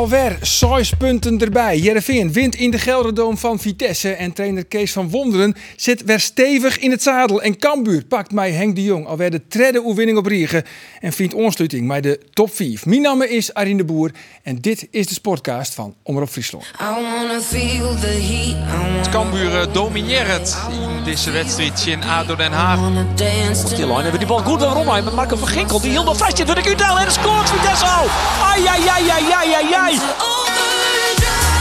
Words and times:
Alweer 0.00 0.38
zes 0.42 0.92
punten 0.98 1.38
erbij. 1.38 1.78
Jereveen 1.78 2.32
wint 2.32 2.54
in 2.54 2.70
de 2.70 2.78
Gelderdoom 2.78 3.38
van 3.38 3.58
Vitesse. 3.58 4.12
En 4.12 4.32
trainer 4.32 4.64
Kees 4.64 4.92
van 4.92 5.10
Wonderen 5.10 5.54
zit 5.76 6.04
weer 6.04 6.20
stevig 6.20 6.78
in 6.78 6.90
het 6.90 7.02
zadel. 7.02 7.42
En 7.42 7.58
Cambuur 7.58 8.04
pakt 8.04 8.32
mij 8.32 8.50
Henk 8.50 8.74
de 8.74 8.82
Jong 8.82 9.06
alweer 9.06 9.30
de 9.30 9.42
derde 9.48 9.84
oefening 9.84 10.18
op 10.18 10.26
Riegen. 10.26 10.64
En 11.00 11.12
vindt 11.12 11.34
ontsluiting 11.34 11.88
bij 11.88 12.00
de 12.00 12.20
top 12.32 12.54
5. 12.54 12.86
Mijn 12.86 13.02
naam 13.02 13.22
is 13.22 13.54
Arine 13.54 13.76
de 13.76 13.84
Boer. 13.84 14.10
En 14.42 14.60
dit 14.60 14.88
is 14.90 15.06
de 15.06 15.14
sportcast 15.14 15.74
van 15.74 15.94
Omroep 16.02 16.28
Friesland. 16.28 16.64
I 16.64 16.84
wanna 16.84 17.40
feel 17.40 17.94
the 18.00 18.06
heat. 18.06 18.56
I 18.56 18.92
wanna, 18.92 19.10
Cambuur 19.10 19.60
eh, 19.60 19.72
domineert 19.72 20.56
in 20.70 21.04
deze 21.04 21.30
wedstrijd 21.30 21.86
in 21.86 22.02
ADO 22.02 22.36
Den 22.36 22.52
Haag. 22.52 22.78
dance 23.14 23.74
Die 23.74 23.86
line 23.86 24.02
hebben 24.02 24.18
die 24.18 24.28
bal 24.28 24.38
goed 24.38 24.60
met 25.04 25.14
Marco 25.14 25.36
van 25.36 25.48
Ginkel. 25.48 25.80
Die 25.80 25.90
hield 25.90 26.04
nog 26.04 26.16
vast. 26.16 26.46
Door 26.46 26.54
de 26.54 26.60
Kutel 26.60 26.98
en 26.98 27.12
scoort 27.12 27.50
Vitesse 27.50 27.86
al. 27.86 28.06
Ai, 28.42 28.66
ai, 28.66 28.88
ai, 28.88 29.08
ai, 29.08 29.32
ai, 29.32 29.74
ai, 29.74 29.89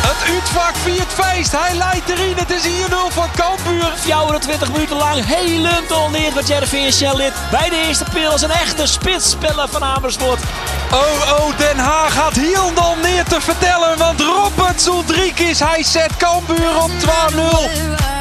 Het 0.07 0.33
uitvak 0.33 0.75
viert 0.75 1.13
feest. 1.13 1.51
Hij 1.51 1.75
leidt 1.75 2.09
erin. 2.09 2.37
Het 2.37 2.51
is 2.51 2.67
4-0 2.67 2.69
van 3.09 3.27
Cambuur. 3.35 3.91
24 3.95 4.71
minuten 4.71 4.97
lang 4.97 5.25
helemaal 5.25 6.09
neer 6.09 6.33
met 6.33 6.47
Jervin 6.47 6.93
Shellit. 6.93 7.33
Bij 7.51 7.69
de 7.69 7.83
eerste 7.87 8.05
pil 8.13 8.33
is 8.33 8.41
een 8.41 8.51
echte 8.51 8.87
spitsspeler 8.87 9.69
van 9.69 9.83
Amersfoort. 9.83 10.39
Oh, 10.91 11.39
oh, 11.39 11.57
Den 11.57 11.77
Haag 11.77 12.13
gaat 12.13 12.35
hier 12.35 12.71
dan 12.75 12.99
neer 13.01 13.23
te 13.23 13.41
vertellen. 13.41 13.97
Want 13.97 14.21
Robert 14.21 14.81
Zoldriekis, 14.81 15.59
hij 15.59 15.83
zet 15.83 16.17
Cambuur 16.17 16.83
op 16.83 16.91
2-0. 17.35 18.18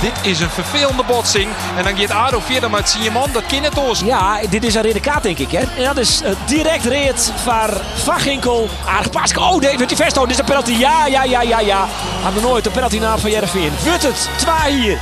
Dit 0.00 0.12
is 0.22 0.40
een 0.40 0.50
vervelende 0.50 1.02
botsing. 1.06 1.48
En 1.76 1.84
dan 1.84 1.98
gaat 1.98 2.10
ADO 2.10 2.40
verder 2.40 2.70
met 2.70 2.88
Simon. 2.88 3.32
Dat 3.32 3.46
kan 3.46 3.62
het 3.62 3.78
ons. 3.78 4.00
Ja, 4.00 4.40
dit 4.50 4.64
is 4.64 4.74
een 4.74 4.82
rode 4.82 5.00
kaart 5.00 5.22
denk 5.22 5.38
ik. 5.38 5.50
Hè? 5.50 5.58
En 5.76 5.84
dat 5.84 5.96
is 5.96 6.22
eh, 6.22 6.30
direct 6.46 6.84
reed 6.84 7.32
van 7.42 7.70
Van 7.94 8.18
Ginkel. 8.18 8.68
Aardig 8.86 9.10
pas. 9.10 9.34
Oh 9.36 9.50
wordt 9.50 9.62
hij 9.64 9.96
vasthouden. 9.96 10.28
Dit 10.28 10.30
is 10.30 10.38
een 10.38 10.44
penalty. 10.44 10.72
Ja, 10.72 11.06
ja, 11.06 11.24
ja, 11.24 11.42
ja, 11.42 11.60
ja. 11.60 11.88
Hadden 12.22 12.42
we 12.42 12.48
nooit 12.48 12.66
een 12.66 12.72
penalty 12.72 12.98
na 12.98 13.18
van 13.18 13.30
Jervin. 13.30 13.72
Wordt 13.84 14.02
het. 14.02 14.28
Twee 14.36 14.80
hier. 14.80 14.98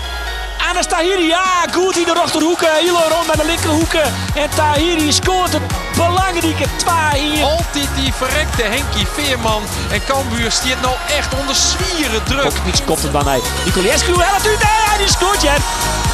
Anas 0.69 0.86
Tahiri, 0.86 1.27
ja, 1.27 1.64
goed 1.72 1.97
in 1.97 2.05
de 2.05 2.12
rechterhoeken. 2.12 2.74
Heel 2.74 2.98
rond 3.08 3.27
naar 3.27 3.36
de 3.36 3.44
linkerhoeken. 3.44 4.14
En 4.34 4.50
Tahiri 4.55 5.12
scoort 5.12 5.55
een 5.55 5.62
belangrijke 5.97 6.66
twee 6.77 7.22
hier. 7.22 7.44
Altijd 7.44 7.88
die 7.97 8.12
verrekte 8.12 8.62
Henkie 8.62 9.06
Veerman. 9.06 9.62
En 9.91 10.05
Cambuur 10.05 10.52
stiert 10.52 10.80
nou 10.80 10.94
echt 11.16 11.34
onder 11.41 11.55
zwieren 11.55 12.25
druk. 12.25 12.42
Kokkic 12.42 12.86
komt 12.86 13.02
het 13.02 13.12
bij 13.12 13.25
mij. 13.25 13.41
Nicolaescu 13.64 14.12
helpt 14.12 14.47
u. 14.47 14.50
Nee, 14.50 14.98
die 14.98 15.08
scoort 15.08 15.42
je. 15.42 15.55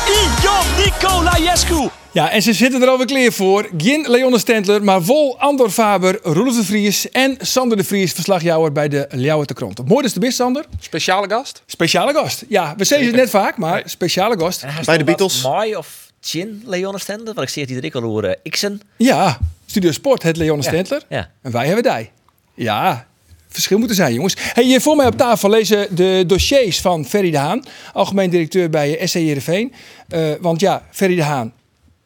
Ion 0.06 0.84
Nicolaescu. 0.84 1.90
Ja, 2.14 2.30
en 2.30 2.42
ze 2.42 2.52
zitten 2.52 2.82
er 2.82 2.88
alweer 2.88 3.06
klaar 3.06 3.32
voor. 3.32 3.68
Gin 3.76 4.10
Leonne 4.10 4.38
Stentler, 4.38 4.84
maar 4.84 5.02
vol 5.02 5.38
Andor 5.38 5.70
Faber, 5.70 6.18
Roelof 6.22 6.56
de 6.56 6.64
Vries 6.64 7.10
en 7.10 7.36
Sander 7.40 7.76
de 7.76 7.84
Vries, 7.84 8.12
verslagjouwer 8.12 8.72
bij 8.72 8.88
de 8.88 9.08
Ljouwer 9.10 9.46
de 9.46 9.54
Krant. 9.54 9.88
Mooi 9.88 10.04
is 10.04 10.12
de 10.12 10.20
best, 10.20 10.36
Sander. 10.36 10.64
Speciale 10.78 11.28
gast. 11.28 11.62
Speciale 11.66 12.12
gast. 12.12 12.44
Ja, 12.48 12.74
we 12.76 12.84
zeggen 12.84 13.06
het 13.06 13.16
net 13.16 13.30
vaak, 13.30 13.56
maar 13.56 13.82
speciale 13.86 14.38
gast. 14.38 14.64
Bij 14.84 14.98
de 14.98 15.04
Beatles. 15.04 15.42
Mooi 15.42 15.76
of 15.76 16.12
Chin, 16.20 16.62
Leon 16.66 16.98
Stender. 16.98 17.34
Want 17.34 17.46
ik 17.46 17.48
zie 17.48 17.62
het 17.62 17.70
iedere 17.70 17.90
keer 17.90 18.02
al 18.02 18.08
horen. 18.08 18.38
Xen. 18.42 18.80
Ja, 18.96 19.38
Studio 19.66 19.92
Sport, 19.92 20.22
het 20.22 20.36
Leonne 20.36 20.62
Stentler. 20.62 21.02
Ja. 21.08 21.30
En 21.42 21.52
wij 21.52 21.66
hebben 21.66 21.96
die. 21.96 22.10
Ja, 22.54 23.06
verschil 23.48 23.78
moeten 23.78 23.96
zijn, 23.96 24.14
jongens. 24.14 24.34
Hey, 24.38 24.64
hier 24.64 24.80
voor 24.80 24.96
mij 24.96 25.06
op 25.06 25.16
tafel 25.16 25.50
lezen 25.50 25.96
de 25.96 26.24
dossiers 26.26 26.80
van 26.80 27.06
Ferry 27.06 27.30
de 27.30 27.38
Haan, 27.38 27.64
algemeen 27.92 28.30
directeur 28.30 28.70
bij 28.70 29.06
SC 29.06 29.14
Heerenveen. 29.14 29.72
Eh, 30.08 30.20
want 30.40 30.60
ja, 30.60 30.82
Ferry 30.90 31.14
de 31.14 31.22
Haan 31.22 31.52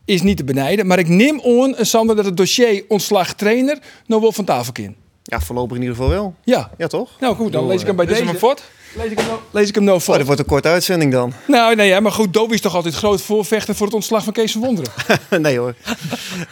is 0.09 0.23
niet 0.23 0.37
te 0.37 0.45
benijden. 0.45 0.87
Maar 0.87 0.99
ik 0.99 1.09
neem 1.09 1.41
aan, 1.45 1.77
eh, 1.77 1.85
Sander, 1.85 2.17
dat 2.17 2.25
het 2.25 2.37
dossier 2.37 2.85
ontslag 2.89 3.35
trainer 3.35 3.79
nog 4.07 4.21
wel 4.21 4.33
van 4.33 4.45
tafel 4.45 4.73
kan. 4.73 4.95
Ja, 5.23 5.41
voorlopig 5.41 5.77
in 5.77 5.83
ieder 5.83 5.97
geval 5.97 6.11
wel. 6.11 6.35
Ja. 6.45 6.71
Ja, 6.79 6.87
toch? 6.87 7.11
Nou 7.21 7.35
goed, 7.37 7.53
dan 7.53 7.67
lees 7.67 7.81
ik 7.81 7.87
hem 7.87 7.97
bij 7.97 8.05
Is 8.05 8.13
deze. 8.13 8.25
hem 8.25 8.37
fort? 8.37 8.63
Lees 8.97 9.11
ik 9.11 9.19
hem 9.19 9.27
nou, 9.27 9.39
lees 9.51 9.69
ik 9.69 9.75
hem 9.75 9.85
nou 9.85 9.97
Oh, 9.97 10.03
voor. 10.03 10.17
dat 10.17 10.27
wordt 10.27 10.41
een 10.41 10.47
korte 10.47 10.69
uitzending 10.69 11.13
dan. 11.13 11.33
Nou, 11.47 11.75
nee, 11.75 11.89
ja, 11.89 12.01
maar 12.01 12.13
goed, 12.13 12.33
Dobie 12.33 12.55
is 12.55 12.61
toch 12.61 12.75
altijd 12.75 12.95
groot 12.95 13.21
voorvechter 13.23 13.75
voor 13.75 13.87
het 13.87 13.95
ontslag 13.95 14.25
van 14.25 14.33
Kees 14.33 14.53
van 14.53 14.61
Wonderen. 14.61 14.93
nee 15.43 15.59
hoor. 15.59 15.75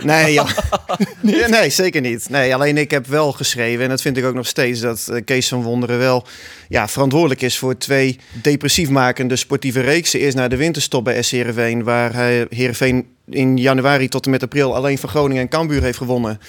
Nee, 0.02 0.32
ja. 0.32 0.46
Ja, 1.22 1.48
nee, 1.48 1.70
zeker 1.70 2.00
niet. 2.00 2.28
Nee, 2.28 2.54
alleen 2.54 2.76
ik 2.76 2.90
heb 2.90 3.06
wel 3.06 3.32
geschreven, 3.32 3.82
en 3.84 3.88
dat 3.88 4.00
vind 4.02 4.16
ik 4.16 4.24
ook 4.24 4.34
nog 4.34 4.46
steeds, 4.46 4.80
dat 4.80 5.08
eh, 5.08 5.24
Kees 5.24 5.48
van 5.48 5.62
Wonderen 5.62 5.98
wel 5.98 6.24
ja, 6.68 6.88
verantwoordelijk 6.88 7.42
is 7.42 7.58
voor 7.58 7.76
twee 7.78 8.18
depressief 8.42 8.88
makende 8.88 9.36
sportieve 9.36 9.80
reeksen. 9.80 10.20
Eerst 10.20 10.36
naar 10.36 10.48
de 10.48 10.56
winterstop 10.56 11.04
bij 11.04 11.22
SC 11.22 11.30
Heerenveen, 11.30 11.84
waar 11.84 12.14
hij 12.14 12.46
Heerenveen 12.50 13.06
in 13.30 13.56
januari 13.56 14.08
tot 14.08 14.24
en 14.24 14.30
met 14.30 14.42
april 14.42 14.74
alleen 14.74 14.98
van 14.98 15.08
Groningen 15.08 15.42
en 15.42 15.48
Cambuur 15.48 15.82
heeft 15.82 15.98
gewonnen. 15.98 16.40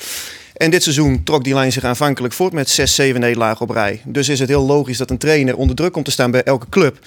En 0.53 0.71
dit 0.71 0.83
seizoen 0.83 1.23
trok 1.23 1.43
die 1.43 1.53
lijn 1.53 1.71
zich 1.71 1.83
aanvankelijk 1.83 2.33
voort 2.33 2.53
met 2.53 2.69
6, 2.69 2.95
7 2.95 3.21
nederlagen 3.21 3.61
op 3.61 3.69
rij. 3.69 4.01
Dus 4.05 4.29
is 4.29 4.39
het 4.39 4.49
heel 4.49 4.65
logisch 4.65 4.97
dat 4.97 5.09
een 5.09 5.17
trainer 5.17 5.57
onder 5.57 5.75
druk 5.75 5.91
komt 5.91 6.05
te 6.05 6.11
staan 6.11 6.31
bij 6.31 6.43
elke 6.43 6.69
club. 6.69 6.99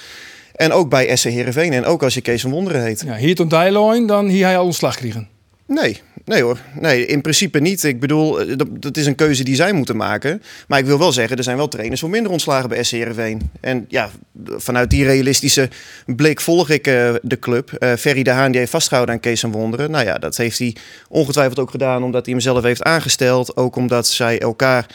En 0.54 0.72
ook 0.72 0.88
bij 0.88 1.16
SC 1.16 1.24
Heerenveen. 1.24 1.72
En 1.72 1.84
ook 1.84 2.02
als 2.02 2.14
je 2.14 2.20
Kees 2.20 2.42
van 2.42 2.50
Wonderen 2.50 2.82
heet. 2.82 3.02
Ja, 3.06 3.16
hier 3.16 3.34
tot 3.34 3.50
Dijloin, 3.50 4.06
dan 4.06 4.26
hier 4.26 4.44
hij 4.44 4.58
al 4.58 4.64
ontslag 4.64 4.96
krijgen. 4.96 5.28
Nee, 5.66 6.00
nee 6.30 6.42
hoor. 6.42 6.58
Nee, 6.74 7.06
in 7.06 7.20
principe 7.20 7.60
niet. 7.60 7.84
Ik 7.84 8.00
bedoel, 8.00 8.40
eh, 8.40 8.56
dat, 8.56 8.68
dat 8.72 8.96
is 8.96 9.06
een 9.06 9.14
keuze 9.14 9.44
die 9.44 9.54
zij 9.54 9.72
moeten 9.72 9.96
maken. 9.96 10.42
Maar 10.68 10.78
ik 10.78 10.84
wil 10.84 10.98
wel 10.98 11.12
zeggen, 11.12 11.36
er 11.36 11.42
zijn 11.42 11.56
wel 11.56 11.68
trainers 11.68 12.00
voor 12.00 12.10
minder 12.10 12.32
ontslagen 12.32 12.68
bij 12.68 12.82
SC 12.82 12.90
Heerenveen. 12.90 13.50
En 13.60 13.84
ja, 13.88 14.10
vanuit 14.46 14.90
die 14.90 15.04
realistische 15.04 15.68
blik 16.06 16.40
volg 16.40 16.70
ik 16.70 16.86
eh, 16.86 17.14
de 17.22 17.38
club. 17.38 17.72
Eh 17.72 17.92
Ferry 17.92 18.22
de 18.22 18.30
Haan 18.30 18.50
die 18.50 18.60
heeft 18.60 18.70
vastgehouden 18.70 19.14
aan 19.14 19.20
Kees 19.20 19.40
van 19.40 19.52
Wonderen. 19.52 19.90
Nou 19.90 20.04
ja, 20.04 20.18
dat 20.18 20.36
heeft 20.36 20.58
hij 20.58 20.76
ongetwijfeld 21.08 21.58
ook 21.58 21.70
gedaan 21.70 22.02
omdat 22.02 22.24
hij 22.24 22.34
hem 22.34 22.42
zelf 22.42 22.62
heeft 22.62 22.82
aangesteld. 22.82 23.56
Ook 23.56 23.76
omdat 23.76 24.08
zij 24.08 24.40
elkaar 24.40 24.86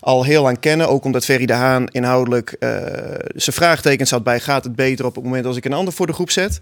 al 0.00 0.24
heel 0.24 0.42
lang 0.42 0.60
kennen. 0.60 0.88
Ook 0.88 1.04
omdat 1.04 1.24
Ferry 1.24 1.46
de 1.46 1.52
Haan 1.52 1.86
inhoudelijk 1.86 2.56
zijn 3.34 3.56
vraagtekens 3.56 4.10
had 4.10 4.22
bij... 4.22 4.40
gaat 4.40 4.64
het 4.64 4.76
beter 4.76 5.04
op 5.04 5.14
het 5.14 5.24
moment 5.24 5.46
als 5.46 5.56
ik 5.56 5.64
een 5.64 5.72
ander 5.72 5.94
voor 5.94 6.06
de 6.06 6.12
groep 6.12 6.30
zet? 6.30 6.58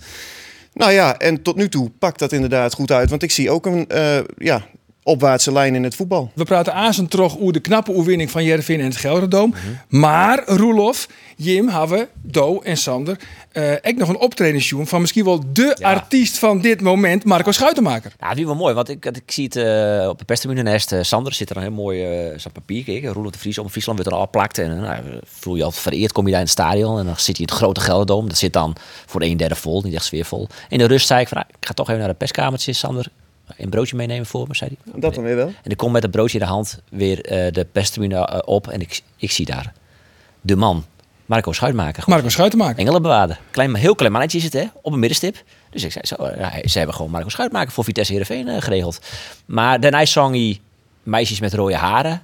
Nou 0.78 0.92
ja, 0.92 1.18
en 1.18 1.42
tot 1.42 1.56
nu 1.56 1.68
toe 1.68 1.90
pakt 1.98 2.18
dat 2.18 2.32
inderdaad 2.32 2.74
goed 2.74 2.90
uit. 2.90 3.10
Want 3.10 3.22
ik 3.22 3.30
zie 3.30 3.50
ook 3.50 3.66
een 3.66 3.88
eh, 3.88 4.18
ja, 4.36 4.66
opwaartse 5.08 5.52
lijn 5.52 5.74
in 5.74 5.84
het 5.84 5.94
voetbal. 5.94 6.30
We 6.34 6.44
praten 6.44 6.74
aan 6.74 7.08
terug 7.08 7.38
over 7.38 7.52
de 7.52 7.60
knappe 7.60 7.92
oefening 7.94 8.30
van 8.30 8.44
Jervin 8.44 8.80
en 8.80 8.84
het 8.84 8.96
Gelderdoom. 8.96 9.54
Maar 9.88 10.42
Roelof, 10.46 11.08
Jim, 11.36 11.68
Have, 11.68 12.08
Do 12.22 12.60
en 12.60 12.76
Sander... 12.76 13.18
eh 13.52 13.72
ik 13.72 13.96
nog 13.96 14.08
een 14.08 14.18
optredingsjoen 14.18 14.86
van 14.86 15.00
misschien 15.00 15.24
wel 15.24 15.42
de 15.52 15.76
artiest 15.80 16.38
van 16.38 16.60
dit 16.60 16.80
moment... 16.80 17.24
Marco 17.24 17.52
Schuitenmaker. 17.52 18.12
Ja, 18.20 18.34
die 18.34 18.46
wel 18.46 18.54
mooi, 18.54 18.74
want 18.74 18.88
ik, 18.88 19.04
ik 19.04 19.30
zie 19.30 19.44
het 19.44 19.56
eh, 19.56 20.08
op 20.08 20.18
de 20.18 20.24
perstribune 20.24 20.62
naast 20.62 20.92
eh, 20.92 21.02
Sander 21.02 21.34
zit 21.34 21.50
er 21.50 21.56
een 21.56 21.62
heel 21.62 21.70
mooi 21.70 22.06
zo'n 22.36 22.52
papier. 22.52 22.84
Kijk, 22.84 23.04
Roelof 23.04 23.32
de 23.32 23.38
Vries 23.38 23.58
om 23.58 23.68
Friesland 23.68 23.98
wordt 23.98 24.14
er 24.14 24.20
al 24.20 24.30
plakt. 24.30 24.58
En 24.58 24.80
nou, 24.80 25.02
voel 25.24 25.56
je 25.56 25.64
altijd 25.64 25.82
vereerd, 25.82 26.12
kom 26.12 26.24
je 26.24 26.30
daar 26.30 26.40
in 26.40 26.46
het 26.46 26.54
stadion. 26.54 26.98
En 26.98 27.06
dan 27.06 27.16
zit 27.16 27.36
je 27.36 27.42
in 27.42 27.48
het 27.48 27.58
grote 27.58 27.80
Gelderdoom. 27.80 28.28
Dat 28.28 28.38
zit 28.38 28.52
dan 28.52 28.76
voor 29.06 29.22
een 29.22 29.36
derde 29.36 29.54
vol, 29.54 29.82
niet 29.82 29.94
echt 29.94 30.04
sfeervol. 30.04 30.48
In 30.68 30.78
de 30.78 30.86
rust 30.86 31.06
zei 31.06 31.20
ik 31.20 31.28
van, 31.28 31.36
nou, 31.36 31.50
ik 31.60 31.66
ga 31.66 31.74
toch 31.74 31.86
even 31.88 32.00
naar 32.00 32.08
de 32.08 32.14
perskamertje, 32.14 32.72
Sander. 32.72 33.08
Een 33.56 33.70
broodje 33.70 33.96
meenemen 33.96 34.26
voor 34.26 34.48
me, 34.48 34.54
zei 34.54 34.76
hij. 34.82 35.00
Dat 35.00 35.14
dan 35.14 35.24
weer 35.24 35.36
wel. 35.36 35.46
En 35.46 35.70
ik 35.70 35.76
kom 35.76 35.92
met 35.92 36.02
het 36.02 36.10
broodje 36.10 36.38
in 36.38 36.44
de 36.44 36.50
hand 36.50 36.80
weer 36.90 37.24
eh, 37.24 37.52
de 37.52 37.64
perstribune 37.72 38.26
eh, 38.26 38.38
op. 38.44 38.68
En 38.68 38.80
ik, 38.80 39.02
ik 39.16 39.30
zie 39.30 39.46
daar 39.46 39.72
de 40.40 40.56
man, 40.56 40.84
Marco 41.26 41.52
Schuitmaker. 41.52 42.04
Marco 42.06 42.28
Schuitenmaker. 42.28 42.78
Engelenbewaarder. 42.78 43.40
Klein, 43.50 43.74
heel 43.74 43.94
klein 43.94 44.12
mannetje 44.12 44.38
is 44.38 44.44
het, 44.44 44.52
hè? 44.52 44.64
Op 44.82 44.92
een 44.92 44.98
middenstip. 44.98 45.42
Dus 45.70 45.84
ik 45.84 45.92
zei, 45.92 46.06
zo, 46.06 46.14
eh, 46.14 46.38
ja, 46.38 46.68
ze 46.68 46.78
hebben 46.78 46.96
gewoon 46.96 47.10
Marco 47.10 47.28
Schuitmaker 47.28 47.72
voor 47.72 47.84
Vitesse 47.84 48.12
Heerenveen 48.12 48.62
geregeld. 48.62 49.00
Maar 49.46 49.80
daarna 49.80 50.04
zong 50.04 50.34
hij 50.34 50.60
Meisjes 51.02 51.40
met 51.40 51.54
rode 51.54 51.76
haren. 51.76 52.22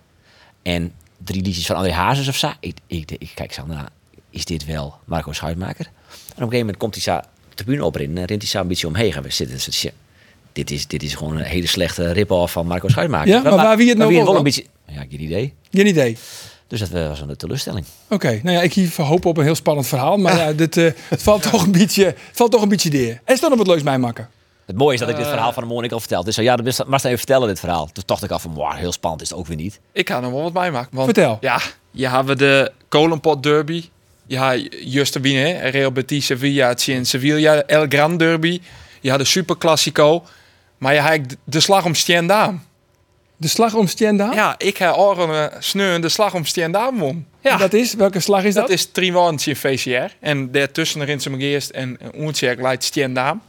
En 0.63 0.93
drie 1.25 1.43
liedjes 1.43 1.67
van 1.67 1.77
André 1.77 1.93
Hazes 1.93 2.29
of 2.29 2.37
zo. 2.37 2.53
Ik, 2.61 2.79
ik, 2.87 3.11
ik 3.11 3.31
kijk 3.35 3.53
zo 3.53 3.67
naar, 3.67 3.89
is 4.31 4.45
dit 4.45 4.65
wel 4.65 4.95
Marco 5.05 5.33
Schuitmaker? 5.33 5.87
En 5.87 5.91
op 5.91 6.29
een 6.29 6.35
gegeven 6.37 6.59
moment 6.59 6.77
komt 6.77 6.95
hij 6.95 7.03
zo 7.03 7.21
de 7.49 7.55
tribune 7.55 7.85
op 7.85 7.97
en 7.97 8.25
rent 8.25 8.43
hij 8.43 8.51
zo 8.51 8.61
een 8.61 8.69
beetje 8.69 8.87
omheen. 8.87 9.13
En 9.13 9.23
we 9.23 9.31
zitten 9.31 9.61
dit 10.55 10.71
is, 10.71 10.87
dit 10.87 11.03
is 11.03 11.15
gewoon 11.15 11.37
een 11.37 11.45
hele 11.45 11.67
slechte 11.67 12.13
rip-off 12.13 12.53
van 12.53 12.67
Marco 12.67 12.89
Schuitmaker. 12.89 13.29
Ja, 13.29 13.43
maar 13.43 13.57
waar 13.57 13.77
wie 13.77 13.89
het 13.89 13.99
nou 13.99 14.09
wie 14.09 14.19
wel 14.19 14.27
wel 14.27 14.37
een 14.37 14.43
beetje... 14.43 14.65
Ja, 14.87 15.05
geen 15.11 15.23
idee. 15.23 15.55
Geen 15.71 15.87
idee. 15.87 16.17
Dus 16.67 16.81
dat 16.81 17.09
was 17.09 17.21
een 17.21 17.37
teleurstelling. 17.37 17.87
Oké, 18.09 18.41
nou 18.43 18.57
ja, 18.57 18.63
ik 18.63 18.73
hier 18.73 19.03
hoop 19.03 19.25
op 19.25 19.37
een 19.37 19.45
heel 19.45 19.55
spannend 19.55 19.87
verhaal. 19.87 20.17
Maar 20.17 20.37
ja, 20.37 20.53
dit, 20.53 20.77
eh, 20.77 20.91
het, 21.09 21.23
valt 21.23 21.43
toch 21.51 21.63
een 21.63 21.73
beetje, 21.73 22.15
valt 22.33 22.51
toch 22.51 22.63
een 22.63 22.69
beetje 22.69 22.91
neer. 22.91 23.21
En 23.25 23.37
dan 23.41 23.53
op 23.53 23.59
het 23.59 23.67
leuks 23.67 23.83
mij 23.83 23.99
maken. 23.99 24.29
Het 24.67 24.77
mooie 24.77 24.95
is 24.95 25.01
dat 25.01 25.09
ik 25.09 25.17
dit 25.17 25.27
verhaal 25.27 25.53
van 25.53 25.63
de 25.63 25.69
Monica 25.69 25.95
al 25.95 26.01
verteld. 26.01 26.25
Dus 26.25 26.35
zo, 26.35 26.43
ja, 26.43 26.57
dat 26.57 26.87
maar 26.87 27.05
even 27.05 27.19
vertellen 27.19 27.49
dit 27.49 27.61
verhaal. 27.61 27.89
Toen 27.93 28.03
dacht 28.07 28.23
ik 28.23 28.31
af 28.31 28.43
van, 28.43 28.55
wow, 28.55 28.73
heel 28.73 28.93
spannend 28.93 29.23
is 29.23 29.29
het 29.29 29.39
ook 29.39 29.47
weer 29.47 29.57
niet. 29.57 29.81
Ik 29.93 30.09
ga 30.09 30.21
nog 30.21 30.33
wel 30.33 30.43
wat 30.43 30.53
bijmaken. 30.53 30.89
Want, 30.93 31.05
Vertel. 31.05 31.39
Ja, 31.41 31.61
je 31.91 32.09
hebben 32.09 32.39
de 32.39 32.73
Kolenpot 32.89 33.43
Derby. 33.43 33.85
Ja, 34.27 34.55
juist 34.85 35.21
winnen. 35.21 35.61
hè. 35.61 35.69
Real 35.69 35.93
Betis 35.93 36.27
Sevilla, 36.27 36.75
in 36.87 37.07
Sevilla. 37.07 37.63
El 37.63 37.87
Gran 37.89 38.17
Derby. 38.17 38.61
Je 39.01 39.11
had 39.11 39.19
de 39.19 39.25
Super 39.25 39.59
Classico. 39.59 40.25
Maar 40.85 40.95
je 40.95 41.01
hebt 41.01 41.37
de 41.45 41.61
slag 41.61 41.85
om 41.85 41.95
Stendam. 41.95 42.63
De 43.37 43.49
slag 43.49 43.75
om 43.75 43.87
Stendam? 43.87 44.33
Ja, 44.33 44.55
ik 44.59 44.77
heb 44.77 44.97
Oranje 44.97 45.53
Sneu 45.59 45.99
de 46.01 46.09
slag 46.09 46.35
om 46.35 46.45
Stendam 46.45 46.99
won. 46.99 47.27
Ja, 47.41 47.57
Dat 47.57 47.73
is, 47.73 47.95
welke 47.95 48.21
slag 48.21 48.45
is 48.45 48.55
dat? 48.55 48.63
dat 48.69 48.77
is 48.77 48.87
Triwantje 48.93 49.57
VCR. 49.57 50.15
En 50.21 50.51
daartussen 50.51 51.01
erin 51.01 51.21
zijn 51.21 51.41
eerst 51.41 51.71
en 51.71 51.99
Oentjerk 52.19 52.61
leidt 52.61 52.85
Stendam. 52.85 53.43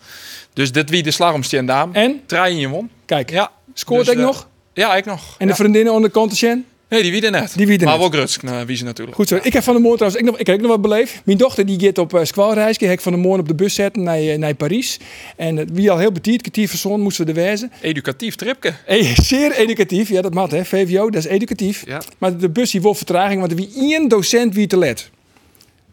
Dus 0.54 0.72
dit 0.72 0.90
wie 0.90 1.04
de 1.04 1.12
slag 1.12 1.34
om 1.34 1.44
Stendam. 1.44 1.94
En? 1.94 2.22
Trein 2.26 2.58
je 2.58 2.68
won. 2.68 2.90
Kijk, 3.06 3.30
Ja. 3.30 3.52
scoort 3.74 4.06
Dus, 4.06 4.14
ik 4.14 4.20
eh, 4.20 4.26
nog? 4.26 4.48
Ja, 4.74 4.96
ik 4.96 5.06
nog. 5.06 5.36
En 5.38 5.48
de 5.48 5.56
vriendinnen 5.56 5.94
onder 5.94 6.10
de? 6.10 6.66
Nee, 6.96 7.04
die 7.04 7.12
wie 7.12 7.26
er 7.26 7.32
net. 7.32 7.54
Die 7.56 7.68
wie 7.68 7.78
er 7.78 7.86
maar 7.86 8.00
net. 8.00 8.02
wel 8.02 8.20
Grutsk, 8.20 8.44
uh, 8.44 8.62
wie 8.62 8.78
ze 8.78 8.84
natuurlijk. 8.84 9.18
Goed 9.18 9.28
zo. 9.28 9.40
Ik 9.42 9.54
heb 9.54 9.64
van 9.64 9.74
de 9.74 9.80
morgen 9.80 9.98
trouwens, 9.98 10.24
ik, 10.24 10.30
nog, 10.30 10.40
ik 10.40 10.48
heb 10.48 10.56
ook 10.56 10.62
nog 10.62 10.72
wat 10.72 10.82
beleefd. 10.82 11.22
Mijn 11.24 11.38
dochter 11.38 11.66
die 11.66 11.80
gaat 11.80 11.98
op 11.98 12.14
uh, 12.14 12.24
squalreis. 12.24 12.78
Ik 12.78 12.90
heb 12.90 13.00
van 13.00 13.12
de 13.12 13.18
morgen 13.18 13.40
op 13.40 13.48
de 13.48 13.56
bus 13.56 13.74
zetten 13.74 14.04
naar, 14.04 14.18
eh, 14.18 14.38
naar 14.38 14.54
Parijs. 14.54 15.00
En 15.36 15.58
uh, 15.58 15.64
wie 15.74 15.92
al 15.92 15.98
heel 15.98 16.12
betiert, 16.12 16.42
kwartier 16.42 16.70
van 16.70 16.78
zon 16.78 17.02
moesten 17.02 17.26
we 17.26 17.32
er 17.32 17.48
wezen. 17.48 17.72
Educatief 17.82 18.36
tripje. 18.36 18.74
Eh, 18.86 19.16
zeer 19.16 19.52
educatief. 19.52 20.10
Ja, 20.10 20.22
dat 20.22 20.34
mag 20.34 20.52
hè. 20.52 20.66
VVO, 20.66 21.10
dat 21.10 21.26
is 21.26 21.30
educatief. 21.30 21.84
Ja. 21.86 22.02
Maar 22.18 22.38
de 22.38 22.50
bus 22.50 22.72
die 22.72 22.82
wil 22.82 22.94
vertraging, 22.94 23.40
want 23.40 23.52
er 23.52 23.58
wie 23.58 23.72
één 23.76 24.08
docent 24.08 24.54
wie 24.54 24.68
te 24.68 24.78
let. 24.78 25.10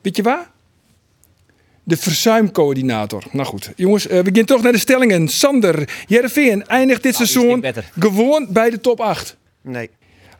Weet 0.02 0.16
je 0.16 0.22
waar? 0.22 0.50
De 1.84 1.96
verzuimcoördinator. 1.96 3.22
Nou 3.30 3.46
goed, 3.46 3.72
jongens, 3.76 4.06
uh, 4.06 4.20
we 4.20 4.30
gaan 4.32 4.44
toch 4.44 4.62
naar 4.62 4.72
de 4.72 4.78
stellingen. 4.78 5.28
Sander, 5.28 5.88
Jereveen 6.06 6.66
eindigt 6.66 7.02
dit 7.02 7.12
Nou, 7.12 7.26
seizoen 7.26 7.64
gewoon 7.98 8.46
bij 8.50 8.70
de 8.70 8.80
top 8.80 9.00
8. 9.00 9.36
Nee. 9.62 9.90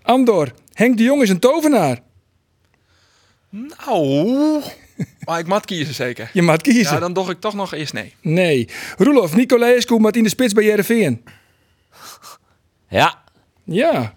Andor, 0.03 0.53
Henk 0.73 0.97
de 0.97 1.03
Jong 1.03 1.23
is 1.23 1.29
een 1.29 1.39
tovenaar. 1.39 2.01
Nou, 3.51 4.63
maar 5.25 5.39
ik 5.39 5.47
moet 5.47 5.65
kiezen 5.65 5.95
zeker. 5.95 6.31
Je 6.33 6.43
mag 6.43 6.57
kiezen. 6.57 6.95
Ja, 6.95 7.01
dan 7.01 7.13
doch 7.13 7.31
ik 7.31 7.41
toch 7.41 7.55
nog 7.55 7.75
eerst 7.75 7.93
nee. 7.93 8.15
Nee. 8.21 8.69
Roelof, 8.99 9.35
Nicolaescu, 9.35 9.99
Martine 9.99 10.29
Spits 10.29 10.53
bij 10.53 10.65
Jereveen. 10.65 11.25
Ja. 12.89 13.23
Ja. 13.65 14.15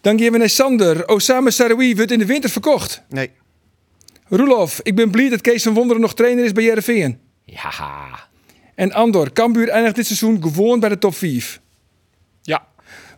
Dan 0.00 0.20
gaan 0.20 0.32
we 0.32 0.38
naar 0.38 0.48
Sander. 0.48 1.08
Osama 1.08 1.50
Saroui 1.50 1.96
wordt 1.96 2.10
in 2.10 2.18
de 2.18 2.26
winter 2.26 2.50
verkocht. 2.50 3.02
Nee. 3.08 3.30
Roelof, 4.28 4.80
ik 4.82 4.94
ben 4.94 5.10
blij 5.10 5.28
dat 5.28 5.40
Kees 5.40 5.62
van 5.62 5.74
Wonderen 5.74 6.02
nog 6.02 6.14
trainer 6.14 6.44
is 6.44 6.52
bij 6.52 6.64
Jereveen. 6.64 7.20
Ja. 7.44 8.28
En 8.74 8.92
Andor, 8.92 9.32
Cambuur 9.32 9.68
eindigt 9.68 9.96
dit 9.96 10.06
seizoen 10.06 10.42
gewoon 10.42 10.80
bij 10.80 10.88
de 10.88 10.98
top 10.98 11.14
5. 11.14 11.60
Ja. 12.42 12.66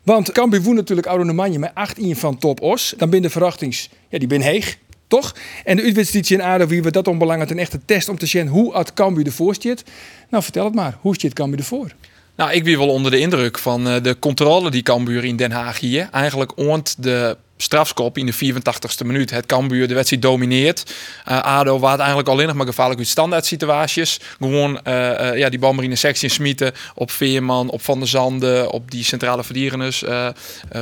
Want 0.08 0.32
Cambuur 0.32 0.62
woont 0.62 0.76
natuurlijk 0.76 1.06
oude 1.06 1.58
met 1.58 1.70
18 1.75 2.16
van 2.16 2.38
top 2.38 2.60
os. 2.60 2.94
Dan 2.96 3.10
ben 3.10 3.22
de 3.22 3.31
verwachtings, 3.31 3.88
ja, 4.08 4.19
die 4.19 4.28
ben 4.28 4.40
heeg, 4.40 4.78
toch? 5.06 5.34
En 5.64 5.76
de 5.76 5.82
uitwedstrijd 5.82 6.31
in 6.31 6.40
ADO, 6.40 6.66
wie 6.66 6.82
we 6.82 6.90
dat 6.90 7.08
onbelangrijk 7.08 7.50
een 7.50 7.58
echte 7.58 7.81
test 7.84 8.08
om 8.08 8.19
te 8.19 8.26
zien 8.26 8.49
hoe 8.49 8.76
het 8.76 8.94
Cambuur 8.94 9.26
ervoor 9.26 9.55
staat. 9.55 9.82
Nou, 10.31 10.43
vertel 10.43 10.64
het 10.64 10.75
maar. 10.75 10.99
Hoe 11.00 11.14
staat 11.14 11.32
Cambuur 11.32 11.58
ervoor? 11.58 11.94
Nou, 12.37 12.52
ik 12.52 12.64
ben 12.64 12.78
wel 12.78 12.88
onder 12.88 13.10
de 13.10 13.19
indruk 13.19 13.58
van 13.58 13.88
eh, 13.88 14.02
de 14.02 14.19
controle 14.19 14.70
die 14.70 14.82
Cambuur 14.82 15.25
in 15.25 15.37
Den 15.37 15.50
Haag 15.50 15.81
hier. 15.81 16.08
Eigenlijk 16.12 16.52
oont 16.56 17.02
de 17.02 17.37
strafskop 17.62 18.19
in 18.19 18.26
de 18.26 18.34
84ste 18.34 19.06
minuut. 19.06 19.31
Het 19.31 19.46
Cambuur 19.46 19.88
de 19.88 19.94
wedstrijd 19.94 20.22
domineert. 20.22 20.94
Uh, 21.28 21.40
ADO 21.40 21.78
waard 21.78 21.99
eigenlijk 21.99 22.28
alleen 22.28 22.46
nog 22.46 22.56
maar 22.56 22.66
gevaarlijk 22.66 22.99
uit 22.99 23.08
standaard 23.08 23.46
situaties. 23.46 24.20
Gewoon 24.38 24.81
uh, 24.84 24.94
uh, 24.94 25.37
ja, 25.37 25.49
die 25.49 25.58
bal 25.58 25.72
maar 25.72 25.84
in 25.84 25.90
de 25.90 25.96
sectie 25.96 26.28
smieten 26.28 26.72
op 26.94 27.10
Veerman, 27.10 27.70
op 27.70 27.82
Van 27.82 27.99
der 27.99 28.08
Zanden, 28.08 28.70
op 28.70 28.90
die 28.90 29.05
centrale 29.05 29.44
verdiereners, 29.44 30.05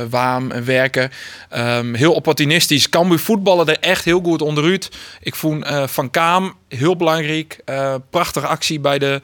Waam 0.09 0.51
en 0.51 0.65
Werken. 0.65 1.11
Um, 1.55 1.95
heel 1.95 2.13
opportunistisch. 2.13 2.89
Cambuur 2.89 3.19
voetballen 3.19 3.67
er 3.67 3.79
echt 3.79 4.05
heel 4.05 4.21
goed 4.23 4.41
onderuit. 4.41 4.89
Ik 5.21 5.35
vond 5.35 5.67
Van 5.85 6.09
Kaam 6.09 6.55
heel 6.67 6.95
belangrijk. 6.95 7.59
prachtige 8.09 8.47
actie 8.47 8.79
bij 8.79 8.99
de 8.99 9.21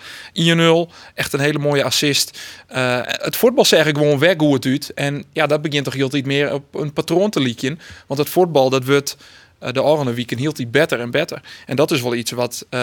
1-0. 0.89 0.93
Echt 1.13 1.33
een 1.33 1.39
hele 1.39 1.59
mooie 1.59 1.83
assist. 1.83 2.39
het 2.67 3.35
voetbal 3.35 3.65
zeg 3.65 3.85
ik 3.85 3.97
gewoon 3.97 4.19
weg 4.19 4.35
hoe 4.37 4.53
het 4.53 4.65
uit. 4.65 4.91
En 4.93 5.23
ja, 5.31 5.47
dat 5.47 5.61
begint 5.61 5.83
toch 5.83 5.93
heel 5.93 6.15
iets 6.15 6.27
meer 6.27 6.53
op 6.53 6.75
een 6.75 6.93
patroon 6.93 7.29
te 7.29 7.39
liedje. 7.43 7.77
Want 8.07 8.19
het 8.19 8.29
voetbal, 8.29 8.69
dat 8.69 8.85
wordt 8.85 9.17
uh, 9.63 9.71
de 9.71 9.83
oranje 9.83 10.13
weekend 10.13 10.39
hield 10.39 10.57
hij 10.57 10.67
beter 10.67 10.99
en 10.99 11.11
beter. 11.11 11.41
En 11.65 11.75
dat 11.75 11.91
is 11.91 12.01
wel 12.01 12.15
iets 12.15 12.31
wat, 12.31 12.65
uh, 12.69 12.79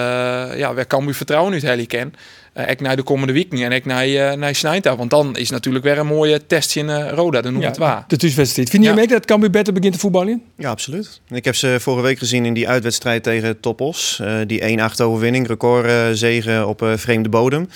ja, 0.57 0.75
waar 0.75 0.87
kan 0.87 1.09
u 1.09 1.15
vertrouwen 1.15 1.53
uit 1.53 1.63
Helly 1.63 1.87
ken. 1.87 2.15
Uh, 2.55 2.71
ik 2.71 2.81
naar 2.81 2.97
de 2.97 3.03
komende 3.03 3.33
week 3.33 3.53
niet 3.53 3.63
en 3.63 3.73
ik 3.73 3.85
naar, 3.85 4.09
uh, 4.09 4.33
naar 4.33 4.55
Snijta. 4.55 4.97
Want 4.97 5.11
dan 5.11 5.37
is 5.37 5.51
natuurlijk 5.51 5.85
weer 5.85 5.99
een 5.99 6.07
mooie 6.07 6.47
test 6.47 6.77
in 6.77 6.89
uh, 6.89 7.11
Roda, 7.13 7.41
dan 7.41 7.53
noem 7.53 7.63
ja, 7.63 7.69
het 7.69 7.77
waar. 7.77 8.05
De 8.07 8.17
thuiswedstrijd. 8.17 8.71
Vind 8.71 8.85
je 8.85 8.95
ja. 8.95 9.07
dat 9.07 9.25
Cambuur 9.25 9.51
beter 9.51 9.73
begint 9.73 9.93
te 9.93 9.99
voetballen? 9.99 10.43
Ja, 10.57 10.71
absoluut. 10.71 11.21
Ik 11.29 11.45
heb 11.45 11.55
ze 11.55 11.77
vorige 11.81 12.03
week 12.03 12.19
gezien 12.19 12.45
in 12.45 12.55
die 12.55 12.69
uitwedstrijd 12.69 13.23
tegen 13.23 13.61
Topos. 13.61 14.23
die 14.47 14.79
1-8 14.79 15.03
overwinning, 15.03 15.47
recordzegen 15.47 16.69
op 16.69 16.91
vreemde 16.97 17.29
bodem. 17.29 17.69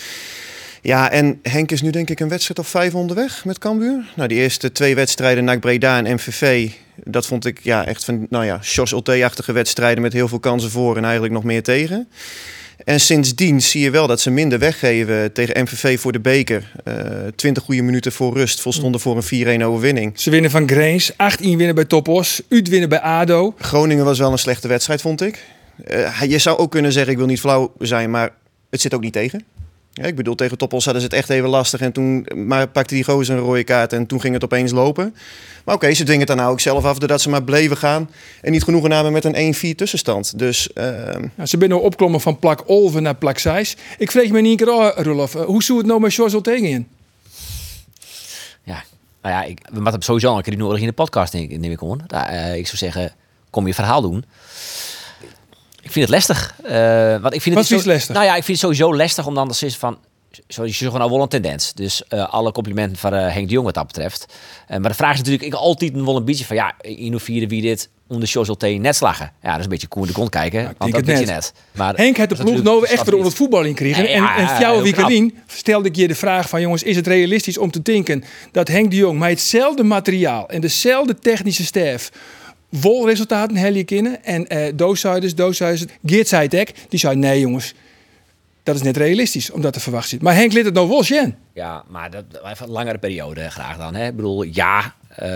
Ja, 0.84 1.10
en 1.10 1.38
Henk 1.42 1.70
is 1.70 1.82
nu 1.82 1.90
denk 1.90 2.10
ik 2.10 2.20
een 2.20 2.28
wedstrijd 2.28 2.58
of 2.58 2.68
vijf 2.68 2.94
onderweg 2.94 3.44
met 3.44 3.58
Cambuur. 3.58 4.12
Nou, 4.16 4.28
die 4.28 4.38
eerste 4.38 4.72
twee 4.72 4.94
wedstrijden, 4.94 5.44
NAC 5.44 5.60
Breda 5.60 5.98
en 5.98 6.14
MVV, 6.14 6.70
dat 7.04 7.26
vond 7.26 7.46
ik 7.46 7.58
ja, 7.62 7.86
echt 7.86 8.04
van, 8.04 8.26
nou 8.30 8.44
ja, 8.44 8.58
Jos 8.62 8.92
Ulte-achtige 8.92 9.52
wedstrijden 9.52 10.02
met 10.02 10.12
heel 10.12 10.28
veel 10.28 10.38
kansen 10.38 10.70
voor 10.70 10.96
en 10.96 11.02
eigenlijk 11.04 11.34
nog 11.34 11.44
meer 11.44 11.62
tegen. 11.62 12.08
En 12.84 13.00
sindsdien 13.00 13.62
zie 13.62 13.80
je 13.80 13.90
wel 13.90 14.06
dat 14.06 14.20
ze 14.20 14.30
minder 14.30 14.58
weggeven 14.58 15.32
tegen 15.32 15.62
MVV 15.62 16.00
voor 16.00 16.12
de 16.12 16.20
beker. 16.20 16.72
Uh, 16.84 16.94
20 17.36 17.62
goede 17.62 17.82
minuten 17.82 18.12
voor 18.12 18.34
rust 18.34 18.60
volstonden 18.60 19.00
voor 19.00 19.22
een 19.30 19.60
4-1 19.60 19.64
overwinning. 19.64 20.20
Ze 20.20 20.30
winnen 20.30 20.50
van 20.50 20.68
Grains, 20.68 21.12
18 21.16 21.56
winnen 21.56 21.74
bij 21.74 21.84
Topos, 21.84 22.42
Ut 22.48 22.68
winnen 22.68 22.88
bij 22.88 23.00
ADO. 23.00 23.54
Groningen 23.58 24.04
was 24.04 24.18
wel 24.18 24.32
een 24.32 24.38
slechte 24.38 24.68
wedstrijd, 24.68 25.00
vond 25.00 25.20
ik. 25.20 25.44
Uh, 25.90 26.22
je 26.22 26.38
zou 26.38 26.58
ook 26.58 26.70
kunnen 26.70 26.92
zeggen, 26.92 27.12
ik 27.12 27.18
wil 27.18 27.26
niet 27.26 27.40
flauw 27.40 27.72
zijn, 27.78 28.10
maar 28.10 28.30
het 28.70 28.80
zit 28.80 28.94
ook 28.94 29.00
niet 29.00 29.12
tegen. 29.12 29.44
Ja, 29.96 30.04
ik 30.04 30.16
bedoel, 30.16 30.34
tegen 30.34 30.58
Toppels 30.58 30.84
hadden 30.84 31.02
ze 31.02 31.08
het 31.08 31.16
echt 31.16 31.30
even 31.30 31.48
lastig. 31.48 31.80
En 31.80 31.92
toen 31.92 32.26
maar 32.34 32.68
pakte 32.68 32.94
die 32.94 33.04
gozer 33.04 33.36
een 33.36 33.42
rode 33.42 33.64
kaart 33.64 33.92
en 33.92 34.06
toen 34.06 34.20
ging 34.20 34.34
het 34.34 34.44
opeens 34.44 34.72
lopen. 34.72 35.14
Maar 35.64 35.74
oké, 35.74 35.84
okay, 35.84 35.94
ze 35.94 36.02
dwingen 36.02 36.20
het 36.20 36.28
dan 36.28 36.36
nou 36.36 36.50
ook 36.50 36.60
zelf 36.60 36.84
af 36.84 36.98
doordat 36.98 37.20
ze 37.20 37.28
maar 37.28 37.42
bleven 37.42 37.76
gaan. 37.76 38.10
En 38.40 38.52
niet 38.52 38.62
genoegen 38.62 38.90
namen 38.90 39.12
met 39.12 39.24
een 39.24 39.54
1-4 39.54 39.76
tussenstand. 39.76 40.38
Dus, 40.38 40.68
uh... 40.74 40.84
ja, 41.36 41.46
ze 41.46 41.56
zijn 41.56 41.68
nou 41.68 41.82
opklommen 41.82 42.20
van 42.20 42.38
plak 42.38 42.68
Olven 42.68 43.02
naar 43.02 43.14
plak 43.14 43.38
6. 43.38 43.76
Ik 43.98 44.10
vreeg 44.10 44.30
me 44.30 44.40
niet 44.40 44.58
keer 44.58 44.70
af, 44.70 44.94
Rolof. 44.96 45.32
Hoe 45.32 45.62
zou 45.62 45.78
het 45.78 45.86
nou 45.86 46.00
met 46.00 46.14
George 46.14 46.40
tegen 46.40 46.68
in? 46.68 46.88
Ja, 48.62 48.84
nou 49.22 49.34
ja, 49.34 49.42
ik, 49.42 49.58
we 49.72 49.80
moeten 49.80 50.02
sowieso 50.02 50.36
een 50.36 50.42
keer 50.42 50.56
nodig 50.56 50.80
in 50.80 50.86
de 50.86 50.92
podcast, 50.92 51.32
neem 51.32 51.62
ik 51.62 51.82
aan. 51.82 52.06
Uh, 52.14 52.56
ik 52.56 52.66
zou 52.66 52.76
zeggen, 52.76 53.12
kom 53.50 53.66
je 53.66 53.74
verhaal 53.74 54.02
doen. 54.02 54.24
Ik 55.84 55.92
vind 55.92 56.08
het 56.08 56.14
lastig. 56.14 56.54
Uh, 56.64 56.70
want 57.22 57.34
ik 57.34 57.42
vind 57.42 57.54
Wat 57.54 57.68
het 57.68 57.78
is 57.78 57.84
lastig? 57.84 58.14
Nou 58.14 58.26
ja, 58.26 58.36
ik 58.36 58.44
vind 58.44 58.60
het 58.60 58.70
sowieso 58.70 58.96
lastig 58.96 59.26
om 59.26 59.34
dan 59.34 59.48
te 59.48 59.54
zeggen 59.54 59.80
van... 59.80 59.98
Zo, 60.48 60.64
je 60.64 60.72
zegt 60.72 60.92
gewoon 60.92 61.10
wel 61.10 61.22
een 61.22 61.28
tendens. 61.28 61.72
Dus 61.72 62.02
uh, 62.10 62.32
alle 62.32 62.52
complimenten 62.52 62.98
van 62.98 63.14
uh, 63.14 63.20
Henk 63.20 63.48
de 63.48 63.52
Jong 63.52 63.64
wat 63.64 63.74
dat 63.74 63.86
betreft. 63.86 64.26
Maar 64.68 64.88
de 64.88 64.94
vraag 64.94 65.12
is 65.12 65.18
natuurlijk 65.18 65.44
ik 65.44 65.54
altijd 65.54 65.92
wel 65.92 66.16
een 66.16 66.24
beetje 66.24 66.44
van... 66.44 66.56
Ja, 66.56 66.74
in 66.80 67.10
hoeverre 67.10 67.46
wie 67.46 67.62
dit 67.62 67.88
onder 68.08 68.28
Social 68.28 68.56
T 68.56 68.62
net 68.62 68.96
slagen. 68.96 69.32
Ja, 69.42 69.48
dat 69.48 69.58
is 69.58 69.64
een 69.64 69.70
beetje 69.70 69.86
koe 69.86 70.02
in 70.02 70.08
de 70.08 70.14
kont 70.14 70.30
kijken. 70.30 70.60
Ja, 70.60 70.74
want 70.78 70.92
dat 70.92 71.04
net. 71.04 71.18
je 71.18 71.26
net. 71.26 71.52
Maar 71.72 71.94
Henk 71.94 72.16
had 72.16 72.28
de 72.28 72.34
ploeg 72.34 72.62
nou 72.62 72.86
echt 72.86 73.12
onder 73.12 73.26
het 73.26 73.34
voetbal 73.34 73.62
in 73.62 73.74
kregen. 73.74 74.02
Ja, 74.02 74.08
ja, 74.08 74.36
en 74.36 74.48
en 74.48 74.60
jouw 74.60 74.82
weekendien 74.82 75.38
stelde 75.46 75.88
ik 75.88 75.96
je 75.96 76.08
de 76.08 76.14
vraag 76.14 76.48
van... 76.48 76.60
jongens, 76.60 76.82
is 76.82 76.96
het 76.96 77.06
realistisch 77.06 77.58
om 77.58 77.70
te 77.70 77.82
denken 77.82 78.24
dat 78.52 78.68
Henk 78.68 78.90
de 78.90 78.96
Jong... 78.96 79.18
met 79.18 79.30
hetzelfde 79.30 79.82
materiaal 79.82 80.48
en 80.48 80.60
dezelfde 80.60 81.18
technische 81.18 81.64
staf 81.64 82.10
vol 82.76 83.06
resultaten 83.06 83.56
hel 83.56 83.74
je 83.74 83.84
kennen. 83.84 84.24
En 84.24 84.46
uh, 84.56 84.72
dooshuiders, 84.74 85.34
dooshuiders, 85.34 85.84
Geert 86.04 86.28
zei 86.28 86.48
die 86.88 86.98
zei 86.98 87.16
nee 87.16 87.40
jongens, 87.40 87.74
dat 88.62 88.74
is 88.74 88.82
net 88.82 88.96
realistisch 88.96 89.50
om 89.50 89.60
dat 89.60 89.72
te 89.72 89.80
verwachten. 89.80 90.18
Maar 90.22 90.34
Henk 90.34 90.52
liet 90.52 90.64
het 90.64 90.74
nou 90.74 90.88
wel 90.88 91.02
zien. 91.02 91.34
Ja, 91.52 91.84
maar 91.88 92.10
dat, 92.10 92.24
even 92.44 92.66
een 92.66 92.72
langere 92.72 92.98
periode 92.98 93.50
graag 93.50 93.76
dan. 93.76 93.94
Hè? 93.94 94.06
Ik 94.06 94.16
bedoel, 94.16 94.42
ja. 94.42 94.94
Uh, 95.22 95.28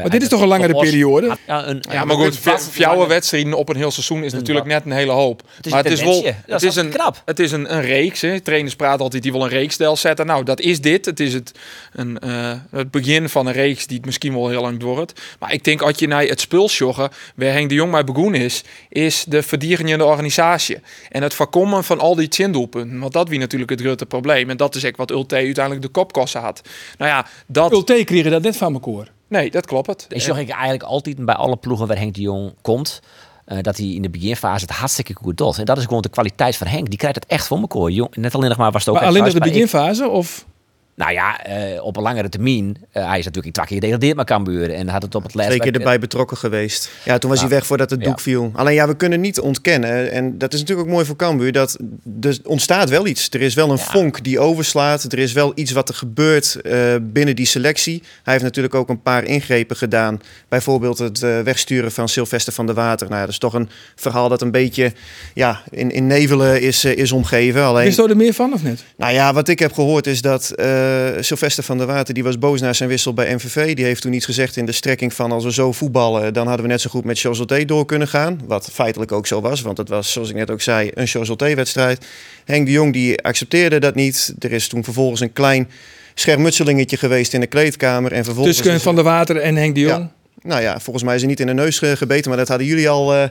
maar 0.00 0.10
dit 0.10 0.22
is 0.22 0.28
toch 0.28 0.40
een 0.40 0.48
langere 0.48 0.78
periode? 0.78 1.36
Ja, 1.46 1.66
een, 1.66 1.84
ja 1.90 2.04
maar 2.04 2.16
goed, 2.16 2.38
jouw 2.74 3.06
wedstrijden 3.06 3.54
op 3.54 3.68
een 3.68 3.76
heel 3.76 3.90
seizoen 3.90 4.24
is 4.24 4.32
natuurlijk 4.32 4.66
net 4.66 4.84
een 4.84 4.92
hele 4.92 5.12
hoop. 5.12 5.42
Het 5.56 5.66
is 5.66 5.72
maar 5.72 5.84
een 5.84 5.90
het 5.90 6.00
is 6.00 6.04
wel, 6.04 6.24
het 6.46 6.62
is 6.62 6.74
is 6.76 6.82
een 6.82 6.90
knap. 6.90 7.22
Het 7.24 7.38
is 7.38 7.52
een, 7.52 7.74
een 7.74 7.82
reeks. 7.82 8.20
Hè. 8.20 8.40
Trainers 8.40 8.76
praten 8.76 9.00
altijd 9.00 9.22
die 9.22 9.32
wil 9.32 9.42
een 9.42 9.48
reeksstijl 9.48 9.96
zetten. 9.96 10.26
Nou, 10.26 10.44
dat 10.44 10.60
is 10.60 10.80
dit. 10.80 11.06
Het 11.06 11.20
is 11.20 11.34
het, 11.34 11.52
een, 11.92 12.18
uh, 12.24 12.52
het 12.70 12.90
begin 12.90 13.28
van 13.28 13.46
een 13.46 13.52
reeks 13.52 13.86
die 13.86 13.96
het 13.96 14.06
misschien 14.06 14.34
wel 14.34 14.48
heel 14.48 14.60
lang 14.60 14.82
wordt. 14.82 15.20
Maar 15.38 15.52
ik 15.52 15.64
denk 15.64 15.82
als 15.82 15.98
je 15.98 16.06
naar 16.06 16.22
het 16.22 16.40
spul 16.40 16.68
joggen, 16.68 17.10
waar 17.36 17.52
Henk 17.52 17.68
de 17.68 17.74
Jong 17.74 17.92
mee 17.92 18.04
begonnen 18.04 18.40
is, 18.40 18.62
is 18.88 19.24
de 19.28 19.42
verdierende 19.42 20.04
organisatie 20.04 20.78
en 21.10 21.22
het 21.22 21.34
voorkomen 21.34 21.84
van 21.84 22.00
al 22.00 22.14
die 22.14 22.26
zindoelpunten. 22.30 22.98
Want 22.98 23.12
dat 23.12 23.28
wie 23.28 23.38
natuurlijk 23.38 23.70
het 23.70 23.80
grote 23.80 24.06
probleem. 24.06 24.50
En 24.50 24.56
dat 24.56 24.74
is 24.74 24.84
ook 24.84 24.96
wat 24.96 25.10
Ulte 25.10 25.34
uiteindelijk 25.34 25.82
de 25.82 25.92
kopkosten 25.92 26.40
had. 26.40 26.60
Nou 26.98 27.10
ja, 27.10 27.26
dat. 27.46 27.72
Ulte 27.72 28.02
kregen 28.04 28.30
dat 28.30 28.42
net 28.42 28.56
van 28.56 28.72
elkaar. 28.72 29.13
Nee, 29.28 29.50
dat 29.50 29.66
klopt. 29.66 29.86
Het. 29.86 30.06
En 30.08 30.20
zag 30.20 30.38
ik 30.38 30.48
eigenlijk 30.48 30.82
altijd 30.82 31.24
bij 31.24 31.34
alle 31.34 31.56
ploegen 31.56 31.86
waar 31.86 31.98
Henk 31.98 32.14
de 32.14 32.20
Jong 32.20 32.54
komt. 32.62 33.00
Uh, 33.46 33.58
dat 33.60 33.76
hij 33.76 33.86
in 33.86 34.02
de 34.02 34.10
beginfase 34.10 34.64
het 34.64 34.74
hartstikke 34.74 35.14
goed 35.14 35.36
doet. 35.36 35.58
En 35.58 35.64
dat 35.64 35.78
is 35.78 35.84
gewoon 35.84 36.02
de 36.02 36.08
kwaliteit 36.08 36.56
van 36.56 36.66
Henk. 36.66 36.88
Die 36.88 36.98
krijgt 36.98 37.16
het 37.16 37.26
echt 37.26 37.46
voor 37.46 37.58
elkaar. 37.58 37.88
Jong, 37.88 38.16
net 38.16 38.34
alleen 38.34 38.48
nog 38.48 38.58
maar 38.58 38.72
was 38.72 38.84
het 38.84 38.94
ook. 38.94 39.00
Maar 39.00 39.08
alleen 39.08 39.22
nog 39.22 39.32
de 39.32 39.40
beginfase? 39.40 40.08
Of? 40.08 40.46
Nou 40.96 41.12
ja, 41.12 41.44
eh, 41.44 41.84
op 41.84 41.96
een 41.96 42.02
langere 42.02 42.28
termijn. 42.28 42.76
eh, 42.92 43.08
hij 43.08 43.18
is 43.18 43.24
natuurlijk 43.24 43.54
twee 43.54 43.66
keer 43.66 43.76
gedegradeerd 43.76 44.16
met 44.16 44.26
Cambuur. 44.26 44.72
En 44.74 44.88
had 44.88 45.02
het 45.02 45.14
op 45.14 45.22
het 45.22 45.34
laatste... 45.34 45.56
Twee 45.58 45.70
keer 45.70 45.80
erbij 45.80 45.98
betrokken 45.98 46.36
geweest. 46.36 46.90
Ja, 47.04 47.18
toen 47.18 47.30
was 47.30 47.40
hij 47.40 47.48
weg 47.48 47.66
voordat 47.66 47.90
het 47.90 48.00
doek 48.00 48.16
Ja. 48.16 48.22
viel. 48.22 48.50
Alleen 48.54 48.74
ja, 48.74 48.86
we 48.88 48.96
kunnen 48.96 49.20
niet 49.20 49.40
ontkennen, 49.40 50.10
en 50.12 50.38
dat 50.38 50.52
is 50.52 50.60
natuurlijk 50.60 50.86
ook 50.88 50.92
mooi 50.94 51.06
voor 51.06 51.16
Cambuur, 51.16 51.52
dat 51.52 51.76
er 52.20 52.38
ontstaat 52.44 52.88
wel 52.88 53.06
iets. 53.06 53.28
Er 53.30 53.40
is 53.40 53.54
wel 53.54 53.70
een 53.70 53.76
Ja. 53.76 53.82
vonk 53.84 54.24
die 54.24 54.38
overslaat. 54.38 55.12
Er 55.12 55.18
is 55.18 55.32
wel 55.32 55.52
iets 55.54 55.72
wat 55.72 55.88
er 55.88 55.94
gebeurt 55.94 56.54
eh, 56.60 56.94
binnen 57.02 57.36
die 57.36 57.46
selectie. 57.46 58.02
Hij 58.22 58.32
heeft 58.32 58.44
natuurlijk 58.44 58.74
ook 58.74 58.88
een 58.88 59.02
paar 59.02 59.24
ingrepen 59.24 59.76
gedaan. 59.76 60.20
Bijvoorbeeld 60.48 60.98
het 60.98 61.22
eh, 61.22 61.40
wegsturen 61.40 61.92
van 61.92 62.08
Sylvester 62.08 62.52
van 62.52 62.66
der 62.66 62.74
Water. 62.74 63.06
Nou 63.06 63.18
ja, 63.18 63.24
dat 63.24 63.34
is 63.34 63.38
toch 63.40 63.54
een 63.54 63.68
verhaal 63.94 64.28
dat 64.28 64.42
een 64.42 64.50
beetje 64.50 64.92
ja, 65.34 65.62
in, 65.70 65.90
in 65.90 66.06
nevelen 66.06 66.60
is, 66.62 66.84
eh, 66.84 66.96
is 66.96 67.12
omgeven. 67.12 67.62
Alleen, 67.64 67.84
Wist 67.84 67.98
er 67.98 68.16
meer 68.16 68.34
van 68.34 68.52
of 68.52 68.62
niet? 68.62 68.84
nou 68.96 69.12
ja, 69.12 69.32
wat 69.32 69.48
ik 69.48 69.58
heb 69.58 69.72
gehoord 69.72 70.06
is 70.06 70.20
dat 70.22 70.50
eh 70.50 70.82
Sylvester 71.20 71.64
van 71.64 71.78
der 71.78 71.86
Water, 71.86 72.14
die 72.14 72.22
was 72.24 72.38
boos 72.38 72.60
na 72.60 72.72
zijn 72.72 72.88
wissel 72.88 73.14
bij 73.14 73.34
MVV. 73.34 73.74
Die 73.74 73.84
heeft 73.84 74.02
toen 74.02 74.12
iets 74.12 74.24
gezegd 74.24 74.56
in 74.56 74.66
de 74.66 74.72
strekking 74.72 75.12
van 75.14 75.32
als 75.32 75.44
we 75.44 75.52
zo 75.52 75.72
voetballen, 75.72 76.32
dan 76.34 76.46
hadden 76.46 76.64
we 76.66 76.70
net 76.72 76.80
zo 76.80 76.90
goed 76.90 77.04
met 77.04 77.18
Choselte 77.20 77.64
door 77.64 77.84
kunnen 77.86 78.08
gaan. 78.08 78.40
Wat 78.46 78.68
feitelijk 78.72 79.12
ook 79.12 79.26
zo 79.26 79.40
was, 79.40 79.60
want 79.60 79.78
het 79.78 79.88
was, 79.88 80.12
zoals 80.12 80.28
ik 80.28 80.34
net 80.34 80.50
ook 80.50 80.60
zei, 80.62 80.90
een 80.94 81.06
Choselte-wedstrijd. 81.06 82.06
Henk 82.44 82.66
de 82.66 82.72
Jong 82.72 82.92
die 82.92 83.22
accepteerde 83.22 83.78
dat 83.80 83.94
niet. 83.94 84.34
Er 84.38 84.52
is 84.52 84.68
toen 84.68 84.84
vervolgens 84.84 85.20
een 85.20 85.32
klein 85.32 85.68
schermutselingetje 86.14 86.96
geweest 86.96 87.32
in 87.34 87.40
de 87.40 87.46
kleedkamer. 87.46 88.12
En 88.12 88.24
vervolgens 88.24 88.56
Tussen 88.56 88.80
Van 88.80 88.94
der 88.94 89.04
Water 89.04 89.36
en 89.36 89.56
Henk 89.56 89.74
de 89.74 89.80
Jong. 89.80 90.08
nou 90.42 90.62
ja, 90.62 90.80
volgens 90.80 91.04
mij 91.04 91.14
is 91.14 91.20
hij 91.20 91.30
niet 91.30 91.40
in 91.40 91.46
de 91.46 91.54
neus 91.54 91.78
ge- 91.78 91.96
gebeten, 91.96 92.28
maar 92.28 92.38
dat 92.38 92.48
hadden 92.48 92.66
jullie 92.66 92.88
al, 92.88 93.14
eh, 93.14 93.28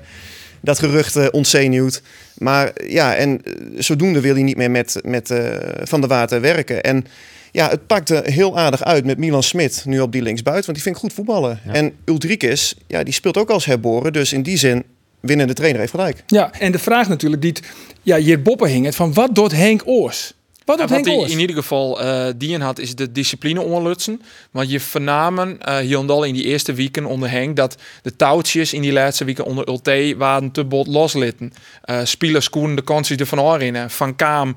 dat 0.62 0.79
gerucht 0.79 1.15
eh, 1.15 1.25
ontzenuwd. 1.31 2.01
Maar 2.38 2.72
ja, 2.88 3.15
en 3.15 3.41
eh, 3.43 3.53
zodoende 3.77 4.22
wil 4.22 4.33
hij 4.33 4.43
niet 4.43 4.57
meer 4.57 4.72
met, 4.72 5.00
met 5.03 5.31
eh, 5.31 5.45
Van 5.83 6.00
der 6.00 6.10
Water 6.10 6.41
werken. 6.41 6.83
En 6.83 7.05
ja, 7.53 7.69
het 7.69 7.88
pakte 7.88 8.22
heel 8.25 8.57
aardig 8.57 8.83
uit 8.83 9.05
met 9.05 9.17
Milan 9.17 9.43
Smit 9.43 9.83
nu 9.86 10.00
op 10.00 10.12
die 10.12 10.22
linksbuiten, 10.22 10.65
want 10.65 10.77
die 10.77 10.83
vind 10.83 10.95
ik 10.95 11.01
goed 11.01 11.13
voetballen. 11.13 11.60
En 11.65 11.93
Ulrikes, 12.05 12.75
ja, 12.88 13.03
die 13.03 13.13
speelt 13.13 13.38
ook 13.38 13.50
als 13.50 13.65
herboren, 13.65 14.13
dus 14.13 14.33
in 14.33 14.43
die 14.43 14.57
zin 14.57 14.83
winnende 15.19 15.53
trainer 15.53 15.79
heeft 15.79 15.91
gelijk. 15.91 16.24
Ja, 16.27 16.51
en 16.60 16.72
de 16.72 16.79
vraag 16.79 17.07
natuurlijk 17.07 17.41
die 17.41 17.51
het, 17.51 17.62
ja, 18.01 18.17
hier 18.17 18.41
boppen 18.41 18.69
hing 18.69 18.86
het 18.86 18.95
van 18.95 19.13
wat 19.13 19.36
doet 19.36 19.51
Henk 19.51 19.81
Oors? 19.86 20.33
Wat 20.65 20.79
Ja, 20.79 20.88
wat 20.88 21.05
hij 21.05 21.15
in 21.15 21.39
ieder 21.39 21.55
geval 21.55 22.01
eh 22.01 22.25
dien 22.36 22.62
had, 22.62 22.79
is 22.79 22.96
de 22.96 23.12
discipline 23.12 23.62
onderlutsen. 23.62 24.22
Want 24.51 24.72
je 24.72 24.79
vernamen 24.79 25.58
hier 25.82 26.00
en 26.00 26.05
daar 26.05 26.27
in 26.27 26.34
die 26.34 26.43
eerste 26.43 26.74
weken 26.74 27.05
onder 27.05 27.32
Henk 27.32 27.55
dat 27.55 27.77
de 28.01 28.15
touwtjes 28.15 28.74
in 28.74 28.82
die 28.82 28.91
laatste 28.91 29.25
weken 29.25 29.46
onder 29.46 29.67
Ulte 29.70 30.15
waren 30.17 30.51
te 30.51 30.63
bot 30.63 30.88
loslitten. 30.88 31.53
Eh 31.82 32.00
spelers 32.03 32.50
konden 32.50 32.75
de 32.75 32.82
kansen 32.82 33.17
ervan 33.17 33.39
aanrennen. 33.39 33.89
Van 33.89 34.15
Kaam, 34.15 34.55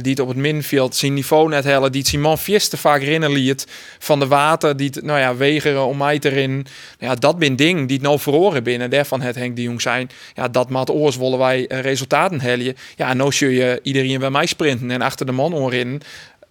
die 0.00 0.10
het 0.10 0.20
op 0.20 0.28
het 0.28 0.36
middenveld 0.36 0.96
zijn 0.96 1.14
niveau 1.14 1.48
net 1.48 1.64
hellen, 1.64 1.92
die 1.92 2.00
het 2.00 2.10
Simon 2.10 2.38
Fies 2.38 2.68
te 2.68 2.76
vaak 2.76 3.02
rennen 3.02 3.32
liet. 3.32 3.66
Van 3.98 4.18
de 4.18 4.26
Water, 4.26 4.76
die 4.76 4.90
het, 4.94 5.04
nou 5.04 5.18
ja, 5.18 5.36
wegeren 5.36 5.86
om 5.86 5.96
mij 5.96 6.18
te 6.18 6.28
rennen. 6.28 6.64
Ja, 6.98 7.14
dat 7.14 7.38
ben 7.38 7.56
ding 7.56 7.86
die 7.88 7.96
het 7.96 8.06
nou 8.06 8.18
verloren 8.18 8.62
binnen. 8.62 8.90
Daarvan 8.90 9.20
het 9.20 9.34
Henk 9.34 9.56
de 9.56 9.62
Jong 9.62 9.80
zijn. 9.80 10.10
Ja, 10.34 10.48
dat 10.48 10.70
maat 10.70 10.90
oors 10.90 11.16
willen 11.16 11.38
wij 11.38 11.64
resultaten 11.68 12.40
hellen. 12.40 12.76
Ja, 12.96 13.08
en 13.08 13.16
nou 13.16 13.32
zul 13.32 13.48
je 13.48 13.80
iedereen 13.82 14.18
bij 14.18 14.30
mij 14.30 14.46
sprinten 14.46 14.90
en 14.90 15.02
achter 15.02 15.26
de 15.26 15.31
man 15.34 15.52
onrennen. 15.52 16.00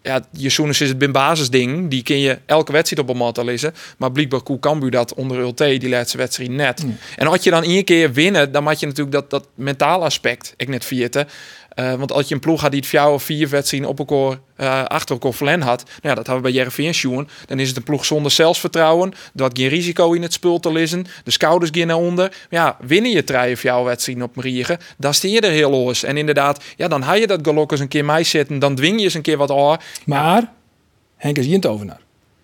Ja, 0.04 0.26
je 0.32 0.50
Soenes 0.50 0.82
is 0.82 0.90
het 0.90 0.98
bin 0.98 1.12
basisding. 1.12 1.90
Die 1.90 2.04
kun 2.04 2.20
je 2.20 2.40
elke 2.46 2.72
wedstrijd 2.72 3.02
op 3.02 3.10
een 3.10 3.18
mat 3.18 3.44
lezen. 3.44 3.74
Maar 3.98 4.12
blijkbaar 4.12 4.42
Koe 4.42 4.60
Cambuur 4.60 4.92
dat 4.92 5.14
onder 5.14 5.38
Ulte 5.38 5.78
die 5.78 5.90
laatste 5.90 6.18
wedstrijd 6.18 6.50
net. 6.50 6.86
En 7.16 7.28
als 7.28 7.44
je 7.44 7.50
dan 7.50 7.64
één 7.64 7.84
keer 7.84 8.14
winnen, 8.14 8.52
dan 8.52 8.64
moet 8.64 8.80
je 8.80 8.86
natuurlijk 8.86 9.16
dat, 9.16 9.30
dat 9.30 9.48
mentaal 9.56 10.04
aspect 10.04 10.54
ik 10.58 10.68
net 10.68 10.86
vierde. 10.86 11.28
Eh, 11.76 11.94
want 11.94 12.12
als 12.12 12.28
je 12.28 12.34
een 12.34 12.40
ploeg 12.40 12.62
had 12.62 12.72
die 12.72 12.80
het 12.80 13.14
of 13.14 13.24
vier 13.24 13.50
wedstrijden 13.50 13.90
op 13.90 14.00
elkaar 14.00 14.40
eh, 14.56 14.84
achter 14.84 15.16
elkaar 15.16 15.34
verlen 15.34 15.62
had, 15.62 15.84
nou 15.84 16.00
ja, 16.02 16.14
dat 16.16 16.28
hebben 16.28 16.36
we 16.36 16.42
bij 16.42 16.52
Jereveen 16.52 16.94
Sjoen. 16.94 17.28
Dan 17.46 17.60
is 17.60 17.68
het 17.68 17.78
een 17.78 17.84
ploeg 17.84 18.06
zonder 18.06 18.32
zelfvertrouwen, 18.32 19.14
dat 19.34 19.58
geen 19.58 19.70
risico 19.70 20.14
in 20.14 20.22
het 20.22 20.34
spul 20.34 20.60
te 20.60 20.72
lezen, 20.72 21.06
de 21.24 21.32
schouders 21.32 21.72
gaan 21.74 21.88
naar 21.88 21.96
onder. 21.96 22.36
Ja, 22.50 22.78
winnen 22.80 23.12
je 23.12 23.24
drie 23.24 23.52
of 23.52 23.62
jouw 23.62 23.84
wedstrijden 23.84 24.24
op 24.24 24.36
Mariegen, 24.36 24.78
dan 24.98 25.14
sta 25.14 25.28
je 25.28 25.42
er 25.42 25.52
heel 25.52 25.70
los. 25.70 26.04
En 26.04 26.18
inderdaad, 26.18 26.64
ja, 26.76 26.88
dan 26.88 27.04
ga 27.04 27.14
je 27.14 27.28
dat 27.28 27.40
gelok 27.44 27.72
eens 27.72 27.80
een 27.80 27.88
keer 27.88 28.06
mij 28.06 28.24
zitten, 28.24 28.60
dan 28.60 28.76
dwing 28.76 28.98
je 28.98 29.04
eens 29.04 29.14
een 29.14 29.22
keer 29.22 29.38
wat 29.38 29.52
aan. 29.52 29.78
Maar 30.06 30.52
Henk 31.18 31.38
is 31.38 31.46
geen 31.46 31.60
tovenaar. 31.60 32.00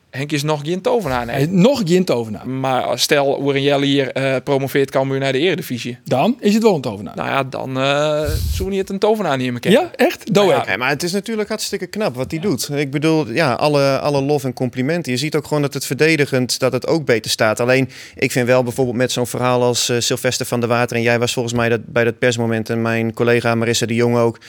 Henk 0.10 0.32
is 0.32 0.44
nog 0.44 0.62
geen 0.64 0.82
tovenaar, 0.82 1.26
Hij 1.26 1.36
nee. 1.36 1.42
is 1.42 1.48
nog 1.52 1.82
geen 1.86 2.06
tovenaar. 2.06 2.50
Maar 2.50 3.00
stel, 3.00 3.38
Oren 3.38 3.82
hier 3.82 4.12
eh 4.12 4.36
promoveert 4.44 4.92
Cambuur 4.92 5.20
naar 5.20 5.32
de 5.32 5.40
Eredivisie. 5.40 5.98
Dan 6.04 6.38
is 6.40 6.54
het 6.54 6.64
wel 6.64 6.76
een 6.76 6.82
tovenaar. 6.82 7.16
Nou 7.16 7.30
ja, 7.30 7.44
dan 7.44 7.78
eh 7.78 8.30
zou 8.54 8.70
niet 8.70 8.80
het 8.80 8.90
een 8.90 9.00
tovenaar 9.00 9.38
niet 9.38 9.52
meer 9.52 9.60
kennen. 9.60 9.82
ja, 9.82 9.92
echt? 9.96 10.34
Doe 10.34 10.46
Nou. 10.46 10.70
Ja, 10.70 10.78
maar 10.78 10.90
het 10.90 11.04
is 11.04 11.12
natuurlijk 11.12 11.50
hartstikke 11.50 11.88
knap 11.88 12.16
wat 12.16 12.32
hij 12.32 12.40
doet. 12.40 12.70
Ik 12.74 12.92
bedoel, 12.92 13.32
ja, 13.32 13.54
alle, 13.54 14.00
alle 14.00 14.22
lof 14.22 14.44
en 14.44 14.54
complimenten. 14.54 15.12
Je 15.12 15.18
ziet 15.18 15.36
ook 15.36 15.48
gewoon 15.48 15.62
dat 15.62 15.74
het 15.74 15.86
verdedigend, 15.86 16.60
dat 16.60 16.72
het 16.72 16.88
ook 16.88 17.06
beter 17.06 17.32
staat. 17.32 17.60
Alleen, 17.60 17.90
ik 18.16 18.32
vind 18.32 18.48
wel 18.48 18.64
bijvoorbeeld 18.64 18.98
met 18.98 19.12
zo'n 19.12 19.28
verhaal 19.28 19.64
als 19.64 19.90
eh, 19.90 20.00
Sylvester 20.00 20.46
van 20.46 20.60
der 20.60 20.70
Water... 20.70 20.98
en 20.98 21.04
jij 21.04 21.20
was 21.20 21.34
volgens 21.34 21.54
mij 21.54 21.70
dat, 21.70 21.86
bij 21.86 22.04
dat 22.04 22.20
persmoment 22.20 22.70
en 22.70 22.82
mijn 22.82 23.14
collega 23.14 23.56
Marissa 23.56 23.86
de 23.86 23.96
Jong 23.96 24.18
ook... 24.18 24.40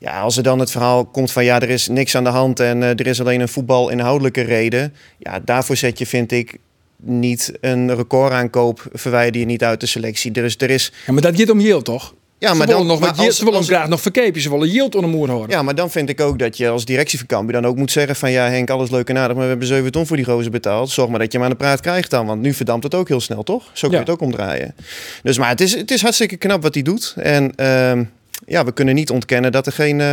Ja, 0.00 0.20
als 0.20 0.36
er 0.36 0.42
dan 0.42 0.58
het 0.58 0.70
verhaal 0.70 1.04
komt 1.04 1.32
van 1.32 1.44
ja, 1.44 1.60
er 1.60 1.70
is 1.70 1.88
niks 1.88 2.14
aan 2.14 2.24
de 2.24 2.30
hand... 2.30 2.60
en 2.60 2.82
eh, 2.82 2.88
er 2.88 3.06
is 3.06 3.20
alleen 3.20 3.40
een 3.40 3.48
voetbalinhoudelijke 3.48 4.42
reden... 4.42 4.94
ja, 5.18 5.40
daarvoor 5.44 5.76
zet 5.76 5.98
je, 5.98 6.06
vind 6.06 6.32
ik, 6.32 6.56
niet 7.04 7.52
een 7.60 7.94
recordaankoop... 7.94 8.86
verwijder 8.92 9.40
je 9.40 9.46
niet 9.46 9.64
uit 9.64 9.80
de 9.80 9.86
selectie. 9.86 10.30
Is... 10.32 10.54
Er 10.58 10.70
is 10.70 10.92
Ja, 11.06 11.12
maar 11.12 11.22
dat 11.22 11.36
gaat 11.38 11.50
om 11.50 11.60
yield, 11.60 11.84
toch? 11.84 12.14
ja, 12.38 12.48
ze 12.50 12.54
maar 12.56 12.66
willen 12.66 12.80
dan, 12.80 12.90
nog 12.90 13.00
maar 13.00 13.26
als- 13.26 13.36
ze 13.36 13.44
willen 13.44 13.58
hem 13.58 13.68
graag 13.68 13.88
nog 13.88 14.00
verkepen. 14.00 14.40
Ze 14.40 14.50
willen 14.50 14.68
yield 14.68 14.94
onder 14.94 15.10
de 15.10 15.16
moer 15.16 15.30
horen. 15.30 15.50
Ja, 15.50 15.62
maar 15.62 15.74
dan 15.74 15.90
vind 15.90 16.08
ik 16.08 16.20
ook 16.20 16.38
dat 16.38 16.56
je 16.56 16.68
als 16.68 16.84
directie 16.84 17.18
van 17.18 17.26
Cambuur 17.26 17.52
dan 17.52 17.66
ook 17.66 17.76
moet 17.76 17.90
zeggen 17.90 18.16
van 18.16 18.30
ja 18.30 18.48
Henk, 18.48 18.70
alles 18.70 18.90
leuk 18.90 19.08
en 19.08 19.16
aardig, 19.18 19.32
maar 19.34 19.42
we 19.44 19.50
hebben 19.50 19.66
7 19.68 19.92
ton 19.92 20.06
voor 20.06 20.16
die 20.16 20.24
gozer 20.24 20.50
betaald. 20.50 20.90
Zorg 20.90 21.08
maar 21.10 21.18
dat 21.18 21.32
je 21.32 21.38
hem 21.38 21.46
aan 21.46 21.52
de 21.52 21.58
praat 21.58 21.80
krijgt 21.80 22.10
dan, 22.10 22.26
want 22.26 22.40
nu 22.42 22.54
verdampt 22.54 22.84
het 22.84 22.94
ook 22.94 23.08
heel 23.08 23.20
snel, 23.20 23.42
toch? 23.42 23.62
Zo 23.72 23.88
kun 23.88 23.90
je 23.90 23.94
Ja. 23.94 24.00
het 24.00 24.10
ook 24.10 24.20
omdraaien. 24.20 24.74
Dus 25.22 25.38
maar 25.38 25.48
het 25.48 25.60
is, 25.60 25.74
het 25.74 25.90
is 25.90 26.02
hartstikke 26.02 26.36
knap 26.36 26.62
wat 26.62 26.74
hij 26.74 26.82
doet. 26.82 27.14
En 27.16 27.54
ehm, 27.56 28.04
ja, 28.46 28.64
we 28.64 28.72
kunnen 28.72 28.94
niet 28.94 29.10
ontkennen 29.10 29.52
dat 29.52 29.66
er 29.66 29.72
geen, 29.72 30.00
eh, 30.00 30.12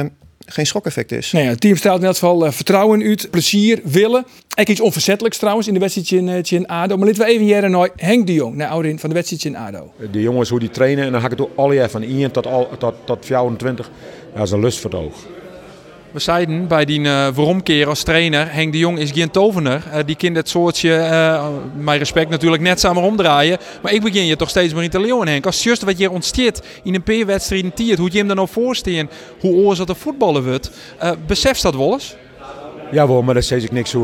geen 0.49 0.65
schokeffect 0.65 1.11
is. 1.11 1.31
Nee, 1.31 1.47
het 1.47 1.61
team 1.61 1.75
straalt 1.75 1.99
in 1.99 2.05
elk 2.05 2.13
geval 2.13 2.45
eh, 2.45 2.51
vertrouwen 2.51 3.03
uit, 3.03 3.27
plezier, 3.31 3.79
willen. 3.83 4.23
Eigenlijk 4.23 4.69
iets 4.69 4.81
onverzettelijks 4.81 5.37
trouwens 5.37 5.67
in 5.67 5.73
de 5.73 5.79
wedstrijd 5.79 6.11
in, 6.11 6.29
eh, 6.29 6.51
in 6.51 6.67
ADO. 6.67 6.97
Maar 6.97 7.07
laten 7.07 7.23
we 7.23 7.29
even 7.29 7.45
jaren 7.45 7.71
naar 7.71 7.89
Henk 7.95 8.27
de 8.27 8.33
Jong, 8.33 8.55
naar 8.55 8.69
ouderin 8.69 8.99
van 8.99 9.09
de 9.09 9.15
wedstrijd 9.15 9.43
in 9.43 9.55
ADO. 9.55 9.91
De 10.11 10.21
jongens 10.21 10.49
hoe 10.49 10.59
die 10.59 10.69
trainen 10.69 11.05
en 11.05 11.11
dan 11.11 11.21
ga 11.21 11.29
ik 11.29 11.37
het 11.37 11.47
alle 11.55 11.73
jaar 11.73 11.89
van 11.89 12.01
1 12.01 12.31
tot, 12.31 12.47
al, 12.47 12.69
tot, 12.77 12.93
tot 13.05 13.25
24. 13.25 13.91
Dat 14.33 14.43
is 14.43 14.51
een 14.51 14.59
lust 14.59 14.79
voor 14.79 14.91
het 14.91 14.99
oog. 14.99 15.38
We 16.11 16.19
zeiden 16.19 16.67
bij 16.67 16.85
die 16.85 16.99
uh, 16.99 17.87
als 17.87 18.03
trainer, 18.03 18.53
Henk 18.53 18.71
de 18.71 18.77
Jong 18.77 18.99
is 18.99 19.11
geen 19.11 19.31
tovenaar. 19.31 19.83
Uh, 19.87 19.99
die 20.05 20.15
kind 20.15 20.35
het 20.35 20.49
soortje, 20.49 20.89
uh, 20.89 21.47
mijn 21.75 21.99
respect 21.99 22.29
natuurlijk, 22.29 22.61
net 22.61 22.79
samen 22.79 23.03
omdraaien. 23.03 23.57
Maar 23.81 23.93
ik 23.93 24.01
begin 24.01 24.25
je 24.25 24.35
toch 24.35 24.49
steeds 24.49 24.73
meer 24.73 24.83
in 24.83 24.89
te 24.89 24.99
leeuwen, 24.99 25.27
Henk. 25.27 25.45
Als 25.45 25.63
juist 25.63 25.83
wat 25.83 25.97
je 25.97 26.11
ontsteert 26.11 26.61
in 26.83 26.95
een 26.95 27.03
peerwedstrijd 27.03 27.63
in 27.63 27.73
tiert, 27.73 27.99
hoe 27.99 28.11
je 28.11 28.17
hem 28.17 28.27
dan 28.27 28.39
ook 28.39 28.49
voorsteen, 28.49 29.09
hoe 29.39 29.53
oors 29.53 29.77
dat 29.77 29.89
er 29.89 29.95
voetballen 29.95 30.43
wordt. 30.43 30.71
Uh, 31.03 31.11
beseft 31.27 31.61
dat 31.61 31.75
wel? 31.75 31.99
Ja, 32.91 33.05
maar 33.05 33.33
daar 33.33 33.43
zeg 33.43 33.63
ik 33.63 33.71
niks. 33.71 33.95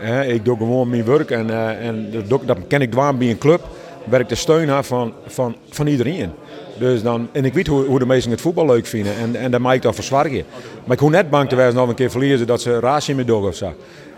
Eh, 0.00 0.28
ik 0.28 0.44
doe 0.44 0.56
gewoon 0.56 0.88
mijn 0.88 1.04
werk 1.04 1.30
en, 1.30 1.78
en 1.80 2.12
dat, 2.28 2.46
dat 2.46 2.58
ken 2.68 2.80
ik 2.80 2.90
dwaan 2.90 3.18
bij 3.18 3.30
een 3.30 3.38
club. 3.38 3.68
Werk 4.04 4.28
de 4.28 4.34
steun 4.34 4.70
aan 4.70 4.84
van, 4.84 5.12
van, 5.26 5.56
van 5.70 5.86
iedereen. 5.86 6.32
Dus 6.78 7.02
dan, 7.02 7.28
en 7.32 7.44
ik 7.44 7.54
weet 7.54 7.66
hoe, 7.66 7.84
hoe 7.84 7.98
de 7.98 8.06
meesten 8.06 8.30
het 8.30 8.40
voetbal 8.40 8.66
leuk 8.66 8.86
vinden 8.86 9.16
en, 9.16 9.36
en 9.36 9.50
daar 9.50 9.60
maak 9.60 9.74
ik 9.74 9.82
dan 9.82 9.94
verzwargen. 9.94 10.44
Maar 10.84 10.94
ik 10.94 11.02
hoef 11.02 11.10
net 11.10 11.30
bang 11.30 11.48
te 11.48 11.56
zijn 11.56 11.74
nog 11.74 11.88
een 11.88 11.94
keer 11.94 12.10
verliezen 12.10 12.46
dat 12.46 12.60
ze 12.60 12.80
raasje 12.80 13.14
met 13.14 13.26
door 13.26 13.48
of 13.48 13.54
zo. 13.54 13.74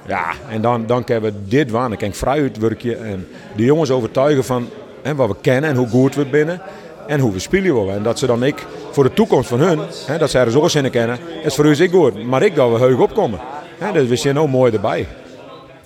Ja, 0.06 0.32
en 0.50 0.62
dan, 0.62 0.86
dan 0.86 1.04
kunnen 1.04 1.24
we 1.24 1.32
dit 1.48 1.70
waan. 1.70 1.88
Dan 1.88 1.98
kan 1.98 2.08
ik 2.08 2.14
vrij 2.14 2.40
uitwerken 2.40 3.04
en 3.04 3.26
de 3.56 3.64
jongens 3.64 3.90
overtuigen 3.90 4.44
van 4.44 4.68
hè, 5.02 5.14
wat 5.14 5.28
we 5.28 5.34
kennen 5.40 5.70
en 5.70 5.76
hoe 5.76 5.88
goed 5.88 6.14
we 6.14 6.24
binnen. 6.24 6.60
En 7.06 7.20
hoe 7.20 7.32
we 7.32 7.38
spelen 7.38 7.74
willen. 7.74 7.94
En 7.94 8.02
dat 8.02 8.18
ze 8.18 8.26
dan 8.26 8.44
ik 8.44 8.66
voor 8.90 9.04
de 9.04 9.12
toekomst 9.12 9.48
van 9.48 9.60
hun, 9.60 9.80
hè, 10.06 10.18
dat 10.18 10.30
zij 10.30 10.44
er 10.44 10.50
zo 10.50 10.68
zin 10.68 10.90
kennen, 10.90 11.18
is 11.44 11.54
voor 11.54 11.66
u 11.66 11.82
ik 11.82 11.90
goed. 11.90 12.24
Maar 12.24 12.42
ik 12.42 12.54
dat 12.54 12.70
we 12.72 12.78
heug 12.78 12.98
opkomen. 12.98 13.40
Hè, 13.78 13.92
dus 13.92 14.08
we 14.08 14.16
zijn 14.16 14.38
ook 14.38 14.48
mooi 14.48 14.72
erbij. 14.72 15.06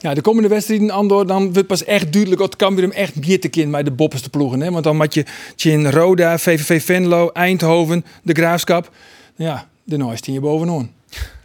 Ja, 0.03 0.15
de 0.15 0.21
komende 0.21 0.49
wedstrijden, 0.49 0.91
Andor, 0.91 1.27
dan 1.27 1.53
wordt 1.53 1.69
pas 1.69 1.85
echt 1.85 2.13
duidelijk 2.13 2.41
dat 2.41 2.57
kan 2.57 2.75
weer 2.75 2.85
hem 2.85 2.93
echt 2.93 3.21
bier 3.21 3.51
kind 3.51 3.71
bij 3.71 3.83
de 3.83 3.91
boppers 3.91 4.23
te 4.23 4.31
ploegen. 4.31 4.61
Hè? 4.61 4.71
Want 4.71 4.85
dan 4.85 4.99
had 4.99 5.15
je 5.15 5.25
in 5.71 5.91
Roda, 5.91 6.39
VVV 6.39 6.85
Venlo, 6.85 7.29
Eindhoven, 7.29 8.05
de 8.23 8.33
Graafschap. 8.33 8.91
Ja, 9.37 9.69
de 9.85 9.97
nooit 9.97 10.27
in 10.27 10.33
je 10.33 10.41
bovenaan. 10.41 10.91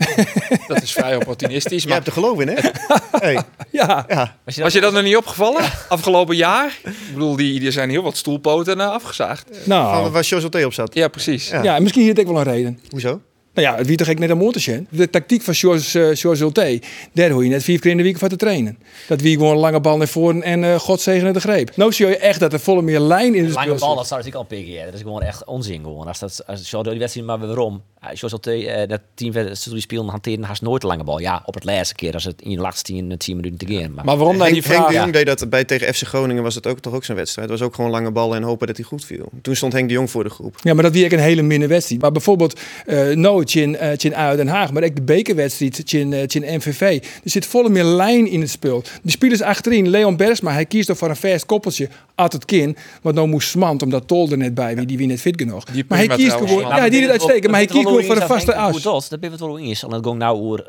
Dat 0.68 0.82
is 0.82 0.92
vrij 0.92 1.16
opportunistisch. 1.16 1.82
Je 1.82 1.88
Maar 1.88 1.98
hebt 1.98 2.08
er 2.08 2.14
geloof 2.14 2.40
in, 2.40 2.48
hè? 2.48 2.54
hey. 3.26 3.40
Ja. 3.72 4.06
Ja. 4.08 4.36
was 4.56 4.74
je 4.74 4.82
dat 4.82 4.94
nog 4.94 5.04
niet 5.04 5.18
opgevallen? 5.18 5.64
Afgelopen 5.90 6.36
jaar? 6.36 6.80
Ik 6.84 7.14
bedoel, 7.14 7.36
die, 7.36 7.66
er 7.66 7.72
zijn 7.72 7.90
heel 7.90 8.04
wat 8.04 8.18
stoelpoten 8.18 8.80
afgezaagd. 8.80 9.48
Van 9.52 9.62
Nou, 9.66 10.10
waar 10.10 10.24
José 10.24 10.66
op 10.66 10.74
zat. 10.74 10.94
Ja, 10.94 11.08
precies. 11.08 11.50
Ja. 11.50 11.64
ja, 11.64 11.80
misschien 11.80 12.04
hier 12.04 12.20
ook 12.20 12.28
wel 12.28 12.38
een 12.38 12.44
reden. 12.44 12.80
Hoezo? 12.90 13.22
Nou 13.58 13.70
ja, 13.70 13.76
het 13.76 13.88
wie 13.88 13.98
toch 13.98 14.08
ik 14.08 14.20
net 14.20 14.30
een 14.30 14.38
motorchen. 14.38 14.88
De 14.90 15.10
tactiek 15.10 15.42
van 15.42 15.54
George, 15.54 16.00
uh, 16.00 16.16
George 16.16 16.44
Ulte, 16.44 16.82
daar 17.14 17.30
hoor 17.30 17.44
je 17.44 17.50
net 17.50 17.64
vier 17.64 17.80
keer 17.80 17.92
in 17.92 17.98
de 17.98 18.04
week 18.04 18.18
van 18.18 18.30
te 18.30 18.36
trainen. 18.36 18.78
Dat 19.08 19.22
wie 19.22 19.36
gewoon 19.36 19.52
een 19.52 19.60
lange 19.60 19.80
bal 19.80 19.98
naar 19.98 20.08
voren 20.08 20.44
en 20.44 20.64
uh, 20.64 20.76
God 20.76 21.02
zegene 21.02 21.34
de 21.34 21.40
greep. 21.40 21.76
Nou 21.76 21.94
zie 21.94 22.08
je 22.08 22.18
echt 22.18 22.40
dat 22.40 22.54
er 22.54 22.60
volle 22.60 22.82
meer 22.82 23.00
lijn 23.00 23.36
in 23.36 23.46
de 23.46 23.52
Lange 23.52 23.76
bal, 23.76 23.96
dat 23.96 24.08
zou 24.08 24.22
ik 24.26 24.36
al 24.36 24.44
pikken. 24.44 24.74
Ja. 24.74 24.86
Dat 24.86 24.94
is 24.94 25.02
gewoon 25.02 25.22
echt 25.22 25.46
onzin 25.46 25.84
gewoon. 25.84 26.08
Als 26.08 26.20
dat, 26.20 26.44
als 26.48 26.70
zo 26.70 26.84
door 26.84 26.92
die 26.92 27.00
wedstrijd, 27.00 27.28
maar 27.28 27.40
waarom? 27.40 27.82
George 28.02 28.36
Ulte, 28.36 28.64
uh, 28.64 28.88
dat 28.88 29.02
team 29.14 29.32
die 29.32 29.80
spelen 29.80 30.08
hanteren 30.08 30.44
haast 30.44 30.62
nooit 30.62 30.84
een 30.84 30.90
lange 30.90 31.04
bal. 31.04 31.20
Ja, 31.20 31.42
op 31.46 31.54
het 31.54 31.64
laatste 31.64 31.96
keer 31.96 32.14
als 32.14 32.24
het 32.24 32.42
in 32.42 32.56
de 32.56 32.62
laatste 32.62 32.84
10, 32.84 33.18
10 33.18 33.36
minuten 33.36 33.68
te 33.68 33.76
gaan. 33.76 33.94
Maar, 33.94 34.06
maar 34.06 34.18
waarom 34.18 34.38
dan 34.38 34.52
die 34.52 34.62
vraag? 34.62 34.78
Henk 34.78 34.90
de 34.90 34.96
Jong 34.96 35.14
deed 35.14 35.26
dat 35.26 35.50
bij 35.50 35.64
tegen 35.64 35.94
FC 35.94 36.04
Groningen 36.04 36.44
was 36.44 36.56
het 36.56 36.68
ook 36.68 36.80
toch 36.80 36.94
ook 36.94 37.04
zijn 37.04 37.18
wedstrijd. 37.18 37.50
Het 37.50 37.60
was 37.60 37.68
ook 37.68 37.76
gewoon 37.76 37.92
lange 37.92 38.12
ballen 38.12 38.38
en 38.38 38.44
hopen 38.44 38.68
dat 38.68 38.78
hij 38.78 38.86
goed 38.86 39.06
viel. 39.06 39.30
Toen 39.42 39.56
stond 39.56 39.74
Henk 39.74 39.88
de 39.88 39.94
Jong 39.94 40.10
voor 40.10 40.24
de 40.24 40.30
groep. 40.30 40.56
Ja, 40.64 40.74
maar 40.74 40.84
dat 40.84 40.94
wie 40.94 41.06
ik 41.06 41.12
een 41.12 41.20
hele 41.20 41.42
minne 41.42 41.68
wedstrijd. 41.68 42.02
Maar 42.02 42.12
bijvoorbeeld 42.12 42.60
uh, 42.86 43.16
nooit 43.16 43.47
in, 43.56 43.74
uh, 43.74 43.92
in 43.98 44.16
uit 44.16 44.38
Den 44.38 44.48
Haag, 44.48 44.72
maar 44.72 44.84
ook 44.84 44.96
de 44.96 45.02
bekerwedstrijd 45.02 45.94
in, 45.94 46.12
uh, 46.12 46.22
in 46.28 46.56
MVV. 46.58 46.82
Er 47.24 47.30
zit 47.30 47.46
volle 47.46 47.70
meer 47.70 47.84
lijn 47.84 48.28
in 48.28 48.42
het 48.42 48.50
spel. 48.50 48.84
De 49.02 49.12
spelers 49.12 49.42
achterin, 49.42 49.90
Leon 49.90 50.18
Bersma, 50.18 50.52
hij 50.52 50.66
kiest 50.66 50.88
toch 50.88 50.98
voor 50.98 51.10
een 51.10 51.16
vast 51.16 51.46
koppeltje 51.46 51.90
at 52.18 52.34
het 52.34 52.46
kin. 52.46 52.78
Want 53.02 53.16
nou 53.16 53.28
moest 53.28 53.50
smant 53.50 53.82
omdat 53.82 54.08
Tol 54.08 54.30
er 54.32 54.38
net 54.38 54.54
bij 54.54 54.76
wie 54.76 54.86
die 54.86 54.98
wie 54.98 55.08
net 55.08 55.22
fit 55.22 55.34
genoeg. 55.38 55.64
Maar 55.88 55.98
hij 55.98 56.08
kiest 56.08 56.32
gewoon, 56.32 56.60
ja, 56.60 56.90
die 56.90 57.02
het 57.02 57.12
uitstekend, 57.12 57.52
maar 57.52 57.60
hij 57.60 57.66
kiest 57.66 57.88
gewoon 57.88 58.04
voor 58.04 58.16
een 58.16 58.28
vaste 58.28 58.56
as. 58.56 59.10
Dat 59.10 59.20
ben 59.20 59.32
het 59.32 59.40
wel 59.40 59.60
eens, 59.60 59.84
en 59.84 59.90
dat 59.90 60.06
ging 60.06 60.18
nou 60.18 60.42
oer 60.42 60.66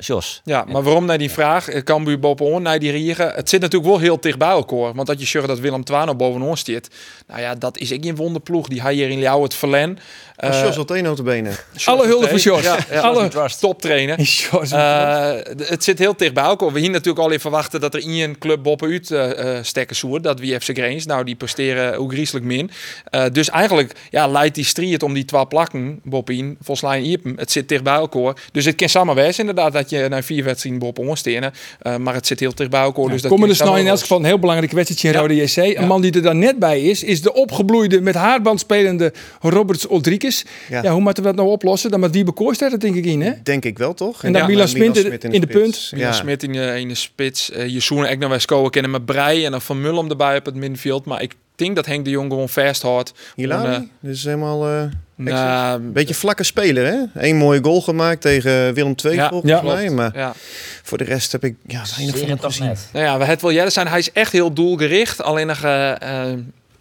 Jos. 0.00 0.40
Ja, 0.44 0.64
maar 0.68 0.82
waarom 0.82 1.04
naar 1.04 1.18
die 1.18 1.30
vraag? 1.30 1.82
Cambuur 1.84 2.18
bovenaan, 2.18 2.62
naar 2.62 2.78
die 2.78 2.90
rieren. 2.90 3.32
Het 3.34 3.48
zit 3.48 3.60
natuurlijk 3.60 3.90
wel 3.90 4.00
heel 4.00 4.20
dicht 4.20 4.38
bij 4.38 4.48
elkaar, 4.48 4.94
want 4.94 5.06
dat 5.06 5.20
je 5.20 5.26
zorgt 5.26 5.48
dat 5.48 5.58
Willem 5.58 5.84
Twano 5.84 6.14
bovenaan 6.14 6.56
zit. 6.56 6.88
Nou 7.26 7.40
ja, 7.40 7.54
dat 7.54 7.78
is 7.78 7.90
ik 7.90 8.04
geen 8.04 8.16
wonderploeg. 8.16 8.68
Die 8.68 8.82
hij 8.82 8.94
hier 8.94 9.08
in 9.08 9.18
jou 9.18 9.42
het 9.42 9.54
verlen. 9.54 9.98
Uh, 10.44 10.62
Jos 10.62 10.76
had 10.76 10.90
één 10.90 11.24
benen. 11.24 11.56
Alle 11.84 12.06
hulde 12.06 12.28
voor 12.28 12.38
Jos. 12.38 12.62
Ja, 12.62 12.78
ja, 12.90 13.00
Alle 13.00 13.28
top 13.60 13.82
trainen. 13.82 14.20
Uh, 14.20 15.30
het 15.72 15.84
zit 15.84 15.98
heel 15.98 16.16
dicht 16.16 16.34
bij 16.34 16.44
elkaar. 16.44 16.72
We 16.72 16.80
hier 16.80 16.90
natuurlijk 16.90 17.18
al 17.18 17.28
even 17.28 17.40
verwachten 17.40 17.80
dat 17.80 17.94
er 17.94 18.00
in 18.00 18.10
een 18.10 18.38
club 18.38 18.62
boppen 18.62 18.90
uit 18.90 19.10
uh, 19.10 19.58
stekken 19.62 19.96
soer. 19.96 20.22
Dat 20.22 20.40
wie 20.40 20.60
FC 20.60 20.74
Greens. 20.88 21.06
Nou, 21.06 21.24
die 21.24 21.34
presteren 21.34 21.98
ook 21.98 22.12
griezelig 22.12 22.42
min. 22.42 22.70
Uh, 23.10 23.24
dus 23.32 23.50
eigenlijk 23.50 23.92
ja, 24.10 24.26
leidt 24.26 24.54
die 24.54 24.64
strijd 24.64 25.02
om 25.02 25.14
die 25.14 25.24
twee 25.24 25.46
plakken 25.46 26.00
boppien. 26.04 26.56
Volgens 26.62 26.90
mij 26.90 27.18
het 27.36 27.50
zit 27.50 27.68
dicht 27.68 27.82
bij 27.82 27.94
elkaar. 27.94 28.36
Dus 28.52 28.64
het 28.64 28.74
kan 28.74 28.88
samen 28.88 29.36
inderdaad 29.36 29.72
dat 29.72 29.90
je 29.90 30.06
naar 30.08 30.22
vier 30.22 30.44
wedstrijden 30.44 30.80
boppen 30.80 31.08
onstenen. 31.08 31.52
Uh, 31.82 31.96
maar 31.96 32.14
het 32.14 32.26
zit 32.26 32.40
heel 32.40 32.54
dicht 32.54 32.70
bij 32.70 32.80
elkaar. 32.80 33.04
Ja, 33.04 33.10
dus 33.10 33.22
dat 33.22 33.30
komen 33.30 33.48
dus 33.48 33.58
nou 33.58 33.78
in 33.78 33.86
elk 33.86 33.98
geval 33.98 34.18
een 34.18 34.24
heel 34.24 34.38
belangrijke 34.38 34.74
wedstrijd 34.74 35.14
in 35.14 35.20
Rode 35.20 35.34
JC. 35.34 35.78
Een 35.78 35.86
man 35.86 36.00
die 36.00 36.12
er 36.12 36.22
dan 36.22 36.38
net 36.38 36.58
bij 36.58 36.82
is, 36.82 37.02
is 37.02 37.22
de 37.22 37.32
opgebloeide 37.32 38.00
met 38.00 38.14
haarband 38.14 38.60
spelende 38.60 39.12
Roberts 39.40 39.86
Oldrikes. 39.86 40.44
Ja. 40.68 40.82
ja. 40.82 40.92
hoe 40.92 41.00
moeten 41.00 41.22
we 41.22 41.28
dat 41.28 41.38
nou 41.38 41.48
oplossen? 41.48 41.90
Dan 41.90 42.00
met 42.00 42.10
wie 42.10 42.24
bekoorst 42.24 42.60
dat 42.60 42.80
denk 42.80 42.94
ik 42.94 43.04
in, 43.04 43.20
hè? 43.20 43.32
Denk 43.42 43.64
ik 43.64 43.78
wel, 43.78 43.94
toch? 43.94 44.24
En 44.24 44.32
dan 44.32 44.42
ja, 44.42 44.48
Milan 44.48 44.68
Smit 44.68 44.96
in, 44.96 45.32
in, 45.32 45.40
de, 45.40 45.46
punt. 45.46 45.90
Milan 45.94 46.14
Smit 46.14 46.42
in 46.42 46.52
de, 46.52 46.80
in 46.80 46.88
de 46.88 46.94
spits. 46.94 47.50
Uh, 47.50 47.66
Jezoen 47.68 48.06
ik 48.06 48.18
naar 48.18 48.28
Weskoa 48.28 48.68
kennen 48.68 48.90
met 48.90 49.04
Brei 49.04 49.44
en 49.44 49.50
dan 49.50 49.60
Van 49.60 49.80
Mullum 49.80 50.10
erbij 50.10 50.36
op 50.36 50.44
het 50.44 50.54
middenveld. 50.84 51.04
Maar 51.04 51.22
ik 51.22 51.34
denk 51.54 51.76
dat 51.76 51.86
Henk 51.86 52.04
de 52.04 52.10
Jong 52.10 52.30
gewoon 52.30 52.48
vasthoudt. 52.48 53.12
Hilari? 53.34 53.76
Uh, 53.76 53.88
dus 54.00 54.24
helemaal... 54.24 54.68
Uh... 54.68 54.82
Nou, 55.14 55.82
een 55.82 55.92
beetje 55.92 56.14
vlakke 56.14 56.44
speler, 56.44 56.86
hè? 56.86 57.22
Eén 57.22 57.36
mooie 57.36 57.62
goal 57.62 57.80
gemaakt 57.80 58.20
tegen 58.20 58.74
Willem 58.74 58.94
II, 59.04 59.14
ja, 59.14 59.28
volgens 59.28 59.52
ja, 59.52 59.62
mij. 59.62 59.90
Maar 59.90 60.16
ja. 60.16 60.34
voor 60.82 60.98
de 60.98 61.04
rest 61.04 61.32
heb 61.32 61.44
ik 61.44 61.56
ja, 61.66 61.82
weinig 61.96 62.18
van 62.18 62.28
hem 62.28 62.40
gezien. 62.40 62.66
Net. 62.66 62.88
Nou 62.92 63.04
ja, 63.04 63.26
het 63.26 63.40
wil 63.40 63.52
jij 63.52 63.70
zijn. 63.70 63.88
Hij 63.88 63.98
is 63.98 64.12
echt 64.12 64.32
heel 64.32 64.52
doelgericht. 64.52 65.22
Alleen 65.22 65.46
nog 65.46 65.64
uh, 65.64 65.92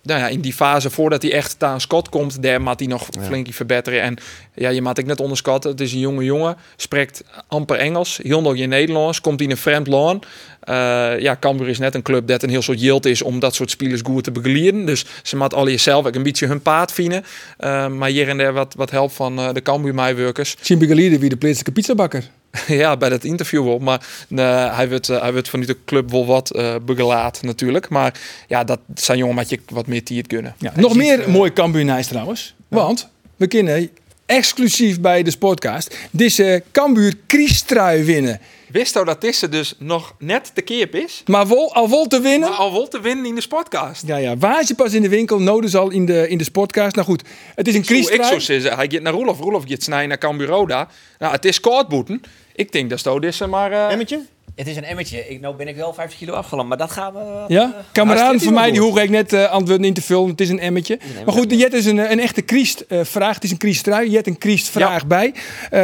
nou 0.08 0.20
ja, 0.20 0.28
in 0.28 0.42
die 0.42 0.54
fase 0.54 0.90
voordat 0.90 1.22
hij 1.22 1.32
echt 1.32 1.64
aan 1.64 1.82
Scott 1.82 2.10
komt, 2.10 2.44
daar 2.44 2.62
moet 2.62 2.80
hij 2.80 2.88
nog 2.88 3.08
ja. 3.10 3.22
flink 3.22 3.48
verbeteren. 3.54 4.02
En 4.02 4.18
ja, 4.54 4.70
je 4.70 4.82
maakt 4.82 4.98
ik 4.98 5.06
net 5.06 5.20
onderschatten. 5.20 5.72
Het 5.72 5.82
is 5.82 5.94
een 5.94 6.00
jonge 6.00 6.24
jongen, 6.24 6.58
spreekt 6.76 7.24
amper 7.48 7.78
Engels, 7.78 8.20
heel 8.24 8.42
nog 8.42 8.56
in 8.56 8.70
Nederlands, 8.70 9.22
komt 9.22 9.42
in 9.42 9.52
een 9.52 9.58
vreemd 9.58 9.88
land. 9.88 10.26
Uh, 10.70 11.20
ja, 11.20 11.38
Cambuur 11.40 11.70
is 11.70 11.80
net 11.80 11.96
een 11.96 12.02
club 12.02 12.28
dat 12.28 12.44
een 12.44 12.50
heel 12.50 12.62
soort 12.62 12.82
yield 12.82 13.06
is 13.06 13.22
om 13.22 13.40
dat 13.40 13.56
soort 13.56 13.70
spelers 13.70 14.02
goed 14.04 14.24
te 14.24 14.32
begeleiden. 14.32 14.86
Dus 14.86 15.06
ze 15.24 15.38
moet 15.38 15.54
al 15.54 15.68
jezelf 15.70 16.06
ook 16.06 16.16
een 16.16 16.24
beetje 16.24 16.48
hun 16.48 16.62
paard 16.62 16.92
vinden. 16.92 17.24
Uh, 17.60 17.88
maar 17.88 18.10
hier 18.10 18.30
en 18.30 18.38
daar 18.38 18.54
wat, 18.54 18.74
wat 18.74 18.92
help 18.92 19.12
van 19.12 19.40
uh, 19.40 19.54
de 19.54 19.62
Cambuur 19.62 19.94
meewerkers. 19.94 20.56
Zien 20.62 20.80
begeleiden 20.80 21.20
wie 21.20 21.30
de 21.30 21.38
plaatselijke 21.38 21.72
pizzabakker. 21.72 22.24
ja, 22.68 22.98
bij 22.98 23.10
dat 23.10 23.24
interview 23.24 23.64
wel. 23.64 23.80
Maar 23.80 24.06
uh, 24.30 24.76
hij 24.76 24.90
werd, 24.90 25.08
uh, 25.08 25.22
hij 25.22 25.34
werd 25.34 25.50
vanuit 25.50 25.68
de 25.68 25.78
club 25.86 26.12
wel 26.12 26.26
wat 26.26 26.56
uh, 26.56 26.76
begelaat 26.86 27.42
natuurlijk. 27.42 27.90
Maar 27.90 28.20
ja, 28.48 28.64
dat 28.64 28.80
zijn 28.96 29.18
jongen 29.18 29.36
met 29.36 29.50
je 29.50 29.60
wat 29.70 29.88
meer 29.88 30.04
tiert 30.04 30.28
kunnen. 30.28 30.56
Ja, 30.58 30.72
nog 30.76 30.96
meer 30.96 31.30
mooi 31.30 31.54
Cambuur 31.54 32.04
trouwens. 32.04 32.56
Ja. 32.70 32.78
Want 32.78 33.10
we 33.36 33.48
kunnen 33.48 33.90
exclusief 34.26 35.02
bij 35.02 35.24
de 35.24 35.38
podcast 35.40 35.98
deze 36.12 36.64
Cambuur 36.72 37.14
Kriestrui 37.26 38.04
winnen. 38.04 38.40
Wist 38.72 38.94
nou 38.94 39.06
dat 39.06 39.22
deze 39.22 39.50
dus 39.50 39.76
nog 39.80 40.14
net 40.20 40.52
te 40.56 40.62
keer 40.62 40.96
is? 40.96 41.24
Maar 41.26 41.48
vol, 41.48 41.74
al 41.74 41.88
vol 41.88 42.08
te 42.08 42.20
winnen? 42.20 42.50
Maar 42.50 42.58
al 42.58 42.72
vol 42.72 42.88
te 42.88 43.02
winnen 43.02 43.26
in 43.26 43.36
de 43.36 43.42
sportcast. 43.42 44.08
Ja, 44.08 44.18
ja. 44.18 44.38
Waar 44.38 44.62
is 44.62 44.68
je 44.68 44.76
pas 44.76 44.94
in 44.94 45.02
de 45.02 45.10
winkel? 45.10 45.40
Nodig 45.40 45.74
al 45.74 45.90
in 45.90 46.06
de, 46.06 46.30
in 46.30 46.38
de 46.38 46.44
sportcast. 46.44 46.96
Nou 46.96 47.08
goed, 47.08 47.24
het 47.56 47.68
is 47.68 47.76
een 47.76 47.82
kriestrui. 47.82 48.20
Ik 48.20 48.26
zou 48.26 48.42
zeggen, 48.42 48.76
hij 48.76 48.88
gaat 48.90 49.02
naar 49.02 49.14
Roelof. 49.14 49.40
Roelof 49.40 49.64
gaat 49.68 49.84
snijden 49.84 50.08
naar 50.08 50.18
Cambuur 50.18 50.48
Roda. 50.48 50.88
Nou, 51.18 51.34
het 51.34 51.46
is 51.46 51.60
koudboeten. 51.60 52.22
Ik 52.56 52.72
denk 52.72 52.90
dat 52.90 53.00
Sto 53.00 53.18
is 53.18 53.40
maar... 53.40 53.72
Uh... 53.72 53.92
Emmetje? 53.92 54.26
Het 54.58 54.68
is 54.68 54.76
een 54.76 54.84
emmetje. 54.84 55.28
Ik, 55.28 55.42
nou 55.42 55.56
ben 55.56 55.68
ik 55.68 55.76
wel 55.76 55.94
50 55.94 56.20
kilo 56.20 56.34
afgeland, 56.34 56.70
maar 56.70 56.78
dat 56.78 56.92
gaan 56.92 57.14
we... 57.14 57.44
Ja? 57.48 57.64
Uh, 57.64 57.76
Kameraden 57.92 58.42
van 58.42 58.54
mij, 58.54 58.72
die 58.72 58.82
hoef 58.82 58.98
ik 58.98 59.10
net 59.10 59.34
uh, 59.34 59.52
antwoord 59.52 59.84
in 59.84 59.94
te 59.94 60.02
vullen. 60.02 60.30
Het 60.30 60.42
is 60.42 60.50
een 60.50 60.60
emmetje. 60.60 60.94
Een 60.94 61.26
maar 61.26 61.34
goed, 61.34 61.52
Jet 61.52 61.74
is 61.74 61.86
een, 61.86 62.12
een 62.12 62.20
echte 62.20 62.42
Kriest-vraag. 62.42 63.28
Uh, 63.28 63.34
het 63.34 63.44
is 63.44 63.52
een 63.52 63.58
Kriest-trui. 63.58 64.10
Jet 64.10 64.28
een 64.28 64.38
Kriest-vraag 64.38 65.02
ja. 65.02 65.08
bij. 65.08 65.34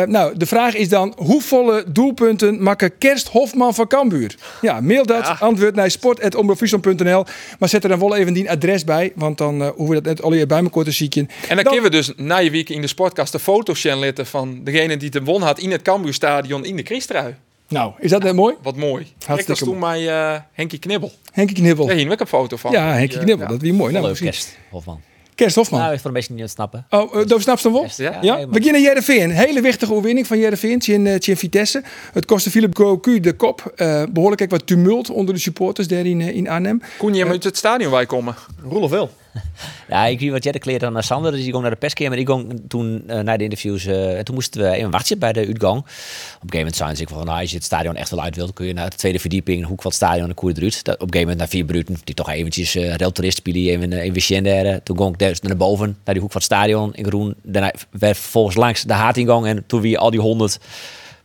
nou, 0.05 0.37
de 0.37 0.45
vraag 0.45 0.75
is 0.75 0.89
dan, 0.89 1.13
hoeveel 1.17 1.83
doelpunten 1.87 2.63
maken 2.63 2.97
Kerst 2.97 3.27
Hofman 3.27 3.73
van 3.73 3.87
Cambuur? 3.87 4.35
Ja, 4.61 4.81
mail 4.81 5.05
dat. 5.05 5.25
Ja. 5.25 5.37
Antwoord 5.39 5.75
naar 5.75 5.91
sport.omroepfriesland.nl. 5.91 7.25
Maar 7.59 7.69
zet 7.69 7.83
er 7.83 7.89
dan 7.89 7.99
wel 7.99 8.15
even 8.15 8.33
die 8.33 8.49
adres 8.49 8.83
bij, 8.83 9.11
want 9.15 9.37
dan 9.37 9.61
hoeven 9.63 9.87
we 9.87 10.01
dat 10.01 10.03
net 10.03 10.21
al 10.21 10.29
bij 10.29 10.63
elkaar 10.63 10.83
te 10.83 10.91
zieken. 10.91 11.21
En 11.21 11.47
dan, 11.47 11.55
dan 11.55 11.65
kunnen 11.65 11.83
we 11.83 11.89
dus 11.89 12.11
na 12.15 12.37
je 12.37 12.49
week 12.49 12.69
in 12.69 12.81
de 12.81 12.87
sportcast 12.87 13.31
de 13.31 13.39
foto's 13.39 13.83
laten 13.83 14.25
van 14.25 14.63
degene 14.63 14.97
die 14.97 15.09
de 15.09 15.23
won 15.23 15.41
had 15.41 15.59
in 15.59 15.71
het 15.71 15.81
Cambuurstadion 15.81 16.65
in 16.65 16.75
de 16.75 16.83
Kriest-trui. 16.83 17.35
Nou, 17.73 17.93
is 17.99 18.09
dat 18.09 18.23
net 18.23 18.35
mooi? 18.35 18.55
Wat 18.61 18.75
mooi. 18.75 19.07
Kijk, 19.17 19.47
dat 19.47 19.49
is 19.49 19.63
toen 19.63 19.79
mij 19.79 20.01
uh, 20.01 20.39
Henkie 20.51 20.79
Knibbel. 20.79 21.11
Henkie 21.31 21.55
Knibbel. 21.55 21.87
Ja, 21.87 21.93
hier 21.93 22.03
heb 22.03 22.13
ik 22.13 22.19
een 22.19 22.27
foto 22.27 22.57
van. 22.57 22.71
Ja, 22.71 22.93
Henkie 22.93 23.19
Knibbel. 23.19 23.47
Dat 23.47 23.55
is 23.55 23.61
weer 23.61 23.73
mooi. 23.73 23.93
Nou, 23.93 24.15
kerst, 24.15 24.57
Hofman. 24.69 25.01
Kerst 25.35 25.55
Hofman. 25.55 25.79
Nou, 25.79 25.93
ik 25.93 25.99
voor 25.99 26.07
een 26.07 26.15
beetje 26.15 26.33
niet 26.33 26.49
snappen. 26.49 26.85
Oh, 26.89 27.15
uh, 27.15 27.25
dat 27.25 27.41
snap 27.41 27.59
je 27.59 27.71
wel? 27.71 27.87
Ja. 27.97 28.17
ja? 28.21 28.39
We 28.39 28.47
beginnen 28.47 28.81
Jereveen. 28.81 29.31
Hele 29.31 29.61
wichtige 29.61 29.91
overwinning 29.91 30.27
van 30.27 30.37
Jereveen 30.37 30.79
in, 30.79 31.05
uh, 31.05 31.35
Vitesse. 31.35 31.83
Het 32.13 32.25
kostte 32.25 32.49
Philip 32.49 32.73
Cocu 32.73 33.19
de 33.19 33.33
kop. 33.33 33.73
Uh, 33.75 34.03
behoorlijk 34.11 34.49
wat 34.49 34.67
tumult 34.67 35.09
onder 35.09 35.33
de 35.33 35.39
supporters 35.39 35.87
daar 35.87 36.05
in, 36.05 36.19
uh, 36.19 36.35
in 36.35 36.49
Arnhem. 36.49 36.81
Kon 36.97 37.13
je 37.13 37.25
uit 37.25 37.43
het 37.43 37.57
stadion 37.57 37.91
wij 37.91 38.05
komen? 38.05 38.35
Roelof 38.63 38.89
wel. 38.89 39.09
ja, 39.89 40.05
ik 40.05 40.19
weet 40.19 40.31
wat 40.31 40.43
jij 40.43 40.51
de 40.51 40.77
dan 40.77 40.93
naar 40.93 41.03
Sander, 41.03 41.31
dus 41.31 41.39
ik 41.39 41.49
ging 41.49 41.61
naar 41.61 41.71
de 41.71 41.77
perskamer. 41.77 42.17
Ik 42.17 42.27
ging 42.27 42.61
toen 42.67 43.03
uh, 43.07 43.19
naar 43.19 43.37
de 43.37 43.43
interviews. 43.43 43.85
Uh, 43.85 44.17
en 44.17 44.25
toen 44.25 44.35
moesten 44.35 44.61
we 44.61 44.69
even 44.69 44.91
wachten 44.91 45.19
bij 45.19 45.33
de 45.33 45.39
uitgang. 45.39 45.77
Op 45.77 45.85
een 45.85 46.49
gegeven 46.49 46.73
moment 46.79 46.99
ik 46.99 47.09
van, 47.09 47.25
nou, 47.25 47.39
als 47.39 47.49
je 47.49 47.55
het 47.55 47.65
stadion 47.65 47.95
echt 47.95 48.09
wel 48.09 48.21
uit 48.21 48.35
wilt, 48.35 48.53
kun 48.53 48.65
je 48.65 48.73
naar 48.73 48.89
de 48.89 48.95
tweede 48.95 49.19
verdieping, 49.19 49.61
de 49.61 49.67
hoek 49.67 49.81
van 49.81 49.91
het 49.91 49.99
stadion, 49.99 50.27
de 50.27 50.33
koer 50.33 50.51
eruit. 50.55 50.77
Op 50.79 50.87
een 50.87 50.93
gegeven 50.93 51.19
moment 51.19 51.37
naar 51.37 51.47
vier 51.47 51.65
bruten, 51.65 51.97
die 52.03 52.15
toch 52.15 52.29
eventjes 52.29 52.75
uh, 52.75 52.93
spelen, 53.29 53.91
even 53.91 53.91
uh, 53.91 54.05
in. 54.05 54.81
Toen 54.83 54.97
ging 54.97 55.09
ik 55.09 55.19
dus 55.19 55.41
naar 55.41 55.57
boven, 55.57 55.97
naar 56.03 56.13
die 56.13 56.23
hoek 56.23 56.31
van 56.31 56.41
het 56.41 56.51
stadion 56.51 56.93
in 56.93 57.05
Groen. 57.05 57.35
Daarna 57.43 57.73
werd 57.89 58.17
vervolgens 58.17 58.55
langs 58.55 58.81
de 58.81 58.93
haatingang 58.93 59.45
en 59.45 59.63
toen 59.67 59.81
weer 59.81 59.97
al 59.97 60.11
die 60.11 60.19
honderd 60.19 60.59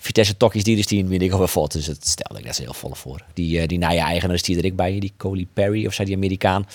Vitesse 0.00 0.36
Tokkies 0.36 0.62
die 0.62 0.76
is 0.76 0.86
die 0.86 1.04
weet 1.04 1.22
ik 1.22 1.32
voor. 1.32 1.68
Dus 1.68 1.86
het 1.86 2.08
stelde 2.08 2.38
ik 2.38 2.44
daar 2.44 2.56
heel 2.58 2.74
vol 2.74 2.94
voor. 2.94 3.24
Die, 3.34 3.60
uh, 3.60 3.66
die 3.66 3.78
nieuwe 3.78 3.94
eigenaar 3.94 4.34
is 4.34 4.42
die 4.42 4.58
er 4.58 4.64
ik 4.64 4.76
bij, 4.76 4.98
die 4.98 5.12
Coley 5.16 5.46
Perry 5.52 5.86
of 5.86 5.94
zei 5.94 6.06
die 6.06 6.16
Amerikaan. 6.16 6.66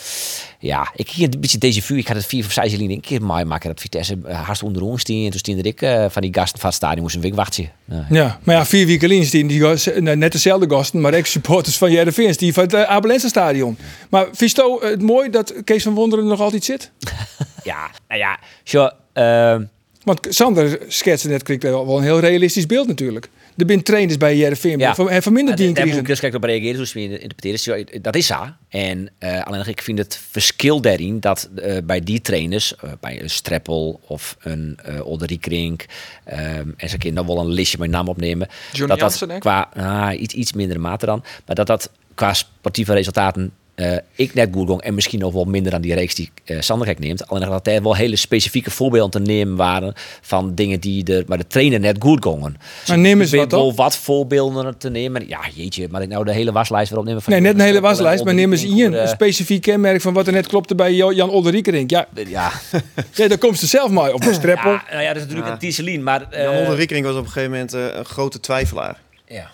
Ja, 0.59 0.91
ik 0.95 1.09
ging 1.09 1.33
een 1.33 1.39
beetje 1.39 1.57
deze 1.57 1.81
vuur. 1.81 1.97
Ik 1.97 2.07
had 2.07 2.15
het 2.15 2.25
vier 2.25 2.45
of 2.45 2.51
zes 2.51 2.71
jaar 2.71 2.81
een 2.81 3.01
keer 3.01 3.21
maar 3.21 3.47
maken 3.47 3.69
dat 3.69 3.81
Vitesse 3.81 4.17
uh, 4.25 4.41
haast 4.41 4.63
onder 4.63 4.81
ons 4.81 5.03
En 5.03 5.29
toen 5.29 5.39
stond 5.39 5.65
ik 5.65 5.81
uh, 5.81 6.05
van 6.09 6.21
die 6.21 6.33
gasten 6.33 6.59
van 6.59 6.69
het 6.69 6.77
stadion 6.77 7.01
moest 7.01 7.15
een 7.15 7.21
week 7.21 7.35
wachten. 7.35 7.71
ja, 8.09 8.39
maar 8.43 8.55
ja, 8.55 8.65
vier 8.65 8.85
weken 8.85 9.09
alleen 9.09 9.27
die, 9.29 9.47
die 9.47 10.15
net 10.15 10.31
dezelfde 10.31 10.69
gasten, 10.69 11.01
maar 11.01 11.13
ex 11.13 11.31
supporters 11.31 11.77
van 11.77 11.91
Jereveen 11.91 12.31
die 12.31 12.53
van 12.53 12.63
het 12.63 12.73
uh, 12.73 12.83
Abelense 12.83 13.27
stadion. 13.27 13.77
Maar 14.09 14.27
Visto, 14.31 14.81
het 14.81 15.01
mooi 15.01 15.29
dat 15.29 15.53
Kees 15.63 15.83
van 15.83 15.93
Wonderen 15.93 16.27
nog 16.27 16.39
altijd 16.39 16.63
zit? 16.63 16.91
ja, 17.63 17.91
nou 18.07 18.19
ja, 18.19 18.39
sure. 18.63 19.71
Want 20.03 20.27
Sander 20.29 20.79
schetste 20.87 21.27
net 21.27 21.43
kreeg 21.43 21.61
wel 21.61 21.97
een 21.97 22.03
heel 22.03 22.19
realistisch 22.19 22.65
beeld 22.65 22.87
natuurlijk. 22.87 23.29
Er 23.57 23.65
zijn 23.67 23.83
trainers 23.83 24.17
bij 24.17 24.37
Jereveen 24.37 24.79
ja. 24.79 24.95
en 24.95 25.23
van 25.23 25.33
minder 25.33 25.55
die 25.55 25.73
Daar 25.73 25.87
moet 25.87 25.97
ik 25.97 26.05
dus 26.05 26.33
op 26.33 26.43
reageren, 26.43 26.75
zoals 26.75 26.93
we 26.93 27.19
interpreteren. 27.19 28.01
Dat 28.01 28.15
is 28.15 28.25
zo. 28.25 28.45
En 28.69 29.09
uh, 29.19 29.43
alleen 29.43 29.67
ik 29.67 29.81
vind 29.81 29.97
het 29.97 30.19
verschil 30.31 30.81
daarin 30.81 31.19
dat 31.19 31.49
uh, 31.55 31.77
bij 31.83 31.99
die 31.99 32.21
trainers, 32.21 32.73
uh, 32.83 32.91
bij 32.99 33.21
een 33.21 33.29
Streppel 33.29 33.99
of 34.07 34.37
een 34.39 34.79
uh, 34.89 35.05
Olderiekrink, 35.05 35.85
um, 36.31 36.73
en 36.77 36.89
ze 36.89 36.97
kunnen 36.97 37.25
dan 37.25 37.35
wel 37.35 37.45
een 37.45 37.51
listje 37.51 37.77
met 37.77 37.89
naam 37.89 38.07
opnemen. 38.07 38.47
Johnny 38.71 38.97
dat 38.97 39.19
dat 39.19 39.39
qua 39.39 40.13
iets, 40.13 40.33
iets 40.33 40.53
minder 40.53 40.79
mate 40.79 41.05
dan, 41.05 41.23
maar 41.45 41.55
dat 41.55 41.67
dat 41.67 41.89
qua 42.13 42.33
sportieve 42.33 42.93
resultaten 42.93 43.53
eh, 43.75 43.97
ik 44.15 44.33
net 44.33 44.49
goed 44.53 44.67
gong 44.67 44.81
en 44.81 44.93
misschien 44.93 45.19
nog 45.19 45.33
wel 45.33 45.43
minder 45.45 45.71
dan 45.71 45.81
die 45.81 45.93
reeks 45.93 46.15
die 46.15 46.31
eh 46.45 46.61
Sanderhek 46.61 46.99
neemt. 46.99 47.27
Alleen 47.27 47.49
dat 47.49 47.67
er 47.67 47.83
wel 47.83 47.95
hele 47.95 48.15
specifieke 48.15 48.71
voorbeelden 48.71 49.23
te 49.23 49.31
nemen 49.31 49.55
waren 49.55 49.93
van 50.21 50.55
dingen 50.55 50.79
die 50.79 51.03
de, 51.03 51.23
maar 51.27 51.37
de 51.37 51.47
trainer 51.47 51.79
net 51.79 51.95
goed 51.99 52.23
gongen. 52.23 52.57
Maar 52.87 52.97
neem 52.99 53.21
eens 53.21 53.31
wat 53.33 53.53
op. 53.53 53.75
wat 53.75 53.97
voorbeelden 53.97 54.77
te 54.77 54.89
nemen. 54.89 55.27
Ja, 55.27 55.39
jeetje, 55.53 55.87
maar 55.91 56.01
ik 56.01 56.09
nou 56.09 56.25
de 56.25 56.33
hele 56.33 56.51
waslijst 56.51 56.89
weer 56.89 56.99
opnemen. 56.99 57.21
Van 57.21 57.33
Nee, 57.33 57.41
net 57.41 57.53
een 57.53 57.59
hele 57.59 57.79
waslijst, 57.81 58.23
maar 58.23 58.33
neem 58.33 58.51
eens 58.51 58.63
hier 58.63 58.93
een 59.01 59.07
specifiek 59.07 59.61
kenmerk 59.61 60.01
van 60.01 60.13
wat 60.13 60.27
er 60.27 60.33
net 60.33 60.47
klopte 60.47 60.75
bij 60.75 60.93
Jan 60.93 61.29
Olderiekerink. 61.29 61.89
Ja, 61.89 62.07
Ja, 62.27 62.51
ja, 63.13 63.27
daar 63.27 63.37
komt 63.37 63.59
ze 63.59 63.67
zelf 63.67 63.89
maar 63.91 64.13
op 64.13 64.21
de 64.21 64.33
streppel. 64.33 64.71
ja, 64.71 64.83
nou 64.91 65.01
ja, 65.01 65.07
dat 65.07 65.15
is 65.15 65.21
natuurlijk 65.21 65.51
een 65.51 65.57
Tieselien, 65.57 66.03
maar... 66.03 66.27
eh, 66.29 66.43
Jan 66.43 67.03
was 67.03 67.15
op 67.15 67.25
een 67.25 67.31
gegeven 67.31 67.51
moment 67.51 67.73
eh, 67.73 67.85
een 67.93 68.05
grote 68.05 68.39
twijfelaar. 68.39 68.97
ja. 69.27 69.51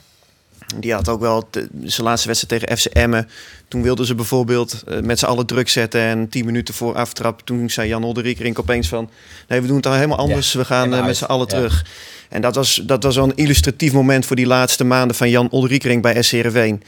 Die 0.76 0.94
had 0.94 1.10
ook 1.10 1.20
wel 1.20 1.48
de, 1.50 1.68
zijn 1.84 2.08
laatste 2.08 2.28
wedstrijd 2.28 2.62
tegen 2.62 2.78
FC 2.78 2.86
Emmen. 2.86 3.30
Toen 3.68 3.82
wilden 3.82 4.06
ze 4.06 4.16
bijvoorbeeld 4.16 4.84
eh, 4.88 5.00
met 5.00 5.20
z'n 5.20 5.26
allen 5.26 5.46
druk 5.46 5.70
zetten. 5.70 6.02
En 6.02 6.30
tien 6.30 6.46
minuten 6.46 6.74
voor 6.74 6.96
aftrap, 6.96 7.42
toen 7.44 7.70
zei 7.70 7.88
Jan 7.88 8.04
Olderiekerink 8.04 8.60
opeens 8.60 8.88
van... 8.88 9.10
Nee, 9.48 9.62
we 9.62 9.66
doen 9.68 9.76
het 9.76 9.84
dan 9.84 9.94
helemaal 9.94 10.18
anders. 10.18 10.54
we 10.54 10.66
gaan 10.66 10.94
eh, 10.94 11.06
met 11.06 11.18
z'n 11.18 11.24
allen 11.24 11.48
Ja. 11.50 11.56
terug. 11.56 11.86
En 12.30 12.42
dat 12.42 12.56
was, 12.56 12.82
dat 12.84 13.04
was 13.04 13.16
een 13.16 13.36
illustratief 13.36 13.94
moment 13.94 14.26
voor 14.26 14.36
die 14.36 14.48
laatste 14.48 14.84
maanden 14.84 15.16
van 15.16 15.30
Jan 15.30 15.50
Olderiekerink 15.50 16.02
bij 16.02 16.22
SC 16.22 16.32
Heerenveen. 16.32 16.84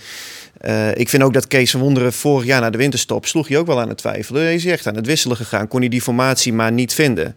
Eh, 0.58 0.96
ik 0.96 1.10
vind 1.10 1.24
ook 1.24 1.34
dat 1.34 1.48
Kees 1.48 1.72
van 1.72 1.80
Wonderen 1.80 2.13
vorig 2.13 2.46
jaar 2.46 2.62
na 2.62 2.70
de 2.70 2.78
winterstop... 2.78 3.26
sloeg 3.26 3.48
hij 3.48 3.58
ook 3.58 3.67
wel 3.67 3.80
aan 3.82 3.89
het 3.89 3.98
twijfelen. 3.98 4.41
Hij 4.41 4.56
is 4.56 4.65
echt 4.65 4.88
aan 4.88 4.96
het 4.96 5.06
wisselen 5.06 5.38
gegaan. 5.38 5.67
Kon 5.67 5.80
hij 5.80 5.89
die 5.89 6.02
formatie 6.02 6.54
maar 6.54 6.72
niet 6.72 6.94
vinden. 6.94 7.36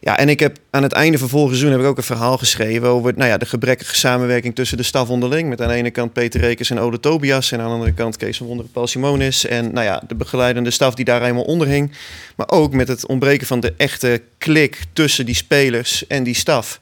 Ja, 0.00 0.18
en 0.18 0.28
ik 0.28 0.40
heb 0.40 0.58
aan 0.70 0.82
het 0.82 0.92
einde 0.92 1.18
van 1.18 1.28
vorig 1.28 1.48
seizoen 1.48 1.70
heb 1.70 1.80
ik 1.80 1.86
ook 1.86 1.96
een 1.96 2.02
verhaal 2.02 2.38
geschreven 2.38 2.88
over 2.88 3.12
nou 3.16 3.30
ja, 3.30 3.36
de 3.36 3.46
gebrekkige 3.46 3.96
samenwerking 3.96 4.54
tussen 4.54 4.76
de 4.76 4.82
staf 4.82 5.08
onderling. 5.08 5.48
Met 5.48 5.60
aan 5.60 5.68
de 5.68 5.74
ene 5.74 5.90
kant 5.90 6.12
Peter 6.12 6.40
Rekers 6.40 6.70
en 6.70 6.78
Ode 6.78 7.00
Tobias. 7.00 7.52
En 7.52 7.60
aan 7.60 7.66
de 7.66 7.72
andere 7.72 7.92
kant 7.92 8.16
Kees 8.16 8.36
van 8.36 8.46
Wonderen, 8.46 8.72
Paul 8.72 8.86
Simonis. 8.86 9.46
En 9.46 9.72
nou 9.72 9.86
ja, 9.86 10.02
de 10.06 10.14
begeleidende 10.14 10.70
staf 10.70 10.94
die 10.94 11.04
daar 11.04 11.20
helemaal 11.20 11.42
onder 11.42 11.66
hing. 11.66 11.92
Maar 12.36 12.48
ook 12.50 12.72
met 12.72 12.88
het 12.88 13.06
ontbreken 13.06 13.46
van 13.46 13.60
de 13.60 13.74
echte 13.76 14.22
klik 14.38 14.84
tussen 14.92 15.26
die 15.26 15.34
spelers 15.34 16.06
en 16.06 16.22
die 16.22 16.34
staf. 16.34 16.80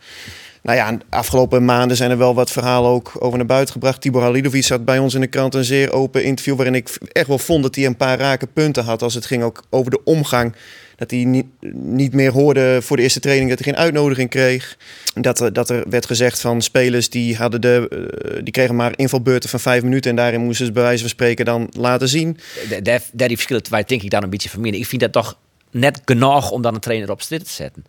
Nou 0.67 0.79
ja, 0.79 0.99
afgelopen 1.11 1.65
maanden 1.65 1.97
zijn 1.97 2.11
er 2.11 2.19
wel 2.19 2.35
wat 2.35 2.51
verhalen 2.51 2.91
ook 2.91 3.13
over 3.19 3.39
naar 3.39 3.47
buiten 3.47 3.73
gebracht. 3.73 4.01
Tibor 4.01 4.23
Halilovic 4.23 4.67
had 4.67 4.85
bij 4.85 4.99
ons 4.99 5.15
in 5.15 5.21
de 5.21 5.27
krant 5.27 5.55
een 5.55 5.65
zeer 5.65 5.93
open 5.93 6.25
interview... 6.25 6.55
waarin 6.57 6.75
ik 6.75 6.99
echt 7.13 7.27
wel 7.27 7.39
vond 7.39 7.63
dat 7.63 7.75
hij 7.75 7.87
een 7.87 7.97
paar 7.97 8.19
rake 8.19 8.47
punten 8.47 8.85
had... 8.85 9.03
als 9.03 9.15
het 9.15 9.27
ging 9.27 9.43
ook 9.43 9.63
over 9.71 9.91
de 9.91 10.05
omgang. 10.05 10.55
Dat 10.97 11.11
hij 11.11 11.25
niet, 11.25 11.47
niet 11.75 12.13
meer 12.13 12.33
hoorde 12.33 12.79
voor 12.83 12.97
de 12.97 13.03
eerste 13.03 13.21
training 13.21 13.49
dat 13.49 13.59
hij 13.59 13.73
geen 13.73 13.83
uitnodiging 13.83 14.31
kreeg. 14.31 14.77
Dat 15.15 15.41
er, 15.41 15.53
dat 15.53 15.71
er 15.71 15.85
werd 15.89 16.07
gezegd 16.07 16.41
van 16.41 16.63
spelers 16.63 17.11
die, 17.11 17.37
hadden 17.37 17.61
de, 17.61 17.89
eh, 17.91 18.43
die 18.45 18.53
kregen 18.53 18.77
maar 18.77 18.93
invalbeurten 18.97 19.49
van 19.51 19.61
vijf 19.61 19.83
minuten... 19.83 20.11
en 20.11 20.17
daarin 20.17 20.41
moesten 20.41 20.67
ze 20.67 20.73
bij 20.73 20.83
wijze 20.83 21.01
van 21.01 21.09
spreken 21.11 21.45
dan 21.45 21.69
laten 21.71 22.09
zien. 22.09 22.39
Daar- 22.71 22.83
Daar 22.83 23.03
daar 23.13 23.29
die 23.29 23.37
verschillen 23.37 23.63
wij 23.71 23.85
denk 23.85 24.03
ik 24.03 24.11
dan 24.11 24.23
een 24.23 24.31
beetje 24.31 24.49
van 24.51 24.61
minder. 24.61 24.81
Ik 24.81 24.87
vind 24.87 25.01
dat 25.01 25.13
toch 25.13 25.39
net 25.71 26.01
genoeg 26.05 26.51
om 26.51 26.63
dan 26.63 26.75
een 26.75 26.81
trainer 26.81 27.11
op 27.11 27.23
zit 27.23 27.45
te 27.45 27.51
zetten. 27.51 27.85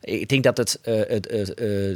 Ik 0.00 0.28
denk 0.28 0.42
dat 0.42 0.56
het, 0.56 0.78
eh, 0.82 0.94
het, 1.08 1.26
eh, 1.26 1.44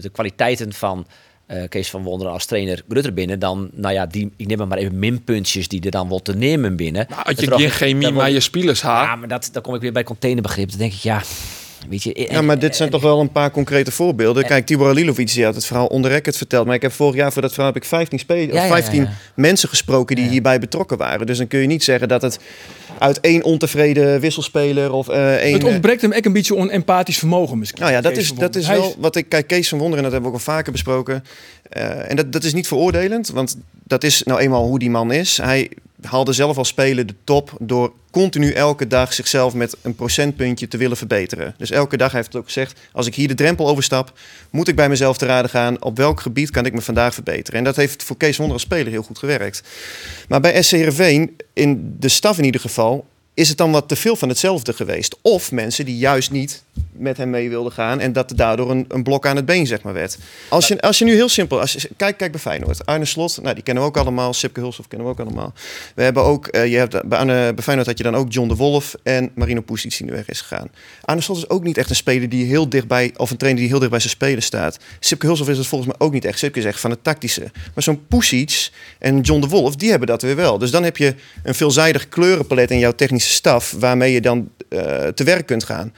de 0.00 0.10
kwaliteiten 0.12 0.72
van 0.72 1.06
eh, 1.46 1.68
Kees 1.68 1.90
van 1.90 2.02
Wonderen 2.02 2.32
als 2.32 2.46
trainer 2.46 2.82
groter 2.88 3.14
binnen 3.14 3.38
dan, 3.38 3.70
nou 3.72 3.94
ja, 3.94 4.06
die, 4.06 4.32
ik 4.36 4.46
neem 4.46 4.68
maar 4.68 4.78
even 4.78 4.98
minpuntjes 4.98 5.68
die 5.68 5.82
er 5.82 5.90
dan 5.90 6.08
wel 6.08 6.22
te 6.22 6.36
nemen 6.36 6.76
binnen. 6.76 7.06
Nou, 7.08 7.22
als 7.24 7.34
Dat 7.34 7.44
je 7.44 7.50
geen 7.54 7.70
chemie 7.70 8.12
maar 8.12 8.30
je 8.30 8.40
spelers 8.40 8.80
Ja, 8.80 8.88
haalt. 8.88 9.18
maar 9.18 9.28
dat, 9.28 9.48
dan 9.52 9.62
kom 9.62 9.74
ik 9.74 9.80
weer 9.80 9.92
bij 9.92 10.04
containerbegrip. 10.04 10.68
Dan 10.68 10.78
denk 10.78 10.92
ik, 10.92 10.98
ja, 10.98 11.22
weet 11.88 12.02
je... 12.02 12.26
Ja, 12.30 12.42
maar 12.42 12.58
dit 12.58 12.76
zijn 12.76 12.90
toch 12.90 13.02
wel 13.02 13.20
een 13.20 13.32
paar 13.32 13.50
concrete 13.50 13.90
voorbeelden. 13.90 14.44
Kijk, 14.44 14.66
Tibor 14.66 14.86
Halilovic 14.86 15.32
die 15.32 15.44
had 15.44 15.54
het 15.54 15.66
verhaal 15.66 15.86
onder 15.86 16.10
record 16.10 16.36
verteld. 16.36 16.66
Maar 16.66 16.74
ik 16.74 16.82
heb 16.82 16.92
vorig 16.92 17.14
jaar 17.14 17.32
voor 17.32 17.42
dat 17.42 17.52
verhaal 17.52 17.72
heb 17.72 17.82
ik 17.82 17.88
15, 17.88 18.18
spelers, 18.18 18.52
Ja, 18.52 18.64
ja, 18.64 18.70
of 18.70 18.76
ja, 18.76 18.82
15 18.82 19.02
ja. 19.02 19.10
mensen 19.34 19.68
gesproken 19.68 20.16
die 20.16 20.28
hierbij 20.28 20.58
betrokken 20.58 20.96
waren. 20.98 21.26
Dus 21.26 21.38
dan 21.38 21.46
kun 21.46 21.60
je 21.60 21.66
niet 21.66 21.84
zeggen 21.84 22.08
dat 22.08 22.22
het 22.22 22.38
uit 23.00 23.20
één 23.20 23.44
ontevreden 23.44 24.20
wisselspeler 24.20 24.92
of 24.92 25.08
eh 25.08 25.34
één... 25.34 25.52
Het 25.52 25.64
ontbreekt 25.64 26.02
hem 26.02 26.12
echt 26.12 26.26
een 26.26 26.32
beetje 26.32 26.54
on 26.54 26.70
empathisch 26.70 27.18
vermogen 27.18 27.58
misschien. 27.58 27.80
Nou 27.80 27.92
ja, 27.92 28.00
dat 28.00 28.12
Kees 28.12 28.22
is, 28.22 28.34
dat 28.34 28.56
is 28.56 28.66
wel 28.66 28.94
wat 28.98 29.16
ik... 29.16 29.28
Kijk, 29.28 29.46
Kees 29.46 29.68
van 29.68 29.78
Wonderen, 29.78 30.02
dat 30.02 30.12
hebben 30.12 30.30
we 30.30 30.36
ook 30.36 30.46
al 30.46 30.52
vaker 30.52 30.72
besproken. 30.72 31.24
Eh, 31.62 32.10
en 32.10 32.16
dat, 32.16 32.32
dat 32.32 32.44
is 32.44 32.54
niet 32.54 32.66
veroordelend, 32.66 33.28
want 33.28 33.56
dat 33.84 34.04
is 34.04 34.22
nou 34.22 34.40
eenmaal 34.40 34.66
hoe 34.66 34.78
die 34.78 34.90
man 34.90 35.12
is. 35.12 35.36
Hij 35.36 35.70
haalde 36.02 36.32
zelf 36.32 36.58
als 36.58 36.68
speler 36.68 37.06
de 37.06 37.14
top 37.24 37.52
door 37.58 37.92
continu 38.10 38.50
elke 38.52 38.86
dag 38.86 39.12
zichzelf 39.12 39.54
met 39.54 39.76
een 39.82 39.94
procentpuntje 39.94 40.68
te 40.68 40.76
willen 40.76 40.96
verbeteren. 40.96 41.54
Dus 41.58 41.70
elke 41.70 41.96
dag 41.96 42.12
heeft 42.12 42.26
het 42.26 42.36
ook 42.36 42.44
gezegd, 42.44 42.80
als 42.92 43.06
ik 43.06 43.14
hier 43.14 43.28
de 43.28 43.34
drempel 43.34 43.68
overstap, 43.68 44.18
moet 44.50 44.68
ik 44.68 44.76
bij 44.76 44.88
mezelf 44.88 45.18
te 45.18 45.26
raden 45.26 45.50
gaan 45.50 45.82
op 45.82 45.96
welk 45.96 46.20
gebied 46.20 46.50
kan 46.50 46.66
ik 46.66 46.72
me 46.72 46.80
vandaag 46.80 47.14
verbeteren. 47.14 47.58
En 47.58 47.64
dat 47.64 47.76
heeft 47.76 48.02
voor 48.02 48.16
Kees 48.16 48.36
Wonder 48.36 48.54
als 48.54 48.62
speler 48.62 48.92
heel 48.92 49.02
goed 49.02 49.18
gewerkt. 49.18 49.62
Maar 50.28 50.40
bij 50.40 50.62
SC 50.62 50.70
Heerenveen, 50.70 51.36
in 51.52 51.96
de 51.98 52.08
staf 52.08 52.38
in 52.38 52.44
ieder 52.44 52.60
geval, 52.60 53.06
is 53.34 53.48
het 53.48 53.58
dan 53.58 53.70
wat 53.70 53.88
te 53.88 53.96
veel 53.96 54.16
van 54.16 54.28
hetzelfde 54.28 54.72
geweest. 54.72 55.16
Of 55.22 55.52
mensen 55.52 55.84
die 55.84 55.96
juist 55.96 56.30
niet 56.30 56.62
met 57.00 57.16
hem 57.16 57.30
mee 57.30 57.48
wilden 57.48 57.72
gaan 57.72 58.00
en 58.00 58.12
dat 58.12 58.30
er 58.30 58.36
daardoor 58.36 58.70
een, 58.70 58.84
een 58.88 59.02
blok 59.02 59.26
aan 59.26 59.36
het 59.36 59.44
been 59.44 59.66
zeg 59.66 59.82
maar, 59.82 59.92
werd. 59.92 60.18
Als 60.48 60.68
je, 60.68 60.80
als 60.80 60.98
je 60.98 61.04
nu 61.04 61.14
heel 61.14 61.28
simpel, 61.28 61.60
als 61.60 61.72
je, 61.72 61.88
kijk, 61.96 62.16
kijk 62.16 62.30
bij 62.30 62.40
Feyenoord. 62.40 62.86
Arne 62.86 63.04
Slot, 63.04 63.38
nou, 63.42 63.54
die 63.54 63.62
kennen 63.62 63.82
we 63.82 63.88
ook 63.88 63.96
allemaal. 63.96 64.32
Sipke 64.34 64.60
Hulshoff 64.60 64.88
kennen 64.88 65.06
we 65.06 65.12
ook 65.12 65.20
allemaal. 65.20 65.52
We 65.94 66.02
hebben 66.02 66.22
ook, 66.22 66.46
eh, 66.46 66.66
je 66.66 66.76
hebt, 66.76 67.08
bij, 67.08 67.18
Arne, 67.18 67.54
Feyenoord 67.62 67.88
had 67.88 67.98
je 67.98 68.04
dan 68.04 68.14
ook 68.14 68.32
John 68.32 68.48
de 68.48 68.56
Wolf 68.56 68.94
en 69.02 69.30
Marino 69.34 69.60
Pusic 69.60 69.96
die 69.96 70.06
nu 70.06 70.12
weg 70.12 70.28
is 70.28 70.40
gegaan. 70.40 70.68
Arne 71.04 71.20
Slot 71.20 71.36
is 71.36 71.48
ook 71.48 71.62
niet 71.62 71.78
echt 71.78 71.90
een 71.90 71.96
speler 71.96 72.28
die 72.28 72.46
heel 72.46 72.68
dichtbij, 72.68 73.12
of 73.16 73.30
een 73.30 73.36
trainer 73.36 73.62
die 73.62 73.70
heel 73.70 73.78
dicht 73.78 73.90
bij 73.90 74.00
zijn 74.00 74.12
spelen 74.12 74.42
staat. 74.42 74.78
Sipke 75.00 75.26
Hulshoff 75.26 75.50
is 75.50 75.58
het 75.58 75.66
volgens 75.66 75.90
mij 75.90 76.06
ook 76.06 76.12
niet 76.12 76.24
echt. 76.24 76.38
Sipke 76.38 76.58
is 76.58 76.64
echt 76.64 76.80
van 76.80 76.90
het 76.90 77.04
tactische. 77.04 77.50
Maar 77.74 77.82
zo'n 77.82 78.06
Pusic 78.06 78.70
en 78.98 79.20
John 79.20 79.40
de 79.40 79.48
Wolf, 79.48 79.76
die 79.76 79.90
hebben 79.90 80.08
dat 80.08 80.22
weer 80.22 80.36
wel. 80.36 80.58
Dus 80.58 80.70
dan 80.70 80.84
heb 80.84 80.96
je 80.96 81.14
een 81.42 81.54
veelzijdig 81.54 82.08
kleurenpalet 82.08 82.70
in 82.70 82.78
jouw 82.78 82.92
technische 82.92 83.30
staf 83.30 83.74
waarmee 83.78 84.12
je 84.12 84.20
dan 84.20 84.50
eh, 84.68 85.06
te 85.06 85.24
werk 85.24 85.46
kunt 85.46 85.64
gaan. 85.64 85.94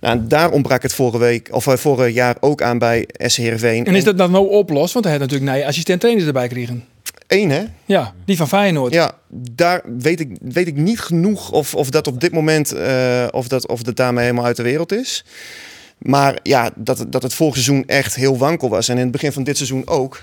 Nou, 0.00 0.18
en 0.18 0.28
daar 0.42 0.50
ontbrak 0.52 0.82
het 0.82 0.94
vorige 0.94 1.18
week 1.18 1.48
of 1.52 1.66
eh, 1.66 1.76
vorig 1.76 2.14
jaar 2.14 2.36
ook 2.40 2.62
aan 2.62 2.78
bij 2.78 3.08
SC 3.16 3.36
Heerenveen. 3.36 3.84
En 3.84 3.94
is 3.94 4.04
dat 4.04 4.18
dan 4.18 4.30
nou 4.30 4.48
oplost? 4.48 4.92
Want 4.92 5.04
hij 5.04 5.14
had 5.14 5.22
natuurlijk 5.22 5.50
nee, 5.52 5.66
assistent-trainers 5.66 6.26
erbij 6.26 6.48
kregen. 6.48 6.84
één, 7.26 7.50
hè? 7.50 7.62
Ja, 7.84 8.14
die 8.24 8.36
van 8.36 8.48
Feyenoord. 8.48 8.92
Ja, 8.92 9.12
daar 9.50 9.82
weet 9.98 10.20
ik, 10.20 10.36
weet 10.42 10.66
ik 10.66 10.76
niet 10.76 11.00
genoeg 11.00 11.50
of, 11.50 11.74
of 11.74 11.90
dat 11.90 12.06
op 12.06 12.20
dit 12.20 12.32
moment 12.32 12.72
eh, 12.72 13.26
of, 13.30 13.48
dat, 13.48 13.68
of 13.68 13.82
dat 13.82 13.96
daarmee 13.96 14.24
helemaal 14.24 14.44
uit 14.44 14.56
de 14.56 14.62
wereld 14.62 14.92
is. 14.92 15.24
Maar 15.98 16.38
ja, 16.42 16.70
dat, 16.76 16.98
het- 16.98 17.12
dat 17.12 17.22
het 17.22 17.34
vorig 17.34 17.54
seizoen 17.54 17.84
echt 17.86 18.14
heel 18.14 18.36
wankel 18.38 18.68
was. 18.68 18.88
En 18.88 18.96
in 18.96 19.02
het 19.02 19.10
begin 19.12 19.32
van 19.32 19.44
dit 19.44 19.56
seizoen 19.56 19.86
ook. 19.88 20.22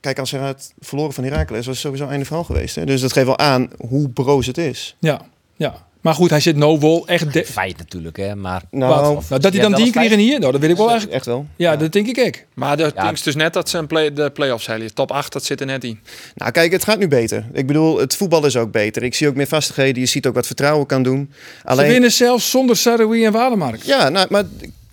Kijk, 0.00 0.18
als 0.18 0.32
er 0.32 0.42
het 0.42 0.72
verloren 0.80 1.12
van 1.12 1.24
Heracles 1.24 1.66
was 1.66 1.74
het 1.74 1.84
sowieso 1.84 2.08
einde 2.08 2.24
verhaal 2.24 2.44
geweest. 2.44 2.74
Hè? 2.74 2.84
Dus 2.86 3.00
dat 3.00 3.12
geeft 3.12 3.26
wel 3.26 3.38
aan 3.38 3.70
hoe 3.88 4.08
broos 4.08 4.46
het 4.46 4.58
is. 4.58 4.96
Ja, 4.98 5.20
ja. 5.56 5.86
Maar 6.00 6.14
goed, 6.14 6.30
hij 6.30 6.40
zit 6.40 6.56
no 6.56 6.78
wel 6.80 7.06
echt... 7.06 7.32
De... 7.32 7.44
Feit 7.44 7.78
natuurlijk, 7.78 8.16
hè, 8.16 8.34
maar... 8.34 8.62
Nou, 8.70 9.00
Wat? 9.02 9.16
of- 9.16 9.28
Nou, 9.28 9.40
dat 9.40 9.52
hij 9.52 9.62
dan 9.62 9.74
die 9.74 9.80
feit. 9.92 9.94
kregen 9.96 10.18
hier, 10.18 10.38
nou, 10.40 10.52
dat 10.52 10.60
weet 10.60 10.70
ik 10.70 10.76
wel 10.76 10.86
eigenlijk. 10.86 11.16
echt 11.16 11.26
wel. 11.26 11.46
Ja, 11.56 11.76
dat 11.76 11.92
denk 11.92 12.06
ik 12.06 12.18
ook. 12.26 12.34
Maar 12.54 12.76
de 12.76 12.92
Ja. 12.94 13.10
is 13.12 13.22
dus 13.22 13.34
net 13.34 13.52
dat 13.52 13.68
ze 13.68 13.78
een 13.78 13.86
play, 13.86 14.12
de 14.12 14.30
play-offs 14.30 14.66
hebben. 14.66 14.94
Top 14.94 15.10
8, 15.10 15.32
dat 15.32 15.44
zit 15.44 15.60
er 15.60 15.66
net 15.66 15.84
in. 15.84 16.00
Nou, 16.34 16.50
kijk, 16.50 16.72
het 16.72 16.84
gaat 16.84 16.98
nu 16.98 17.08
beter. 17.08 17.44
Ik 17.52 17.66
bedoel, 17.66 17.98
het 17.98 18.16
voetbal 18.16 18.46
is 18.46 18.56
ook 18.56 18.70
beter. 18.72 19.02
Ik 19.02 19.14
zie 19.14 19.28
ook 19.28 19.34
meer 19.34 19.46
vastigheden. 19.46 20.00
Je 20.00 20.06
ziet 20.08 20.26
ook 20.26 20.34
wat 20.34 20.46
vertrouwen 20.46 20.86
kan 20.86 21.02
doen. 21.02 21.30
Ze 21.68 21.74
winnen 21.76 22.12
zelfs 22.12 22.50
zonder 22.50 22.76
Saroui 22.76 23.24
en 23.24 23.32
Wademark. 23.32 23.82
Ja, 23.82 24.08
nou, 24.08 24.26
maar 24.30 24.44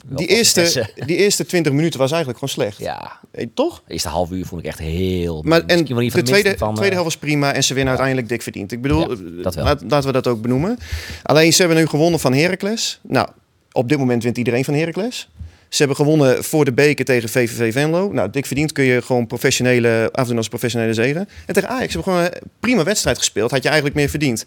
die 0.20 0.28
eerste, 0.28 0.89
die 1.06 1.15
eerste 1.18 1.46
20 1.46 1.74
minuten 1.74 2.00
was 2.00 2.12
eigenlijk 2.12 2.39
gewoon 2.39 2.54
slecht. 2.56 2.78
Ja, 2.78 3.20
Eh, 3.32 3.46
Toch? 3.54 3.82
de 3.88 3.94
eerste 3.94 4.08
half 4.10 4.32
uur 4.32 4.46
vond 4.46 4.62
ik 4.62 4.68
echt 4.68 4.80
heel... 4.80 5.41
Maar 5.46 5.60
en 5.60 5.65
misschien 5.65 5.96
wel 5.96 6.04
niet 6.04 6.13
de 6.13 6.22
tweede, 6.22 6.58
van, 6.58 6.74
tweede 6.76 6.96
eh, 6.96 7.02
helft 7.02 7.13
was 7.20 7.30
prima 7.30 7.54
en 7.54 7.63
ze 7.63 7.74
winnen 7.74 7.89
uiteindelijk 7.89 8.30
dik 8.30 8.41
verdiend. 8.41 8.72
Ik 8.72 8.82
bedoel, 8.82 9.00
Ja, 9.00 9.15
eh, 9.38 9.44
dat 9.44 9.56
laat- 9.56 9.84
laten 9.88 10.08
we 10.08 10.12
dat 10.13 10.28
ook 10.28 10.41
benoemen. 10.41 10.78
Alleen 11.24 11.54
ze 11.54 11.60
hebben 11.62 11.78
nu 11.80 11.88
gewonnen 11.88 12.20
van 12.20 12.34
Heracles. 12.34 13.00
Nou, 13.02 13.28
op 13.72 13.89
dit 13.89 13.98
moment 13.98 14.24
wint 14.24 14.38
iedereen 14.38 14.65
van 14.65 14.74
Heracles. 14.74 15.30
Ze 15.70 15.78
hebben 15.78 15.96
gewonnen 15.96 16.44
voor 16.44 16.65
de 16.65 16.74
beker 16.74 17.06
tegen 17.06 17.30
VVV 17.30 17.74
Venlo. 17.74 18.12
Nou, 18.12 18.30
dik 18.30 18.46
verdiend 18.46 18.72
kun 18.72 18.84
je 18.84 19.02
gewoon 19.02 19.28
professionele, 19.28 20.10
afdoen 20.12 20.38
als 20.38 20.48
professionele 20.48 20.94
zegen. 20.94 21.30
En 21.46 21.54
tegen 21.54 21.70
Ajax 21.70 21.94
hebben 21.94 22.13
we 22.13 22.18
gewoon 22.20 22.32
een 22.34 22.50
prima 22.60 22.84
wedstrijd 22.84 23.18
gespeeld. 23.18 23.52
Had 23.52 23.62
je 23.63 23.68
eigenlijk 23.68 23.98
meer 23.98 24.10
verdiend. 24.10 24.46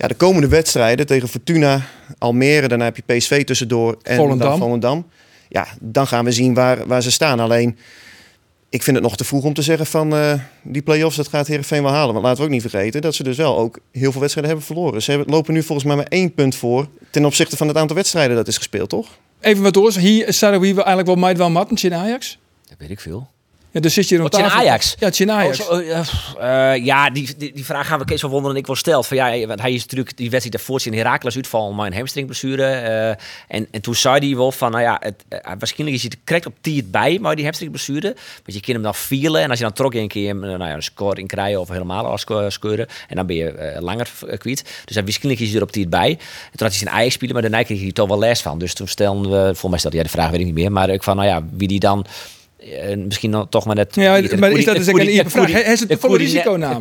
Ja, 0.00 0.08
de 0.08 0.14
komende 0.14 0.48
wedstrijden 0.48 1.06
tegen 1.06 1.28
Fortuna, 1.28 1.86
Almere, 2.18 2.68
daarna 2.68 2.84
heb 2.84 2.96
je 2.96 3.16
PSV 3.16 3.44
tussendoor 3.44 3.98
en 4.02 4.16
Volendam. 4.16 4.48
dan 4.48 4.58
Volendam. 4.58 5.06
Ja, 5.48 5.66
dan 5.80 6.06
gaan 6.06 6.24
we 6.24 6.32
zien 6.32 6.54
waar, 6.54 6.86
waar 6.86 7.02
ze 7.02 7.10
staan. 7.10 7.40
Alleen, 7.40 7.78
ik 8.68 8.82
vind 8.82 8.96
het 8.96 9.04
nog 9.04 9.16
te 9.16 9.24
vroeg 9.24 9.44
om 9.44 9.54
te 9.54 9.62
zeggen 9.62 9.86
van 9.86 10.14
eh, 10.14 10.34
die 10.62 10.82
play-offs, 10.82 11.16
dat 11.16 11.28
gaat 11.28 11.46
Heerenveen 11.46 11.82
wel 11.82 11.92
halen. 11.92 12.12
Want 12.12 12.24
laten 12.24 12.38
we 12.40 12.44
ook 12.44 12.52
niet 12.52 12.70
vergeten 12.70 13.00
dat 13.00 13.14
ze 13.14 13.22
dus 13.22 13.36
wel 13.36 13.58
ook 13.58 13.78
heel 13.92 14.10
veel 14.10 14.20
wedstrijden 14.20 14.52
hebben 14.52 14.74
verloren. 14.74 15.02
Ze 15.02 15.10
hebben, 15.10 15.30
lopen 15.30 15.54
nu 15.54 15.62
volgens 15.62 15.86
mij 15.86 15.96
maar 15.96 16.06
één 16.08 16.34
punt 16.34 16.54
voor 16.54 16.88
ten 17.10 17.24
opzichte 17.24 17.56
van 17.56 17.68
het 17.68 17.76
aantal 17.76 17.96
wedstrijden 17.96 18.36
dat 18.36 18.48
is 18.48 18.56
gespeeld, 18.56 18.88
toch? 18.88 19.18
Even 19.40 19.62
wat 19.62 19.74
doors. 19.74 19.96
Hier 19.96 20.32
Saroui 20.32 20.74
wel 20.74 20.84
eigenlijk 20.84 21.06
wel 21.06 21.16
meid 21.16 21.36
wel 21.36 21.50
mattentje 21.50 21.88
in 21.88 21.94
Ajax. 21.94 22.38
Dat 22.68 22.78
weet 22.78 22.90
ik 22.90 23.00
veel. 23.00 23.28
Ja, 23.72 23.80
dus 23.80 23.94
zit 23.94 24.08
je 24.08 24.28
tafel. 24.28 24.58
Ajax? 24.58 24.96
Ja, 24.98 25.04
het 25.04 25.14
is 25.14 25.20
in 25.20 25.30
Ajax. 25.30 25.60
Oh, 25.60 25.66
zo, 25.66 25.78
eh, 25.80 26.00
pff, 26.00 26.34
eh, 26.38 26.84
ja, 26.84 27.10
die, 27.10 27.36
die, 27.36 27.52
die 27.52 27.64
vraag 27.64 27.86
gaan 27.86 27.98
we 27.98 28.04
Kees 28.04 28.20
van 28.20 28.30
Wonderen 28.30 28.54
en 28.54 28.60
ik 28.60 28.66
wel 28.66 28.76
steld. 28.76 29.06
Van, 29.06 29.16
ja, 29.16 29.46
want 29.46 29.60
hij 29.60 29.72
is 29.72 29.80
natuurlijk 29.80 30.16
die 30.16 30.30
wedstrijd 30.30 30.56
daarvoor 30.56 30.92
in 30.92 30.98
Herakles 30.98 31.36
uitval, 31.36 31.72
maar 31.72 31.86
een 31.86 31.94
hamstringblessure. 31.94 32.64
eh, 32.64 33.08
en, 33.56 33.66
en 33.70 33.80
toen 33.80 33.94
zei 33.94 34.26
hij 34.26 34.36
wel 34.36 34.52
van, 34.52 34.70
nou 34.70 34.82
ja, 34.82 34.96
het, 35.00 35.24
eh, 35.28 35.52
waarschijnlijk 35.58 36.02
is 36.02 36.02
hij 36.02 36.12
correct 36.24 36.46
op 36.46 36.54
het 36.62 36.90
bij, 36.90 37.18
maar 37.20 37.34
die 37.34 37.44
hamstringblessure. 37.44 38.16
Want 38.44 38.54
je 38.54 38.60
kan 38.60 38.74
hem 38.74 38.82
dan 38.82 38.94
vielen 38.94 39.42
en 39.42 39.50
als 39.50 39.58
je 39.58 39.64
dan 39.64 39.72
trok 39.72 39.94
een 39.94 40.08
keer 40.08 40.28
eh, 40.30 40.40
nou 40.40 40.64
ja, 40.64 40.74
een 40.74 40.82
score 40.82 41.20
in 41.20 41.26
krijgen 41.26 41.60
of 41.60 41.68
helemaal 41.68 42.06
als 42.06 42.20
scoren 42.48 42.86
en 43.08 43.16
dan 43.16 43.26
ben 43.26 43.36
je 43.36 43.50
eh, 43.50 43.82
langer 43.82 44.10
eh, 44.26 44.38
kwijt. 44.38 44.62
Dus 44.84 44.94
dan 44.94 45.04
waarschijnlijk 45.04 45.40
is 45.42 45.48
hij 45.48 45.56
er 45.56 45.62
op 45.62 45.74
het 45.74 45.90
bij. 45.90 46.10
En 46.10 46.16
toen 46.56 46.66
had 46.66 46.68
hij 46.68 46.78
zijn 46.78 46.90
Ajax 46.90 47.14
spelen, 47.14 47.32
maar 47.32 47.42
daarna 47.42 47.62
kreeg 47.62 47.80
hij 47.80 47.92
toch 47.92 48.08
wel 48.08 48.18
les 48.18 48.42
van. 48.42 48.58
Dus 48.58 48.74
toen 48.74 48.88
stelden 48.88 49.30
we, 49.30 49.44
volgens 49.44 49.68
mij 49.70 49.78
stelde 49.78 49.96
jij 49.96 50.04
de 50.04 50.12
vraag, 50.12 50.30
weet 50.30 50.40
ik 50.40 50.46
niet 50.46 50.54
meer, 50.54 50.72
maar 50.72 50.90
ik 50.90 51.02
van, 51.02 51.16
nou 51.16 51.28
ja, 51.28 51.42
wie 51.50 51.68
die 51.68 51.80
dan 51.80 52.06
eh, 52.60 52.96
misschien 52.96 53.30
dan 53.30 53.48
toch 53.48 53.64
maar 53.64 53.74
net. 53.74 53.94
Ja, 53.94 54.10
maar 54.10 54.22
is 54.22 54.28
koer- 54.28 54.38
dat 54.38 54.76
dus 54.76 54.86
een 54.86 55.30
vraag? 55.30 55.52
Hij- 55.52 55.62
is 55.62 55.80
het 55.80 55.96
volle 56.00 56.18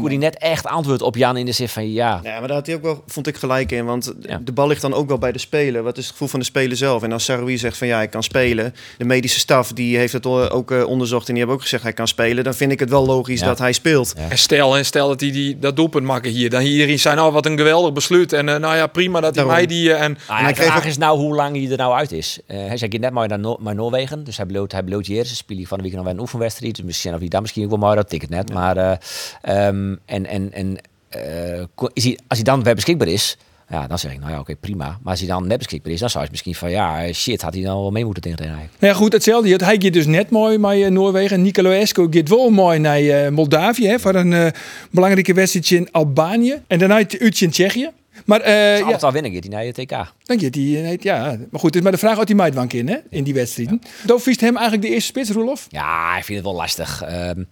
die 0.09 0.17
net- 0.17 0.37
echt 0.37 0.65
antwoord 0.65 1.01
op 1.01 1.15
Jan 1.15 1.37
in 1.37 1.45
de 1.45 1.51
zin 1.51 1.69
van 1.69 1.91
ja. 1.91 2.19
Ja, 2.23 2.39
maar 2.39 2.47
daar 2.47 2.57
had 2.57 2.65
hij 2.65 2.75
ook 2.75 2.81
wel, 2.81 3.03
vond 3.07 3.27
ik 3.27 3.35
gelijk 3.37 3.71
in. 3.71 3.85
Want 3.85 4.13
Ja. 4.21 4.41
de 4.43 4.51
bal 4.51 4.67
ligt 4.67 4.81
dan 4.81 4.93
ook 4.93 5.07
wel 5.07 5.17
bij 5.17 5.31
de 5.31 5.39
speler. 5.39 5.83
Wat 5.83 5.97
is 5.97 6.03
het 6.03 6.11
gevoel 6.11 6.27
van 6.27 6.39
de 6.39 6.45
speler 6.45 6.77
zelf? 6.77 7.03
En 7.03 7.11
als 7.11 7.23
Saroui 7.23 7.57
zegt 7.57 7.77
van 7.77 7.87
ja, 7.87 8.01
ik 8.01 8.09
kan 8.09 8.23
spelen. 8.23 8.75
De 8.97 9.05
medische 9.05 9.39
staf 9.39 9.73
die 9.73 9.97
heeft 9.97 10.13
het 10.13 10.25
ook 10.25 10.71
eh, 10.71 10.83
onderzocht 10.87 11.27
en 11.27 11.33
die 11.33 11.37
hebben 11.37 11.55
ook 11.55 11.61
gezegd 11.61 11.83
hij 11.83 11.93
kan 11.93 12.07
spelen. 12.07 12.43
Dan 12.43 12.53
vind 12.53 12.71
ik 12.71 12.79
het 12.79 12.89
wel 12.89 13.05
logisch 13.05 13.39
Ja. 13.39 13.45
dat 13.45 13.57
hij 13.59 13.73
speelt. 13.73 14.13
Ja. 14.17 14.29
En 14.29 14.37
stel, 14.37 14.77
en 14.77 14.85
stel 14.85 15.07
dat 15.07 15.19
hij 15.19 15.31
die, 15.31 15.59
dat 15.59 15.75
doelpunt 15.75 16.05
maken 16.05 16.31
hier. 16.31 16.49
Dan 16.49 16.61
iedereen 16.61 16.99
zei, 16.99 17.15
nou 17.15 17.31
wat 17.31 17.45
een 17.45 17.57
geweldig 17.57 17.93
besluit. 17.93 18.33
En 18.33 18.49
eh, 18.49 18.55
nou 18.59 18.75
ja, 18.75 18.87
prima 18.87 19.13
dat 19.21 19.35
hij 19.35 19.43
Daarom. 19.43 19.53
mij 19.53 19.65
die... 19.65 19.93
en 19.93 20.11
Nou 20.11 20.23
ja, 20.27 20.35
hij 20.43 20.47
de 20.47 20.53
kreeg 20.53 20.65
vraag 20.67 20.77
ook- 20.81 20.89
is 20.89 20.97
nou 20.97 21.19
hoe 21.19 21.35
lang 21.35 21.55
hij 21.55 21.71
er 21.71 21.77
nou 21.77 21.93
uit 21.93 22.11
is. 22.11 22.39
Eh, 22.47 22.57
hij 22.57 22.77
zei 22.77 22.97
net 22.99 23.11
maar 23.11 23.27
naar, 23.27 23.39
Noor- 23.39 23.57
naar 23.61 23.75
Noorwegen, 23.75 24.23
dus 24.23 24.37
hij 24.37 24.45
bloot, 24.45 24.71
hij 24.71 24.83
bloot 24.83 25.05
hier. 25.07 25.25
Ze 25.25 25.35
spelen 25.35 25.67
van 25.69 25.77
de 25.77 25.83
week 25.83 25.93
nog 25.93 26.03
wel 26.03 26.13
een 26.13 26.19
oefenwedstrijd. 26.19 26.75
Dus 26.75 26.85
misschien 26.85 27.13
of 27.13 27.19
hij 27.19 27.27
dan 27.27 27.41
misschien 27.41 27.63
ook 27.63 27.69
wel 27.69 27.79
maar 27.79 27.95
dat 27.95 28.09
ticket 28.09 28.29
net. 28.29 28.53
Maar 28.53 28.77
eh, 28.77 29.67
en 29.67 29.99
en 30.05 30.51
en 30.53 30.77
eh, 31.09 31.63
is 31.93 32.03
hij, 32.03 32.19
als 32.27 32.37
hij 32.37 32.43
dan 32.43 32.63
weer 32.63 32.75
beschikbaar 32.75 33.07
is. 33.07 33.37
Ja, 33.69 33.87
dan 33.87 33.99
zeg 33.99 34.11
ik, 34.11 34.19
nou 34.19 34.31
ja, 34.31 34.39
oké, 34.39 34.55
prima. 34.55 34.85
Maar 34.85 35.11
als 35.11 35.19
hij 35.19 35.27
dan 35.27 35.47
net 35.47 35.57
beschikbaar 35.57 35.91
is, 35.91 35.99
dan 35.99 36.09
zou 36.09 36.23
je 36.23 36.29
misschien 36.29 36.55
van, 36.55 36.69
ja, 36.69 37.13
shit, 37.13 37.41
had 37.41 37.53
hij 37.53 37.63
dan 37.63 37.81
wel 37.81 37.91
mee 37.91 38.05
moeten 38.05 38.23
tegen 38.23 38.39
eigenlijk. 38.39 38.71
Nou 38.79 38.93
ja, 38.93 38.99
goed, 38.99 39.13
hetzelfde. 39.13 39.65
Hij 39.65 39.77
gaat 39.79 39.93
dus 39.93 40.05
net 40.05 40.29
mooi 40.29 40.57
met 40.57 40.81
eh, 40.81 40.87
Noorwegen. 40.87 41.41
Nicolaescu 41.41 42.07
gaat 42.09 42.29
wel 42.29 42.49
mooi 42.49 42.79
naar 42.79 42.99
eh, 42.99 43.29
Moldavië 43.31 43.87
hè, 43.87 43.99
voor 43.99 44.15
een 44.15 44.33
eh, 44.33 44.47
belangrijke 44.91 45.33
wedstrijd 45.33 45.71
in 45.71 45.91
Albanië. 45.91 46.61
En 46.67 46.79
daarna 46.79 46.99
uurtje 47.19 47.45
in 47.45 47.51
Tsjechië. 47.51 47.89
Maar 48.29 48.47
Uh, 48.47 48.79
ja, 48.79 48.97
al 49.01 49.11
winnen, 49.11 49.31
gaat 49.31 49.43
hij 49.43 49.51
naar 49.51 49.65
je 49.65 49.71
TK. 49.71 49.89
dan 50.23 50.39
gaat 50.39 50.55
hij, 50.55 50.83
eh, 50.83 50.97
ja, 50.97 51.21
maar 51.23 51.59
goed, 51.59 51.63
het 51.63 51.75
is 51.75 51.81
maar 51.81 51.91
de 51.91 51.97
vraag 51.97 52.17
of 52.19 52.25
hij 52.25 52.35
meidwank 52.35 52.73
in, 52.73 52.87
hè, 52.87 52.97
in 53.09 53.23
die 53.23 53.33
wedstrijden. 53.33 53.81
Dan 54.05 54.19
viest 54.19 54.41
hem 54.41 54.55
eigenlijk 54.55 54.87
de 54.87 54.93
eerste 54.93 55.07
spits, 55.07 55.29
Roelof? 55.29 55.67
Ja, 55.69 56.17
ik 56.17 56.23
vind 56.23 56.37
het 56.37 56.47
wel 56.47 56.55
lastig. 56.55 57.01
Ehm, 57.01 57.43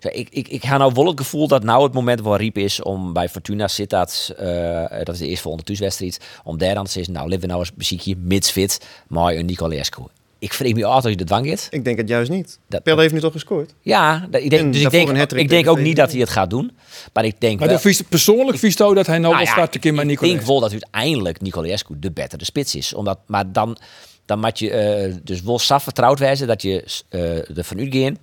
ik, 0.00 0.28
ik, 0.30 0.48
ik 0.48 0.64
ga 0.64 0.76
nou 0.76 0.92
wel 0.94 1.06
het 1.06 1.20
gevoel 1.20 1.48
dat 1.48 1.62
nou 1.64 1.82
het 1.82 1.92
moment 1.92 2.20
wel 2.22 2.36
riep 2.36 2.58
is 2.58 2.82
om 2.82 3.12
bij 3.12 3.28
Fortuna 3.28 3.68
Sittard, 3.68 4.34
eh 4.36 4.84
dat 5.02 5.14
is 5.14 5.18
de 5.18 5.26
eerste 5.26 5.42
volgende 5.42 5.66
thuiswedstrijd, 5.66 6.20
om 6.44 6.58
daar 6.58 6.74
dan 6.74 6.84
te 6.84 6.90
zeggen, 6.90 7.12
nou, 7.12 7.28
leven 7.28 7.42
we 7.42 7.46
nou 7.46 7.60
eens 7.60 7.72
muziekje, 7.76 8.16
mits 8.16 8.50
fit, 8.50 8.86
maar 9.08 9.34
een 9.34 9.46
Nicolescu. 9.46 10.02
Ik 10.44 10.52
vreeg 10.52 10.74
me 10.74 10.84
altijd 10.84 11.02
als 11.04 11.12
je 11.12 11.18
de 11.18 11.24
dwang 11.24 11.46
gaat. 11.46 11.66
Ik 11.70 11.84
denk 11.84 11.96
het 11.98 12.08
juist 12.08 12.30
niet. 12.30 12.58
Dat- 12.68 12.82
Pelle 12.82 13.00
heeft 13.00 13.12
nu 13.14 13.20
toch 13.20 13.32
gescoord? 13.32 13.74
Ja, 13.80 14.18
dat- 14.30 14.40
ik 14.42 14.42
En 14.42 14.48
denk, 14.58 14.72
dus 14.72 14.82
ik 14.82 14.90
denk, 14.90 15.32
ik 15.32 15.48
denk 15.48 15.68
ook 15.68 15.78
niet 15.78 15.96
dat 15.96 16.10
hij 16.10 16.20
het 16.20 16.28
gaat 16.30 16.50
doen. 16.50 16.70
Maar 17.12 17.24
ik 17.24 17.40
denk 17.40 17.58
Maar 17.58 17.68
wel, 17.68 17.76
dan 17.76 17.84
viest, 17.86 18.08
persoonlijk 18.08 18.58
viest 18.58 18.82
ook 18.82 18.94
dat 18.94 19.06
hij 19.06 19.18
nou, 19.18 19.32
nou 19.34 19.44
wel 19.44 19.46
ja, 19.46 19.52
starten 19.52 19.80
kan 19.80 19.94
met 19.94 20.10
ik 20.10 20.20
denk 20.20 20.40
wel 20.40 20.60
dat 20.60 20.70
uiteindelijk 20.70 21.40
Nicolescu 21.40 21.94
de 21.98 22.10
betere 22.10 22.44
spits 22.44 22.74
is. 22.74 22.94
Omdat, 22.94 23.18
maar 23.26 23.52
dan, 23.52 23.76
dan 24.24 24.38
moet 24.40 24.58
je 24.58 24.70
eh, 24.70 25.14
dus 25.22 25.42
wel 25.42 25.58
saf 25.58 25.82
vertrouwd 25.82 26.18
wijzen 26.18 26.46
dat 26.46 26.62
je 26.62 26.84
eh 27.08 27.58
ervan 27.58 27.78
uitgaat 27.78 28.18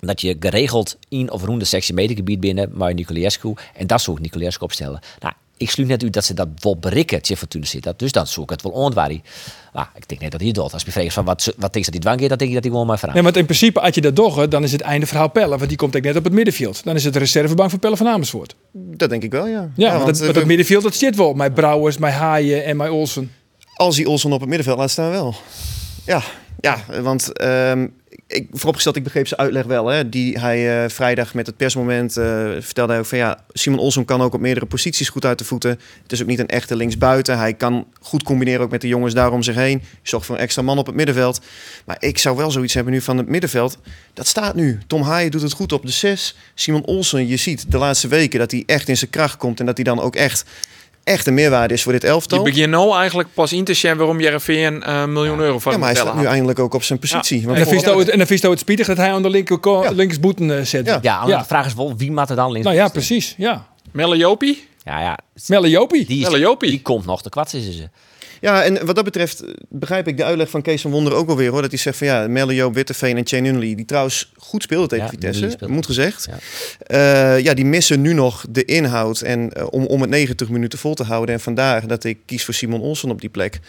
dat 0.00 0.20
je 0.20 0.36
geregeld 0.40 0.96
in 1.08 1.30
of 1.30 1.44
rond 1.44 1.60
de 1.60 1.66
sectie 1.66 1.94
metergebied 1.94 2.40
binnen 2.40 2.70
maar 2.72 2.94
Nicolescu 2.94 3.54
en 3.74 3.86
dat 3.86 4.00
zou 4.00 4.16
ik 4.16 4.22
Nicolescu 4.22 4.64
opstellen. 4.64 5.00
Nou, 5.20 5.34
ik 5.58 5.70
sluit 5.70 5.88
net 5.88 6.02
uit 6.02 6.12
dat 6.12 6.24
ze 6.24 6.34
dat 6.34 6.48
wel 6.58 6.76
berikken, 6.76 7.22
tje 7.22 7.36
Fortuna 7.36 7.64
zit 7.64 7.82
dat. 7.82 7.98
Dus 7.98 8.12
dan 8.12 8.26
zoek 8.26 8.44
ik 8.44 8.50
het 8.50 8.62
wel 8.62 8.72
ontwarie. 8.72 9.22
Maar 9.72 9.90
ik 9.94 10.08
denk 10.08 10.20
net 10.20 10.30
dat 10.30 10.40
hij 10.40 10.48
het 10.48 10.58
doet. 10.58 10.72
Als 10.72 10.82
je 10.82 10.92
vraagt 10.92 11.12
van 11.12 11.24
wat, 11.24 11.54
wat 11.56 11.72
denk 11.72 11.84
je 11.84 11.90
dat 11.90 11.92
hij 11.92 12.00
dwang 12.00 12.18
heeft, 12.18 12.28
dan 12.28 12.38
denk 12.38 12.50
ik 12.50 12.54
dat 12.54 12.64
hij 12.64 12.72
gewoon 12.72 12.86
maar 12.86 12.98
vraagt. 12.98 13.14
Nee, 13.14 13.22
want 13.22 13.36
in 13.36 13.44
principe, 13.44 13.80
als 13.80 13.94
je 13.94 14.00
dat 14.00 14.16
dogge, 14.16 14.48
dan 14.48 14.62
is 14.62 14.72
het 14.72 14.80
einde 14.80 15.06
verhaal 15.06 15.28
Pelle. 15.28 15.56
Want 15.56 15.68
die 15.68 15.76
komt 15.76 15.96
ook 15.96 16.02
net 16.02 16.16
op 16.16 16.24
het 16.24 16.32
middenveld. 16.32 16.84
Dan 16.84 16.94
is 16.94 17.04
het 17.04 17.12
de 17.12 17.18
reservebank 17.18 17.70
van 17.70 17.78
Pelle 17.78 17.96
van 17.96 18.06
Amersfoort. 18.06 18.54
Dat 18.72 19.10
denk 19.10 19.22
ik 19.22 19.30
wel, 19.30 19.46
ja. 19.46 19.70
Ja, 19.74 19.90
want 19.90 20.02
want, 20.02 20.06
dat, 20.06 20.16
eh, 20.16 20.22
want 20.22 20.34
dat 20.34 20.44
middenveld, 20.44 20.82
dat 20.82 20.94
zit 20.94 21.16
wel. 21.16 21.32
Met 21.32 21.54
Brouwers, 21.54 21.98
met 21.98 22.12
Haaien 22.12 22.64
en 22.64 22.76
met 22.76 22.90
Olsen. 22.90 23.32
als 23.74 23.96
hij 23.96 24.06
Olsen 24.06 24.32
op 24.32 24.40
het 24.40 24.48
middenveld 24.48 24.78
laat 24.78 24.90
staan, 24.90 25.10
wel. 25.10 25.34
Ja, 26.04 26.22
ja 26.60 26.84
want 27.02 27.32
ehm, 27.32 27.86
ik, 28.28 28.46
vooropgesteld, 28.50 28.96
ik 28.96 29.02
begreep 29.02 29.26
zijn 29.26 29.40
uitleg 29.40 29.64
wel. 29.64 29.86
Hè, 29.86 30.08
die 30.08 30.38
hij 30.38 30.84
eh, 30.84 30.90
vrijdag 30.90 31.34
met 31.34 31.46
het 31.46 31.56
persmoment 31.56 32.16
eh, 32.16 32.24
vertelde 32.58 32.92
hij 32.92 33.00
ook 33.00 33.06
van 33.06 33.18
ja, 33.18 33.44
Simon 33.52 33.78
Olsen 33.78 34.04
kan 34.04 34.22
ook 34.22 34.34
op 34.34 34.40
meerdere 34.40 34.66
posities 34.66 35.08
goed 35.08 35.24
uit 35.24 35.38
de 35.38 35.44
voeten. 35.44 35.70
Het 36.02 36.12
is 36.12 36.22
ook 36.22 36.28
niet 36.28 36.38
een 36.38 36.48
echte 36.48 36.76
linksbuiten. 36.76 37.38
Hij 37.38 37.54
kan 37.54 37.86
goed 38.00 38.22
combineren 38.22 38.60
ook 38.60 38.70
met 38.70 38.80
de 38.80 38.88
jongens 38.88 39.14
daar 39.14 39.32
om 39.32 39.42
zich 39.42 39.54
heen. 39.54 39.82
Zorgt 40.02 40.26
voor 40.26 40.34
een 40.34 40.40
extra 40.40 40.62
man 40.62 40.78
op 40.78 40.86
het 40.86 40.94
middenveld. 40.94 41.40
Maar 41.84 41.96
ik 42.00 42.18
zou 42.18 42.36
wel 42.36 42.50
zoiets 42.50 42.74
hebben 42.74 42.92
nu 42.92 43.00
van 43.00 43.16
het 43.16 43.28
middenveld. 43.28 43.78
Dat 44.12 44.26
staat 44.26 44.54
nu. 44.54 44.78
Tom 44.86 45.02
Haaien 45.02 45.30
doet 45.30 45.42
het 45.42 45.52
goed 45.52 45.72
op 45.72 45.86
de 45.86 45.92
6. 45.92 46.36
Simon 46.54 46.84
Olsen, 46.84 47.26
je 47.26 47.36
ziet 47.36 47.70
de 47.70 47.78
laatste 47.78 48.08
weken 48.08 48.38
dat 48.38 48.50
hij 48.50 48.62
echt 48.66 48.88
in 48.88 48.96
zijn 48.96 49.10
kracht 49.10 49.36
komt. 49.36 49.60
En 49.60 49.66
dat 49.66 49.76
hij 49.76 49.84
dan 49.84 50.00
ook 50.00 50.16
echt, 50.16 50.44
echt 51.08 51.26
een 51.26 51.34
meerwaarde 51.34 51.74
is 51.74 51.82
voor 51.82 51.92
dit 51.92 52.02
je 52.02 52.08
elftal. 52.08 52.42
begint 52.42 52.70
nou 52.70 52.96
eigenlijk 52.96 53.28
pas 53.34 53.52
in 53.52 53.64
te 53.64 53.74
zien 53.74 53.96
waarom 53.96 54.20
Jereveen 54.20 54.90
een 54.90 55.12
miljoen 55.12 55.38
euro 55.38 55.58
van 55.58 55.72
Ja, 55.72 55.78
maar 55.78 55.88
hij 55.88 55.96
staat 55.96 56.16
nu 56.16 56.24
eindelijk 56.24 56.58
ook 56.58 56.74
op 56.74 56.82
zijn 56.82 56.98
positie. 56.98 57.40
Ja. 57.40 57.54
En 57.54 57.64
dan 57.82 57.98
het, 57.98 58.08
en 58.08 58.18
dan 58.18 58.26
vies 58.26 58.42
het 58.42 58.58
spietig 58.58 58.86
dat 58.86 58.96
hij 58.96 59.12
aan 59.12 59.22
de 59.22 59.30
linker, 59.30 59.58
Ja. 59.62 59.90
linkersboeten 59.90 60.58
eh, 60.58 60.64
zet. 60.64 60.86
Ja. 60.86 60.98
Ja, 61.02 61.38
de 61.38 61.44
vraag 61.44 61.66
is 61.66 61.74
wel, 61.74 61.96
wie 61.96 62.12
maakt 62.12 62.30
er 62.30 62.36
dan 62.36 62.50
links? 62.52 62.66
Nou 62.66 62.78
ja, 62.78 62.88
precies. 62.88 63.34
Ja. 63.36 63.66
Melle 63.92 64.16
Jopie? 64.16 64.68
Ja, 64.84 65.00
ja. 65.00 65.18
Melle 65.46 65.68
Jopie. 65.68 66.06
Die, 66.06 66.18
is, 66.18 66.24
Melle 66.24 66.38
Jopie. 66.38 66.70
die 66.70 66.82
komt 66.82 67.06
nog 67.06 67.22
te 67.22 67.28
kwats, 67.28 67.54
is 67.54 67.76
ze. 67.76 67.88
Ja, 68.40 68.64
en 68.64 68.86
wat 68.86 68.94
dat 68.94 69.04
betreft 69.04 69.40
eh, 69.40 69.50
begrijp 69.68 70.08
ik 70.08 70.16
de 70.16 70.24
uitleg 70.24 70.50
van 70.50 70.62
Kees 70.62 70.80
van 70.80 70.90
Wonder 70.90 71.14
ook 71.14 71.26
wel 71.26 71.36
weer. 71.36 71.50
Hoor, 71.50 71.62
dat 71.62 71.70
hij 71.70 71.80
zegt 71.80 71.96
van 71.96 72.06
ja, 72.06 72.28
Melle 72.28 72.54
Joop, 72.54 72.74
Witteveen 72.74 73.16
en 73.16 73.26
Chain 73.26 73.44
Unley, 73.44 73.74
die 73.74 73.84
trouwens 73.84 74.32
goed 74.36 74.62
speelden 74.62 74.88
tegen 74.88 75.04
Ja, 75.04 75.10
Vitesse, 75.10 75.58
moet 75.66 75.86
gezegd. 75.86 76.28
Ja. 76.30 76.38
Ja. 76.98 77.34
ja, 77.34 77.54
die 77.54 77.64
missen 77.64 78.00
nu 78.00 78.12
nog 78.12 78.44
de 78.50 78.64
inhoud 78.64 79.20
en, 79.20 79.52
eh, 79.52 79.66
om, 79.70 79.86
om 79.86 80.00
het 80.00 80.10
90 80.10 80.48
minuten 80.48 80.78
vol 80.78 80.94
te 80.94 81.04
houden. 81.04 81.34
En 81.34 81.40
vandaar 81.40 81.86
dat 81.86 82.04
ik 82.04 82.18
kies 82.26 82.44
voor 82.44 82.54
Simon 82.54 82.80
Olsen 82.80 83.10
op 83.10 83.20
die 83.20 83.30
plek. 83.30 83.60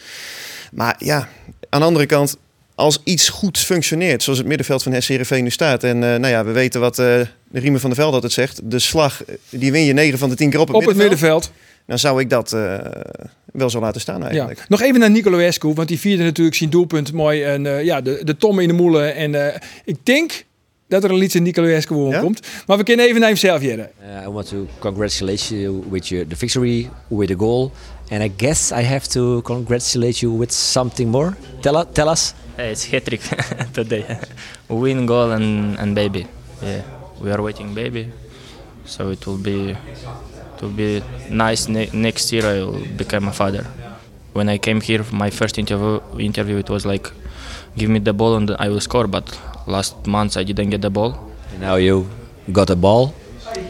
Maar 0.72 0.96
ja, 0.98 1.28
aan 1.68 1.80
de 1.80 1.86
andere 1.86 2.06
kant, 2.06 2.36
als 2.80 3.00
iets 3.04 3.28
goed 3.28 3.58
functioneert, 3.58 4.22
zoals 4.22 4.38
het 4.38 4.48
middenveld 4.48 4.82
van 4.82 5.02
SCRV 5.02 5.38
nu 5.42 5.50
staat. 5.50 5.84
En 5.84 5.94
eh, 5.94 6.08
nou 6.08 6.26
ja, 6.26 6.44
we 6.44 6.52
weten 6.52 6.80
wat 6.80 6.98
eh, 6.98 7.04
de 7.48 7.60
Riemen 7.60 7.80
van 7.80 7.90
der 7.90 7.98
Veld 7.98 8.14
altijd 8.14 8.32
zegt. 8.32 8.60
De 8.64 8.78
slag, 8.78 9.24
eh, 9.24 9.34
die 9.48 9.72
win 9.72 9.84
je 9.84 9.92
9 9.92 10.18
van 10.18 10.28
de 10.28 10.34
10 10.34 10.50
keer 10.50 10.60
op 10.60 10.66
het, 10.66 10.76
op 10.76 10.84
het 10.84 10.96
middenveld. 10.96 11.52
Dan 11.86 11.98
zou 11.98 12.20
ik 12.20 12.30
dat 12.30 12.52
eh, 12.52 12.78
wel 13.52 13.70
zo 13.70 13.80
laten 13.80 14.00
staan 14.00 14.20
Ja. 14.20 14.26
eigenlijk. 14.28 14.64
Nog 14.68 14.80
even 14.82 15.00
naar 15.00 15.10
Nicolaescu, 15.10 15.72
want 15.72 15.88
die 15.88 15.98
vierde 15.98 16.22
natuurlijk 16.22 16.56
zijn 16.56 16.70
doelpunt 16.70 17.12
mooi. 17.12 17.42
En 17.42 17.66
eh, 17.66 17.84
ja, 17.84 18.00
de, 18.00 18.20
de 18.24 18.36
tom 18.36 18.58
in 18.58 18.68
de 18.68 18.74
moelen. 18.74 19.14
En 19.14 19.46
eh, 19.54 19.60
ik 19.84 19.96
denk 20.06 20.44
dat 20.88 21.04
er 21.04 21.10
een 21.10 21.16
liedje 21.16 21.40
Nicolaescu 21.40 21.94
Ja? 21.94 22.20
komt. 22.20 22.40
Maar 22.66 22.76
we 22.76 22.82
kunnen 22.84 23.06
even 23.06 23.20
naar 23.20 23.28
hem 23.28 23.38
zelf 23.38 23.62
jaren. 23.62 23.90
Uh, 24.20 24.26
I 24.26 24.30
want 24.30 24.48
to 24.48 24.66
congratulate 24.78 25.60
you 25.60 25.82
with 25.90 26.08
your, 26.08 26.26
the 26.26 26.36
victory, 26.36 26.90
with 27.08 27.28
the 27.28 27.36
goal. 27.38 27.70
And 28.10 28.22
I 28.22 28.32
guess 28.36 28.70
I 28.70 28.82
have 28.82 29.08
to 29.08 29.40
congratulate 29.42 30.18
you 30.18 30.38
with 30.38 30.52
something 30.52 31.10
more. 31.10 31.34
Tell, 31.60 31.84
tell 31.92 32.08
us. 32.08 32.34
Hey, 32.56 32.70
it's 32.70 32.90
hat 32.90 33.04
trick 33.04 33.20
today. 33.72 34.04
Win, 34.68 35.06
goal, 35.06 35.30
and, 35.30 35.78
and 35.78 35.94
baby. 35.94 36.26
Yeah, 36.62 36.82
we 37.22 37.30
are 37.32 37.42
waiting 37.42 37.74
baby. 37.74 38.06
So 38.84 39.10
it 39.10 39.24
will 39.26 39.38
be 39.42 39.76
it 40.60 40.66
will 40.66 40.72
be 40.72 41.02
nice. 41.30 41.68
Ne- 41.68 41.90
next 41.92 42.32
year 42.32 42.44
I 42.44 42.60
will 42.60 42.84
become 42.96 43.28
a 43.28 43.32
father. 43.32 43.64
When 44.34 44.48
I 44.48 44.58
came 44.58 44.80
here, 44.80 45.04
my 45.10 45.30
first 45.30 45.58
interview 45.58 46.00
interview 46.18 46.58
it 46.58 46.68
was 46.68 46.84
like, 46.84 47.10
give 47.76 47.88
me 47.88 47.98
the 47.98 48.12
ball 48.12 48.36
and 48.36 48.50
I 48.58 48.68
will 48.68 48.80
score. 48.80 49.06
But 49.06 49.26
last 49.66 50.06
month 50.06 50.36
I 50.36 50.44
didn't 50.44 50.70
get 50.70 50.82
the 50.82 50.90
ball. 50.90 51.16
And 51.52 51.60
now 51.62 51.76
you 51.76 52.08
got 52.52 52.68
a 52.70 52.76
ball. 52.76 53.14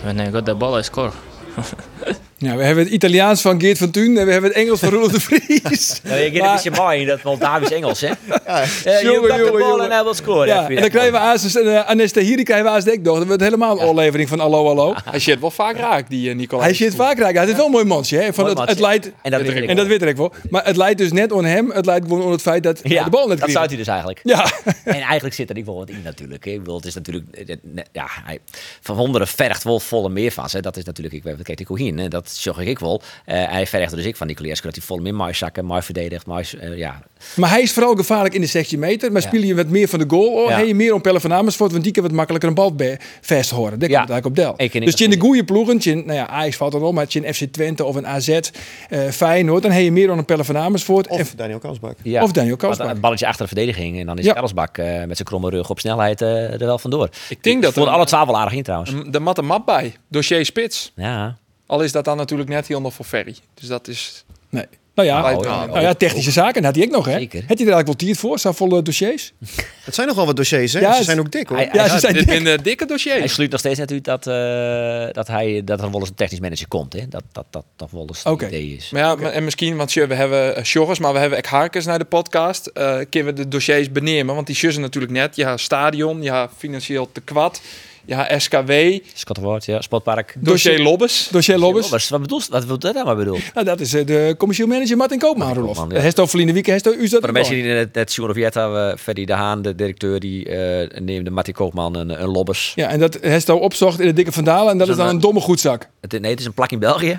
When 0.03 0.21
I 0.21 0.31
got 0.31 0.45
the 0.47 0.55
ball, 0.55 0.75
I 0.75 0.83
score. 0.83 1.13
Ja, 2.43 2.57
we 2.57 2.63
hebben 2.65 2.85
het 2.85 2.93
Italiaans 2.93 3.41
van 3.41 3.61
Geert 3.61 3.79
van 3.79 3.91
Thun 3.91 4.17
en 4.19 4.27
we 4.27 4.33
hebben 4.33 4.51
het 4.51 4.59
Engels 4.59 4.81
van 4.81 4.89
Roelof 4.89 5.13
de 5.13 5.21
Vries. 5.21 6.01
Ja, 6.05 6.15
je 6.15 6.41
Maar- 6.41 6.53
het 6.55 6.65
een 6.65 6.71
beetje 6.73 6.83
mooi, 6.83 7.05
dat 7.05 7.23
Moldavisch 7.23 7.71
Engels, 7.71 8.01
hè? 8.01 8.07
Ja, 8.47 8.63
Uh, 8.87 9.01
you 9.03 9.05
Jongen, 9.05 9.21
got 9.31 9.31
the 9.31 9.37
jongen, 9.45 9.53
ball 9.53 9.69
jongen. 9.69 9.91
and 9.91 10.01
I 10.01 10.05
will 10.05 10.15
score. 10.15 10.47
Ja, 10.47 10.55
Ja, 10.61 10.69
en 10.69 10.81
dan 10.81 10.89
krijgen 10.91 11.13
we 11.13 11.59
en 11.61 11.67
uh, 11.67 11.81
Anestahiri 11.89 12.43
krijgen 12.43 12.67
we 12.67 12.73
Azus 12.73 12.95
nog. 12.95 13.03
Dan 13.03 13.15
wordt 13.15 13.31
het 13.31 13.41
helemaal 13.41 13.81
een 13.81 13.87
oorlevering 13.87 14.29
van 14.29 14.39
hallo 14.39 14.67
hallo. 14.67 14.95
Hij 15.11 15.19
zit 15.19 15.41
wel 15.41 15.51
vaak 15.51 15.77
raak, 15.77 16.09
die 16.11 16.29
uh, 16.29 16.35
Nicolas. 16.35 16.65
Hij 16.65 16.75
zit 16.75 16.95
vaak 16.95 17.19
raak. 17.19 17.35
Hij 17.35 17.47
is 17.47 17.53
wel 17.57 17.65
een 17.65 17.71
mooi 17.71 17.85
mansje. 17.85 18.17
Hè? 18.17 18.33
Van 18.33 18.45
Mooi 18.45 18.59
het, 18.61 18.69
het 18.69 18.79
leidt, 18.81 19.11
En 19.23 19.31
dat 19.31 19.41
weet 19.41 19.51
ik 19.51 19.69
en 19.69 19.77
dat 19.77 19.87
wel. 19.87 19.99
weet 19.99 20.09
ik 20.09 20.17
wel. 20.17 20.33
Maar 20.51 20.65
het 20.65 20.77
leidt 20.77 20.99
dus 20.99 21.13
net 21.13 21.33
om 21.33 21.45
hem. 21.45 21.71
Het 21.71 21.87
leidt 21.87 22.05
gewoon 22.07 22.23
om 22.23 22.31
het 22.31 22.43
feit 22.43 22.63
dat 22.63 22.81
hij 22.83 22.91
Ja, 22.93 23.05
de 23.05 23.11
bal 23.11 23.21
net 23.21 23.29
dat 23.29 23.39
kreeg. 23.39 23.53
zou 23.53 23.67
hij 23.67 23.77
dus 23.77 23.87
eigenlijk. 23.87 24.21
Ja, 24.23 24.51
En 24.85 25.01
eigenlijk 25.01 25.35
zit 25.35 25.49
er 25.49 25.55
niet 25.55 25.67
wel 25.67 25.77
wat 25.77 25.89
in 25.89 26.01
natuurlijk. 26.05 26.45
hè. 26.45 26.51
Ik 26.51 26.59
bedoel, 26.59 26.77
het 26.77 26.85
is 26.87 26.95
natuurlijk, 26.95 27.25
eh, 27.35 27.49
eh, 27.49 27.57
ja, 27.93 28.07
hij, 28.25 28.39
Van 28.81 28.97
Wonderen 28.97 29.27
vergt 29.29 29.63
wel 29.65 29.81
volle 29.81 30.09
meer 30.09 30.33
van 30.33 30.49
ze. 30.49 30.61
Dat 30.61 30.77
is 30.77 30.85
natuurlijk, 30.85 31.15
ik 31.15 31.23
weet 31.23 31.43
kijk, 31.43 31.61
ik 31.61 31.67
hoe 31.67 31.79
hier, 31.79 31.97
hè. 31.97 32.09
dat 32.09 32.30
dat 32.31 32.39
zag 32.39 32.59
ik 32.59 32.79
wel. 32.79 33.03
Eh, 33.25 33.45
hij 33.51 33.67
vergt 33.67 33.95
dus 33.95 34.05
ik 34.05 34.17
van 34.17 34.27
Nicolas 34.27 34.61
dat 34.61 34.75
hij 34.77 34.85
vol 34.85 35.03
in 35.03 35.17
maar 35.17 35.35
zakken, 35.35 35.67
maar 35.67 35.85
verdedigt, 35.85 36.27
maar 36.27 36.51
eh, 36.61 36.77
ja. 36.77 37.03
Maar 37.37 37.51
hij 37.51 37.63
is 37.63 37.73
vooral 37.73 37.95
gevaarlijk 37.95 38.35
in 38.35 38.41
de 38.41 38.47
16 38.47 38.79
meter. 38.79 39.13
Maar 39.13 39.23
Ja. 39.23 39.29
speel 39.29 39.43
je 39.43 39.55
wat 39.55 39.67
meer 39.69 39.89
van 39.89 39.99
de 39.99 40.05
goal? 40.09 40.49
Ja. 40.49 40.57
heb 40.57 40.67
je 40.67 40.75
meer 40.75 40.95
om 40.95 41.01
Pelle 41.01 41.21
van 41.21 41.33
Amersfoort? 41.33 41.73
Want 41.73 41.85
die 41.85 41.93
kan 41.93 42.03
wat 42.03 42.13
makkelijker 42.13 42.49
een 42.49 42.55
bal 42.55 42.75
bij 42.75 42.99
vast 43.21 43.51
horen. 43.51 43.79
Dat 43.79 43.91
Ja. 43.91 43.99
komt 43.99 44.11
eigenlijk 44.11 44.27
op 44.27 44.37
Del. 44.37 44.67
Ik 44.67 44.73
Dus 44.85 44.95
ik 44.95 45.01
in 45.01 45.11
de 45.11 45.21
goede 45.21 45.45
ploegen, 45.45 45.79
tjen, 45.79 45.97
nou 45.99 46.13
ja, 46.13 46.29
Ajax 46.29 46.57
valt 46.57 46.75
er 46.75 46.81
wel, 46.81 46.93
maar 46.93 47.07
in 47.09 47.35
FC 47.35 47.45
Twente 47.53 47.85
of 47.85 47.95
een 47.97 48.07
AZ, 48.07 48.29
eh 48.29 49.09
Feyenoord, 49.09 49.63
dan 49.63 49.71
heb 49.73 49.83
je 49.83 49.93
meer 49.93 50.07
dan 50.07 50.19
een 50.19 50.25
Pelle 50.25 50.45
van 50.45 50.57
Amersfoort. 50.57 51.07
En- 51.07 51.21
Of 51.21 51.35
Daniel 51.35 51.59
Kalsbak. 51.59 51.97
ja. 52.03 52.23
Of 52.23 52.33
Daniel 52.33 52.57
Kalsbak. 52.57 52.89
Het 52.89 53.01
balletje 53.01 53.27
achter 53.27 53.43
de 53.43 53.55
verdediging 53.55 53.99
en 54.01 54.07
dan 54.07 54.19
is 54.19 54.27
eh, 54.27 55.05
met 55.07 55.17
zijn 55.17 55.29
kromme 55.29 55.51
rug 55.51 55.71
op 55.71 55.79
snelheid 55.81 56.23
eh, 56.23 56.53
er 56.53 56.59
wel 56.59 56.79
vandoor. 56.79 57.09
Ik 57.29 57.43
denk 57.43 57.63
dat 57.63 57.73
vond 57.73 57.87
er- 57.87 57.93
alle 57.93 58.07
twaalf 58.07 58.27
wel 58.27 58.39
aardig 58.39 58.53
in 58.55 58.63
trouwens. 58.63 58.91
Een- 58.93 59.13
Er 59.13 59.23
mat 59.23 59.39
een 59.39 59.47
map 59.47 59.67
bij. 59.67 59.95
Dossier 60.09 60.45
spits. 60.45 60.93
Ja. 60.97 61.37
Al 61.71 61.83
is 61.83 61.93
dat 61.93 62.05
dan 62.05 62.17
natuurlijk 62.17 62.49
net 62.51 62.67
heel 62.67 62.81
nog 62.81 62.95
voor 62.95 63.05
Ferry. 63.05 63.35
Dus 63.55 63.69
dat 63.69 63.89
is... 63.89 64.25
Nee. 64.49 64.65
Nou 64.95 65.09
ja, 65.09 65.35
Oh, 65.37 65.45
ja. 65.45 65.67
nou 65.67 65.81
ja, 65.81 65.95
technische 65.95 66.31
zaken 66.31 66.65
had 66.65 66.75
hij 66.75 66.85
ook 66.85 66.91
nog, 66.91 67.05
hè? 67.07 67.13
Zeker. 67.13 67.39
Had 67.47 67.59
hij 67.59 67.67
er 67.67 67.73
eigenlijk 67.73 67.87
wel 67.87 67.97
tiert 67.97 68.19
voor? 68.19 68.39
Zijn 68.39 68.55
volle 68.55 68.83
dossiers? 68.83 69.33
Het 69.85 69.95
zijn 69.95 70.07
nogal 70.09 70.27
wat 70.27 70.37
dossiers, 70.37 70.73
hè? 70.73 70.81
Ja, 70.81 70.93
Ze 70.97 71.05
zijn 71.05 71.19
ook 71.19 71.31
dik, 71.33 71.49
hoor. 71.49 71.57
Hij- 71.57 71.69
Ja, 71.73 71.89
ze 71.89 71.99
zijn 71.99 72.15
dik. 72.15 72.29
eh, 72.29 72.43
dikke 72.45 72.85
Hij 72.85 72.87
dossiers. 72.87 73.33
sluit 73.33 73.51
nog 73.51 73.61
steeds 73.61 73.79
natuurlijk 73.79 74.07
dat, 74.07 74.27
eh, 74.27 75.13
dat, 75.13 75.27
hij, 75.27 75.63
dat 75.65 75.81
er 75.83 75.91
wel 75.91 76.01
eens 76.01 76.09
een 76.09 76.15
technisch 76.15 76.41
manager 76.41 76.69
komt. 76.69 76.93
Hè? 76.93 77.09
Dat 77.09 77.23
dat, 77.33 77.45
dat, 77.51 77.65
dat 77.77 77.91
wel 77.91 78.05
eens 78.09 78.19
het 78.19 78.33
Oké. 78.33 78.47
idee 78.47 78.77
is. 78.77 78.91
Maar 78.91 79.03
ja, 79.03 79.15
maar- 79.15 79.33
en 79.33 79.45
misschien, 79.45 79.77
want 79.77 79.91
sure, 79.91 80.07
we 80.07 80.15
hebben 80.15 80.59
uh, 80.59 80.65
Sjorgens, 80.65 80.99
maar 80.99 81.13
we 81.13 81.19
hebben 81.19 81.39
ook 81.39 81.47
Harkers 81.47 81.85
naar 81.85 81.99
de 81.99 82.05
podcast. 82.05 82.67
eh 82.67 82.99
kunnen 83.11 83.35
we 83.35 83.41
de 83.43 83.49
dossiers 83.49 83.93
benemen? 83.93 84.35
Want 84.35 84.47
die 84.47 84.57
sjussen 84.57 84.83
natuurlijk 84.83 85.13
net. 85.13 85.37
Ja, 85.37 85.57
stadion, 85.57 86.23
ja, 86.23 86.49
financieel 86.59 87.13
te 87.13 87.21
kwad. 87.21 87.61
Ja, 88.11 88.39
SKW, 88.39 88.73
Scottenwoord, 89.15 89.65
ja, 89.65 89.81
Sportpark. 89.81 90.35
dossier 90.39 90.83
Lobbes. 90.83 91.29
Dossier 91.31 91.59
Lobbes. 91.59 92.09
Wat, 92.09 92.21
bedoelt 92.21 92.49
wat 92.49 92.65
wil 92.65 92.79
dat 92.79 92.95
nou 92.95 93.07
maar 93.07 93.17
bedoel? 93.17 93.39
Nou, 93.55 93.67
dat 93.67 93.81
is 93.81 93.95
eh, 93.95 94.07
de 94.07 94.35
commercieel 94.39 94.69
manager 94.69 94.97
Martin 94.97 95.19
Koopman, 95.19 95.55
Rolof. 95.55 95.85
Ja. 95.89 95.99
Hesto 95.99 96.27
Verlinde 96.27 96.53
Wieke, 96.53 96.71
Hesto 96.71 96.93
u 96.93 97.09
Voor 97.09 97.21
de 97.21 97.33
mensen 97.33 97.55
die 97.55 97.65
net, 97.65 97.95
net 97.95 98.13
zien 98.13 98.29
of 98.29 98.37
Jet 98.37 98.55
hebben, 98.55 98.99
Ferdy 98.99 99.25
de 99.25 99.33
Haan, 99.33 99.63
de 99.63 99.75
directeur, 99.75 100.21
die 100.21 100.49
eh 100.49 101.01
neemde 101.01 101.31
Mattie 101.31 101.55
Koopman 101.55 101.97
een, 101.97 102.23
een 102.23 102.29
lobbes. 102.29 102.73
Ja, 102.75 102.89
en 102.89 103.01
dat 103.01 103.19
Hesto 103.21 103.57
opzocht 103.57 104.01
in 104.01 104.07
de 104.07 104.13
dikke 104.13 104.33
vandalen 104.33 104.73
en 104.73 104.79
dat 104.79 104.89
is 104.89 104.97
dan 104.97 105.09
een 105.09 105.21
domme 105.21 105.41
goedzak. 105.41 105.89
Het, 106.01 106.21
nee, 106.21 106.31
het 106.31 106.41
is 106.41 106.47
een 106.47 106.55
plak 106.55 106.71
in 106.71 106.79
België. 106.79 107.19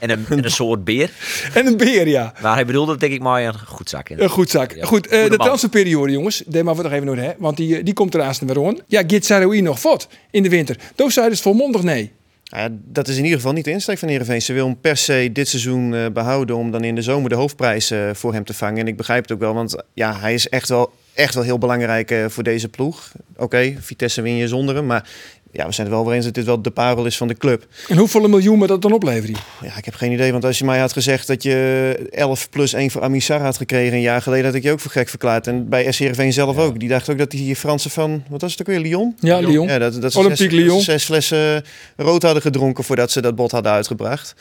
en, 0.00 0.10
een, 0.10 0.26
en 0.28 0.44
een 0.44 0.50
soort 0.50 0.84
beer. 0.84 1.10
En 1.54 1.66
een 1.66 1.76
beer, 1.76 2.08
ja. 2.08 2.32
Maar 2.42 2.54
hij 2.54 2.66
bedoelde 2.66 2.96
denk 2.96 3.12
ik 3.12 3.20
maar 3.20 3.44
een 3.44 3.54
goed 3.66 3.88
zak. 3.88 4.08
Een 4.08 4.28
goedzak. 4.28 4.72
Ja, 4.72 4.84
Goed, 4.84 5.06
eh, 5.06 5.20
goede 5.20 5.36
de 5.36 5.42
transferperiode, 5.42 6.12
jongens. 6.12 6.42
Deed 6.46 6.64
maar 6.64 6.76
we 6.76 6.82
nog 6.82 6.92
even 6.92 7.06
door, 7.06 7.16
hè? 7.16 7.32
Want 7.38 7.56
die, 7.56 7.76
eh, 7.76 7.84
die 7.84 7.94
komt 7.94 8.14
er 8.14 8.20
weer 8.46 8.66
aan. 8.66 8.78
Ja, 8.86 9.02
Git 9.06 9.24
Nog 9.62 9.82
wat 9.82 10.08
in 10.30 10.42
de 10.42 10.48
winter. 10.48 10.78
Toen 10.94 11.10
zei 11.10 11.28
dus 11.28 11.40
volmondig 11.40 11.82
nee. 11.82 12.12
Ja, 12.42 12.68
dat 12.72 13.08
is 13.08 13.16
in 13.16 13.22
ieder 13.22 13.38
geval 13.38 13.52
niet 13.52 13.64
de 13.64 13.70
insteek 13.70 13.98
van 13.98 14.08
Heerenveen. 14.08 14.42
Ze 14.42 14.52
wil 14.52 14.66
hem 14.66 14.80
per 14.80 14.96
se 14.96 15.30
dit 15.32 15.48
seizoen 15.48 15.94
eh, 15.94 16.06
behouden 16.12 16.56
om 16.56 16.70
dan 16.70 16.84
in 16.84 16.94
de 16.94 17.02
zomer 17.02 17.30
de 17.30 17.36
hoofdprijs 17.36 17.90
eh, 17.90 18.10
voor 18.12 18.32
hem 18.32 18.44
te 18.44 18.54
vangen. 18.54 18.78
En 18.78 18.86
ik 18.86 18.96
begrijp 18.96 19.22
het 19.22 19.32
ook 19.32 19.38
wel, 19.38 19.54
want 19.54 19.76
ja, 19.94 20.18
hij 20.18 20.34
is 20.34 20.48
echt 20.48 20.68
wel, 20.68 20.92
echt 21.14 21.34
wel 21.34 21.42
heel 21.42 21.58
belangrijk 21.58 22.10
eh, 22.10 22.24
voor 22.28 22.42
deze 22.42 22.68
ploeg. 22.68 23.12
Oké, 23.36 23.74
Vitesse 23.80 24.22
win 24.22 24.36
je 24.36 24.48
zonder 24.48 24.74
hem, 24.74 24.86
maar 24.86 25.08
ja, 25.56 25.66
we 25.66 25.72
zijn 25.72 25.86
het 25.86 25.96
wel 25.96 26.00
over 26.00 26.12
eens 26.12 26.24
dat 26.24 26.34
dit 26.34 26.44
wel 26.44 26.62
de 26.62 26.70
parel 26.70 27.06
is 27.06 27.16
van 27.16 27.28
de 27.28 27.34
club. 27.34 27.66
En 27.88 27.96
hoeveel 27.96 28.28
miljoen 28.28 28.58
moet 28.58 28.68
dat 28.68 28.82
dan 28.82 28.92
opleveren? 28.92 29.36
Ja, 29.62 29.76
ik 29.76 29.84
heb 29.84 29.94
geen 29.94 30.12
idee, 30.12 30.32
want 30.32 30.44
als 30.44 30.58
je 30.58 30.64
mij 30.64 30.78
had 30.78 30.92
gezegd 30.92 31.26
dat 31.26 31.42
je 31.42 32.08
11 32.10 32.50
plus 32.50 32.72
1 32.72 32.90
voor 32.90 33.02
Amissar 33.02 33.40
had 33.40 33.56
gekregen 33.56 33.94
een 33.94 34.00
jaar 34.00 34.22
geleden, 34.22 34.44
had 34.44 34.54
ik 34.54 34.62
je 34.62 34.72
ook 34.72 34.80
voor 34.80 34.90
gek 34.90 35.08
verklaard. 35.08 35.46
En 35.46 35.68
bij 35.68 35.92
SC 35.92 35.98
Heerenveen 35.98 36.32
zelf 36.32 36.56
ook. 36.56 36.78
Die 36.78 36.88
dacht 36.88 37.10
ook 37.10 37.18
dat 37.18 37.30
die 37.30 37.56
Fransen 37.56 37.90
van, 37.90 38.24
wat 38.28 38.40
was 38.40 38.50
het 38.50 38.60
ook 38.60 38.66
weer, 38.66 38.80
Lyon? 38.80 39.16
Ja, 39.20 39.38
Lyon. 39.38 39.68
Ja, 39.68 39.78
dat, 39.78 40.00
dat 40.02 40.12
ze 40.12 40.18
Olympique 40.18 40.56
zes, 40.56 40.64
Lyon. 40.64 40.80
zes 40.80 41.04
flessen 41.04 41.64
rood 41.96 42.22
hadden 42.22 42.42
gedronken 42.42 42.84
voordat 42.84 43.10
ze 43.10 43.20
dat 43.20 43.34
bot 43.34 43.50
hadden 43.50 43.72
uitgebracht. 43.72 44.34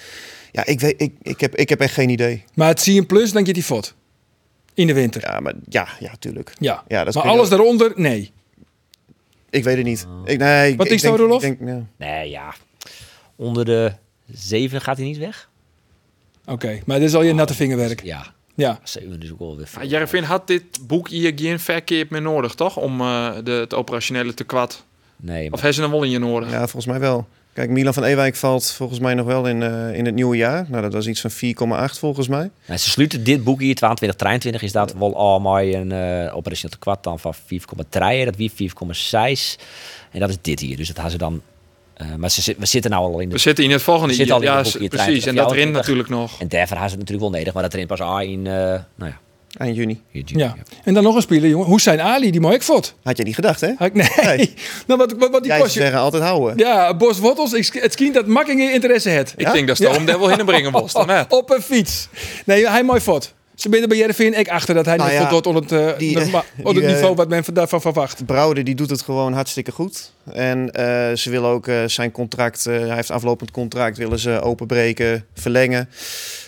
Ja, 0.51 0.65
ik, 0.65 0.80
weet, 0.80 0.95
ik, 0.97 1.13
ik, 1.21 1.39
heb, 1.39 1.56
ik 1.56 1.69
heb 1.69 1.80
echt 1.80 1.93
geen 1.93 2.10
idee. 2.10 2.43
Maar 2.54 2.67
het 2.67 2.82
zie 2.82 2.93
je 2.93 2.99
een 2.99 3.06
plus, 3.06 3.32
dan 3.32 3.45
get 3.45 3.56
hij 3.56 3.63
fot. 3.63 3.95
In 4.73 4.88
de 4.88 4.93
winter. 4.93 5.21
Ja. 5.21 5.32
Ja, 5.32 5.39
maar 5.39 5.54
ja, 5.69 5.88
ja, 5.99 6.12
tuurlijk. 6.19 6.51
Ja. 6.60 6.84
Ja, 6.88 7.04
dat 7.04 7.13
maar 7.13 7.23
je 7.23 7.30
alles 7.30 7.49
daaronder, 7.49 7.91
nee. 7.95 8.32
Ik 9.56 9.63
weet 9.63 9.76
het 9.78 9.86
niet. 9.86 10.08
Ik, 10.26 10.38
nee, 10.39 10.72
ik- 10.72 10.78
Wat 10.78 10.86
ik 10.86 10.91
is 10.94 11.02
nou, 11.02 11.18
denk- 11.18 11.28
Rolof? 11.28 11.44
ik 11.44 11.58
denk, 11.60 11.70
ja. 11.70 11.86
Nee, 12.06 12.30
ja. 12.30 12.54
Onder 13.36 13.65
de 13.65 13.91
zeven 14.32 14.82
gaat 14.82 14.98
hij 14.98 15.06
niet 15.06 15.18
weg. 15.18 15.50
Oké, 16.46 16.80
maar 16.86 17.00
dit 17.00 17.08
is 17.08 17.15
al 17.15 17.22
je 17.24 17.34
natte 17.34 17.54
vingerwerk. 17.54 18.04
Ja, 18.04 18.34
Ja. 18.56 18.80
zeven 18.84 19.22
is 19.22 19.32
ook 19.32 19.39
wel 19.39 19.58
weer 19.58 19.68
veel. 19.68 19.82
Ja, 19.82 19.88
Jervin 19.88 20.24
had 20.24 20.48
dit 20.48 20.63
boek 20.88 21.10
hier 21.10 21.32
geen 21.36 21.60
verkeerd 21.60 22.10
meer 22.10 22.22
nodig, 22.22 22.54
toch? 22.56 22.78
Om 22.78 23.02
eh, 23.02 23.36
de, 23.44 23.52
het 23.52 23.74
operationele 23.74 24.34
te 24.34 24.44
kwad. 24.44 24.84
Nee, 25.15 25.44
maar 25.44 25.46
Of 25.54 25.56
hebben 25.60 25.74
ze 25.74 25.82
hem 25.82 25.91
wel 25.91 26.04
in 26.04 26.10
je 26.10 26.20
nodig? 26.20 26.50
ja, 26.52 26.58
volgens 26.60 26.86
mij 26.86 27.00
wel. 27.00 27.28
Kijk, 27.56 27.70
Milan 27.70 27.94
van 27.94 28.04
Ewijk 28.04 28.36
valt 28.36 28.72
volgens 28.72 29.00
mij 29.00 29.13
nog 29.13 29.26
wel 29.26 29.48
in, 29.48 29.63
eh, 29.63 29.94
in 29.94 30.06
het 30.06 30.15
nieuwe 30.15 30.36
jaar. 30.36 30.65
Nou, 30.70 30.82
dat 30.82 30.94
was 30.94 31.08
iets 31.08 31.22
van 31.22 31.32
4,8 31.32 32.00
volgens 32.00 32.28
mij. 32.28 32.50
Nou, 32.65 32.80
ze 32.80 32.89
sluiten 32.89 33.24
dit 33.24 33.44
boek 33.44 33.60
hier, 33.60 33.76
22, 33.76 34.18
23, 34.18 34.62
is 34.62 34.72
dat 34.72 34.94
wel 34.94 35.15
allemaal 35.15 35.62
een 35.62 35.91
uh, 35.91 36.36
operationeel 36.36 36.78
kwart 36.80 37.04
dan 37.04 37.20
van 37.20 37.34
4,3. 37.36 38.26
Dat 38.26 38.36
wie 38.36 38.52
4,6. 38.52 39.56
En 40.12 40.20
dat 40.20 40.30
is 40.30 40.38
dit 40.41 40.60
hier. 40.60 40.78
Dus 40.78 40.88
dat 40.88 41.00
gaan 41.00 41.10
ze 41.10 41.18
dan... 41.18 41.41
Uh, 42.02 42.15
maar 42.15 42.30
ze, 42.30 42.56
we 42.58 42.65
zitten 42.65 42.91
nou 42.91 43.04
al 43.04 43.20
in 43.20 43.28
de... 43.30 43.36
We 43.36 43.41
zitten 43.41 43.63
in 43.63 43.72
het 43.72 43.82
volgende 43.82 44.10
We 44.10 44.15
zitten 44.15 44.36
al 44.36 44.41
in 44.41 44.48
Ja, 44.48 44.62
precies. 44.62 44.89
23, 44.89 45.26
En 45.26 45.36
dat 45.36 45.52
erin 45.52 45.62
24. 45.62 45.82
natuurlijk 45.82 46.10
nog. 46.10 46.41
En 46.41 46.48
daarvoor 46.48 46.78
gaan 46.78 46.89
ze 46.89 46.96
het 46.96 47.00
natuurlijk 47.00 47.30
wel 47.30 47.39
nodig. 47.39 47.54
Maar 47.54 47.63
dat 47.63 47.74
erin 47.74 47.88
pas 47.88 48.02
ah, 48.02 48.22
in... 48.22 48.39
Uh, 48.39 48.46
nou 48.46 48.84
ja, 48.96 49.20
Eind 49.58 49.76
juni. 49.76 50.02
ja. 50.12 50.56
En 50.84 50.94
dan 50.94 51.04
nog 51.04 51.15
een 51.15 51.22
speler, 51.22 51.50
jongen. 51.50 51.70
Hussein 51.70 52.02
Ali, 52.02 52.32
die 52.32 52.41
mooi 52.41 52.56
ik 52.56 52.63
fot. 52.63 52.96
Had 53.04 53.18
je 53.18 53.24
niet 53.24 53.36
gedacht, 53.36 53.62
hè? 53.62 53.72
Had 53.78 53.88
ik- 53.88 53.94
Nee. 53.94 54.36
Nee. 54.38 54.54
nou, 54.88 55.00
wat, 55.00 55.13
wat, 55.18 55.32
wat 55.32 55.41
die 55.44 55.52
Jij 55.52 55.60
kost 55.62 55.74
zeggen 55.74 56.00
altijd 56.00 56.24
houden. 56.24 56.58
Ja, 56.58 56.96
Bos 56.96 57.20
Wortels. 57.20 57.54
Ik, 57.54 57.70
het 57.74 57.94
schijnt 57.94 58.13
dat 58.13 58.28
Makkingen 58.28 58.74
interesse 58.74 59.10
heeft. 59.10 59.34
Ik 59.38 59.52
denk 59.52 59.68
dat 59.68 59.78
ze 59.78 59.84
daarom 59.84 60.06
daar 60.06 60.20
wel 60.20 60.30
heen 60.30 60.46
brengen 60.46 60.72
dan, 60.94 61.10
hè? 61.10 61.22
Op 61.30 61.50
een 61.50 61.62
fiets. 61.62 62.08
Nee, 62.46 62.70
hij 62.70 62.84
mooi 62.84 63.00
fot. 63.00 63.34
Ze 63.56 63.70
binnen 63.70 63.89
bij 63.89 63.98
Jereveen 63.98 64.39
ik 64.39 64.48
achter 64.50 64.76
dat 64.76 64.86
hij 64.86 64.96
Nou 64.96 65.10
niet 65.10 65.20
ja, 65.20 65.28
voldoet 65.30 65.48
onder 65.48 65.62
het, 65.62 65.72
eh, 65.94 65.98
die, 65.98 66.18
onder 66.18 66.44
het 66.63 66.78
eh, 66.78 66.89
niveau 66.94 67.15
wat 67.15 67.30
men 67.30 67.44
daarvan 67.54 67.82
verwacht. 67.82 68.26
Brouwer 68.26 68.63
die 68.63 68.76
doet 68.76 68.89
het 68.89 69.02
gewoon 69.02 69.34
hartstikke 69.34 69.72
goed. 69.72 70.12
En 70.34 70.72
eh, 70.72 71.15
ze 71.15 71.30
willen 71.30 71.50
ook 71.50 71.68
eh, 71.68 71.78
zijn 71.86 72.12
contract, 72.12 72.65
eh, 72.65 72.80
hij 72.80 72.96
heeft 72.96 73.12
aflopend 73.12 73.52
contract, 73.52 73.98
willen 73.98 74.20
ze 74.20 74.41
openbreken, 74.41 75.26
verlengen. 75.34 75.89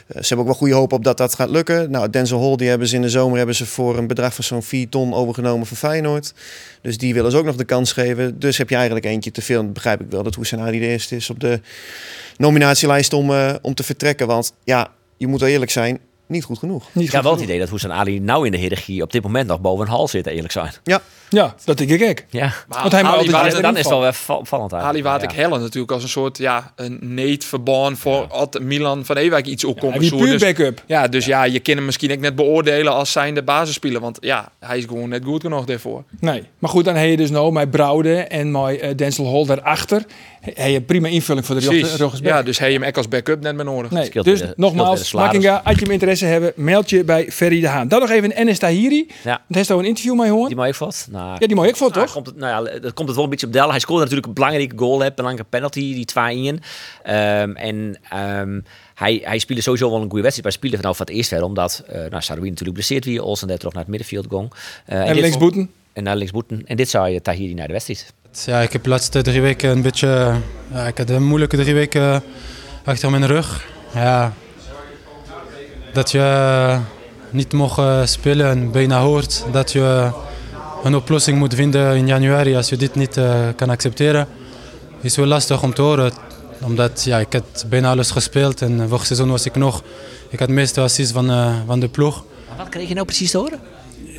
Eh, 0.08 0.22
ze 0.22 0.28
hebben 0.28 0.38
ook 0.38 0.46
wel 0.46 0.54
goede 0.54 0.74
hoop 0.74 0.94
op 0.94 1.04
dat 1.04 1.18
dat 1.18 1.36
gaat 1.36 1.50
lukken. 1.50 1.92
Nou, 1.92 2.10
Denzel 2.10 2.42
Hall 2.42 2.56
die 2.56 2.70
hebben 2.70 2.88
ze 2.88 2.96
in 2.96 3.02
de 3.02 3.10
zomer 3.10 3.38
hebben 3.38 3.56
ze 3.56 3.66
voor 3.66 3.98
een 3.98 4.08
bedrag 4.08 4.34
van 4.34 4.44
zo'n 4.44 4.64
4 4.64 4.90
ton 4.90 5.14
overgenomen 5.14 5.68
voor 5.68 5.78
Feyenoord. 5.78 6.34
Dus 6.82 6.98
die 6.98 7.14
willen 7.14 7.32
ze 7.32 7.38
ook 7.38 7.46
nog 7.46 7.56
de 7.56 7.66
kans 7.66 7.92
geven. 7.92 8.40
Dus 8.40 8.58
heb 8.58 8.70
je 8.70 8.76
eigenlijk 8.76 9.06
eentje 9.06 9.32
te 9.32 9.42
veel. 9.42 9.62
Dan 9.62 9.74
begrijp 9.74 10.02
ik 10.02 10.08
wel 10.10 10.24
dat 10.24 10.36
Hussein 10.36 10.62
Ali 10.62 10.80
de 10.80 10.88
eerste 10.88 11.16
is 11.16 11.30
op 11.30 11.40
de 11.40 11.60
nominatielijst 12.38 13.14
om, 13.14 13.32
eh, 13.32 13.56
om 13.62 13.74
te 13.74 13.84
vertrekken. 13.84 14.28
Want 14.28 14.54
ja, 14.64 14.92
je 15.18 15.28
moet 15.28 15.40
wel 15.40 15.50
eerlijk 15.50 15.72
zijn, 15.72 16.00
niet 16.28 16.44
goed 16.44 16.58
genoeg. 16.60 16.84
Niet 16.94 17.06
Ik 17.06 17.12
heb 17.12 17.22
goed 17.22 17.24
wel 17.24 17.34
het 17.34 17.42
idee 17.44 17.60
dat 17.60 17.70
Hoesan 17.70 17.92
Ali 17.94 18.20
nou 18.20 18.46
in 18.46 18.52
de 18.52 18.58
hiërarchie 18.58 19.02
op 19.02 19.12
dit 19.12 19.24
moment 19.24 19.48
nog 19.48 19.60
boven 19.62 19.86
een 19.86 19.92
hal 19.92 20.08
zit, 20.08 20.28
eerlijk 20.28 20.52
zijn. 20.54 20.72
Ja, 20.84 21.02
Ja, 21.30 21.56
dat 21.66 21.78
denk 21.78 21.90
ik 21.90 22.10
ook. 22.10 22.18
Ja. 22.30 22.54
Want 22.68 22.92
hij 22.92 23.02
Ali 23.04 23.12
altijd 23.12 23.32
Waard- 23.32 23.44
erin 23.48 23.54
Dan, 23.54 23.62
dan 23.62 23.72
is 23.74 23.80
het 23.80 23.90
wel 23.90 24.02
weer 24.02 24.14
val- 24.14 24.46
vallend 24.46 24.74
uit. 24.74 24.84
Ali 24.84 25.04
Waard 25.04 25.24
ik 25.24 25.32
Ja. 25.32 25.36
Hellen 25.38 25.60
natuurlijk 25.62 25.92
als 25.92 26.04
een 26.04 26.10
soort 26.10 26.38
ja, 26.38 26.74
een 26.76 26.98
neet 27.02 27.46
verbaan 27.46 27.98
voor 27.98 28.28
als 28.28 28.48
Milan 28.62 29.06
van 29.06 29.16
Ewijk 29.18 29.46
iets 29.46 29.66
ook 29.66 29.80
Hij 29.80 29.90
komt. 29.90 29.98
wie 30.02 30.16
puur 30.16 30.32
dus, 30.32 30.42
backup. 30.42 30.84
ja, 30.86 31.08
dus 31.08 31.26
ja, 31.26 31.44
je 31.44 31.60
kan 31.60 31.76
hem 31.76 31.86
misschien 31.86 32.12
ook 32.12 32.20
net 32.20 32.36
beoordelen 32.36 32.94
als 32.94 33.12
zijnde 33.12 33.44
basisspeler. 33.44 34.02
Want 34.02 34.18
ja, 34.22 34.52
hij 34.60 34.78
is 34.78 34.86
gewoon 34.86 35.10
net 35.10 35.24
goed 35.26 35.42
genoeg 35.42 35.66
daarvoor. 35.66 36.04
Nee. 36.20 36.44
Maar 36.60 36.70
goed, 36.70 36.86
dan 36.86 36.96
heb 36.96 37.10
je 37.10 37.18
dus 37.18 37.30
nou 37.30 37.52
met 37.52 37.72
Brouwde 37.72 38.16
en 38.18 38.52
met 38.52 38.80
eh, 38.80 38.96
Denzel 38.96 39.32
Hall 39.32 39.46
daarachter. 39.46 40.04
Heb 40.54 40.70
je 40.70 40.82
prima 40.82 41.08
invulling 41.08 41.46
voor 41.46 41.60
de 41.60 41.62
ruggesback. 41.98 42.22
Ja, 42.24 42.44
dus 42.44 42.60
hij 42.60 42.74
hem 42.74 42.84
ook 42.84 42.98
als 42.98 43.08
backup 43.08 43.42
net 43.42 43.56
meer 43.56 43.66
nodig. 43.66 43.92
Nee, 43.92 44.10
dus 44.22 44.40
weer 44.40 44.54
nogmaals. 44.56 45.14
Makkinga, 45.14 45.62
als 45.64 45.76
je 45.76 45.82
hem 45.82 45.92
interesse 45.92 46.26
hebben, 46.26 46.54
meld 46.56 46.90
je 46.90 47.04
bij 47.04 47.32
Ferry 47.32 47.62
de 47.62 47.68
Haan. 47.68 47.88
Dan 47.88 48.00
nog 48.00 48.10
even 48.10 48.32
Enes 48.32 48.60
Tahiri. 48.60 49.08
Ja. 49.24 49.42
Dat 49.48 49.58
heeft 49.58 49.70
al 49.70 49.80
een 49.80 49.86
interview 49.86 50.16
mee 50.16 50.28
gehoord. 50.28 50.48
Die 50.48 50.58
mooi 50.58 50.74
valt. 50.74 51.08
Nou, 51.12 51.36
Ja, 51.40 51.48
die 51.48 51.56
mooi 51.56 51.70
ik 51.70 51.76
vond, 51.76 51.94
nou, 51.94 52.06
toch? 52.06 52.16
Komt 52.16 52.26
het, 52.28 52.36
nou 52.38 52.66
ja, 52.66 52.80
dat 52.80 52.94
komt 52.94 53.08
het 53.08 53.16
wel 53.16 53.24
een 53.24 53.30
beetje 53.32 53.48
op 53.48 53.54
Del. 53.54 53.70
Hij 53.70 53.80
scoorde 53.80 54.02
natuurlijk 54.02 54.28
een 54.28 54.34
belangrijke 54.34 54.78
goal, 54.78 55.04
een 55.06 55.12
belangrijke 55.16 55.50
penalty, 55.50 55.94
die 55.94 56.06
2-1. 56.58 56.64
Ehm 57.04 57.52
en 57.56 58.00
ehm, 58.10 58.60
hij, 58.94 59.22
hij 59.24 59.40
speelde 59.40 59.62
sowieso 59.62 59.90
wel 59.90 60.02
een 60.02 60.10
goede 60.10 60.22
wedstrijd. 60.24 60.44
Maar 60.44 60.52
hij 60.52 60.70
speelde 60.70 60.78
vanaf 60.78 60.98
het 60.98 61.10
eerst 61.10 61.28
verder, 61.30 61.46
omdat 61.48 61.84
uh, 61.90 61.96
nou, 62.10 62.22
Saroui 62.22 62.50
natuurlijk 62.50 62.74
blesseerd 62.74 63.06
weer. 63.06 63.24
Olsen 63.24 63.48
daar 63.48 63.58
terug 63.58 63.74
naar 63.74 63.82
het 63.82 63.92
middenveld 63.92 64.26
gong. 64.30 64.52
Uh, 64.90 65.00
En 65.08 65.14
dit- 65.14 65.22
linksboeten. 65.22 65.70
En 65.94 66.04
naar 66.04 66.16
linksboeten. 66.16 66.62
En 66.66 66.78
dit 66.78 66.90
zou 66.90 67.10
je 67.10 67.22
Tahiri 67.22 67.54
naar 67.54 67.68
de 67.68 67.74
wedstrijd. 67.74 68.14
Ja, 68.46 68.62
ik 68.62 68.72
heb 68.72 68.84
de 68.84 68.90
laatste 68.90 69.22
drie 69.22 69.42
weken 69.42 69.70
een 69.70 69.82
beetje... 69.82 70.34
Ja, 70.72 70.88
ik 70.88 70.98
had 70.98 71.10
een 71.10 71.24
moeilijke 71.24 71.58
drie 71.58 71.74
weken 71.74 72.24
achter 72.84 73.12
mijn 73.12 73.28
rug. 73.28 73.68
Ja, 73.94 74.34
dat 75.94 76.12
je 76.12 76.80
niet 77.30 77.54
mocht 77.54 78.10
spelen 78.10 78.50
en 78.50 78.72
bijna 78.72 79.00
hoort 79.00 79.46
dat 79.52 79.72
je 79.72 80.12
een 80.84 80.96
oplossing 80.96 81.38
moet 81.38 81.54
vinden 81.54 81.96
in 81.96 82.08
januari 82.08 82.56
als 82.56 82.70
je 82.70 82.78
dit 82.78 82.96
niet 82.96 83.18
uh, 83.18 83.48
kan 83.56 83.70
accepteren. 83.70 84.28
is 85.02 85.16
wel 85.16 85.26
lastig 85.26 85.64
om 85.64 85.74
te 85.74 85.82
horen, 85.82 86.12
omdat 86.62 87.04
ja, 87.04 87.18
ik 87.18 87.34
had 87.34 87.66
bijna 87.70 87.90
alles 87.90 88.12
gespeeld 88.12 88.62
en 88.62 88.90
vorig 88.90 89.06
seizoen 89.06 89.30
was 89.30 89.46
ik 89.46 89.56
nog... 89.56 89.84
Ik 90.30 90.40
had 90.40 90.48
de 90.48 90.54
meeste 90.54 90.82
assists 90.82 91.14
van, 91.14 91.56
van 91.66 91.80
de 91.80 91.88
ploeg. 91.88 92.24
Wat 92.58 92.70
kreeg 92.70 92.88
je 92.88 92.94
nou 92.94 93.06
precies 93.06 93.32
te 93.32 93.38
horen? 93.38 93.60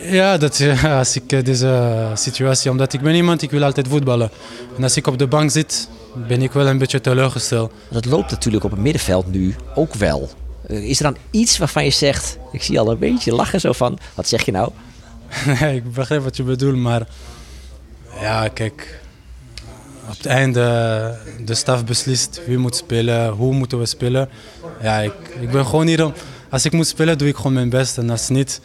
Ja, 0.01 0.37
dat, 0.37 0.57
ja, 0.57 0.99
als 0.99 1.17
ik 1.17 1.33
uh, 1.33 1.45
deze 1.45 2.11
situatie, 2.15 2.71
omdat 2.71 2.93
ik 2.93 3.01
ben 3.01 3.15
iemand, 3.15 3.43
ik 3.43 3.51
wil 3.51 3.65
altijd 3.65 3.89
voetballen. 3.89 4.31
En 4.77 4.83
als 4.83 4.97
ik 4.97 5.07
op 5.07 5.19
de 5.19 5.27
bank 5.27 5.51
zit, 5.51 5.89
ben 6.29 6.43
ik 6.43 6.53
wel 6.53 6.67
een 6.67 6.79
beetje 6.79 7.01
teleurgesteld. 7.01 7.73
Dat 7.91 8.05
loopt 8.05 8.31
natuurlijk 8.31 8.65
op 8.65 8.71
het 8.71 8.81
middenveld 8.81 9.31
nu 9.33 9.55
ook 9.75 9.95
wel. 9.95 10.31
Eh, 10.67 10.89
Is 10.89 10.99
er 10.99 11.05
dan 11.05 11.17
iets 11.31 11.59
waarvan 11.59 11.85
je 11.85 11.91
zegt, 11.91 12.39
ik 12.53 12.63
zie 12.63 12.81
al 12.81 12.91
een 12.91 12.99
beetje 12.99 13.35
lachen 13.35 13.61
zo 13.61 13.73
van, 13.73 13.99
wat 14.15 14.29
zeg 14.29 14.45
je 14.45 14.53
nou? 14.53 14.71
Nee, 15.61 15.77
ik 15.77 15.93
begrijp 15.93 16.23
wat 16.23 16.37
je 16.37 16.43
bedoelt, 16.43 16.77
maar 16.77 17.07
ja, 18.21 18.49
kijk. 18.49 19.01
Op 20.11 20.17
het 20.17 20.27
einde, 20.27 20.61
de 21.45 21.55
staf 21.55 21.85
beslist 21.85 22.41
wie 22.47 22.59
moet 22.59 22.77
spelen, 22.77 23.29
hoe 23.31 23.55
moeten 23.55 23.79
we 23.79 23.87
spelen. 23.87 24.29
Ja, 24.83 24.99
ik, 24.99 25.13
ik 25.41 25.51
ben 25.51 25.67
gewoon 25.67 25.87
hier 25.87 26.05
om. 26.05 26.13
Als 26.51 26.65
ik 26.65 26.73
moet 26.73 26.87
spelen, 26.87 27.19
doe 27.19 27.29
ik 27.29 27.37
gewoon 27.37 27.53
mijn 27.53 27.69
best. 27.71 27.99
En 27.99 28.11
als 28.11 28.29
niet, 28.29 28.61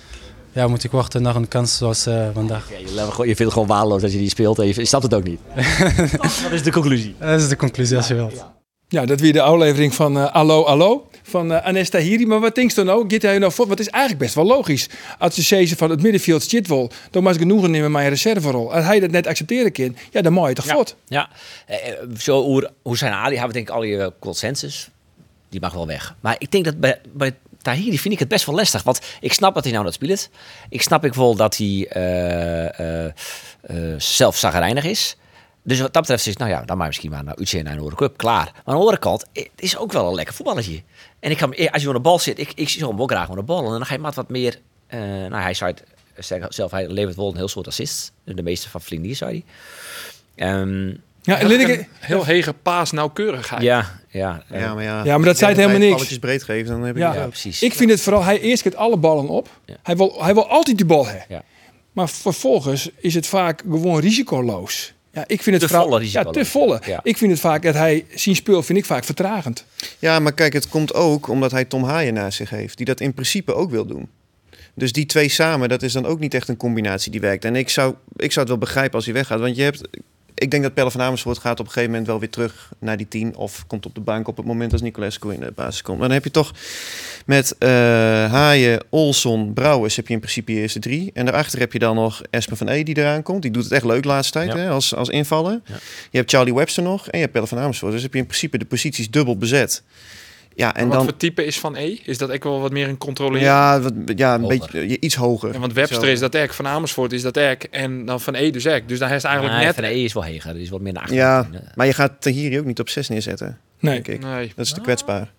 ja, 0.54 0.68
moet 0.68 0.84
ik 0.84 0.92
wachten 0.92 1.22
naar 1.22 1.36
een 1.36 1.48
kans 1.48 1.78
zoals 1.78 2.06
eh, 2.06 2.28
vandaag. 2.34 2.70
Ja, 2.70 2.78
je, 2.78 3.18
je 3.18 3.24
vindt 3.24 3.40
het 3.40 3.52
gewoon 3.52 3.68
waardeloos 3.68 4.02
dat 4.02 4.12
je 4.12 4.18
die 4.18 4.30
speelt 4.30 4.60
en 4.60 4.68
je, 4.68 4.74
je 4.76 4.86
snapt 4.86 5.04
het 5.04 5.14
ook 5.14 5.24
niet. 5.24 5.40
dat 6.44 6.52
is 6.52 6.64
de 6.64 6.72
conclusie. 6.72 7.16
Dat 7.20 7.40
is 7.40 7.50
de 7.50 7.56
conclusie 7.56 7.98
als 7.98 8.08
je 8.08 8.14
wilt. 8.14 8.46
Ja, 8.88 9.06
dat 9.06 9.20
weer 9.20 9.34
de 9.34 9.42
aflevering 9.42 9.94
van 9.94 10.18
eh 10.18 10.34
Allo 10.34 10.64
Allo 10.64 11.08
van 11.24 11.54
eh 11.54 11.66
Anes 11.66 11.90
Tahiri. 11.90 12.26
Maar 12.26 12.40
wat 12.40 12.56
denk 12.56 12.70
je 12.70 12.76
dan 12.76 12.86
nou? 12.86 13.06
Gaat 13.08 13.22
hij 13.22 13.38
nou 13.38 13.52
voor? 13.52 13.68
Wat 13.68 13.80
is 13.80 13.88
eigenlijk 13.88 14.24
best 14.24 14.36
wel 14.36 14.46
logisch. 14.46 14.90
Als 15.20 15.36
je 15.36 15.42
zegt 15.42 15.78
van 15.78 15.90
het 15.90 16.02
middenveld 16.02 16.44
zit 16.44 16.68
wel, 16.68 16.92
dan 17.12 17.24
moet 17.24 17.34
ik 17.34 17.40
genoegen 17.40 17.72
nemen 17.72 17.92
met 17.92 18.02
mijn 18.02 18.10
reserverol. 18.10 18.74
Als 18.74 18.86
hij 18.86 19.00
dat 19.00 19.12
net 19.12 19.28
accepteren 19.28 19.72
kan, 19.72 19.96
ja, 20.12 20.22
dan 20.22 20.34
moet 20.34 20.48
je 20.48 20.54
toch 20.54 20.66
voort. 20.66 20.96
Ja, 21.08 21.30
eh, 21.66 21.78
zo 22.18 22.44
hoe, 22.44 22.70
hoe 22.82 22.98
zijn 22.98 23.14
Ali 23.14 23.36
hebben 23.36 23.48
we 23.48 23.54
denk 23.54 23.68
ik 23.68 23.74
al 23.76 23.84
je 23.84 24.14
consensus. 24.20 24.90
Die 25.50 25.62
mag 25.62 25.74
wel 25.74 25.88
weg. 25.88 26.16
Maar 26.20 26.36
ik 26.38 26.52
denk 26.52 26.66
dat 26.66 26.80
bij, 26.80 27.00
bij 27.14 27.34
Tahiri 27.64 28.00
vind 28.00 28.14
ik 28.14 28.20
het 28.20 28.28
best 28.28 28.46
wel 28.46 28.56
lastig. 28.56 28.84
Want 28.84 29.00
ik 29.20 29.34
snap 29.34 29.54
dat 29.54 29.64
hij 29.64 29.74
nou 29.74 29.86
dat 29.86 29.94
speelt. 29.94 30.30
Ik 30.70 30.82
snap 30.82 31.06
ik 31.06 31.14
wel 31.14 31.36
dat 31.36 31.58
hij 31.58 31.88
eh 31.90 32.80
eh 32.80 33.06
eh, 33.62 33.94
zelf 33.98 34.38
zagrijnig 34.38 34.84
is. 34.84 35.16
Dus 35.64 35.80
wat 35.80 35.94
dat 35.94 36.02
betreft 36.02 36.28
is, 36.28 36.38
nou 36.38 36.52
ja, 36.52 36.62
dan 36.66 36.78
maar 36.78 36.88
misschien 36.88 37.12
maar 37.12 37.24
naar 37.24 37.40
Utrecht 37.40 37.64
naar 37.64 37.74
een 37.74 37.80
World 37.80 37.96
Cup, 37.98 38.18
klaar. 38.18 38.44
Maar 38.46 38.62
aan 38.66 38.74
de 38.74 38.80
andere 38.80 38.98
kant, 38.98 39.26
het 39.34 39.50
is 39.56 39.78
ook 39.78 39.92
wel 39.92 40.08
een 40.08 40.16
lekker 40.16 40.34
voetballetje. 40.36 40.82
En 41.20 41.32
ik 41.32 41.38
kan, 41.38 41.56
als 41.72 41.82
je 41.82 41.88
op 41.88 41.94
de 41.94 42.00
bal 42.00 42.20
zit, 42.20 42.40
ik, 42.40 42.52
ik 42.56 42.70
zie 42.70 42.88
hem 42.88 43.02
ook 43.02 43.12
graag 43.12 43.30
op 43.30 43.36
de 43.36 43.42
bal. 43.44 43.66
En 43.66 43.72
dan 43.72 43.86
ga 43.86 43.94
je 43.94 44.00
maar 44.00 44.12
wat 44.16 44.30
meer, 44.30 44.60
eh, 44.88 45.00
nou 45.00 45.36
hij 45.36 45.54
zei 45.54 45.74
het 46.14 46.46
zelf, 46.50 46.72
hij 46.72 46.88
levert 46.88 47.16
wel 47.16 47.30
een 47.30 47.36
heel 47.38 47.48
soort 47.48 47.68
assists. 47.68 48.12
De 48.24 48.44
meeste 48.44 48.70
van 48.70 48.82
Vlindier, 48.82 49.16
zei 49.16 49.44
hij. 50.36 50.50
Ehm, 50.50 50.88
Ja, 51.22 51.40
en 51.40 51.48
Linneke- 51.48 51.78
Een 51.80 51.88
heel 52.00 52.26
hege 52.26 52.54
paas 52.54 52.92
nauwkeurigheid. 52.92 53.62
ja, 53.62 54.00
ja. 54.14 54.44
eh, 54.50 54.60
Ja, 54.60 54.74
maar 54.74 54.84
ja. 54.84 55.04
Ja, 55.04 55.18
maar 55.18 55.26
dat 55.26 55.38
zei 55.38 55.50
het 55.52 55.60
helemaal 55.60 55.80
niks. 55.82 55.94
balletjes 55.94 56.20
breed 56.20 56.44
geven, 56.44 56.72
dan 56.72 56.84
heb 56.84 56.96
ik 56.96 57.02
Ja. 57.02 57.08
het 57.08 57.18
ja, 57.18 57.24
ook. 57.24 57.30
precies. 57.30 57.62
Ik 57.64 57.74
vind 57.74 57.90
het 57.90 58.02
vooral, 58.02 58.24
hij 58.24 58.40
eerst 58.42 58.62
kent 58.62 58.76
alle 58.76 58.98
ballen 58.98 59.28
op. 59.28 59.50
Ja. 59.66 59.76
Hij, 59.84 59.96
wil, 59.98 60.24
hij 60.24 60.34
wil 60.34 60.48
altijd 60.50 60.78
die 60.78 60.86
bal 60.86 61.06
hebben. 61.06 61.26
Ja. 61.30 61.44
Maar 61.92 62.10
vervolgens 62.10 62.90
is 62.98 63.14
het 63.14 63.28
vaak 63.28 63.62
gewoon 63.70 64.00
risicoloos. 64.00 64.94
Ja, 65.12 65.24
ik 65.28 65.42
vind 65.42 65.56
het 65.56 65.60
Te 65.70 65.76
vooral, 65.76 65.88
volle 65.90 66.12
Ja, 66.12 66.24
te 66.24 66.46
volle. 66.46 66.82
Ja. 66.86 67.00
Ik 67.04 67.18
vind 67.18 67.32
het 67.32 67.40
vaak 67.40 67.62
dat 67.64 67.74
hij 67.74 68.06
zien 68.16 68.36
speel 68.36 68.64
vind 68.64 68.78
ik 68.80 68.86
vaak 68.86 69.04
vertragend. 69.04 69.66
Ja, 70.00 70.20
maar 70.20 70.34
kijk, 70.34 70.54
het 70.54 70.70
komt 70.70 70.94
ook 70.94 71.28
omdat 71.28 71.52
hij 71.52 71.66
Tom 71.66 71.84
Haaien 71.84 72.14
naast 72.14 72.38
zich 72.38 72.50
heeft. 72.50 72.78
Die 72.78 72.86
dat 72.86 73.00
in 73.00 73.14
principe 73.14 73.54
ook 73.54 73.72
wil 73.72 73.86
doen. 73.86 74.10
Dus 74.74 74.92
die 74.92 75.06
twee 75.06 75.30
samen, 75.30 75.70
dat 75.70 75.82
is 75.82 75.94
dan 75.94 76.06
ook 76.06 76.20
niet 76.20 76.34
echt 76.34 76.48
een 76.48 76.58
combinatie 76.58 77.12
die 77.12 77.20
werkt. 77.22 77.46
En 77.46 77.56
ik 77.56 77.70
zou, 77.70 77.94
ik 78.16 78.32
zou 78.32 78.40
het 78.40 78.48
wel 78.50 78.58
begrijpen 78.58 78.96
als 78.96 79.06
hij 79.06 79.14
weggaat. 79.14 79.40
Want 79.40 79.56
je 79.56 79.64
hebt... 79.64 79.82
Ik 80.36 80.52
denk 80.52 80.64
dat 80.64 80.74
Pelle 80.74 80.92
van 80.92 81.02
Amersfoort 81.02 81.38
gaat 81.38 81.60
op 81.60 81.66
een 81.66 81.72
gegeven 81.72 81.90
moment 81.90 82.08
wel 82.08 82.20
weer 82.20 82.30
terug 82.30 82.72
naar 82.80 82.98
die 82.98 83.08
tien. 83.08 83.36
Of 83.36 83.64
komt 83.68 83.86
op 83.86 83.96
de 83.96 84.02
bank 84.02 84.28
op 84.28 84.38
het 84.38 84.46
moment 84.46 84.72
als 84.72 84.82
Nicolescu 84.82 85.34
in 85.34 85.40
de 85.40 85.52
basis 85.56 85.82
komt. 85.82 85.98
Maar 85.98 86.08
dan 86.08 86.16
heb 86.16 86.24
je 86.24 86.32
toch 86.32 86.52
met 87.26 87.56
eh, 87.58 87.70
Haaien, 88.32 88.84
Olson, 88.90 89.54
Brouwers 89.54 89.96
heb 89.96 90.08
je 90.08 90.14
in 90.14 90.20
principe 90.20 90.54
je 90.54 90.60
eerste 90.60 90.80
drie. 90.80 91.12
En 91.14 91.26
daarachter 91.26 91.60
heb 91.60 91.74
je 91.74 91.80
dan 91.80 91.96
nog 91.96 92.22
Espen 92.30 92.58
van 92.58 92.68
E 92.70 92.84
die 92.84 92.98
eraan 92.98 93.24
komt. 93.24 93.42
Die 93.42 93.52
doet 93.52 93.64
het 93.64 93.72
echt 93.74 93.84
leuk 93.86 94.02
de 94.02 94.08
laatste 94.08 94.34
tijd 94.34 94.52
Ja. 94.52 94.58
hè, 94.58 94.70
als, 94.70 94.96
als 94.96 95.10
invaller. 95.10 95.62
Je 96.12 96.18
hebt 96.18 96.32
Charlie 96.32 96.54
Webster 96.54 96.84
nog 96.84 97.02
en 97.08 97.12
je 97.18 97.20
hebt 97.20 97.32
Pelle 97.32 97.48
van 97.48 97.58
Amersfoort. 97.58 97.92
Dus 97.92 98.02
heb 98.02 98.14
je 98.14 98.20
in 98.20 98.26
principe 98.26 98.58
de 98.58 98.66
posities 98.66 99.10
dubbel 99.12 99.38
bezet. 99.38 99.84
Ja, 100.56 100.76
en 100.76 100.88
wat 100.88 100.94
dan... 100.94 101.04
voor 101.04 101.18
type 101.18 101.46
is 101.46 101.60
van 101.60 101.76
E? 101.76 101.98
Is 102.04 102.18
dat 102.18 102.32
ook 102.32 102.44
wel 102.44 102.60
wat 102.62 102.72
meer 102.72 102.88
een 102.88 102.98
controleren? 102.98 103.48
Ja, 103.48 103.80
wat, 103.82 103.94
ja 104.16 104.34
een 104.36 104.42
Hoger. 104.42 104.60
beetje 104.72 105.00
iets 105.00 105.16
hoger. 105.16 105.54
Ja, 105.54 105.60
want 105.60 105.74
Webster 105.74 106.02
Zo. 106.06 106.12
is 106.12 106.20
dat 106.20 106.36
ek, 106.36 106.54
Van 106.54 106.68
Amersfoort 106.68 107.12
is 107.14 107.22
dat 107.22 107.38
ek 107.38 107.64
en 107.64 108.06
dan 108.06 108.22
Van 108.22 108.36
E 108.36 108.50
dus 108.52 108.66
ek. 108.66 108.88
Dus 108.88 109.00
dan 109.00 109.10
heeft 109.10 109.24
eigenlijk 109.24 109.56
Nee, 109.56 109.66
net... 109.66 109.76
Van 109.76 109.84
de 109.84 109.90
E 109.90 110.04
is 110.04 110.14
wel 110.14 110.24
heger, 110.24 110.54
die 110.54 110.62
is 110.62 110.70
wat 110.70 110.82
meer 110.82 110.94
naar 110.94 111.02
achter. 111.02 111.18
Ja, 111.18 111.48
maar 111.76 111.86
je 111.86 111.94
gaat 111.94 112.22
Tahiri 112.22 112.60
ook 112.60 112.66
niet 112.66 112.80
op 112.80 112.90
6 112.90 113.10
neerzetten, 113.10 113.58
Nee. 113.80 113.94
denk 113.94 114.08
ik. 114.08 114.24
Nee. 114.28 114.52
Dat 114.56 114.66
is 114.66 114.72
te 114.74 114.82
kwetsbaar. 114.82 115.32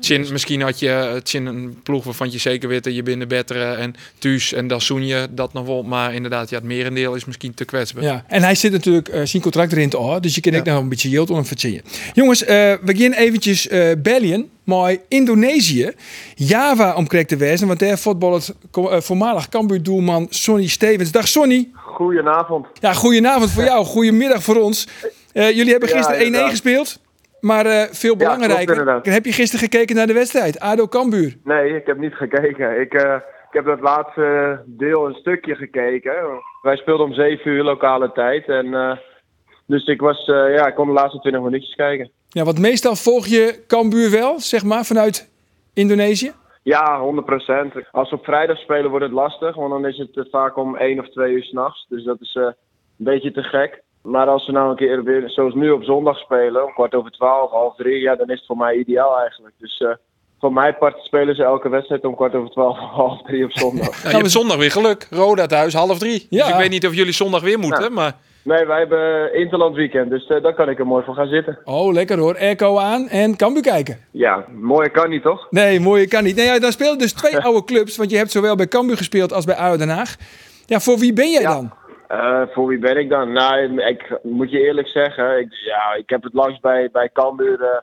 Tjin, 0.00 0.26
misschien 0.32 0.60
had 0.62 0.78
je 0.78 1.20
Tjin 1.22 1.46
een 1.46 1.78
ploeg 1.82 2.04
waarvan 2.04 2.30
je 2.30 2.38
zeker 2.38 2.68
weet 2.68 2.84
dat 2.84 2.94
je 2.94 3.02
binnen 3.02 3.28
Betteren 3.28 3.78
en 3.78 3.94
Thuis 4.18 4.52
en 4.52 4.66
dan 4.66 4.80
zoen 4.80 5.06
je 5.06 5.26
dat 5.30 5.52
nog 5.52 5.66
wel. 5.66 5.82
Maar 5.82 6.14
inderdaad, 6.14 6.50
ja, 6.50 6.56
het 6.56 6.64
merendeel 6.66 7.14
is 7.14 7.24
misschien 7.24 7.54
te 7.54 7.64
kwetsbaar. 7.64 8.02
Ja, 8.02 8.24
en 8.28 8.42
hij 8.42 8.54
zit 8.54 8.72
natuurlijk 8.72 9.08
uh, 9.08 9.20
zijn 9.24 9.42
contract 9.42 9.72
erin 9.72 9.88
te 9.90 9.96
houden, 9.96 10.22
dus 10.22 10.34
je 10.34 10.40
kan 10.40 10.52
Ja. 10.52 10.58
ook 10.58 10.64
nog 10.64 10.78
een 10.78 10.88
beetje 10.88 11.08
yield 11.10 11.30
om 11.30 11.36
hem 11.36 11.44
verzinnen. 11.46 11.82
Jongens, 12.14 12.44
eh, 12.44 12.74
we 12.82 12.96
gaan 12.96 13.12
eventjes 13.12 13.68
eh 13.68 13.90
bellen 13.98 14.48
maar 14.64 14.96
Indonesië. 15.08 15.92
Java 16.34 16.94
om 16.94 17.06
correct 17.06 17.28
te 17.28 17.36
wezen, 17.36 17.66
want 17.66 17.78
daar 17.78 17.98
voetbalt 17.98 18.54
uh, 18.78 19.00
voormalig 19.00 19.48
Cambuur-doelman 19.48 20.26
Sonny 20.30 20.66
Stevens. 20.66 21.10
Dag 21.10 21.28
Sonny. 21.28 21.68
Goedenavond. 21.72 22.66
Ja, 22.80 22.92
goedenavond 22.92 23.50
voor 23.50 23.64
jou, 23.72 23.84
goedemiddag 23.84 24.42
voor 24.42 24.56
ons. 24.56 24.86
Uh, 25.32 25.50
jullie 25.50 25.70
hebben 25.70 25.88
gisteren 25.88 26.20
1-1 26.20 26.24
inderdaad. 26.24 26.50
gespeeld, 26.50 26.98
maar 27.46 27.66
uh, 27.66 27.82
veel 27.82 28.16
belangrijker. 28.16 29.00
heb 29.02 29.24
je 29.24 29.32
gisteren 29.32 29.68
gekeken 29.68 29.96
naar 29.96 30.06
de 30.06 30.12
wedstrijd? 30.12 30.60
ADO 30.60 30.86
Cambuur. 30.88 31.36
Nee, 31.44 31.76
ik 31.76 31.86
heb 31.86 31.98
niet 31.98 32.14
gekeken. 32.14 32.80
Ik, 32.80 32.94
eh, 32.94 33.14
ik 33.48 33.52
heb 33.52 33.64
dat 33.64 33.80
laatste 33.80 34.60
deel 34.66 35.06
een 35.06 35.14
stukje 35.14 35.54
gekeken. 35.54 36.14
Wij 36.62 36.76
speelden 36.76 37.06
om 37.06 37.12
7 37.12 37.50
uur 37.50 37.62
lokale 37.62 38.12
tijd. 38.12 38.48
En, 38.48 38.74
eh, 38.74 38.96
dus 39.66 39.86
ik, 39.86 40.00
was, 40.00 40.28
eh, 40.28 40.54
ja, 40.54 40.66
ik 40.66 40.74
kon 40.74 40.86
de 40.86 40.92
laatste 40.92 41.18
20 41.18 41.42
minuutjes 41.42 41.74
kijken. 41.74 42.10
Ja, 42.28 42.44
want 42.44 42.58
meestal 42.58 42.96
volg 42.96 43.26
je 43.26 43.64
Cambuur 43.66 44.10
wel, 44.10 44.40
zeg 44.40 44.64
maar, 44.64 44.84
vanuit 44.84 45.32
Indonesië. 45.74 46.32
Ja, 46.62 47.00
100%. 47.00 47.74
Als 47.90 48.10
we 48.10 48.16
op 48.16 48.24
vrijdag 48.24 48.58
spelen 48.58 48.90
wordt 48.90 49.04
het 49.04 49.14
lastig, 49.14 49.54
want 49.54 49.70
dan 49.70 49.86
is 49.86 49.98
het 49.98 50.16
eh, 50.16 50.24
vaak 50.30 50.56
om 50.56 50.76
1 50.76 50.98
of 50.98 51.08
2 51.08 51.32
uur 51.32 51.42
s'nachts. 51.42 51.86
Dus 51.88 52.04
dat 52.04 52.20
is 52.20 52.34
eh, 52.34 52.42
een 52.42 52.54
beetje 52.96 53.32
te 53.32 53.42
gek. 53.42 53.82
Maar 54.06 54.26
als 54.26 54.46
we 54.46 54.52
nou 54.52 54.70
een 54.70 54.76
keer 54.76 55.04
weer, 55.04 55.22
zoals 55.30 55.54
nu 55.54 55.70
op 55.70 55.82
zondag 55.84 56.18
spelen, 56.18 56.64
om 56.64 56.72
kwart 56.72 56.94
over 56.94 57.10
12, 57.10 57.50
half 57.50 57.74
3, 57.76 58.00
ja, 58.00 58.14
dan 58.16 58.28
is 58.28 58.36
het 58.38 58.46
voor 58.46 58.56
mij 58.56 58.74
ideaal 58.76 59.18
eigenlijk. 59.20 59.54
Dus 59.58 59.78
eh 59.80 59.88
voor 60.40 60.52
mijn 60.52 60.76
part 60.78 60.98
spelen 61.02 61.34
ze 61.34 61.42
elke 61.44 61.68
wedstrijd 61.68 62.04
om 62.04 62.14
kwart 62.16 62.34
over 62.34 62.50
12, 62.50 62.78
half 63.02 63.22
3 63.22 63.44
op 63.44 63.52
zondag. 63.52 64.02
Ja, 64.02 64.10
je 64.10 64.16
hebt 64.16 64.30
zondag 64.30 64.56
weer 64.56 64.70
geluk. 64.70 65.06
Roda 65.10 65.46
thuis, 65.46 65.74
half 65.74 65.98
drie. 65.98 66.26
Ja. 66.30 66.42
Dus 66.44 66.52
ik 66.52 66.58
weet 66.60 66.70
niet 66.70 66.86
of 66.86 66.94
jullie 66.94 67.12
zondag 67.12 67.42
weer 67.42 67.58
moeten, 67.58 67.82
Ja. 67.84 67.90
maar... 67.90 68.12
Nee, 68.42 68.64
wij 68.66 68.78
hebben 68.78 69.34
Interland 69.34 69.76
weekend, 69.76 70.10
dus 70.10 70.26
eh, 70.26 70.42
daar 70.42 70.54
kan 70.54 70.68
ik 70.68 70.78
er 70.78 70.86
mooi 70.86 71.04
voor 71.04 71.14
gaan 71.14 71.26
zitten. 71.28 71.58
Oh, 71.64 71.92
lekker 71.92 72.18
hoor. 72.18 72.36
Airco 72.38 72.78
aan 72.78 73.08
en 73.08 73.36
Cambuur 73.36 73.62
kijken. 73.62 73.98
Ja, 74.10 74.44
mooier 74.52 74.90
kan 74.90 75.10
niet 75.10 75.22
toch? 75.22 75.46
Nee, 75.50 75.80
mooie 75.80 76.08
kan 76.08 76.24
niet. 76.24 76.36
Nee, 76.36 76.46
ja, 76.46 76.58
dan 76.58 76.72
spelen 76.72 76.98
dus 76.98 77.12
twee 77.12 77.38
oude 77.46 77.64
clubs, 77.64 77.96
want 77.96 78.10
je 78.10 78.16
hebt 78.16 78.30
zowel 78.30 78.56
bij 78.56 78.66
Cambuur 78.68 78.96
gespeeld 78.96 79.32
als 79.32 79.44
bij 79.44 79.54
ADO 79.56 79.76
Den 79.76 79.88
Haag. 79.88 80.16
Ja, 80.66 80.80
voor 80.80 80.98
wie 80.98 81.12
ben 81.12 81.30
jij 81.30 81.40
Ja. 81.42 81.54
dan? 81.54 81.72
Eh, 82.08 82.42
voor 82.52 82.66
wie 82.66 82.78
ben 82.78 82.96
ik 82.96 83.08
dan? 83.08 83.32
Nou, 83.32 83.80
ik 83.82 84.18
moet 84.22 84.50
je 84.50 84.60
eerlijk 84.60 84.88
zeggen, 84.88 85.38
ik, 85.38 85.52
ja, 85.52 85.94
ik 85.94 86.10
heb 86.10 86.22
het 86.22 86.34
langs 86.34 86.60
bij, 86.60 86.88
bij, 86.92 87.10
Cambuur, 87.12 87.62
eh, 87.62 87.80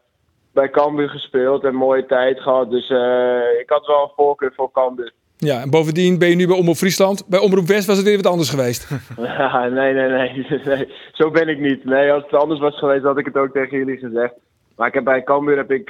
bij 0.54 0.70
Cambuur 0.70 1.10
gespeeld 1.10 1.64
en 1.64 1.76
mooie 1.76 2.06
tijd 2.06 2.40
gehad. 2.40 2.70
Dus 2.70 2.90
eh, 2.90 3.60
ik 3.60 3.70
had 3.70 3.86
wel 3.86 4.04
een 4.04 4.12
voorkeur 4.16 4.54
voor 4.56 4.72
Cambuur. 4.72 5.12
Ja, 5.38 5.62
en 5.62 5.70
bovendien 5.70 6.20
ben 6.20 6.30
je 6.30 6.36
nu 6.36 6.48
bij 6.48 6.58
Omroep 6.58 6.76
Friesland. 6.76 7.28
Bij 7.28 7.40
Omroep 7.40 7.66
West 7.68 7.88
was 7.88 7.98
het 7.98 8.06
weer 8.06 8.16
wat 8.16 8.28
anders 8.28 8.50
geweest. 8.50 8.90
Ja, 9.18 9.68
nee, 9.68 9.94
nee, 9.94 10.10
nee, 10.10 10.62
nee. 10.66 10.94
Zo 11.12 11.32
ben 11.32 11.48
ik 11.48 11.60
niet. 11.60 11.86
Nee, 11.86 12.12
als 12.12 12.24
het 12.24 12.34
anders 12.34 12.60
was 12.60 12.78
geweest, 12.78 13.04
had 13.04 13.18
ik 13.18 13.26
het 13.26 13.38
ook 13.38 13.52
tegen 13.54 13.78
jullie 13.78 13.98
gezegd. 13.98 14.34
Maar 14.76 14.88
ik 14.88 14.94
heb 14.94 15.04
bij 15.04 15.24
Cambuur 15.24 15.58
heb 15.58 15.72
ik 15.72 15.88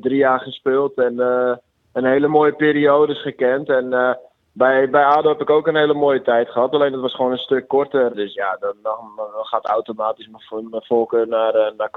drie 0.00 0.16
jaar 0.16 0.40
gespeeld 0.40 0.94
en 0.94 1.18
een 1.92 2.04
hele 2.04 2.28
mooie 2.28 2.52
periodes 2.52 3.22
gekend. 3.22 3.68
En 3.68 4.18
bij, 4.56 4.90
bij 4.90 5.04
ADO 5.04 5.28
heb 5.28 5.40
ik 5.40 5.50
ook 5.50 5.66
een 5.66 5.76
hele 5.76 5.94
mooie 5.94 6.22
tijd 6.22 6.50
gehad. 6.50 6.72
Alleen 6.72 6.92
het 6.92 7.00
was 7.00 7.14
gewoon 7.14 7.32
een 7.32 7.38
stuk 7.38 7.68
korter. 7.68 8.14
Dus 8.14 8.34
ja, 8.34 8.56
dan, 8.60 8.74
dan, 8.82 8.98
gaat 9.42 9.66
automatisch 9.66 10.28
mijn, 10.28 10.68
mijn 10.70 10.84
voorkeur 10.84 11.28
naar, 11.28 11.54
eh, 11.54 11.72
naar. 11.76 11.90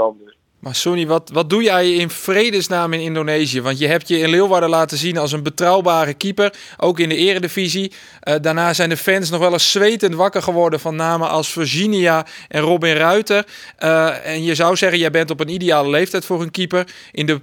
Maar 0.59 0.75
Sonny, 0.75 1.07
wat, 1.07 1.29
wat 1.33 1.49
doe 1.49 1.63
jij 1.63 1.93
in 1.93 2.09
vredesnaam 2.09 2.93
in 2.93 2.99
Indonesië? 2.99 3.61
Want 3.61 3.79
je 3.79 3.87
hebt 3.87 4.07
je 4.07 4.19
in 4.19 4.29
Leeuwarden 4.29 4.69
laten 4.69 4.97
zien 4.97 5.17
als 5.17 5.31
een 5.31 5.43
betrouwbare 5.43 6.13
keeper. 6.13 6.53
Ook 6.77 6.99
in 6.99 7.09
de 7.09 7.15
eredivisie. 7.15 7.93
Eh, 8.19 8.35
daarna 8.41 8.73
zijn 8.73 8.89
de 8.89 8.97
fans 8.97 9.29
nog 9.29 9.39
wel 9.39 9.51
eens 9.51 9.71
zwetend 9.71 10.15
wakker 10.15 10.41
geworden 10.41 10.79
van 10.79 10.95
namen 10.95 11.29
als 11.29 11.51
Virginia 11.51 12.25
en 12.47 12.61
Robin 12.61 12.95
Ruiter. 12.95 13.45
Eh, 13.77 14.25
en 14.25 14.43
je 14.43 14.55
zou 14.55 14.75
zeggen, 14.75 14.99
jij 14.99 15.11
bent 15.11 15.31
op 15.31 15.39
een 15.39 15.49
ideale 15.49 15.89
leeftijd 15.89 16.25
voor 16.25 16.41
een 16.41 16.51
keeper. 16.51 16.87
In 17.11 17.25
de 17.25 17.41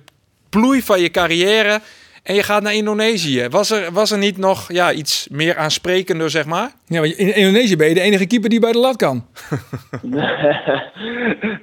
ploei 0.48 0.82
van 0.82 1.00
je 1.00 1.10
carrière. 1.10 1.80
En 2.27 2.35
je 2.35 2.43
gaat 2.43 2.62
naar 2.62 2.74
Indonesië. 2.74 3.49
Was 3.49 3.70
er, 3.70 3.93
was 3.93 4.11
er 4.11 4.18
niet 4.18 4.39
nog 4.39 4.72
ja, 4.72 4.93
iets 4.93 5.29
meer 5.29 5.57
aansprekender, 5.57 6.31
zeg 6.31 6.47
maar? 6.47 6.70
Ja, 6.87 7.01
want 7.01 7.12
in 7.12 7.35
Indonesië 7.35 7.77
ben 7.77 7.89
je 7.89 7.95
de 7.95 8.01
enige 8.01 8.27
keeper 8.27 8.51
die 8.51 8.61
bij 8.61 8.72
de 8.72 8.79
lat 8.79 8.97
kan. 8.97 9.16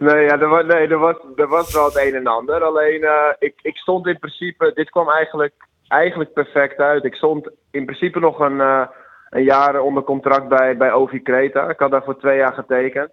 nee, 0.07 0.23
ja, 0.23 0.39
er, 0.39 0.49
was, 0.49 0.65
nee 0.65 0.87
er, 0.87 0.97
was, 0.97 1.15
er 1.35 1.47
was 1.47 1.73
wel 1.73 1.85
het 1.85 1.97
een 1.97 2.15
en 2.15 2.27
ander. 2.27 2.63
Alleen, 2.63 3.03
eh, 3.03 3.33
ik, 3.39 3.53
ik 3.61 3.77
stond 3.77 4.07
in 4.07 4.19
principe... 4.19 4.71
Dit 4.73 4.89
kwam 4.89 5.09
eigenlijk, 5.09 5.53
eigenlijk 5.87 6.33
perfect 6.33 6.79
uit. 6.79 7.03
Ik 7.03 7.15
stond 7.15 7.49
in 7.71 7.85
principe 7.85 8.19
nog 8.19 8.39
een, 8.39 8.61
eh, 8.61 8.87
een 9.29 9.43
jaar 9.43 9.81
onder 9.81 10.03
contract 10.03 10.47
bij, 10.47 10.77
bij 10.77 10.91
Ovi 10.93 11.21
Creta. 11.21 11.69
Ik 11.69 11.79
had 11.79 11.91
daar 11.91 12.03
voor 12.03 12.19
twee 12.19 12.37
jaar 12.37 12.53
getekend. 12.53 13.09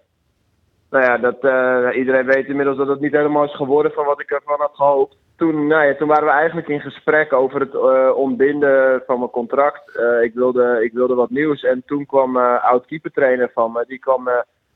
nou 0.89 1.05
ja, 1.05 1.17
dat, 1.17 1.39
eh, 1.41 1.97
iedereen 1.97 2.25
weet 2.25 2.47
inmiddels 2.47 2.77
dat 2.77 2.87
het 2.87 3.01
niet 3.01 3.15
helemaal 3.15 3.43
is 3.43 3.55
geworden 3.55 3.91
van 3.91 4.05
wat 4.05 4.21
ik 4.21 4.31
ervan 4.31 4.59
had 4.59 4.75
gehoopt. 4.75 5.15
Toen, 5.41 5.67
nou 5.67 5.85
ja, 5.85 5.95
toen 5.95 6.07
waren 6.07 6.25
we 6.25 6.31
eigenlijk 6.31 6.67
in 6.67 6.81
gesprek 6.81 7.33
over 7.33 7.59
het 7.59 7.73
eh, 7.73 8.11
ontbinden 8.15 9.03
van 9.05 9.19
mijn 9.19 9.31
contract. 9.31 9.95
Eh, 9.95 10.23
ik, 10.23 10.33
wilde, 10.33 10.79
ik 10.83 10.93
wilde 10.93 11.15
wat 11.15 11.29
nieuws. 11.29 11.63
En 11.63 11.83
toen 11.85 12.05
kwam 12.05 12.37
uh, 12.37 12.63
oud-keepertrainer 12.63 13.51
van 13.53 13.71
me. 13.71 13.83
Die 13.87 13.99
kwam 13.99 14.29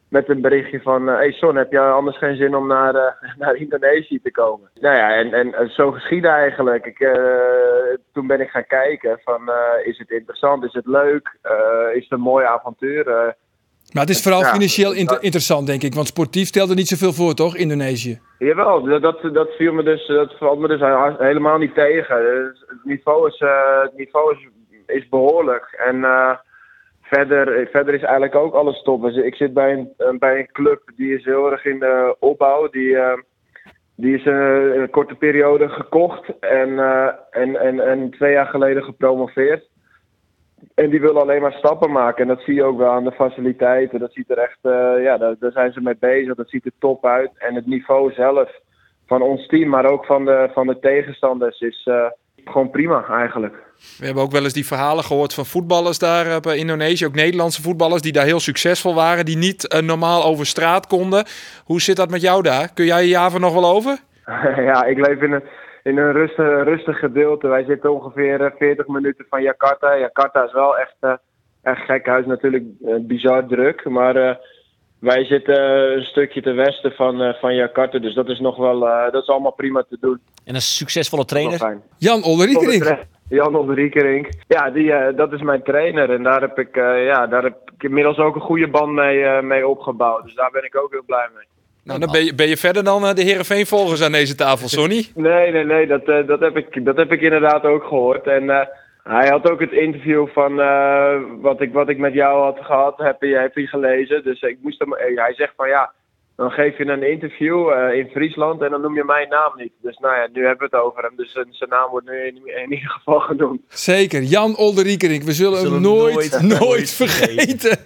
met 0.10 0.30
een 0.30 0.42
berichtje 0.42 0.82
van... 0.82 1.08
hey 1.08 1.32
Son, 1.32 1.56
heb 1.56 1.72
je 1.72 1.80
anders 1.80 2.18
geen 2.18 2.36
zin 2.36 2.56
om 2.56 2.68
naar, 2.68 3.18
naar 3.40 3.56
Indonesië 3.56 4.22
te 4.22 4.32
komen? 4.32 4.70
Nou 4.80 4.96
ja, 4.96 5.14
en, 5.14 5.34
en 5.34 5.70
zo 5.70 5.92
geschiedde 5.92 6.28
eigenlijk. 6.28 6.86
Ik, 6.86 6.98
toen 8.14 8.28
ben 8.28 8.42
ik 8.42 8.50
gaan 8.50 8.68
kijken 8.68 9.20
van... 9.24 9.52
is 9.84 9.98
het 9.98 10.10
interessant? 10.10 10.64
Is 10.64 10.74
het 10.74 10.86
leuk? 10.86 11.38
is 11.94 12.04
het 12.04 12.12
een 12.12 12.20
mooi 12.20 12.46
avontuur? 12.46 13.36
Maar 13.96 14.04
het 14.04 14.16
is 14.16 14.22
vooral 14.22 14.44
financieel 14.44 14.94
inter 14.94 15.24
interessant, 15.24 15.68
denk 15.68 15.84
ik. 15.84 15.94
Want 15.94 16.08
sportief 16.08 16.48
stelde 16.48 16.74
niet 16.74 16.88
zoveel 16.88 17.14
voor, 17.14 17.34
toch, 17.34 17.56
Indonesië? 17.56 18.20
Jawel, 18.40 18.84
dat, 18.84 19.02
dat, 19.02 19.34
dat 19.34 19.50
viel 19.58 19.74
me 19.74 19.84
dus, 19.84 20.08
dat 20.08 20.34
valt 20.38 20.60
me 20.60 20.68
dus 20.68 20.80
helemaal 21.18 21.58
niet 21.58 21.74
tegen. 21.74 22.16
Het 22.68 22.84
niveau 22.84 23.28
is, 23.28 23.40
uh, 23.40 23.82
het 23.82 23.98
niveau 23.98 24.36
is, 24.36 24.48
is 24.86 25.10
behoorlijk. 25.10 25.84
En 25.88 25.96
uh, 25.96 26.32
verder, 27.02 27.68
verder 27.72 27.94
is 27.94 28.02
eigenlijk 28.02 28.36
ook 28.36 28.54
alles 28.54 28.82
top. 28.82 29.02
Dus 29.02 29.16
ik 29.16 29.36
zit 29.36 29.54
bij 29.54 29.72
een, 29.98 30.20
bij 30.20 30.40
een 30.40 30.52
club 30.52 30.82
die 30.96 31.16
is 31.16 31.26
heel 31.26 31.52
erg 31.52 31.66
in 31.66 31.80
de 31.80 32.16
opbouw. 32.20 32.70
Die, 32.70 32.90
uh, 32.90 33.14
die 33.96 34.16
is 34.16 34.26
een 34.26 34.90
korte 34.92 35.16
periode 35.16 35.70
gekocht 35.70 36.40
en, 36.40 36.80
en, 37.32 37.56
en, 37.56 37.80
en 37.80 38.10
twee 38.12 38.32
jaar 38.32 38.48
geleden 38.48 38.84
gepromoveerd. 38.84 39.68
En 40.76 40.90
die 40.90 41.02
willen 41.02 41.22
alleen 41.22 41.42
maar 41.42 41.54
stappen 41.54 41.92
maken. 41.92 42.22
En 42.22 42.28
dat 42.28 42.42
zie 42.42 42.54
je 42.54 42.64
ook 42.64 42.78
wel 42.78 42.92
aan 42.92 43.04
de 43.04 43.12
faciliteiten. 43.12 44.00
Dat 44.00 44.14
ziet 44.14 44.30
er 44.30 44.38
echt, 44.38 44.58
uh, 44.62 45.04
ja, 45.04 45.18
daar, 45.18 45.36
daar, 45.40 45.52
zijn 45.52 45.72
ze 45.72 45.82
mee 45.82 45.98
bezig. 46.00 46.36
Dat 46.36 46.50
ziet 46.50 46.66
er 46.66 46.72
top 46.80 47.06
uit. 47.06 47.32
En 47.38 47.56
het 47.56 47.66
niveau 47.66 48.14
zelf 48.14 48.50
van 49.08 49.22
ons 49.22 49.48
team, 49.48 49.70
maar 49.70 49.86
ook 49.86 50.06
van 50.06 50.26
de, 50.26 50.50
van 50.54 50.68
de 50.68 50.80
tegenstanders, 50.80 51.60
is 51.60 51.86
uh, 51.86 52.06
gewoon 52.46 52.70
prima 52.70 53.06
eigenlijk. 53.08 53.56
We 54.00 54.06
hebben 54.06 54.24
ook 54.24 54.32
wel 54.32 54.44
eens 54.44 54.54
die 54.54 54.66
verhalen 54.66 55.04
gehoord 55.04 55.34
van 55.34 55.46
voetballers 55.46 56.00
daar 56.00 56.40
bij 56.40 56.58
Indonesië. 56.58 57.06
Ook 57.06 57.16
Nederlandse 57.16 57.62
voetballers 57.62 58.02
die 58.02 58.12
daar 58.12 58.26
heel 58.26 58.40
succesvol 58.40 58.96
waren. 58.96 59.26
Die 59.26 59.38
niet 59.38 59.74
uh, 59.74 59.82
normaal 59.82 60.24
over 60.24 60.46
straat 60.46 60.88
konden. 60.88 61.26
Hoe 61.66 61.82
zit 61.82 61.96
dat 61.96 62.10
met 62.10 62.22
jou 62.22 62.42
daar? 62.42 62.74
Kun 62.74 62.86
jij 62.86 63.02
je 63.02 63.10
Java 63.10 63.38
nog 63.38 63.54
wel 63.54 63.66
over? 63.66 63.98
ja, 64.72 64.84
ik 64.84 65.08
leef 65.08 65.22
in 65.22 65.32
een 65.32 65.44
in 65.86 65.98
een 65.98 66.12
rustig, 66.12 66.64
rustig 66.64 67.00
gedeelte. 67.00 67.48
Wij 67.48 67.64
zitten 67.64 67.94
ongeveer 67.94 68.54
40 68.58 68.86
eh, 68.86 68.94
minuten 68.94 69.26
van 69.30 69.42
Jakarta. 69.42 69.98
Jakarta 69.98 70.44
is 70.44 70.54
wel 70.54 70.78
echt, 70.78 70.96
uh, 71.02 71.14
echt 71.62 71.82
gek 71.82 72.06
huis, 72.06 72.26
natuurlijk 72.26 72.64
uh, 72.82 72.96
bizar 73.02 73.48
druk. 73.48 73.90
Maar 73.90 74.40
wij 75.00 75.26
zitten 75.26 75.60
een 75.96 76.04
stukje 76.04 76.42
ten 76.42 76.56
westen 76.56 76.92
van, 76.92 77.36
van 77.40 77.56
Jakarta. 77.56 78.00
Dus 78.00 78.14
dat 78.14 78.30
is 78.30 78.40
nog 78.40 78.58
wel 78.58 78.80
dat 79.12 79.22
is 79.22 79.28
allemaal 79.28 79.54
prima 79.54 79.86
te 79.90 79.98
doen. 80.00 80.20
En 80.46 80.56
een 80.56 80.62
succesvolle 80.62 81.26
trainer? 81.26 81.80
Jan 81.98 82.24
Olderiekerink. 82.24 83.06
Jan 83.30 83.56
Olderiekerink. 83.56 84.30
Ja, 84.48 84.72
die, 84.72 85.14
dat 85.16 85.34
is 85.34 85.42
mijn 85.42 85.64
trainer. 85.64 86.10
En 86.10 86.24
daar 86.24 86.42
heb 86.42 86.60
ik, 86.60 86.76
ja, 86.76 87.28
daar 87.28 87.44
heb 87.44 87.72
ik 87.76 87.84
inmiddels 87.84 88.18
ook 88.18 88.36
een 88.36 88.42
goede 88.42 88.68
band 88.68 88.92
mee, 88.92 89.42
mee 89.42 89.68
opgebouwd. 89.68 90.24
Dus 90.24 90.36
daar 90.36 90.52
ben 90.52 90.64
ik 90.64 90.78
ook 90.78 90.92
heel 90.92 91.06
blij 91.06 91.30
mee. 91.36 91.46
Nou, 91.86 92.00
dan 92.00 92.12
ben 92.12 92.26
je, 92.26 92.36
ben 92.36 92.48
je 92.48 92.58
verder 92.58 92.84
dan 92.84 93.04
uh, 93.04 93.14
de 93.14 93.24
Herenveen 93.24 93.66
volgers 93.66 94.04
aan 94.04 94.12
deze 94.12 94.36
tafel, 94.36 94.68
Sonny? 94.78 95.06
Nee, 95.16 95.52
nee, 95.52 95.66
nee, 95.66 95.88
dat, 95.88 96.08
uh, 96.08 96.28
dat, 96.28 96.40
heb, 96.40 96.58
ik, 96.58 96.86
dat 96.86 96.98
heb 96.98 97.12
ik 97.12 97.22
inderdaad 97.22 97.64
ook 97.64 97.84
gehoord. 97.84 98.28
En 98.28 98.44
uh, 98.44 98.62
hij 99.04 99.28
had 99.28 99.50
ook 99.50 99.60
het 99.60 99.72
interview 99.72 100.28
van 100.28 100.56
wat, 101.42 101.62
ik, 101.62 101.74
wat 101.74 101.90
ik 101.90 101.98
met 101.98 102.14
jou 102.14 102.44
had 102.44 102.58
gehad, 102.62 102.98
heb 102.98 103.22
je, 103.22 103.38
heb 103.38 103.56
je 103.56 103.68
gelezen. 103.68 104.24
Dus 104.24 104.42
ik 104.42 104.58
moest 104.62 104.80
hem, 104.80 104.94
hij 105.16 105.34
zegt 105.34 105.54
van 105.56 105.68
ja, 105.68 105.92
dan 106.36 106.52
geef 106.52 106.78
je 106.78 106.86
een 106.86 107.10
interview 107.12 107.70
uh, 107.70 107.98
in 107.98 108.08
Friesland 108.08 108.62
en 108.62 108.70
dan 108.70 108.82
noem 108.82 108.96
je 108.96 109.04
mijn 109.04 109.30
naam 109.30 109.52
niet. 109.56 109.72
Dus 109.82 109.98
nou 109.98 110.16
ja, 110.16 110.28
nu 110.34 110.46
hebben 110.46 110.70
we 110.70 110.76
het 110.78 110.86
over 110.86 111.04
hem. 111.04 111.14
Dus 111.16 111.32
zijn 111.32 111.70
naam 111.70 111.90
wordt 111.90 112.10
nu 112.10 112.18
in, 112.18 112.42
in, 112.46 112.72
ieder 112.74 112.90
geval 112.90 113.20
genoemd. 113.32 113.62
Zeker, 113.68 114.22
Jan 114.22 114.58
Olderiekerink. 114.58 115.24
We 115.24 115.32
zullen, 115.32 115.52
we 115.52 115.58
zullen 115.58 115.74
hem 115.74 115.82
nooit, 115.82 116.42
nooit, 116.42 116.60
nooit 116.60 116.92
vergeten. 116.92 117.78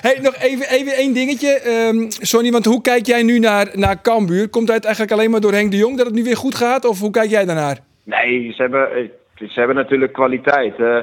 hey, 0.00 0.18
nog 0.22 0.34
even, 0.34 0.68
even 0.68 0.92
één 0.92 1.14
dingetje. 1.14 1.60
Um, 1.92 2.10
Sonny, 2.10 2.50
want 2.50 2.64
hoe 2.64 2.80
kijk 2.80 3.06
jij 3.06 3.22
nu 3.22 3.38
naar, 3.38 3.70
naar 3.74 4.02
Cambuur? 4.02 4.48
Komt 4.48 4.68
het 4.68 4.84
eigenlijk 4.84 5.14
alleen 5.14 5.30
maar 5.30 5.40
door 5.40 5.52
Henk 5.52 5.70
de 5.70 5.76
Jong 5.76 5.96
dat 5.96 6.06
het 6.06 6.14
nu 6.14 6.22
weer 6.22 6.36
goed 6.36 6.54
gaat? 6.54 6.84
Of 6.84 7.00
hoe 7.00 7.10
kijk 7.10 7.30
jij 7.30 7.44
daarnaar? 7.44 7.78
Nee, 8.04 8.52
ze 8.52 8.62
hebben, 8.62 8.92
eh, 8.92 9.08
ze 9.48 9.58
hebben 9.58 9.76
natuurlijk 9.76 10.12
kwaliteit. 10.12 10.78
Uh, 10.78 10.96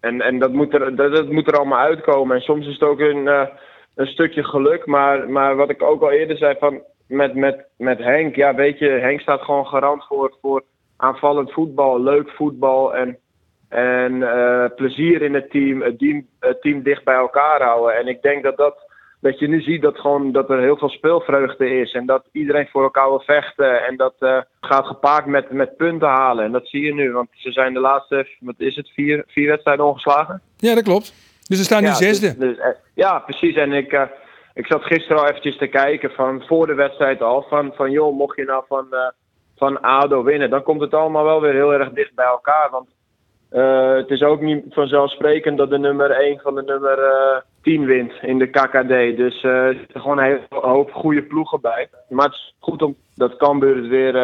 en 0.00 0.20
en 0.20 0.38
dat, 0.38 0.52
moet 0.52 0.74
er, 0.74 0.96
dat, 0.96 1.14
dat, 1.14 1.30
moet 1.30 1.46
er 1.46 1.56
allemaal 1.56 1.78
uitkomen. 1.78 2.36
En 2.36 2.42
soms 2.42 2.66
is 2.66 2.72
het 2.72 2.82
ook 2.82 3.00
een... 3.00 3.26
Uh, 3.26 3.42
een 3.94 4.06
stukje 4.06 4.44
geluk. 4.44 4.86
Maar, 4.86 5.30
maar 5.30 5.56
wat 5.56 5.70
ik 5.70 5.82
ook 5.82 6.02
al 6.02 6.10
eerder 6.10 6.36
zei 6.36 6.54
van 6.58 6.82
met, 7.06 7.34
met, 7.34 7.64
met 7.76 7.98
Henk. 7.98 8.36
Ja, 8.36 8.54
weet 8.54 8.78
je, 8.78 8.88
Henk 8.88 9.20
staat 9.20 9.42
gewoon 9.42 9.66
garant 9.66 10.04
voor, 10.06 10.36
voor 10.40 10.62
aanvallend 10.96 11.52
voetbal, 11.52 12.02
leuk 12.02 12.30
voetbal 12.30 12.94
en, 12.94 13.18
en 13.68 14.12
uh, 14.14 14.64
plezier 14.76 15.22
in 15.22 15.34
het 15.34 15.50
team, 15.50 15.82
het 15.82 15.98
team, 15.98 16.26
het 16.40 16.60
team 16.60 16.82
dicht 16.82 17.04
bij 17.04 17.14
elkaar 17.14 17.62
houden. 17.62 17.96
En 17.96 18.06
ik 18.06 18.22
denk 18.22 18.42
dat 18.42 18.56
dat, 18.56 18.76
dat 19.20 19.38
je 19.38 19.48
nu 19.48 19.60
ziet 19.60 19.82
dat, 19.82 19.98
gewoon, 19.98 20.32
dat 20.32 20.50
er 20.50 20.60
heel 20.60 20.76
veel 20.76 20.88
speelvreugde 20.88 21.68
is 21.80 21.92
en 21.92 22.06
dat 22.06 22.28
iedereen 22.32 22.68
voor 22.70 22.82
elkaar 22.82 23.08
wil 23.08 23.20
vechten 23.20 23.86
en 23.86 23.96
dat 23.96 24.14
uh, 24.20 24.40
gaat 24.60 24.86
gepaard 24.86 25.26
met, 25.26 25.50
met 25.50 25.76
punten 25.76 26.08
halen. 26.08 26.44
En 26.44 26.52
dat 26.52 26.68
zie 26.68 26.82
je 26.82 26.94
nu, 26.94 27.12
want 27.12 27.28
ze 27.32 27.52
zijn 27.52 27.72
de 27.72 27.80
laatste, 27.80 28.28
wat 28.40 28.54
is 28.58 28.76
het, 28.76 28.90
vier, 28.90 29.24
vier 29.26 29.48
wedstrijden 29.48 29.84
ongeslagen? 29.84 30.40
Ja, 30.56 30.74
dat 30.74 30.84
klopt. 30.84 31.33
Dus 31.48 31.58
ze 31.58 31.64
staan 31.64 31.82
nu 31.82 31.88
zesde. 31.88 32.36
Dus, 32.38 32.56
dus, 32.56 32.74
ja, 32.94 33.18
precies. 33.18 33.56
En 33.56 33.72
ik, 33.72 33.92
uh, 33.92 34.02
ik 34.54 34.66
zat 34.66 34.82
gisteren 34.82 35.22
al 35.22 35.28
eventjes 35.28 35.58
te 35.58 35.66
kijken 35.66 36.10
van 36.10 36.42
voor 36.46 36.66
de 36.66 36.74
wedstrijd 36.74 37.22
al. 37.22 37.46
Van, 37.48 37.72
van 37.74 37.90
joh, 37.90 38.16
mocht 38.16 38.36
je 38.36 38.44
nou 38.44 38.64
van, 38.68 38.86
uh, 38.90 39.08
van 39.56 39.80
ADO 39.80 40.22
winnen, 40.22 40.50
dan 40.50 40.62
komt 40.62 40.80
het 40.80 40.94
allemaal 40.94 41.24
wel 41.24 41.40
weer 41.40 41.52
heel 41.52 41.72
erg 41.72 41.90
dicht 41.90 42.14
bij 42.14 42.26
elkaar. 42.26 42.68
Want 42.70 42.88
uh, 43.52 43.94
het 43.94 44.10
is 44.10 44.22
ook 44.22 44.40
niet 44.40 44.64
vanzelfsprekend 44.70 45.58
dat 45.58 45.70
de 45.70 45.78
nummer 45.78 46.10
1 46.10 46.40
van 46.40 46.54
de 46.54 46.62
nummer 46.62 46.98
10 47.62 47.84
wint 47.84 48.12
in 48.22 48.38
de 48.38 48.46
KKD. 48.46 49.16
Dus 49.16 49.42
er 49.42 49.74
zitten 49.74 50.00
gewoon 50.00 50.18
een 50.18 50.24
hele 50.24 50.46
hoop 50.48 50.92
goede 50.92 51.22
ploegen 51.22 51.60
bij. 51.60 51.88
Maar 52.08 52.24
het 52.24 52.34
is 52.34 52.54
goed 52.58 52.82
om 52.82 52.96
dat 53.14 53.36
Cambuur 53.36 53.76
het 53.76 53.86
weer 53.86 54.14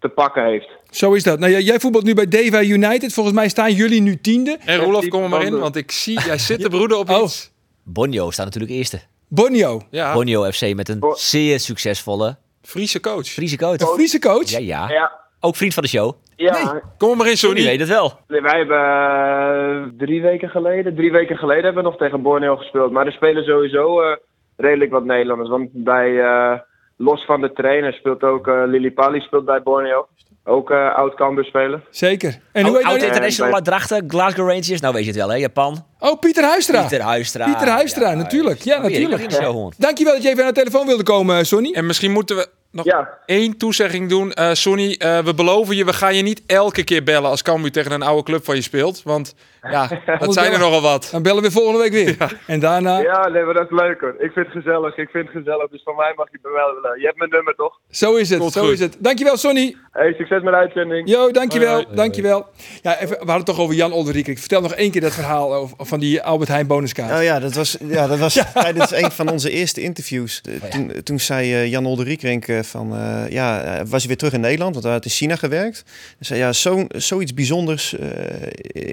te 0.00 0.08
pakken 0.08 0.44
heeft. 0.44 0.68
Zo 0.90 1.12
is 1.12 1.22
dat. 1.22 1.38
Nou, 1.38 1.52
jij 1.62 1.80
voetbalt 1.80 2.04
nu 2.04 2.14
bij 2.14 2.28
Deva 2.28 2.62
United. 2.62 3.12
Volgens 3.12 3.34
mij 3.34 3.48
staan 3.48 3.72
jullie 3.72 4.00
nu 4.00 4.20
tiende. 4.20 4.58
En 4.64 4.78
Roelof, 4.78 5.08
kom 5.08 5.22
er 5.22 5.28
maar 5.28 5.42
in, 5.42 5.58
want 5.58 5.76
ik 5.76 5.90
zie, 5.90 6.20
jij 6.26 6.38
zit 6.38 6.62
de 6.62 6.68
broeder 6.68 6.98
op 6.98 7.10
oh. 7.10 7.22
iets. 7.22 7.52
Bonio 7.82 8.30
staat 8.30 8.44
natuurlijk 8.44 8.72
eerste. 8.72 9.00
Bonio? 9.28 9.80
Ja. 9.90 10.12
Bonio 10.12 10.50
FC 10.50 10.74
met 10.74 10.88
een 10.88 11.12
zeer 11.14 11.60
succesvolle... 11.60 12.36
Friese 12.62 13.00
coach. 13.00 13.26
Friese 13.26 13.56
coach. 13.56 13.80
Een 13.80 13.86
Friese 13.86 14.18
coach? 14.18 14.50
Ja, 14.50 14.58
ja. 14.58 14.88
ja. 14.88 15.12
Ook 15.40 15.56
vriend 15.56 15.74
van 15.74 15.82
de 15.82 15.88
show. 15.88 16.12
Ja. 16.36 16.72
Nee. 16.72 16.82
Kom 16.98 17.16
maar 17.16 17.28
in, 17.28 17.36
Sonny. 17.36 17.60
Je 17.60 17.66
weet 17.66 17.80
het 17.80 17.88
wel. 17.88 18.12
Nee, 18.28 18.40
wij 18.40 18.58
hebben 18.58 18.78
uh, 18.78 20.06
drie 20.06 20.22
weken 20.22 20.48
geleden, 20.48 20.94
drie 20.94 21.12
weken 21.12 21.36
geleden 21.36 21.64
hebben 21.64 21.82
we 21.82 21.88
nog 21.88 21.98
tegen 21.98 22.22
Borneo 22.22 22.56
gespeeld. 22.56 22.92
Maar 22.92 23.06
er 23.06 23.12
spelen 23.12 23.44
sowieso 23.44 24.02
uh, 24.02 24.16
redelijk 24.56 24.90
wat 24.90 25.04
Nederlanders. 25.04 25.48
Want 25.48 25.68
bij, 25.72 26.10
uh, 26.10 26.58
los 26.98 27.24
van 27.24 27.40
de 27.40 27.52
trainer 27.52 27.92
speelt 27.92 28.22
ook 28.22 28.46
Lili 28.46 28.92
Pali 28.92 29.20
speelt 29.20 29.44
bij 29.44 29.62
Borneo. 29.62 30.06
Ook 30.44 30.70
uh, 30.70 30.94
oud 30.94 31.14
Cambuur 31.14 31.44
spelen. 31.44 31.82
Zeker. 31.90 32.38
En 32.52 32.66
hoe 32.66 32.84
oud 32.84 33.02
international 33.02 33.54
uit 33.54 33.64
Drachten, 33.64 34.04
Glasgow 34.06 34.48
Rangers. 34.48 34.80
Nou 34.80 34.94
weet 34.94 35.02
je 35.02 35.10
het 35.10 35.18
wel, 35.18 35.30
hè? 35.30 35.36
Japan. 35.36 35.84
Oh, 35.98 36.18
Pieter 36.18 36.44
Huistra. 36.44 36.80
Pieter 36.80 37.00
Huistra. 37.00 37.44
Pieter 37.44 37.68
Huistra, 37.68 38.14
natuurlijk. 38.14 38.60
Ja, 38.60 38.78
natuurlijk. 38.82 39.30
Dankjewel 39.78 40.12
dat 40.12 40.22
je 40.22 40.28
even 40.28 40.42
aan 40.42 40.54
de 40.54 40.60
telefoon 40.60 40.86
wilde 40.86 41.02
komen, 41.02 41.46
Sonny. 41.46 41.72
En 41.72 41.86
misschien 41.86 42.12
moeten 42.12 42.36
we 42.36 42.48
nog 42.70 42.84
ja. 42.84 43.18
één 43.26 43.56
toezegging 43.56 44.08
doen. 44.08 44.32
Uh, 44.38 44.52
Sonny, 44.52 44.96
uh, 44.98 45.18
we 45.18 45.34
beloven 45.34 45.76
je, 45.76 45.84
we 45.84 45.92
gaan 45.92 46.14
je 46.14 46.22
niet 46.22 46.42
elke 46.46 46.84
keer 46.84 47.02
bellen 47.02 47.30
als 47.30 47.42
Cambuur 47.42 47.72
tegen 47.72 47.92
een 47.92 48.02
oude 48.02 48.22
club 48.22 48.44
van 48.44 48.54
je 48.54 48.62
speelt. 48.62 49.02
Want 49.02 49.34
ja, 49.62 49.88
dat 50.18 50.32
zijn 50.32 50.52
er 50.52 50.58
nogal 50.58 50.80
wat. 50.80 51.08
Dan 51.12 51.22
bellen 51.22 51.42
we 51.42 51.50
volgende 51.50 51.78
week 51.78 51.92
weer. 51.92 52.16
Ja. 52.18 52.28
En 52.46 52.60
daarna... 52.60 52.98
Ja, 52.98 53.28
nee, 53.28 53.42
maar 53.42 53.54
dat 53.54 53.70
is 53.70 53.78
leuk 53.78 54.00
hoor. 54.00 54.14
Ik 54.18 54.32
vind 54.32 54.46
het 54.46 54.62
gezellig. 54.62 54.96
Ik 54.96 55.08
vind 55.08 55.24
het 55.26 55.36
gezellig. 55.36 55.68
Dus 55.70 55.82
van 55.82 55.96
mij 55.96 56.12
mag 56.16 56.30
je 56.30 56.38
bellen. 56.42 57.00
Je 57.00 57.06
hebt 57.06 57.18
mijn 57.18 57.30
nummer 57.30 57.54
toch? 57.54 57.78
Zo 57.90 58.14
is 58.16 58.30
het, 58.30 58.52
zo 58.52 58.70
is 58.70 58.80
het. 58.80 58.96
Dankjewel 58.98 59.36
Sonny. 59.36 59.76
Hey, 59.92 60.12
succes 60.12 60.42
met 60.42 60.52
de 60.52 60.58
uitzending. 60.58 61.10
Jo, 61.10 61.30
dankjewel. 61.30 61.72
Hoi, 61.72 61.84
hoi. 61.84 61.96
Dankjewel. 61.96 62.46
Ja, 62.82 62.94
even, 62.94 63.08
we 63.08 63.16
hadden 63.16 63.36
het 63.36 63.46
toch 63.46 63.60
over 63.60 63.74
Jan 63.74 63.92
Olderijk. 63.92 64.26
Ik 64.26 64.38
vertel 64.38 64.60
nog 64.60 64.74
één 64.74 64.90
keer 64.90 65.00
dat 65.00 65.14
verhaal 65.14 65.68
van 65.88 66.00
die 66.00 66.22
Albert 66.22 66.50
Heijn 66.50 66.66
bonuskaart. 66.66 67.18
Oh 67.18 67.22
ja, 67.22 67.38
dat 67.38 67.54
was, 67.54 67.76
ja, 67.88 68.06
dat 68.06 68.18
was 68.18 68.34
tijdens 68.54 68.92
een 68.92 69.10
van 69.10 69.30
onze 69.30 69.50
eerste 69.50 69.80
interviews. 69.80 70.40
Oh, 70.48 70.54
ja. 70.62 70.68
toen, 70.68 70.92
toen 71.02 71.20
zei 71.20 71.52
uh, 71.52 71.66
Jan 71.66 71.86
Olderiekrink 71.86 72.46
van... 72.62 72.94
Uh, 72.94 73.28
ja, 73.28 73.76
was 73.86 73.98
hij 73.98 74.08
weer 74.08 74.16
terug 74.16 74.32
in 74.32 74.40
Nederland, 74.40 74.72
want 74.72 74.84
hij 74.84 74.94
had 74.94 75.04
in 75.04 75.10
China 75.10 75.36
gewerkt. 75.36 75.84
Hij 75.86 76.16
zei, 76.18 76.40
ja, 76.40 76.52
zo, 76.52 76.86
zoiets 76.88 77.34
bijzonders 77.34 77.92
uh, 77.92 78.08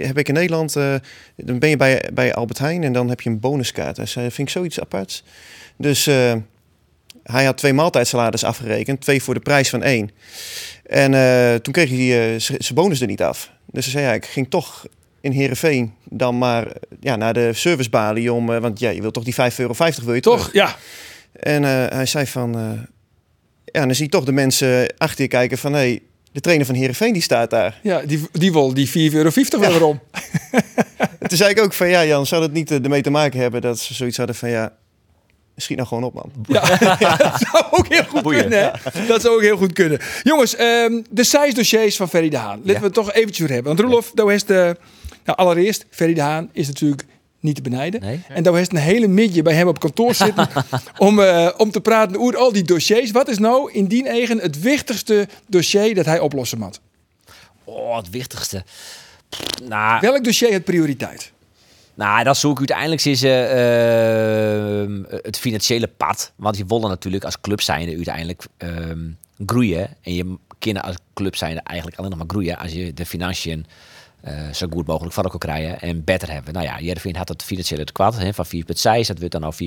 heb 0.05 0.17
ik 0.17 0.27
in 0.27 0.33
Nederland 0.33 0.73
dan 1.35 1.59
ben 1.59 1.69
je 1.69 1.77
bij, 1.77 2.09
bij 2.13 2.33
Albert 2.33 2.59
Heijn 2.59 2.83
en 2.83 2.93
dan 2.93 3.09
heb 3.09 3.21
je 3.21 3.29
een 3.29 3.39
bonuskaart. 3.39 3.97
Hij 3.97 4.05
zei, 4.05 4.31
vind 4.31 4.47
ik 4.47 4.53
zoiets 4.53 4.79
aparts. 4.79 5.23
Dus 5.77 6.05
hij 7.23 7.45
had 7.45 7.57
twee 7.57 7.73
maaltijdsalades 7.73 8.43
afgerekend, 8.43 9.01
twee 9.01 9.23
voor 9.23 9.33
de 9.33 9.39
prijs 9.39 9.69
van 9.69 9.83
één. 9.83 10.11
En 10.85 11.13
uh, 11.13 11.55
toen 11.55 11.73
kreeg 11.73 11.89
hij 11.89 12.33
uh, 12.33 12.39
zijn 12.39 12.73
bonus 12.73 13.01
er 13.01 13.07
niet 13.07 13.21
af. 13.21 13.51
Dus 13.65 13.83
hij 13.83 13.93
zei, 13.93 14.05
ja, 14.05 14.13
ik 14.13 14.25
ging 14.25 14.49
toch 14.49 14.85
in 15.25 15.31
Heerenveen 15.31 15.93
dan 16.03 16.37
maar 16.37 16.67
ja, 16.99 17.15
naar 17.15 17.33
de 17.33 17.53
servicebalie 17.53 18.33
om... 18.33 18.45
want 18.45 18.79
ja, 18.79 18.89
je 18.89 19.01
wilt 19.01 19.13
toch 19.13 19.23
die 19.23 19.35
5,50 19.35 19.39
euro 19.57 19.73
wil 20.05 20.13
je 20.13 20.21
Toch, 20.21 20.49
ja. 20.53 20.75
En 21.33 21.63
eh, 21.63 21.95
hij 21.97 22.05
zei 22.05 22.27
van... 22.27 22.55
eh, 22.57 22.69
ja, 23.65 23.85
dan 23.85 23.95
zie 23.95 24.05
je 24.05 24.11
toch 24.11 24.23
de 24.25 24.31
mensen 24.31 24.93
achter 24.97 25.21
je 25.21 25.27
kijken 25.27 25.57
van... 25.57 25.73
Hé, 25.73 25.99
de 26.31 26.39
trainer 26.41 26.65
van 26.65 26.75
Heerenveen 26.75 27.13
die 27.13 27.21
staat 27.21 27.49
daar. 27.49 27.79
Ja, 27.83 28.01
die, 28.01 28.27
die 28.31 28.51
wil 28.51 28.73
die 28.73 28.87
4,50 28.87 28.93
euro 29.15 29.31
wel 29.49 29.59
weer 29.71 29.83
om. 29.83 29.99
Toen 31.27 31.37
zei 31.37 31.49
ik 31.49 31.59
ook 31.59 31.73
van... 31.73 31.87
Ja, 31.89 32.05
Jan, 32.05 32.25
zou 32.25 32.41
dat 32.41 32.51
niet 32.51 32.71
eh, 32.71 32.83
ermee 32.83 33.01
te 33.01 33.09
maken 33.09 33.39
hebben 33.39 33.61
dat 33.61 33.79
ze 33.79 33.93
zoiets 33.93 34.17
hadden 34.17 34.35
van... 34.35 34.49
Ja, 34.49 34.73
schiet 35.55 35.77
nou 35.77 35.87
gewoon 35.87 36.03
op, 36.03 36.13
man. 36.13 36.31
Ja, 36.47 36.61
dat 37.17 37.45
zou 37.51 37.65
ook 37.71 37.87
heel 37.87 38.03
goed 38.03 38.21
Boeien, 38.21 38.41
kunnen. 38.41 38.71
Dat 39.07 39.21
zou 39.21 39.35
ook 39.35 39.41
heel 39.41 39.57
goed 39.57 39.73
kunnen. 39.73 39.99
Jongens, 40.23 40.55
ehm, 40.55 41.01
de 41.09 41.23
size-dossiers 41.23 41.95
van 41.95 42.09
Ferry 42.09 42.29
de 42.29 42.37
Haan. 42.37 42.57
Laten 42.57 42.73
Ja. 42.73 42.79
we 42.79 42.85
het 42.85 42.93
toch 42.93 43.13
eventjes 43.13 43.49
hebben. 43.49 43.75
Want 43.75 43.79
Roelof, 43.79 44.11
daar 44.13 44.27
heeft 44.27 44.47
de... 44.47 44.77
Nou, 45.25 45.37
allereerst, 45.37 45.85
Ferry 45.89 46.13
de 46.13 46.21
Haan 46.21 46.49
is 46.51 46.67
natuurlijk 46.67 47.05
niet 47.39 47.55
te 47.55 47.61
benijden. 47.61 48.01
Nee. 48.01 48.21
En 48.27 48.43
daar 48.43 48.53
heeft 48.53 48.71
een 48.71 48.77
hele 48.77 49.07
midje 49.07 49.41
bij 49.41 49.53
hem 49.53 49.67
op 49.67 49.79
kantoor 49.79 50.13
zitten... 50.13 50.47
om, 50.97 51.19
eh, 51.19 51.49
om 51.57 51.71
te 51.71 51.81
praten 51.81 52.19
over 52.19 52.37
al 52.37 52.51
die 52.51 52.63
dossiers. 52.63 53.11
Wat 53.11 53.27
is 53.27 53.37
nou 53.37 53.71
in 53.71 53.85
die 53.85 54.07
eigen 54.07 54.39
het 54.39 54.61
wichtigste 54.61 55.27
dossier 55.47 55.95
dat 55.95 56.05
hij 56.05 56.19
oplossen 56.19 56.59
moet? 56.59 56.79
Oh, 57.63 57.97
het 57.97 58.09
wichtigste. 58.09 58.63
Nou, 59.63 59.99
Welk 59.99 60.23
dossier 60.23 60.49
heeft 60.49 60.63
prioriteit? 60.63 61.33
Nou, 61.93 62.23
dat 62.23 62.37
zoek 62.37 62.51
ik 62.51 62.57
uiteindelijk 62.57 63.05
is 63.05 63.23
eh, 63.23 64.81
ehm, 64.81 65.03
het 65.07 65.37
financiële 65.37 65.87
pad. 65.87 66.31
Want 66.35 66.57
je 66.57 66.65
willen 66.65 66.89
natuurlijk 66.89 67.23
als 67.23 67.41
club 67.41 67.61
zijnde 67.61 67.95
uiteindelijk 67.95 68.43
ehm, 68.57 69.09
groeien. 69.45 69.89
En 70.01 70.13
je 70.13 70.35
kunnen 70.59 70.83
als 70.83 70.95
club 71.13 71.35
zijnde 71.35 71.61
eigenlijk 71.63 71.97
alleen 71.97 72.09
nog 72.09 72.19
maar 72.19 72.29
groeien 72.29 72.57
als 72.57 72.71
je 72.71 72.93
de 72.93 73.05
financiën 73.05 73.65
eh, 74.25 74.53
zo 74.53 74.67
goed 74.69 74.87
mogelijk 74.87 75.13
voor 75.13 75.23
elkaar 75.23 75.39
krijgen 75.39 75.81
en 75.81 76.03
beter 76.03 76.31
hebben. 76.31 76.53
Nou 76.53 76.65
ja, 76.65 76.79
Jervin 76.79 77.15
had 77.15 77.29
het 77.29 77.43
financiële 77.43 77.83
tekort 77.83 78.17
hè, 78.17 78.33
van 78.33 78.45
4,6, 78.45 79.07
dat 79.07 79.19
wordt 79.19 79.31
dan 79.31 79.43
al 79.43 79.53
4,3. 79.53 79.59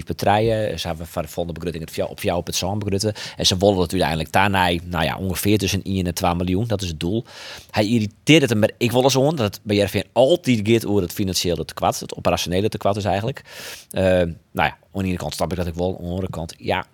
Ze 0.78 0.86
hebben 0.86 1.06
van 1.06 1.22
de 1.22 1.28
volgende 1.28 1.60
begrutting 1.60 1.90
het 1.90 2.08
op 2.08 2.22
jou 2.22 2.38
op 2.38 2.46
het 2.46 2.56
zo'n 2.56 2.78
begrutten. 2.78 3.14
En 3.36 3.46
ze 3.46 3.56
willen 3.56 3.78
het 3.78 3.90
uiteindelijk 3.90 4.32
daarna, 4.32 4.70
nou 4.84 5.04
ja, 5.04 5.16
ongeveer 5.16 5.58
tussen 5.58 5.82
1 5.82 6.06
en 6.06 6.14
2 6.14 6.34
miljoen. 6.34 6.66
Dat 6.66 6.82
is 6.82 6.88
het 6.88 7.00
doel. 7.00 7.24
Hij 7.70 7.86
irriteert 7.86 8.40
het 8.40 8.50
hem, 8.50 8.58
maar 8.58 8.70
ik 8.78 8.92
wil 8.92 9.10
zo 9.10 9.30
dat 9.30 9.38
het 9.38 9.60
bij 9.62 9.76
Jervin 9.76 10.04
altijd 10.12 10.60
gaat 10.64 10.86
over 10.86 11.02
het 11.02 11.12
financiële 11.12 11.64
tekort. 11.64 12.00
Het 12.00 12.16
operationele 12.16 12.68
tekort 12.68 12.96
is 12.96 13.04
eigenlijk. 13.04 13.42
Eh, 13.90 14.02
nou 14.02 14.32
ja, 14.52 14.76
aan 14.92 15.02
de 15.02 15.08
ene 15.08 15.16
kant 15.16 15.34
snap 15.34 15.50
ik 15.50 15.56
dat 15.56 15.66
ik 15.66 15.74
wel, 15.74 15.96
aan 15.96 16.04
de 16.04 16.08
andere 16.08 16.30
kant, 16.30 16.54
ja. 16.58 16.86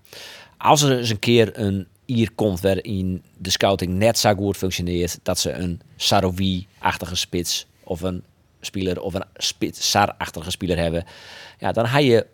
Als 0.59 0.83
er 0.83 0.99
eens 0.99 1.11
een 1.11 1.19
keer 1.19 1.59
een 1.59 1.87
hier 2.07 2.33
komt 2.35 2.61
waarin 2.61 3.23
de 3.39 3.51
scouting 3.51 3.93
net 3.93 4.19
zo 4.19 4.35
goed 4.35 4.57
functioneert 4.57 5.19
dat 5.23 5.39
ze 5.39 5.53
een 5.53 5.81
Saroui-achtige 5.97 7.17
spits 7.17 7.67
of 7.85 8.01
een 8.01 8.23
speler 8.61 9.01
of 9.01 9.15
een 9.15 9.25
spits 9.35 9.91
Sar-achtige 9.91 10.51
speler 10.51 10.79
hebben, 10.79 11.05
ja, 11.59 11.73
dan 11.73 11.87
heb 11.87 12.03
je 12.03 12.27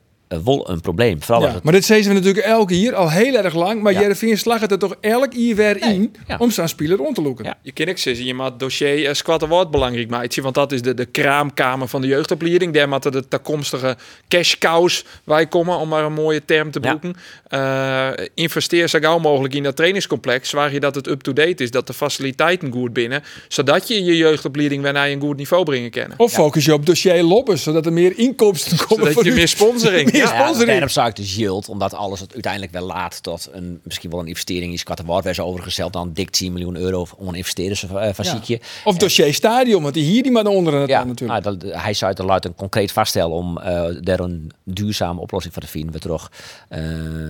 wel 0.45 0.70
een 0.70 0.81
probleem. 0.81 1.22
Vooral 1.22 1.39
als 1.41 1.49
Ja, 1.49 1.55
het- 1.55 1.64
maar 1.64 1.72
dit 1.72 1.85
zeggen 1.85 2.09
we 2.09 2.14
natuurlijk 2.14 2.45
elke 2.47 2.74
hier 2.74 2.95
al 2.95 3.11
heel 3.11 3.35
erg 3.37 3.55
lang. 3.55 3.83
Maar 3.83 3.93
Ja. 3.93 4.01
Jereveen 4.01 4.39
slag 4.39 4.61
het 4.61 4.70
er 4.72 4.78
toch 4.78 4.95
elk 5.01 5.33
jaar 5.33 5.57
weer 5.57 5.83
in 5.83 6.14
ja. 6.26 6.37
om 6.39 6.51
zo'n 6.51 6.68
speler 6.68 6.97
rond 6.97 7.14
te 7.14 7.22
loeken. 7.22 7.45
Ja. 7.45 7.59
Je 7.62 7.72
kan 7.72 7.89
ook 7.89 7.99
zeggen, 7.99 8.24
je 8.24 8.43
het 8.43 8.59
dossier 8.59 8.99
uh, 9.03 9.12
Squatte 9.12 9.49
Woord 9.49 9.70
belangrijk 9.70 10.09
maken. 10.11 10.43
Want 10.43 10.55
dat 10.55 10.72
is 10.72 10.83
de, 10.83 10.95
de 10.95 11.05
kraamkamer 11.07 11.89
van 11.89 12.01
de 12.01 12.07
jeugdopleiding. 12.07 12.74
Daar 12.74 12.89
moeten 12.89 13.12
de 13.12 13.28
toekomstige 13.28 13.97
cash 14.28 14.55
cows 14.59 15.05
wij 15.24 15.47
komen, 15.47 15.76
om 15.78 15.89
maar 15.89 16.05
een 16.05 16.12
mooie 16.12 16.45
term 16.45 16.70
te 16.70 16.78
Ja. 16.83 16.89
broeken. 16.97 17.20
Eh, 17.49 18.09
investeer 18.35 18.89
zo 18.89 18.99
gauw 18.99 19.18
mogelijk 19.18 19.55
in 19.55 19.62
dat 19.62 19.76
trainingscomplex. 19.76 20.49
Zwaar 20.49 20.72
je 20.72 20.81
dat 20.81 20.95
het 20.95 21.07
up-to-date 21.09 21.62
is, 21.62 21.70
dat 21.70 21.87
de 21.87 21.93
faciliteiten 21.93 22.72
goed 22.72 22.93
binnen. 22.93 23.22
Zodat 23.49 23.89
je 23.89 24.05
je 24.05 24.16
jeugdopleiding 24.16 24.83
weer 24.83 24.93
naar 24.93 25.09
een 25.09 25.20
goed 25.20 25.37
niveau 25.37 25.64
brengen 25.64 25.91
kan. 25.91 26.07
Of 26.16 26.33
focus 26.33 26.64
je 26.64 26.72
op 26.72 26.87
dossier 26.87 27.22
lobbes, 27.22 27.62
zodat 27.62 27.87
er 27.87 27.93
meer 27.93 28.18
inkomsten 28.18 28.76
komen 28.76 28.97
Zodat 28.97 29.12
voor 29.12 29.24
je 29.24 29.31
u. 29.31 29.35
meer 29.35 29.49
sponsoring. 29.49 30.11
Ja, 30.29 30.35
sponsoring. 30.43 30.68
daarom 30.71 30.89
zou 30.89 31.09
ik 31.09 31.16
dus 31.16 31.35
yield, 31.37 31.68
omdat 31.68 31.95
alles 31.95 32.21
het 32.21 32.33
uiteindelijk 32.33 32.73
wel 32.73 32.87
laat 32.87 33.23
tot 33.23 33.49
een, 33.53 33.81
misschien 33.83 34.11
wel 34.11 34.21
een 34.21 34.27
investering 34.27 34.73
is. 34.73 34.83
Kwart 34.83 35.03
waard 35.05 35.25
werd 35.25 35.39
overgesteld 35.41 35.93
dan 35.93 36.12
dik 36.12 36.31
10 36.31 36.53
miljoen 36.53 36.77
euro 36.77 37.07
om 37.16 37.29
een 37.29 37.35
investeren 37.35 37.77
van 38.14 38.25
ziekje. 38.25 38.61
Of 38.85 38.97
dossier 38.97 39.35
stadion, 39.35 39.83
want 39.83 39.95
die 39.95 40.05
hier 40.05 40.23
die 40.23 40.33
maar 40.33 40.47
onder 40.47 40.75
het 40.75 40.89
Ja, 40.89 41.05
natuurlijk. 41.05 41.45
nou, 41.45 41.59
dat, 41.59 41.73
hij 41.83 41.95
zou 41.95 42.11
het 42.11 42.21
luid 42.23 42.45
een 42.45 42.55
concreet 42.55 42.93
vaststellen 42.93 43.37
om 43.37 43.59
eh 43.59 43.85
daar 44.01 44.21
een 44.21 44.51
duurzame 44.64 45.21
oplossing 45.21 45.53
voor 45.55 45.62
te 45.62 45.68
vinden. 45.68 45.93
We 45.93 45.99
toch 45.99 46.31
eh, 46.68 46.81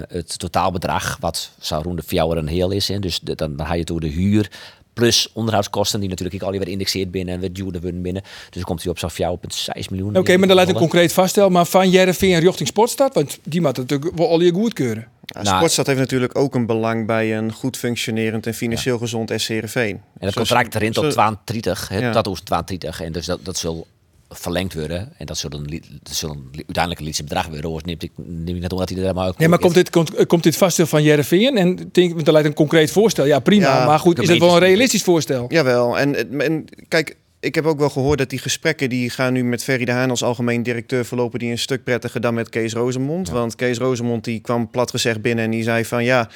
het 0.08 0.38
totaalbedrag, 0.38 1.16
wat 1.20 1.50
zou 1.58 1.82
rond 1.82 1.96
de 1.96 2.02
vier 2.06 2.36
een 2.36 2.46
heel 2.46 2.70
is. 2.70 2.88
Hè. 2.88 2.98
Dus 2.98 3.20
de- 3.20 3.34
dan, 3.34 3.56
dan 3.56 3.66
ga 3.66 3.74
je 3.74 3.84
door 3.84 4.00
de 4.00 4.06
huur. 4.08 4.50
Plus 4.92 5.30
onderhoudskosten, 5.32 6.00
die 6.00 6.08
natuurlijk 6.08 6.42
ook 6.42 6.52
alweer 6.52 6.68
indexeerd 6.68 7.10
binnen 7.10 7.34
en 7.34 7.40
weer 7.40 7.52
duurder 7.52 7.80
worden 7.80 8.02
binnen. 8.02 8.22
Dus 8.22 8.50
dan 8.52 8.62
komt 8.62 8.82
hij 8.82 8.90
op 8.92 8.98
zo'n 8.98 9.10
4,6 9.10 9.88
miljoen. 9.90 10.16
Oké, 10.16 10.36
maar 10.36 10.48
dan 10.48 10.56
laat 10.56 10.68
ik 10.68 10.74
concreet 10.74 11.12
vaststellen. 11.12 11.52
Maar 11.52 11.66
van 11.66 11.90
Jereveen 11.90 12.38
richting 12.38 12.68
Sportstad, 12.68 13.14
want 13.14 13.38
die 13.42 13.60
moet 13.60 13.76
natuurlijk 13.76 14.16
wel 14.16 14.28
al 14.28 14.40
je 14.40 14.52
goedkeuren. 14.52 15.08
Ja, 15.24 15.42
Nou, 15.42 15.56
Sportstad 15.56 15.86
heeft 15.86 15.98
natuurlijk 15.98 16.38
ook 16.38 16.54
een 16.54 16.66
belang 16.66 17.06
bij 17.06 17.36
een 17.36 17.52
goed 17.52 17.76
functionerend 17.76 18.46
en 18.46 18.54
financieel 18.54 18.98
gezond 18.98 19.32
SC 19.36 19.48
Heerenveen. 19.48 19.94
En 19.96 20.00
het 20.26 20.32
Zoals- 20.32 20.34
contract 20.48 20.74
erin 20.74 20.92
tot 20.92 21.04
zo- 21.04 21.10
32, 21.44 21.88
hè, 21.88 21.98
Ja. 21.98 22.12
dat 22.12 22.26
is 22.26 22.40
32. 22.44 23.00
En 23.00 23.12
dus 23.12 23.26
dat, 23.26 23.44
dat 23.44 23.56
zal 23.56 23.86
verlengd 24.32 24.74
worden. 24.74 25.12
En 25.18 25.26
dat 25.26 25.38
zullen, 25.38 25.66
dat 26.02 26.14
zullen 26.14 26.36
li- 26.36 26.56
uiteindelijk 26.56 26.98
een 26.98 27.04
lietse 27.06 27.22
bedrag 27.22 27.46
worden. 27.46 27.70
Hoor. 27.70 27.80
Neem 27.84 27.96
ik, 27.98 28.10
neem 28.16 28.54
ik 28.56 28.60
net 28.62 28.72
om 28.72 28.78
dat 28.78 28.88
hij 28.88 29.02
er 29.04 29.14
maar 29.14 29.28
ook 29.28 29.38
Nee, 29.38 29.48
maar 29.48 29.58
komt 29.58 29.74
dit, 29.74 29.90
komt, 29.90 30.26
komt 30.26 30.42
dit 30.42 30.56
vaststel 30.56 30.86
van 30.86 31.02
Jereveen? 31.02 31.56
En 31.56 31.88
denk, 31.92 32.14
want 32.14 32.26
er 32.26 32.32
lijkt 32.32 32.48
een 32.48 32.54
concreet 32.54 32.90
voorstel. 32.90 33.24
Ja, 33.24 33.38
prima. 33.38 33.78
Ja, 33.78 33.86
maar 33.86 33.98
goed, 33.98 34.18
is 34.18 34.28
het 34.28 34.38
wel 34.38 34.48
een 34.48 34.54
gemeentes- 34.54 34.68
realistisch 34.68 35.02
voorstel? 35.02 35.44
Jawel, 35.48 35.98
en, 35.98 36.14
het- 36.14 36.36
en 36.36 36.64
kijk, 36.88 37.16
ik 37.40 37.54
heb 37.54 37.64
ook 37.66 37.78
wel 37.78 37.90
gehoord 37.90 38.18
dat 38.18 38.30
die 38.30 38.38
gesprekken 38.38 38.88
die 38.88 39.10
gaan 39.10 39.32
nu 39.32 39.44
met 39.44 39.64
Ferry 39.64 39.84
de 39.84 39.92
Haan 39.92 40.10
als 40.10 40.22
algemeen 40.22 40.62
directeur 40.62 41.04
verlopen 41.04 41.38
die 41.38 41.50
een 41.50 41.58
stuk 41.58 41.84
prettiger 41.84 42.20
dan 42.20 42.34
met 42.34 42.48
Kees 42.48 42.72
Rozemond. 42.72 43.30
Want 43.30 43.56
Kees 43.56 43.78
Rozemond 43.78 44.24
die 44.24 44.40
kwam 44.40 44.70
plat 44.70 44.90
gezegd 44.90 45.22
binnen 45.22 45.44
en 45.44 45.50
die 45.50 45.62
zei 45.62 45.84
van 45.84 46.04
ja, 46.04 46.28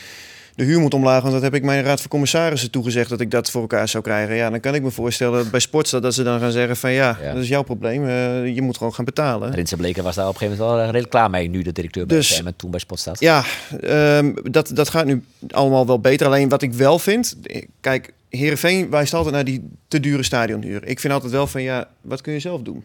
de 0.56 0.64
huur 0.64 0.80
moet 0.80 0.94
omlaag, 0.94 1.20
want 1.22 1.34
dat 1.34 1.42
heb 1.42 1.54
ik 1.54 1.62
mijn 1.62 1.82
raad 1.84 2.00
van 2.00 2.10
commissarissen 2.10 2.70
toegezegd 2.70 3.08
dat 3.08 3.20
ik 3.20 3.30
dat 3.30 3.50
voor 3.50 3.60
elkaar 3.60 3.88
zou 3.88 4.02
krijgen. 4.02 4.34
Ja, 4.36 4.50
dan 4.50 4.60
kan 4.60 4.74
ik 4.74 4.82
me 4.82 4.90
voorstellen 4.90 5.38
dat 5.42 5.50
bij 5.50 5.60
Sportstad 5.60 6.02
dat 6.02 6.14
ze 6.14 6.22
dan 6.22 6.40
gaan 6.40 6.50
zeggen 6.50 6.76
van 6.76 6.92
ja, 6.92 7.18
Ja. 7.22 7.32
dat 7.32 7.42
is 7.42 7.48
jouw 7.48 7.62
probleem, 7.62 8.06
eh, 8.08 8.54
je 8.54 8.62
moet 8.62 8.76
gewoon 8.76 8.94
gaan 8.94 9.04
betalen. 9.04 9.52
Rinse 9.54 9.76
Bleker 9.76 10.02
was 10.02 10.14
daar 10.14 10.28
op 10.28 10.32
een 10.32 10.38
gegeven 10.38 10.58
moment 10.58 10.76
wel 10.76 10.84
redelijk 10.86 11.10
klaar 11.10 11.30
mee. 11.30 11.48
Nu 11.48 11.62
de 11.62 11.72
directeur 11.72 12.06
bij 12.06 12.16
Dus- 12.16 12.42
en 12.42 12.56
toen 12.56 12.70
bij 12.70 12.80
Spot 12.80 12.98
staat. 12.98 13.20
Ja, 13.20 13.44
ehm, 13.80 14.32
dat, 14.42 14.70
dat 14.74 14.88
gaat 14.88 15.04
nu 15.06 15.22
allemaal 15.50 15.86
wel 15.86 16.00
beter. 16.00 16.26
Alleen 16.26 16.48
wat 16.48 16.62
ik 16.62 16.72
wel 16.72 16.98
vind, 16.98 17.36
kijk, 17.80 18.12
Heerenveen 18.36 18.90
wijst 18.90 19.14
altijd 19.14 19.34
naar 19.34 19.44
die 19.44 19.62
te 19.88 20.00
dure 20.00 20.22
stadionhuur. 20.22 20.86
Ik 20.86 21.00
vind 21.00 21.12
altijd 21.12 21.32
wel 21.32 21.46
van, 21.46 21.62
ja, 21.62 21.88
wat 22.00 22.20
kun 22.20 22.32
je 22.32 22.40
zelf 22.40 22.62
doen? 22.62 22.84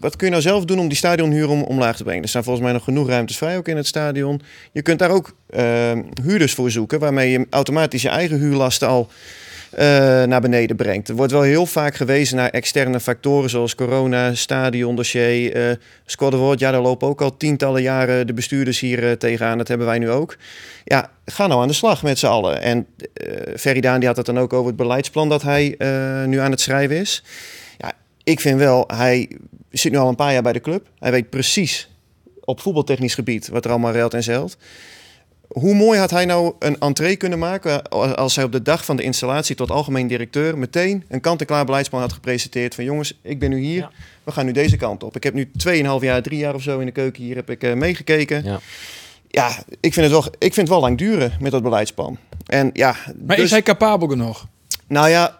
Wat 0.00 0.16
kun 0.16 0.26
je 0.26 0.32
nou 0.32 0.42
zelf 0.42 0.64
doen 0.64 0.78
om 0.78 0.88
die 0.88 0.96
stadionhuur 0.96 1.48
om, 1.48 1.62
omlaag 1.62 1.96
te 1.96 2.02
brengen? 2.02 2.22
Er 2.22 2.28
staan 2.28 2.44
volgens 2.44 2.64
mij 2.64 2.74
nog 2.74 2.84
genoeg 2.84 3.08
ruimtes 3.08 3.36
vrij 3.36 3.56
ook 3.56 3.68
in 3.68 3.76
het 3.76 3.86
stadion. 3.86 4.40
Je 4.72 4.82
kunt 4.82 4.98
daar 4.98 5.10
ook 5.10 5.36
ehm, 5.50 6.02
huurders 6.22 6.54
voor 6.54 6.70
zoeken, 6.70 6.98
waarmee 6.98 7.30
je 7.30 7.46
automatisch 7.50 8.02
je 8.02 8.08
eigen 8.08 8.38
huurlasten 8.38 8.88
al 8.88 9.08
eh, 9.76 10.22
naar 10.22 10.40
beneden 10.40 10.76
brengt. 10.76 11.08
Er 11.08 11.14
wordt 11.14 11.32
wel 11.32 11.42
heel 11.42 11.66
vaak 11.66 11.94
gewezen 11.94 12.36
naar 12.36 12.50
externe 12.50 13.00
factoren 13.00 13.50
zoals 13.50 13.74
corona, 13.74 14.34
stadiondossier, 14.34 15.78
Award. 16.18 16.58
Ja, 16.58 16.70
daar 16.70 16.80
lopen 16.80 17.08
ook 17.08 17.20
al 17.20 17.36
tientallen 17.36 17.82
jaren 17.82 18.26
de 18.26 18.34
bestuurders 18.34 18.80
hier 18.80 19.08
eh, 19.08 19.12
tegenaan. 19.12 19.58
Dat 19.58 19.68
hebben 19.68 19.86
wij 19.86 19.98
nu 19.98 20.10
ook. 20.10 20.36
Ja, 20.84 21.10
ga 21.26 21.46
nou 21.46 21.62
aan 21.62 21.68
de 21.68 21.74
slag 21.74 22.02
met 22.02 22.18
z'n 22.18 22.26
allen. 22.26 22.62
En 22.62 22.86
eh 23.12 23.56
Ferry 23.56 23.80
Daan 23.80 23.98
die 23.98 24.08
had 24.08 24.16
het 24.16 24.26
dan 24.26 24.38
ook 24.38 24.52
over 24.52 24.66
het 24.66 24.76
beleidsplan 24.76 25.28
dat 25.28 25.42
hij 25.42 25.74
nu 26.26 26.38
aan 26.38 26.50
het 26.50 26.60
schrijven 26.60 26.96
is. 26.96 27.22
Ja, 27.78 27.92
ik 28.24 28.40
vind 28.40 28.58
wel, 28.58 28.84
hij 28.86 29.30
zit 29.70 29.92
nu 29.92 29.98
al 29.98 30.08
een 30.08 30.14
paar 30.14 30.32
jaar 30.32 30.42
bij 30.42 30.52
de 30.52 30.60
club. 30.60 30.88
Hij 30.98 31.10
weet 31.10 31.30
precies 31.30 31.88
op 32.44 32.60
voetbaltechnisch 32.60 33.14
gebied 33.14 33.48
wat 33.48 33.64
er 33.64 33.70
allemaal 33.70 33.92
ruilt 33.92 34.14
en 34.14 34.22
zeilt. 34.22 34.56
Hoe 35.54 35.74
mooi 35.74 35.98
had 35.98 36.10
hij 36.10 36.24
nou 36.24 36.54
een 36.58 36.78
entree 36.80 37.16
kunnen 37.16 37.38
maken 37.38 37.88
als 38.16 38.36
hij 38.36 38.44
op 38.44 38.52
de 38.52 38.62
dag 38.62 38.84
van 38.84 38.96
de 38.96 39.02
installatie 39.02 39.56
tot 39.56 39.70
algemeen 39.70 40.06
directeur 40.06 40.58
meteen 40.58 41.04
een 41.08 41.20
kant-en-klaar 41.20 41.64
beleidsplan 41.64 42.00
had 42.00 42.12
gepresenteerd 42.12 42.74
van 42.74 42.84
jongens, 42.84 43.18
ik 43.22 43.38
ben 43.38 43.50
nu 43.50 43.58
hier, 43.58 43.80
Ja. 43.80 43.90
we 44.24 44.32
gaan 44.32 44.46
nu 44.46 44.52
deze 44.52 44.76
kant 44.76 45.02
op. 45.02 45.16
Ik 45.16 45.22
heb 45.22 45.34
nu 45.34 45.50
2,5 45.56 46.02
jaar, 46.02 46.22
drie 46.22 46.38
jaar 46.38 46.54
of 46.54 46.62
zo 46.62 46.78
in 46.78 46.86
de 46.86 46.92
keuken 46.92 47.22
hier 47.22 47.36
heb 47.36 47.50
ik 47.50 47.62
eh, 47.62 47.72
meegekeken. 47.74 48.44
Ja. 48.44 48.60
Ja, 49.28 49.48
ik 49.80 49.92
vind, 49.92 50.06
het 50.06 50.10
wel, 50.10 50.24
ik 50.38 50.54
vind 50.54 50.56
het 50.56 50.68
wel 50.68 50.80
lang 50.80 50.98
duren 50.98 51.32
met 51.40 51.52
dat 51.52 51.62
beleidsplan. 51.62 52.18
En 52.46 52.70
ja, 52.72 52.96
Maar 53.26 53.36
dus- 53.36 53.44
is 53.44 53.50
hij 53.50 53.62
capabel 53.62 54.08
genoeg? 54.08 54.46
nou 54.88 55.08
ja, 55.08 55.38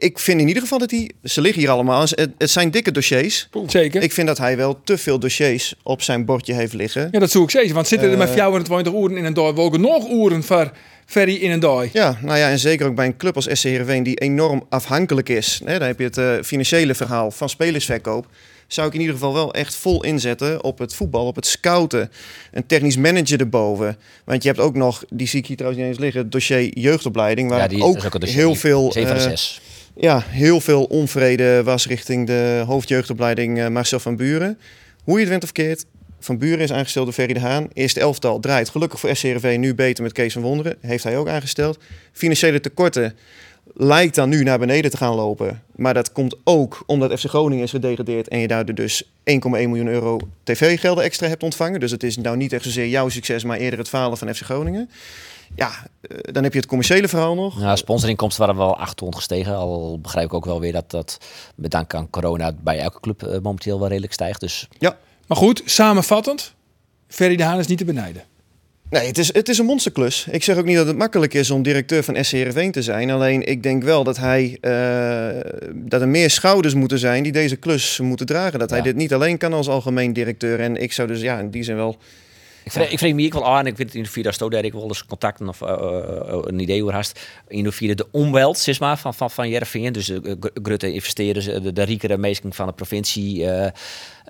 ik 0.00 0.18
vind 0.18 0.40
in 0.40 0.46
ieder 0.48 0.62
geval 0.62 0.78
dat 0.78 0.90
hij, 0.90 1.10
ze 1.24 1.40
liggen 1.40 1.60
hier 1.60 1.70
allemaal, 1.70 2.00
het, 2.00 2.28
het 2.38 2.50
zijn 2.50 2.70
dikke 2.70 2.92
dossiers. 2.92 3.48
Zeker. 3.66 4.02
Ik 4.02 4.12
vind 4.12 4.26
dat 4.26 4.38
hij 4.38 4.56
wel 4.56 4.80
te 4.84 4.98
veel 4.98 5.18
dossiers 5.18 5.74
op 5.82 6.02
zijn 6.02 6.24
bordje 6.24 6.54
heeft 6.54 6.72
liggen. 6.72 7.08
Ja, 7.12 7.18
dat 7.18 7.30
zou 7.30 7.44
ik 7.44 7.50
zeggen. 7.50 7.74
Want 7.74 7.88
zitten 7.88 8.10
er 8.10 8.18
met 8.18 8.28
Eh. 8.28 8.34
24 8.34 8.92
uren 8.92 9.16
in 9.16 9.24
een 9.24 9.34
dag, 9.34 9.54
wel 9.54 9.68
nog 9.70 10.08
uren 10.10 10.42
voor 10.42 10.70
Ferry 11.06 11.34
in 11.34 11.50
een 11.50 11.60
dag? 11.60 11.92
Ja, 11.92 12.18
nou 12.22 12.38
ja, 12.38 12.50
en 12.50 12.58
zeker 12.58 12.86
ook 12.86 12.94
bij 12.94 13.06
een 13.06 13.16
club 13.16 13.36
als 13.36 13.48
SC 13.52 13.62
Heerenveen 13.62 14.02
die 14.02 14.16
enorm 14.16 14.66
afhankelijk 14.68 15.28
is. 15.28 15.60
Hè, 15.64 15.78
dan 15.78 15.86
heb 15.88 15.98
je 15.98 16.04
het 16.04 16.18
eh, 16.18 16.32
financiële 16.42 16.94
verhaal 16.94 17.30
van 17.30 17.48
spelersverkoop. 17.48 18.26
Zou 18.66 18.86
ik 18.88 18.94
in 18.94 19.00
ieder 19.00 19.14
geval 19.14 19.32
wel 19.34 19.54
echt 19.54 19.74
vol 19.74 20.04
inzetten 20.04 20.64
op 20.64 20.78
het 20.78 20.94
voetbal, 20.94 21.26
op 21.26 21.36
het 21.36 21.46
scouten. 21.46 22.10
Een 22.52 22.66
technisch 22.66 22.96
manager 22.96 23.40
erboven. 23.40 23.96
Want 24.24 24.42
je 24.42 24.48
hebt 24.48 24.60
ook 24.60 24.74
nog, 24.74 25.04
die 25.08 25.26
zie 25.28 25.38
ik 25.40 25.46
hier 25.46 25.56
trouwens 25.56 25.82
niet 25.82 25.92
eens 25.92 26.02
liggen, 26.02 26.20
het 26.22 26.32
dossier 26.32 26.78
jeugdopleiding. 26.78 27.48
Waar 27.50 27.58
Ja, 27.58 27.68
die 27.68 27.82
ook, 27.82 27.94
dat 27.94 28.00
is 28.02 28.06
ook 28.06 28.14
een 28.14 28.20
dossier. 28.20 28.38
heel 28.38 28.54
veel... 28.54 28.92
7 28.92 29.08
van 29.08 29.18
de 29.18 29.24
eh, 29.24 29.28
6. 29.30 29.60
Ja, 29.96 30.22
heel 30.26 30.60
veel 30.60 30.84
onvrede 30.84 31.62
was 31.62 31.86
richting 31.86 32.26
de 32.26 32.62
hoofdjeugdopleiding 32.66 33.58
eh, 33.58 33.68
Marcel 33.68 34.00
van 34.00 34.16
Buren. 34.16 34.58
Hoe 35.04 35.14
je 35.14 35.20
het 35.20 35.28
went 35.28 35.42
of 35.42 35.52
keert, 35.52 35.84
Van 36.20 36.38
Buren 36.38 36.58
is 36.58 36.72
aangesteld 36.72 37.04
door 37.04 37.14
Ferry 37.14 37.32
de 37.32 37.40
Haan. 37.40 37.68
Eerste 37.72 38.00
elftal 38.00 38.40
draait 38.40 38.68
gelukkig 38.68 39.00
voor 39.00 39.16
SCRV 39.16 39.56
nu 39.58 39.74
beter 39.74 40.02
met 40.02 40.12
Kees 40.12 40.32
van 40.32 40.42
Wonderen. 40.42 40.76
Heeft 40.80 41.04
hij 41.04 41.16
ook 41.16 41.28
aangesteld. 41.28 41.78
Financiële 42.12 42.60
tekorten 42.60 43.16
lijkt 43.74 44.14
dan 44.14 44.28
nu 44.28 44.42
naar 44.42 44.58
beneden 44.58 44.90
te 44.90 44.96
gaan 44.96 45.14
lopen. 45.14 45.62
Maar 45.76 45.94
dat 45.94 46.12
komt 46.12 46.36
ook 46.44 46.82
omdat 46.86 47.20
FC 47.20 47.28
Groningen 47.28 47.64
is 47.64 47.70
gedegradeerd 47.70 48.28
en 48.28 48.38
je 48.38 48.46
daardoor 48.46 48.74
dus 48.74 49.04
1,1 49.04 49.10
miljoen 49.50 49.88
euro 49.88 50.18
tv-gelden 50.42 51.04
extra 51.04 51.28
hebt 51.28 51.42
ontvangen. 51.42 51.80
Dus 51.80 51.90
het 51.90 52.02
is 52.02 52.16
nou 52.16 52.36
niet 52.36 52.52
echt 52.52 52.64
zozeer 52.64 52.86
jouw 52.86 53.08
succes, 53.08 53.44
maar 53.44 53.58
eerder 53.58 53.78
het 53.78 53.88
falen 53.88 54.18
van 54.18 54.34
FC 54.34 54.42
Groningen. 54.42 54.90
Ja, 55.54 55.70
eh, 56.00 56.18
dan 56.22 56.42
heb 56.42 56.52
je 56.52 56.58
het 56.58 56.68
commerciële 56.68 57.08
verhaal 57.08 57.34
nog. 57.34 57.60
Ja, 57.60 57.76
sponsorinkomsten 57.76 58.46
waren 58.46 58.60
wel 58.60 58.76
800 58.76 59.16
gestegen. 59.16 59.56
Al 59.56 59.98
begrijp 60.00 60.26
ik 60.26 60.34
ook 60.34 60.44
wel 60.44 60.60
weer 60.60 60.72
dat 60.72 60.90
dat 60.90 61.18
met 61.54 61.70
dank 61.70 61.94
aan 61.94 62.10
corona 62.10 62.52
bij 62.60 62.78
elke 62.78 63.00
club 63.00 63.22
eh, 63.22 63.40
momenteel 63.42 63.78
wel 63.78 63.88
redelijk 63.88 64.12
stijgt. 64.12 64.40
Dus 64.40 64.68
Ja, 64.78 64.98
Maar 65.26 65.36
goed, 65.36 65.62
samenvattend. 65.64 66.54
Ferry 67.08 67.36
de 67.36 67.42
Haan 67.42 67.58
is 67.58 67.66
niet 67.66 67.78
te 67.78 67.84
benijden. 67.84 68.22
Nee, 68.90 69.06
het 69.06 69.18
is, 69.18 69.32
het 69.32 69.48
is 69.48 69.58
een 69.58 69.64
monsterklus. 69.64 70.26
Ik 70.30 70.42
zeg 70.42 70.56
ook 70.56 70.64
niet 70.64 70.76
dat 70.76 70.86
het 70.86 70.96
makkelijk 70.96 71.34
is 71.34 71.50
om 71.50 71.62
directeur 71.62 72.04
van 72.04 72.24
SC 72.24 72.32
Heerenveen 72.32 72.72
te 72.72 72.82
zijn. 72.82 73.10
Alleen 73.10 73.46
ik 73.48 73.62
denk 73.62 73.82
wel 73.82 74.04
dat, 74.04 74.16
hij, 74.16 74.58
eh, 74.60 75.52
dat 75.74 76.00
er 76.00 76.08
meer 76.08 76.30
schouders 76.30 76.74
moeten 76.74 76.98
zijn 76.98 77.22
die 77.22 77.32
deze 77.32 77.56
klus 77.56 77.98
moeten 77.98 78.26
dragen. 78.26 78.58
Dat 78.58 78.70
hij 78.70 78.82
dit 78.82 78.96
niet 78.96 79.14
alleen 79.14 79.38
kan 79.38 79.52
als 79.52 79.68
algemeen 79.68 80.12
directeur. 80.12 80.60
En 80.60 80.76
ik 80.76 80.92
zou 80.92 81.08
dus 81.08 81.20
ja, 81.20 81.38
in 81.38 81.50
die 81.50 81.62
zin 81.62 81.76
wel... 81.76 81.96
ik 82.64 82.72
vreeg, 82.72 82.90
ik 82.90 82.98
vreeg 82.98 83.14
me 83.14 83.26
ook 83.26 83.32
wel 83.32 83.46
aan. 83.46 83.66
Ik 83.66 83.76
weet 83.76 83.86
het 83.86 83.96
in 83.96 84.02
de 84.02 84.08
vierde 84.08 84.32
sto 84.32 84.48
daar 84.48 84.64
ik 84.64 84.72
wel 84.72 84.82
eens 84.82 85.06
contacten 85.06 85.48
of 85.48 85.62
eh, 85.62 85.70
eh, 85.70 86.38
een 86.42 86.58
idee 86.58 86.82
over 86.82 86.94
hast. 86.94 87.20
In 87.48 87.64
de 87.64 87.72
vierde 87.72 87.94
de 87.94 88.06
omweld, 88.10 88.58
zeg 88.58 88.80
maar, 88.80 88.98
van, 88.98 89.14
van, 89.14 89.30
van. 89.30 89.50
Dus 89.92 90.08
uh, 90.08 90.18
Grutte 90.62 90.92
investeren 90.92 91.42
ze, 91.42 91.60
de, 91.60 91.72
de 91.72 91.82
riekere 91.82 92.16
meesting 92.16 92.56
van 92.56 92.66
de 92.66 92.72
provincie 92.72 93.46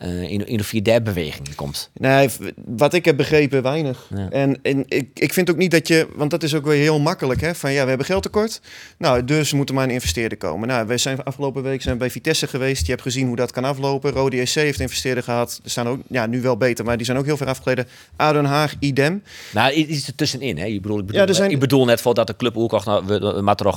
eh, 0.01 0.23
eh, 0.23 0.31
in, 0.31 0.47
in 0.47 0.57
de 0.57 0.65
vierde 0.65 1.03
beweging 1.03 1.55
komt. 1.55 1.91
Nee, 1.95 2.29
wat 2.65 2.95
ik 2.95 3.05
heb 3.05 3.17
begrepen, 3.17 3.63
weinig. 3.63 4.07
Ja. 4.15 4.29
En, 4.31 4.59
en 4.63 4.85
ik, 4.89 5.09
ik 5.15 5.33
vind 5.33 5.51
ook 5.51 5.57
niet 5.57 5.71
dat 5.71 5.89
je... 5.89 6.09
Want 6.15 6.31
dat 6.31 6.43
is 6.43 6.55
ook 6.55 6.65
weer 6.65 6.81
heel 6.81 7.01
makkelijk. 7.01 7.41
Hè? 7.41 7.55
Van 7.55 7.73
ja, 7.73 7.83
we 7.83 7.89
hebben 7.89 8.07
geldtekort. 8.07 8.61
Nou, 8.99 9.25
dus 9.25 9.53
moet 9.53 9.69
er 9.69 9.75
maar 9.75 9.85
een 9.85 9.91
investeerder 9.91 10.39
komen. 10.39 10.69
Nou, 10.69 10.87
we 10.87 10.97
zijn 10.97 11.25
afgelopen 11.25 11.63
week 11.63 11.83
zijn 11.83 11.95
we 11.95 12.01
bij 12.01 12.11
Vitesse 12.11 12.47
geweest. 12.47 12.85
Je 12.85 12.91
hebt 12.91 13.03
gezien 13.03 13.27
hoe 13.27 13.37
dat 13.37 13.51
kan 13.51 13.65
aflopen. 13.65 14.13
Rode 14.13 14.47
SC 14.47 14.55
heeft 14.55 14.81
investeerder 14.81 15.23
gehad. 15.23 15.61
Er 15.65 15.71
staan 15.71 15.89
ook, 15.89 16.01
ja, 16.09 16.27
nu 16.27 16.41
wel 16.41 16.57
beter, 16.57 16.85
maar 16.85 16.97
die 16.97 17.07
zijn 17.07 17.19
ook 17.19 17.25
heel 17.25 17.37
ver 17.37 17.47
afgeleden. 17.47 17.87
ADO 18.17 18.41
Den 18.41 18.51
Haag, 18.51 18.75
idem. 18.79 19.23
Nou, 19.53 19.73
iets 19.73 19.91
is 19.91 20.07
er 20.07 20.15
tussenin. 20.15 20.59
Hè? 20.59 20.65
Ik, 20.65 20.83
bedoel, 20.83 20.99
ik, 20.99 21.07
bedoel, 21.07 21.21
Ja, 21.21 21.29
er 21.29 21.35
zijn- 21.35 21.51
ik 21.51 21.59
bedoel 21.59 21.85
net 21.85 22.01
voor 22.01 22.15
dat 22.15 22.27
de 22.27 22.37
club 22.37 22.57
ook 22.57 22.71
nog, 22.71 22.85
nou, 22.85 23.07
we, 23.07 23.15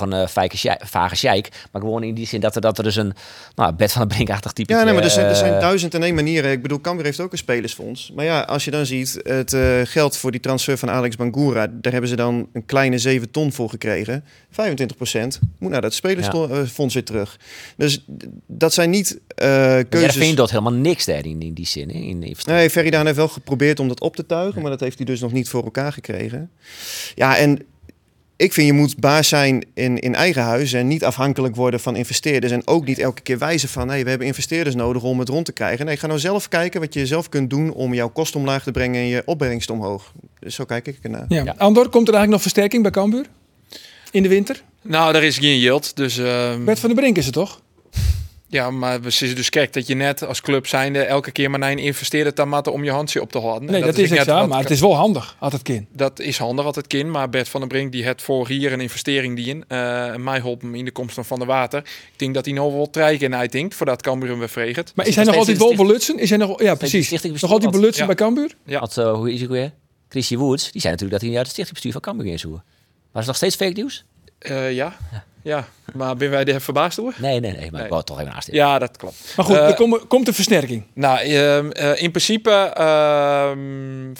een 0.01 0.13
uh, 0.13 0.27
vage 0.79 1.15
sheik. 1.15 1.49
Maar 1.71 1.81
gewoon 1.81 2.03
in 2.03 2.13
die 2.13 2.27
zin 2.27 2.39
dat 2.39 2.55
er, 2.55 2.61
dat 2.61 2.77
er 2.77 2.83
dus 2.83 2.95
een 2.95 3.13
nou, 3.55 3.73
bed 3.73 3.91
van 3.91 4.01
een 4.01 4.07
brinkachtig 4.07 4.51
type. 4.51 4.73
Ja, 4.73 4.83
nee, 4.83 4.93
maar 4.93 5.03
er 5.03 5.09
zijn, 5.09 5.25
er 5.25 5.35
zijn 5.35 5.53
eh, 5.53 5.59
duizend 5.59 5.93
en 5.93 6.03
één 6.03 6.12
manieren. 6.13 6.51
Ik 6.51 6.61
bedoel, 6.61 6.81
Cambuur 6.81 7.05
heeft 7.05 7.19
ook 7.19 7.31
een 7.31 7.37
spelersfonds. 7.37 8.11
Maar 8.15 8.25
ja, 8.25 8.41
als 8.41 8.65
je 8.65 8.71
dan 8.71 8.85
ziet, 8.85 9.19
het 9.23 9.53
eh, 9.53 9.81
geld 9.83 10.17
voor 10.17 10.31
die 10.31 10.39
transfer 10.39 10.77
van 10.77 10.89
Alex 10.89 11.15
Bangura... 11.15 11.67
daar 11.67 11.91
hebben 11.91 12.09
ze 12.09 12.15
dan 12.15 12.49
een 12.53 12.65
kleine 12.65 12.97
7 12.97 13.31
ton 13.31 13.51
voor 13.51 13.69
gekregen. 13.69 14.23
25 14.49 14.97
procent 14.97 15.39
moet 15.59 15.71
naar 15.71 15.81
dat 15.81 15.93
spelersfonds 15.93 16.93
weer 16.93 17.03
terug. 17.03 17.39
Dus 17.77 18.05
dat 18.47 18.73
zijn 18.73 18.89
niet 18.89 19.19
Maar 19.35 19.85
keuzes... 19.85 20.15
Jervin 20.15 20.35
doet 20.35 20.49
helemaal 20.49 20.73
niks 20.73 21.05
daar 21.05 21.25
in, 21.25 21.41
in 21.41 21.53
die 21.53 21.67
zin. 21.67 21.89
Hè? 21.89 21.95
In, 21.95 22.23
in, 22.23 22.35
Nee, 22.45 22.69
Feridaan 22.69 23.05
heeft 23.05 23.17
wel 23.17 23.27
geprobeerd 23.27 23.79
om 23.79 23.87
dat 23.87 24.01
op 24.01 24.15
te 24.15 24.25
tuigen, 24.25 24.61
maar 24.61 24.71
dat 24.71 24.79
heeft 24.79 24.97
hij 24.97 25.05
dus 25.05 25.19
nog 25.19 25.31
niet 25.31 25.49
voor 25.49 25.63
elkaar 25.63 25.93
gekregen. 25.93 26.51
Ja, 27.15 27.37
en 27.37 27.65
ik 28.43 28.53
vind 28.53 28.67
je 28.67 28.73
moet 28.73 28.97
baas 28.97 29.27
zijn 29.27 29.65
in, 29.73 29.99
in 29.99 30.15
eigen 30.15 30.41
huis 30.41 30.73
en 30.73 30.87
niet 30.87 31.03
afhankelijk 31.03 31.55
worden 31.55 31.79
van 31.79 31.95
investeerders. 31.95 32.53
En 32.53 32.67
ook 32.67 32.85
niet 32.85 32.99
elke 32.99 33.21
keer 33.21 33.37
wijzen 33.37 33.69
van, 33.69 33.89
hey, 33.89 34.03
we 34.03 34.09
hebben 34.09 34.27
investeerders 34.27 34.75
nodig 34.75 35.03
om 35.03 35.19
het 35.19 35.29
rond 35.29 35.45
te 35.45 35.51
krijgen. 35.51 35.85
Nee, 35.85 35.97
ga 35.97 36.07
nou 36.07 36.19
zelf 36.19 36.47
kijken 36.47 36.79
wat 36.79 36.93
je 36.93 37.05
zelf 37.05 37.29
kunt 37.29 37.49
doen 37.49 37.73
om 37.73 37.93
jouw 37.93 38.09
kosten 38.09 38.39
omlaag 38.39 38.63
te 38.63 38.71
brengen 38.71 39.01
en 39.01 39.07
je 39.07 39.21
opbrengst 39.25 39.69
omhoog. 39.69 40.11
Dus 40.39 40.55
zo 40.55 40.65
kijk 40.65 40.87
ik 40.87 40.97
ernaar. 41.01 41.25
Ja. 41.27 41.55
Andor, 41.57 41.89
komt 41.89 42.07
er 42.07 42.13
eigenlijk 42.13 42.29
nog 42.31 42.41
versterking 42.41 42.81
bij 42.81 42.91
Cambuur? 42.91 43.25
In 44.11 44.23
de 44.23 44.29
winter? 44.29 44.63
Nou, 44.81 45.13
daar 45.13 45.23
is 45.23 45.37
geen 45.37 45.59
yield. 45.59 45.95
Dus 45.95 46.17
ehm, 46.17 46.63
Bert 46.63 46.79
van 46.79 46.89
der 46.89 46.99
Brink 46.99 47.17
is 47.17 47.25
het 47.25 47.33
toch? 47.33 47.61
Ja, 48.53 48.71
maar 48.71 49.01
we 49.01 49.09
zitten 49.09 49.37
dus 49.37 49.49
kijk 49.49 49.73
dat 49.73 49.87
je 49.87 49.95
net 49.95 50.23
als 50.25 50.41
club 50.41 50.67
zijnde 50.67 50.99
elke 51.03 51.31
keer 51.31 51.49
maar 51.49 51.59
naar 51.59 51.71
een 51.71 51.77
investeerder 51.79 52.33
tamaten 52.33 52.73
om 52.73 52.83
je 52.83 52.91
handje 52.91 53.21
op 53.21 53.31
te 53.31 53.39
houden. 53.39 53.71
Nee, 53.71 53.81
En 53.81 53.87
dat, 53.87 53.97
is 53.97 54.11
aan, 54.27 54.39
wat- 54.39 54.47
maar 54.49 54.59
het 54.61 54.69
is 54.69 54.79
wel 54.79 54.95
handig, 54.95 55.35
had 55.39 55.51
het 55.51 55.61
kind. 55.61 55.87
Dat 55.91 56.19
is 56.19 56.37
handig 56.37 56.65
wat 56.65 56.75
het 56.75 56.87
kind, 56.87 57.09
maar 57.09 57.29
Bert 57.29 57.49
van 57.49 57.59
der 57.59 57.69
Brink 57.69 57.91
die 57.91 58.05
het 58.05 58.21
voor 58.21 58.47
hier 58.47 58.73
een 58.73 58.81
investering 58.81 59.35
die 59.35 59.45
in. 59.47 59.65
eh 59.67 60.15
mij 60.15 60.39
hulp 60.39 60.61
hem 60.61 60.75
in 60.75 60.85
de 60.85 60.91
komst 60.91 61.13
van 61.15 61.25
Van 61.25 61.37
der 61.39 61.47
Water. 61.47 61.79
Ik 62.11 62.19
denk 62.19 62.33
dat 62.33 62.45
hij 62.45 62.53
nou 62.53 62.73
wel 62.73 62.89
trijken 62.89 63.33
en 63.33 63.39
uitdenkt 63.39 63.75
voordat 63.75 64.01
Cambuur 64.01 64.29
hem 64.29 64.39
weer 64.39 64.49
vreget. 64.49 64.91
Maar 64.95 65.05
Is 65.05 65.09
is 65.11 65.15
hij 65.15 65.23
het 65.23 65.33
nog 65.33 65.39
altijd 65.47 65.57
wel 65.57 65.75
belutsen? 65.85 66.19
Is 66.19 66.29
hij 66.29 66.37
nog, 66.37 66.61
ja, 66.61 66.75
precies. 66.75 67.09
Nog 67.41 67.51
altijd 67.51 67.71
belutsen 67.71 68.01
ja. 68.01 68.05
bij 68.07 68.15
Cambuur? 68.15 68.55
Ja. 68.65 68.79
Want, 68.79 68.97
uh, 68.97 69.13
hoe 69.13 69.33
is 69.33 69.41
het 69.41 69.49
weer? 69.49 69.71
Christy 70.09 70.37
Woods, 70.37 70.71
die 70.71 70.81
zei 70.81 70.93
natuurlijk 70.93 71.21
dat 71.21 71.29
hij 71.29 71.37
uit 71.37 71.47
het 71.47 71.55
stichtingbestuur 71.55 71.91
van 71.91 72.01
Cambuur 72.01 72.39
zoeken. 72.39 72.63
Was 73.11 73.21
het 73.21 73.25
nog 73.27 73.35
steeds 73.35 73.55
fake 73.55 73.71
nieuws? 73.73 74.03
Eh, 74.39 74.71
ja. 74.73 74.95
ja, 75.11 75.23
maar 75.93 76.15
ben 76.15 76.29
wij 76.29 76.45
er 76.45 76.61
verbaasd 76.61 76.95
door? 76.97 77.13
Nee, 77.17 77.39
nee, 77.39 77.51
nee. 77.51 77.61
Maar 77.61 77.71
Nee. 77.71 77.81
ik 77.81 77.87
wou 77.87 77.95
het 77.97 78.05
toch 78.05 78.19
even 78.19 78.33
naast 78.33 78.51
Ja, 78.51 78.79
dat 78.79 78.97
klopt. 78.97 79.33
Maar 79.35 79.45
goed, 79.45 79.55
Eh, 79.55 79.67
er 79.67 79.75
komt, 79.75 80.07
komt 80.07 80.27
een 80.27 80.33
versterking. 80.33 80.83
Nou, 80.93 81.19
ehm, 81.19 81.69
eh, 81.71 82.01
in 82.01 82.11
principe 82.11 82.51
ehm, 82.73 83.72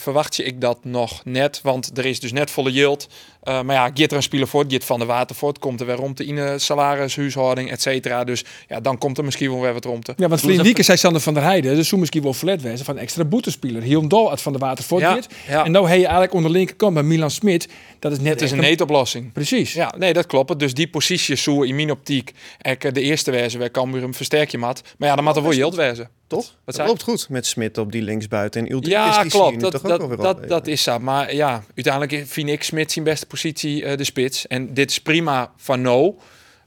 verwacht 0.03 0.35
je 0.35 0.43
ik 0.43 0.61
dat 0.61 0.79
nog 0.83 1.25
net, 1.25 1.59
want 1.63 1.97
er 1.97 2.05
is 2.05 2.19
dus 2.19 2.31
net 2.31 2.51
volle 2.51 2.71
yield. 2.71 3.07
Eh, 3.43 3.61
maar 3.61 3.75
ja, 3.75 3.91
Git 3.93 4.11
er 4.11 4.17
een 4.17 4.23
speler 4.23 4.47
voor, 4.47 4.65
Git 4.67 4.85
van 4.85 4.99
de 4.99 5.05
Watervoort, 5.05 5.59
komt 5.59 5.79
er 5.79 5.85
weer 5.85 5.95
rond 5.95 6.17
de 6.17 6.25
in 6.25 6.59
salaris, 6.59 7.15
huishouding, 7.15 7.71
et 7.71 7.81
cetera. 7.81 8.23
Dus 8.23 8.43
ja, 8.67 8.79
dan 8.79 8.97
komt 8.97 9.17
er 9.17 9.23
misschien 9.23 9.49
wel 9.49 9.61
weer 9.61 9.73
wat 9.73 9.85
rond. 9.85 10.07
Ja, 10.15 10.27
want 10.27 10.39
verleden 10.39 10.63
week 10.63 10.83
zei 10.83 10.97
Sander 10.97 11.21
van 11.21 11.33
der 11.33 11.43
Heijden, 11.43 11.75
dus 11.75 11.89
toen 11.89 11.99
misschien 11.99 12.23
wel 12.23 12.33
flat 12.33 12.61
wezen 12.61 12.85
van 12.85 12.97
extra 12.97 13.25
boetespeler. 13.25 13.81
Hielm 13.81 14.07
Dal 14.07 14.29
uit 14.29 14.41
van 14.41 14.53
de 14.53 14.59
Watervoort 14.59 15.29
Ja. 15.47 15.65
En 15.65 15.71
nou 15.71 15.87
heb 15.87 15.97
je 15.97 16.03
eigenlijk 16.03 16.33
onder 16.33 16.51
linkerkant 16.51 16.93
bij 16.93 17.03
Milan 17.03 17.31
Smit. 17.31 17.67
Dat 17.99 18.11
is 18.11 18.19
net 18.19 18.35
is 18.35 18.41
echt 18.41 18.51
een 18.51 18.59
neetoplossing. 18.59 19.31
Precies. 19.31 19.73
Ja, 19.73 19.93
nee, 19.97 20.13
dat 20.13 20.25
klopt. 20.25 20.59
Dus 20.59 20.73
die 20.73 20.87
positie 20.87 21.35
zo 21.35 21.61
in 21.61 21.75
mijn 21.75 21.91
optiek, 21.91 22.31
ik, 22.61 22.93
de 22.93 23.01
eerste 23.01 23.31
wezen 23.31 23.59
waar 23.59 23.71
Cambuur 23.71 24.01
hem 24.01 24.13
versterk 24.13 24.51
je 24.51 24.57
mat. 24.57 24.81
Maar 24.97 25.09
ja, 25.09 25.15
dan 25.15 25.23
moet 25.23 25.35
er 25.35 25.41
wel 25.43 25.53
yield 25.53 25.75
wezen. 25.75 26.09
Toch? 26.33 26.55
Wat 26.63 26.75
dat 26.75 26.87
loopt 26.87 27.03
goed 27.03 27.29
met 27.29 27.45
Smit 27.45 27.77
op 27.77 27.91
die 27.91 28.01
linksbuiten. 28.01 28.61
En 28.61 28.71
Ulrich 28.71 28.89
Ja, 28.89 29.23
klopt. 29.23 29.59
Dat, 29.59 29.71
toch 29.71 29.99
ook 29.99 30.09
dat, 30.09 30.21
dat, 30.21 30.47
dat 30.47 30.67
is 30.67 30.83
zo. 30.83 30.99
Maar 30.99 31.35
ja, 31.35 31.63
uiteindelijk 31.75 32.27
vind 32.27 32.49
ik 32.49 32.63
Smit 32.63 32.91
zijn 32.91 33.05
beste 33.05 33.25
positie 33.25 33.85
eh, 33.85 33.97
de 33.97 34.03
spits. 34.03 34.47
En 34.47 34.73
dit 34.73 34.89
is 34.89 34.99
prima 34.99 35.51
van 35.57 35.81
no. 35.81 36.17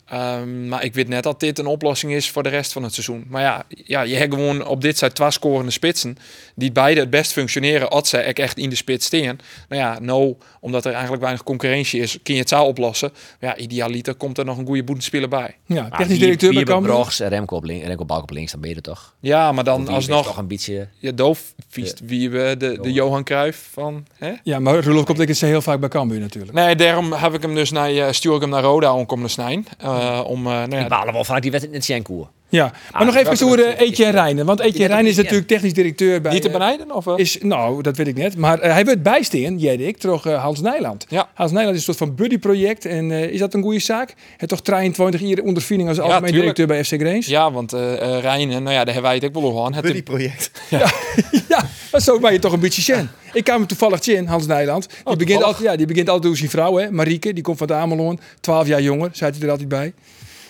Ehm, 0.06 0.68
maar 0.68 0.84
ik 0.84 0.94
weet 0.94 1.08
net 1.08 1.22
dat 1.22 1.40
dit 1.40 1.58
een 1.58 1.66
oplossing 1.66 2.12
is 2.12 2.30
voor 2.30 2.42
de 2.42 2.48
rest 2.48 2.72
van 2.72 2.82
het 2.82 2.92
seizoen. 2.94 3.24
Maar 3.28 3.42
ja, 3.42 3.64
ja 3.68 4.02
je 4.02 4.16
hebt 4.16 4.34
gewoon 4.34 4.66
op 4.66 4.80
dit 4.80 4.98
zijn 4.98 5.12
twee 5.12 5.30
scorende 5.30 5.70
spitsen. 5.70 6.16
Die 6.54 6.72
beide 6.72 7.00
het 7.00 7.10
best 7.10 7.32
functioneren 7.32 7.90
als 7.90 8.08
ze 8.08 8.18
echt 8.18 8.58
in 8.58 8.70
de 8.70 8.76
spits 8.76 9.06
staan. 9.06 9.38
Nou 9.68 9.82
ja, 9.82 9.98
no, 10.00 10.38
omdat 10.60 10.84
er 10.84 10.92
eigenlijk 10.92 11.22
weinig 11.22 11.42
concurrentie 11.42 12.00
is, 12.00 12.18
kun 12.22 12.34
je 12.34 12.40
het 12.40 12.48
zo 12.48 12.62
oplossen. 12.62 13.12
Maar 13.40 13.50
ja, 13.50 13.56
idealiter 13.56 14.14
komt 14.14 14.38
er 14.38 14.44
nog 14.44 14.58
een 14.58 14.66
goede 14.66 14.84
boetenspeler 14.84 15.28
bij. 15.28 15.56
Ja, 15.66 15.88
technisch 15.88 16.18
directeur 16.18 16.54
bij 16.54 16.62
Cambuur. 16.62 16.92
Brogs, 16.92 17.18
Remco 17.18 17.56
op 17.56 17.64
links, 17.64 17.86
Remco 17.86 18.04
Balk 18.04 18.22
op 18.22 18.30
links, 18.30 18.52
dan 18.52 18.60
ben 18.60 18.70
je 18.70 18.76
er 18.76 18.82
toch? 18.82 19.14
Ja, 19.20 19.52
maar 19.52 19.64
dan 19.64 19.88
alsnog... 19.88 20.26
toch 20.26 20.36
een 20.36 20.46
beetje... 20.46 20.88
Ja, 20.98 21.12
doof 21.12 21.54
viest 21.68 22.00
wie 22.04 22.30
we 22.30 22.54
de, 22.58 22.78
de 22.80 22.92
Johan 22.92 23.24
Cruijff 23.24 23.68
van... 23.72 24.06
Hè? 24.14 24.32
Ja, 24.42 24.58
maar 24.58 24.84
Rolof 24.84 25.04
komt 25.04 25.20
ik 25.20 25.28
het 25.28 25.40
heel 25.40 25.62
vaak 25.62 25.80
bij 25.80 25.88
Cambuur 25.88 26.20
natuurlijk. 26.20 26.52
Nee, 26.52 26.76
daarom 26.76 27.12
heb 27.12 27.34
ik 27.34 27.42
hem 27.42 27.54
dus 27.54 27.70
naar, 27.70 27.90
eh, 27.90 28.12
stuur 28.12 28.34
ik 28.34 28.40
hem 28.40 28.50
naar 28.50 28.62
Roda 28.62 28.94
om 28.94 29.06
komen 29.06 29.30
snijden. 29.30 29.64
Uh, 29.84 29.95
om, 30.26 30.46
uh, 30.46 30.52
nou 30.52 30.76
ja, 30.76 30.86
baal 30.86 31.06
er 31.06 31.12
wel 31.12 31.24
vanuit 31.24 31.42
die 31.42 31.50
wedstrijd 31.50 31.76
in 31.76 31.82
het 31.82 31.90
Sjenkoer. 31.90 32.28
Ja, 32.48 32.64
maar 32.64 33.00
Ah, 33.00 33.06
nog 33.06 33.16
even 33.16 33.32
over 33.32 33.58
uh, 33.58 33.64
wedstrijd? 33.64 33.90
Etienne 33.90 34.12
Rijnen. 34.12 34.46
Want 34.46 34.60
Etienne 34.60 34.86
Rijnen 34.86 35.10
is 35.10 35.16
natuurlijk 35.16 35.46
technisch 35.46 35.72
directeur 35.72 36.20
bij... 36.20 36.32
niet 36.32 36.42
te 36.42 36.48
eh, 36.48 36.54
benijden? 36.54 36.94
Of, 36.94 37.06
uh? 37.06 37.14
is, 37.16 37.38
nou, 37.40 37.82
dat 37.82 37.96
weet 37.96 38.06
ik 38.06 38.16
net. 38.16 38.36
Maar 38.36 38.64
uh, 38.64 38.72
hij 38.72 38.84
werd 38.84 39.02
bijsteen, 39.02 39.58
jij 39.58 39.74
ik, 39.74 40.00
door 40.00 40.22
uh, 40.26 40.42
Hans 40.42 40.60
Nijland. 40.60 41.06
Ja. 41.08 41.28
Hans 41.34 41.52
Nijland 41.52 41.76
is 41.76 41.86
een 41.86 41.94
soort 41.94 42.08
van 42.08 42.14
buddyproject. 42.14 42.84
En 42.84 43.10
uh, 43.10 43.22
is 43.22 43.38
dat 43.38 43.54
een 43.54 43.62
goede 43.62 43.78
zaak? 43.78 44.14
Hij 44.36 44.48
toch 44.48 44.60
23 44.60 45.20
jaar 45.20 45.38
ondervinding 45.38 45.88
als 45.88 45.98
algemeen 45.98 46.32
tuurlijk. 46.32 46.56
directeur 46.56 46.66
bij 46.66 46.84
FC 46.84 47.08
Greens? 47.08 47.26
Ja, 47.26 47.52
want 47.52 47.74
uh, 47.74 47.80
uh, 47.80 48.20
Rijnen, 48.20 48.62
nou 48.62 48.74
ja, 48.74 48.84
daar 48.84 48.94
hebben 48.94 49.02
wij 49.02 49.14
het 49.14 49.24
ook 49.24 49.42
wel 49.42 49.58
over. 49.58 49.74
Het 49.74 49.84
Buddy-project. 49.84 50.50
ja, 51.48 51.64
maar 51.92 52.00
zo 52.00 52.18
ben 52.18 52.32
je 52.32 52.38
toch 52.38 52.52
een 52.52 52.60
beetje 52.60 52.82
chen. 52.82 53.10
Ik 53.32 53.44
kwam 53.44 53.58
hem 53.58 53.66
toevallig 53.66 54.06
in, 54.06 54.26
Hans 54.26 54.46
Nijland. 54.46 54.88
Die, 54.88 54.98
Oh, 55.04 55.16
begint 55.16 55.42
altijd, 55.42 55.64
ja, 55.64 55.76
die 55.76 55.86
begint 55.86 56.08
altijd 56.08 56.26
door 56.26 56.36
zijn 56.36 56.50
vrouw, 56.50 56.76
hè, 56.76 56.90
Marieke. 56.90 57.32
Die 57.32 57.42
komt 57.42 57.58
van 57.58 57.66
de 57.66 57.74
Ameloon. 57.74 58.20
12 58.40 58.66
jaar 58.66 58.82
jonger, 58.82 59.10
zei 59.12 59.30
hij 59.32 59.40
er 59.42 59.50
altijd 59.50 59.68
bij. 59.68 59.92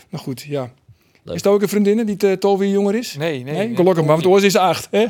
Maar 0.09 0.21
goed, 0.21 0.43
ja. 0.49 0.71
Leuk. 1.27 1.35
Is 1.37 1.43
het 1.43 1.53
ook 1.53 1.63
een 1.63 1.69
vriendin 1.69 2.05
die 2.07 2.17
uh, 2.25 2.33
12 2.33 2.59
jaar 2.61 2.69
jonger 2.69 2.95
is? 2.95 3.15
Nee, 3.19 3.31
nee. 3.45 3.55
Nee, 3.55 3.67
nee, 3.67 3.77
gelukkig 3.77 4.05
maar, 4.05 4.15
want 4.15 4.27
oors 4.27 4.43
is 4.43 4.57
acht. 4.57 4.89
Hè? 4.91 5.07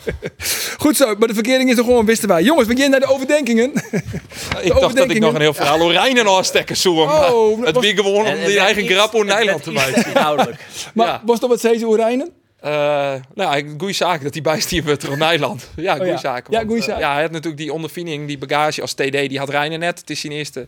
Goed 0.78 0.96
zo, 0.96 1.14
maar 1.18 1.28
de 1.28 1.34
verkering 1.34 1.70
is 1.70 1.78
er 1.78 1.84
gewoon, 1.84 2.06
wisten 2.06 2.28
wij. 2.28 2.42
Jongens, 2.42 2.68
begin 2.68 2.90
naar 2.90 3.00
de 3.00 3.06
overdenkingen. 3.06 3.72
ik 4.62 4.72
dacht 4.80 4.96
dat 4.96 5.10
ik 5.10 5.18
nog 5.18 5.34
een 5.34 5.40
heel 5.40 5.54
verhaal 5.54 5.80
over 5.80 5.92
Rijnen 5.92 6.26
afstekken 6.26 6.76
zou. 6.76 6.96
Oh, 6.96 7.64
het 7.64 7.74
was- 7.74 7.84
wie 7.84 7.94
gewoon 7.96 8.14
om 8.14 8.24
En- 8.24 8.38
en 8.38 8.46
die 8.46 8.58
eigen 8.58 8.84
iets- 8.84 8.92
grap 8.92 9.12
het 9.12 9.24
Nederland 9.26 9.62
te 9.62 9.70
maken. 9.72 10.04
Maar 10.94 11.06
Ja. 11.06 11.22
was 11.26 11.40
dat 11.40 11.48
wat 11.50 11.60
zei 11.60 11.78
ze 11.78 11.86
over 11.86 11.98
Rijnen? 11.98 12.30
Uh, 12.64 13.14
nou, 13.34 13.64
goede 13.78 13.92
zaak 13.92 14.22
dat 14.22 14.32
hij 14.32 14.42
bijstier 14.42 14.84
werd 14.84 15.06
door 15.06 15.18
Nederland. 15.18 15.70
Ja, 15.76 15.94
goede 15.94 16.10
ja. 16.10 16.16
zaak. 16.16 16.46
Ja, 16.50 16.60
goeie 16.60 16.76
uh, 16.76 16.82
zaak. 16.88 16.98
ja, 16.98 17.12
hij 17.12 17.22
had 17.22 17.30
natuurlijk 17.30 17.56
die 17.56 17.72
ondervinding, 17.72 18.26
die 18.26 18.38
bagage 18.38 18.80
als 18.80 18.92
TD, 18.92 19.12
die 19.28 19.38
had 19.38 19.48
Rijnen 19.48 19.78
net. 19.78 19.98
Het 19.98 20.10
is 20.10 20.20
zijn 20.20 20.32
eerste 20.32 20.66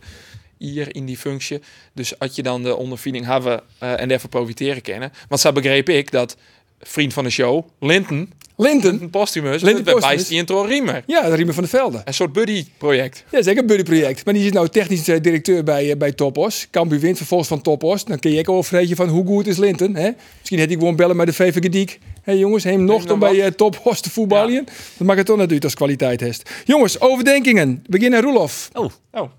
hier 0.59 0.95
in 0.95 1.05
die 1.05 1.17
functie. 1.17 1.59
Dus 1.93 2.13
had 2.17 2.35
je 2.35 2.43
dan 2.43 2.63
de 2.63 2.75
ondervinding 2.75 3.25
hebben 3.25 3.61
uh, 3.83 3.99
en 3.99 4.07
daarvoor 4.07 4.29
profiteren 4.29 4.81
kennen. 4.81 5.11
Want 5.27 5.41
zo 5.41 5.51
begreep 5.51 5.89
ik 5.89 6.11
dat 6.11 6.37
vriend 6.79 7.13
van 7.13 7.23
de 7.23 7.29
show, 7.29 7.65
Linton. 7.79 8.33
Linton. 8.61 9.01
Een 9.01 9.09
postumus. 9.09 9.61
Linton 9.61 9.99
Bij 9.99 10.23
intro 10.29 10.61
Riemer. 10.61 11.03
Ja, 11.05 11.29
de 11.29 11.35
Riemen 11.35 11.53
van 11.53 11.63
der 11.63 11.71
Velde. 11.71 12.01
Een 12.05 12.13
soort 12.13 12.33
buddy-project. 12.33 13.23
Ja, 13.31 13.41
zeker 13.41 13.61
een 13.61 13.67
buddyproject. 13.67 14.25
Maar 14.25 14.33
die 14.33 14.45
is 14.45 14.51
nou 14.51 14.69
technisch 14.69 15.07
eh, 15.07 15.21
directeur 15.21 15.63
bij, 15.63 15.91
eh, 15.91 15.97
bij 15.97 16.11
Topos. 16.11 16.67
Cambuur 16.71 16.99
wint 16.99 17.17
vervolgens 17.17 17.49
van 17.49 17.61
Topos. 17.61 18.05
Dan 18.05 18.19
kun 18.19 18.31
je 18.31 18.39
ook 18.39 18.49
overvreten 18.49 18.95
van 18.95 19.07
hoe 19.07 19.25
goed 19.25 19.47
is 19.47 19.57
Linton. 19.57 19.95
Hè? 19.95 20.09
Misschien 20.37 20.59
had 20.59 20.67
hij 20.67 20.77
gewoon 20.77 20.95
bellen 20.95 21.15
met 21.15 21.27
de 21.27 21.33
VV 21.33 21.59
Diek. 21.59 21.99
Hé 22.21 22.31
jongens, 22.31 22.63
hem 22.63 22.83
nog 22.83 23.11
om 23.11 23.19
bij 23.19 23.43
eh, 23.43 23.51
Topos 23.51 24.01
te 24.01 24.09
voetballen. 24.09 24.65
Dat 24.97 25.07
maakt 25.07 25.17
het 25.17 25.27
toch 25.27 25.37
natuurlijk 25.37 25.63
als 25.63 25.75
kwaliteit 25.75 26.19
heeft. 26.19 26.49
Jongens, 26.65 26.99
overdenkingen. 26.99 27.83
Beginnen 27.87 28.21
Roelof. 28.21 28.69
Oh, 28.73 28.89
Oh, 29.11 29.29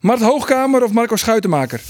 Mart 0.00 0.20
Hoogkamer 0.20 0.82
of 0.82 0.92
Marco 0.92 1.16
Schuitenmaker? 1.16 1.80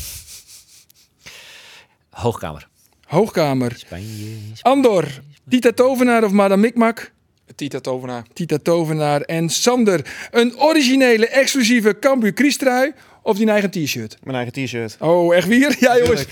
hoogkamer. 2.11 2.69
Hoogkamer. 3.07 3.73
Spanje. 3.77 4.37
Andor. 4.63 5.05
Tita 5.49 5.73
Tovenaar 5.73 6.25
of 6.25 6.33
Madame 6.33 6.61
Mikmak? 6.61 7.13
Tita 7.55 7.81
Tovenaar. 7.81 8.25
Tita 8.33 8.59
Tovenaar 8.59 9.21
en 9.21 9.49
Sander. 9.49 10.29
Een 10.31 10.59
originele, 10.59 11.29
exclusieve 11.29 11.99
Cambuur 11.99 12.33
Kriestrui 12.33 12.93
of 13.23 13.37
die 13.37 13.51
eigen 13.51 13.71
t-shirt? 13.71 14.17
Mijn 14.23 14.37
eigen 14.37 14.65
t-shirt. 14.65 14.97
Oh, 15.01 15.35
echt 15.35 15.47
weer? 15.47 15.77
Ja, 15.81 15.99
jongens. 15.99 16.25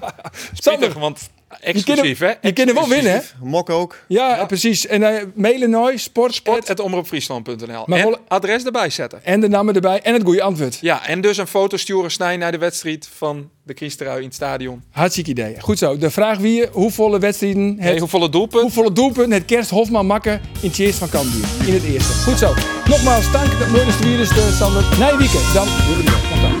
Sander, 0.52 0.90
Spietig, 0.90 0.94
want 0.94 1.30
exclusief, 1.60 2.18
hè? 2.18 2.32
je 2.40 2.52
kunnen 2.52 2.74
wel 2.74 2.88
winnen, 2.88 3.12
hè? 3.12 3.18
Mok 3.42 3.70
ook. 3.70 3.96
Ja, 4.08 4.44
precies. 4.46 4.86
En 4.86 5.00
uh, 5.00 5.08
mailen 5.34 5.70
nooit, 5.70 6.00
sport, 6.00 6.34
Sport, 6.34 6.68
het 6.68 6.80
omroepfriesland.nl. 6.80 7.82
Maar 7.86 7.98
En 7.98 8.16
adres 8.28 8.64
erbij 8.64 8.90
zetten. 8.90 9.24
en 9.24 9.40
de 9.40 9.48
namen 9.48 9.74
erbij 9.74 10.00
en 10.02 10.12
het 10.12 10.22
goede 10.22 10.42
antwoord. 10.42 10.78
Ja, 10.80 11.06
en 11.06 11.20
dus 11.20 11.36
een 11.36 11.46
foto 11.46 11.76
sturen 11.76 12.10
snij 12.10 12.36
naar 12.36 12.52
de 12.52 12.58
wedstrijd 12.58 13.08
van 13.16 13.50
de 13.62 13.74
Kriesterui 13.74 14.18
in 14.18 14.24
het 14.24 14.34
stadion. 14.34 14.82
Hartstikke 14.90 15.30
idee. 15.30 15.60
Goed 15.60 15.78
zo. 15.78 15.98
De 15.98 16.10
vraag 16.10 16.38
wie, 16.38 16.66
hoeveel 16.72 17.18
wedstrijden 17.18 17.68
het, 17.68 17.78
Hey, 17.80 17.98
hoeveel 17.98 18.30
doelpunt? 18.30 18.62
hoeveel 18.62 18.92
doelpunten 18.92 19.32
het 19.32 19.44
Kerst 19.44 19.70
Hofman 19.70 20.06
makken 20.06 20.40
in 20.60 20.68
het 20.68 20.78
eerste 20.78 20.98
van 20.98 21.08
Cambuur. 21.08 21.44
In 21.66 21.74
het 21.74 21.84
eerste. 21.84 22.12
Goed 22.12 22.38
zo. 22.38 22.54
Nogmaals, 22.88 23.32
dank 23.32 23.58
dat 23.58 23.68
mooi 23.68 23.86
is 24.20 24.28
de 24.28 24.54
Sander. 24.58 24.98
Na 24.98 25.06
je 25.08 25.16
weekend. 25.16 25.54
Dan 25.54 25.66
we 25.66 26.02
weer. 26.04 26.57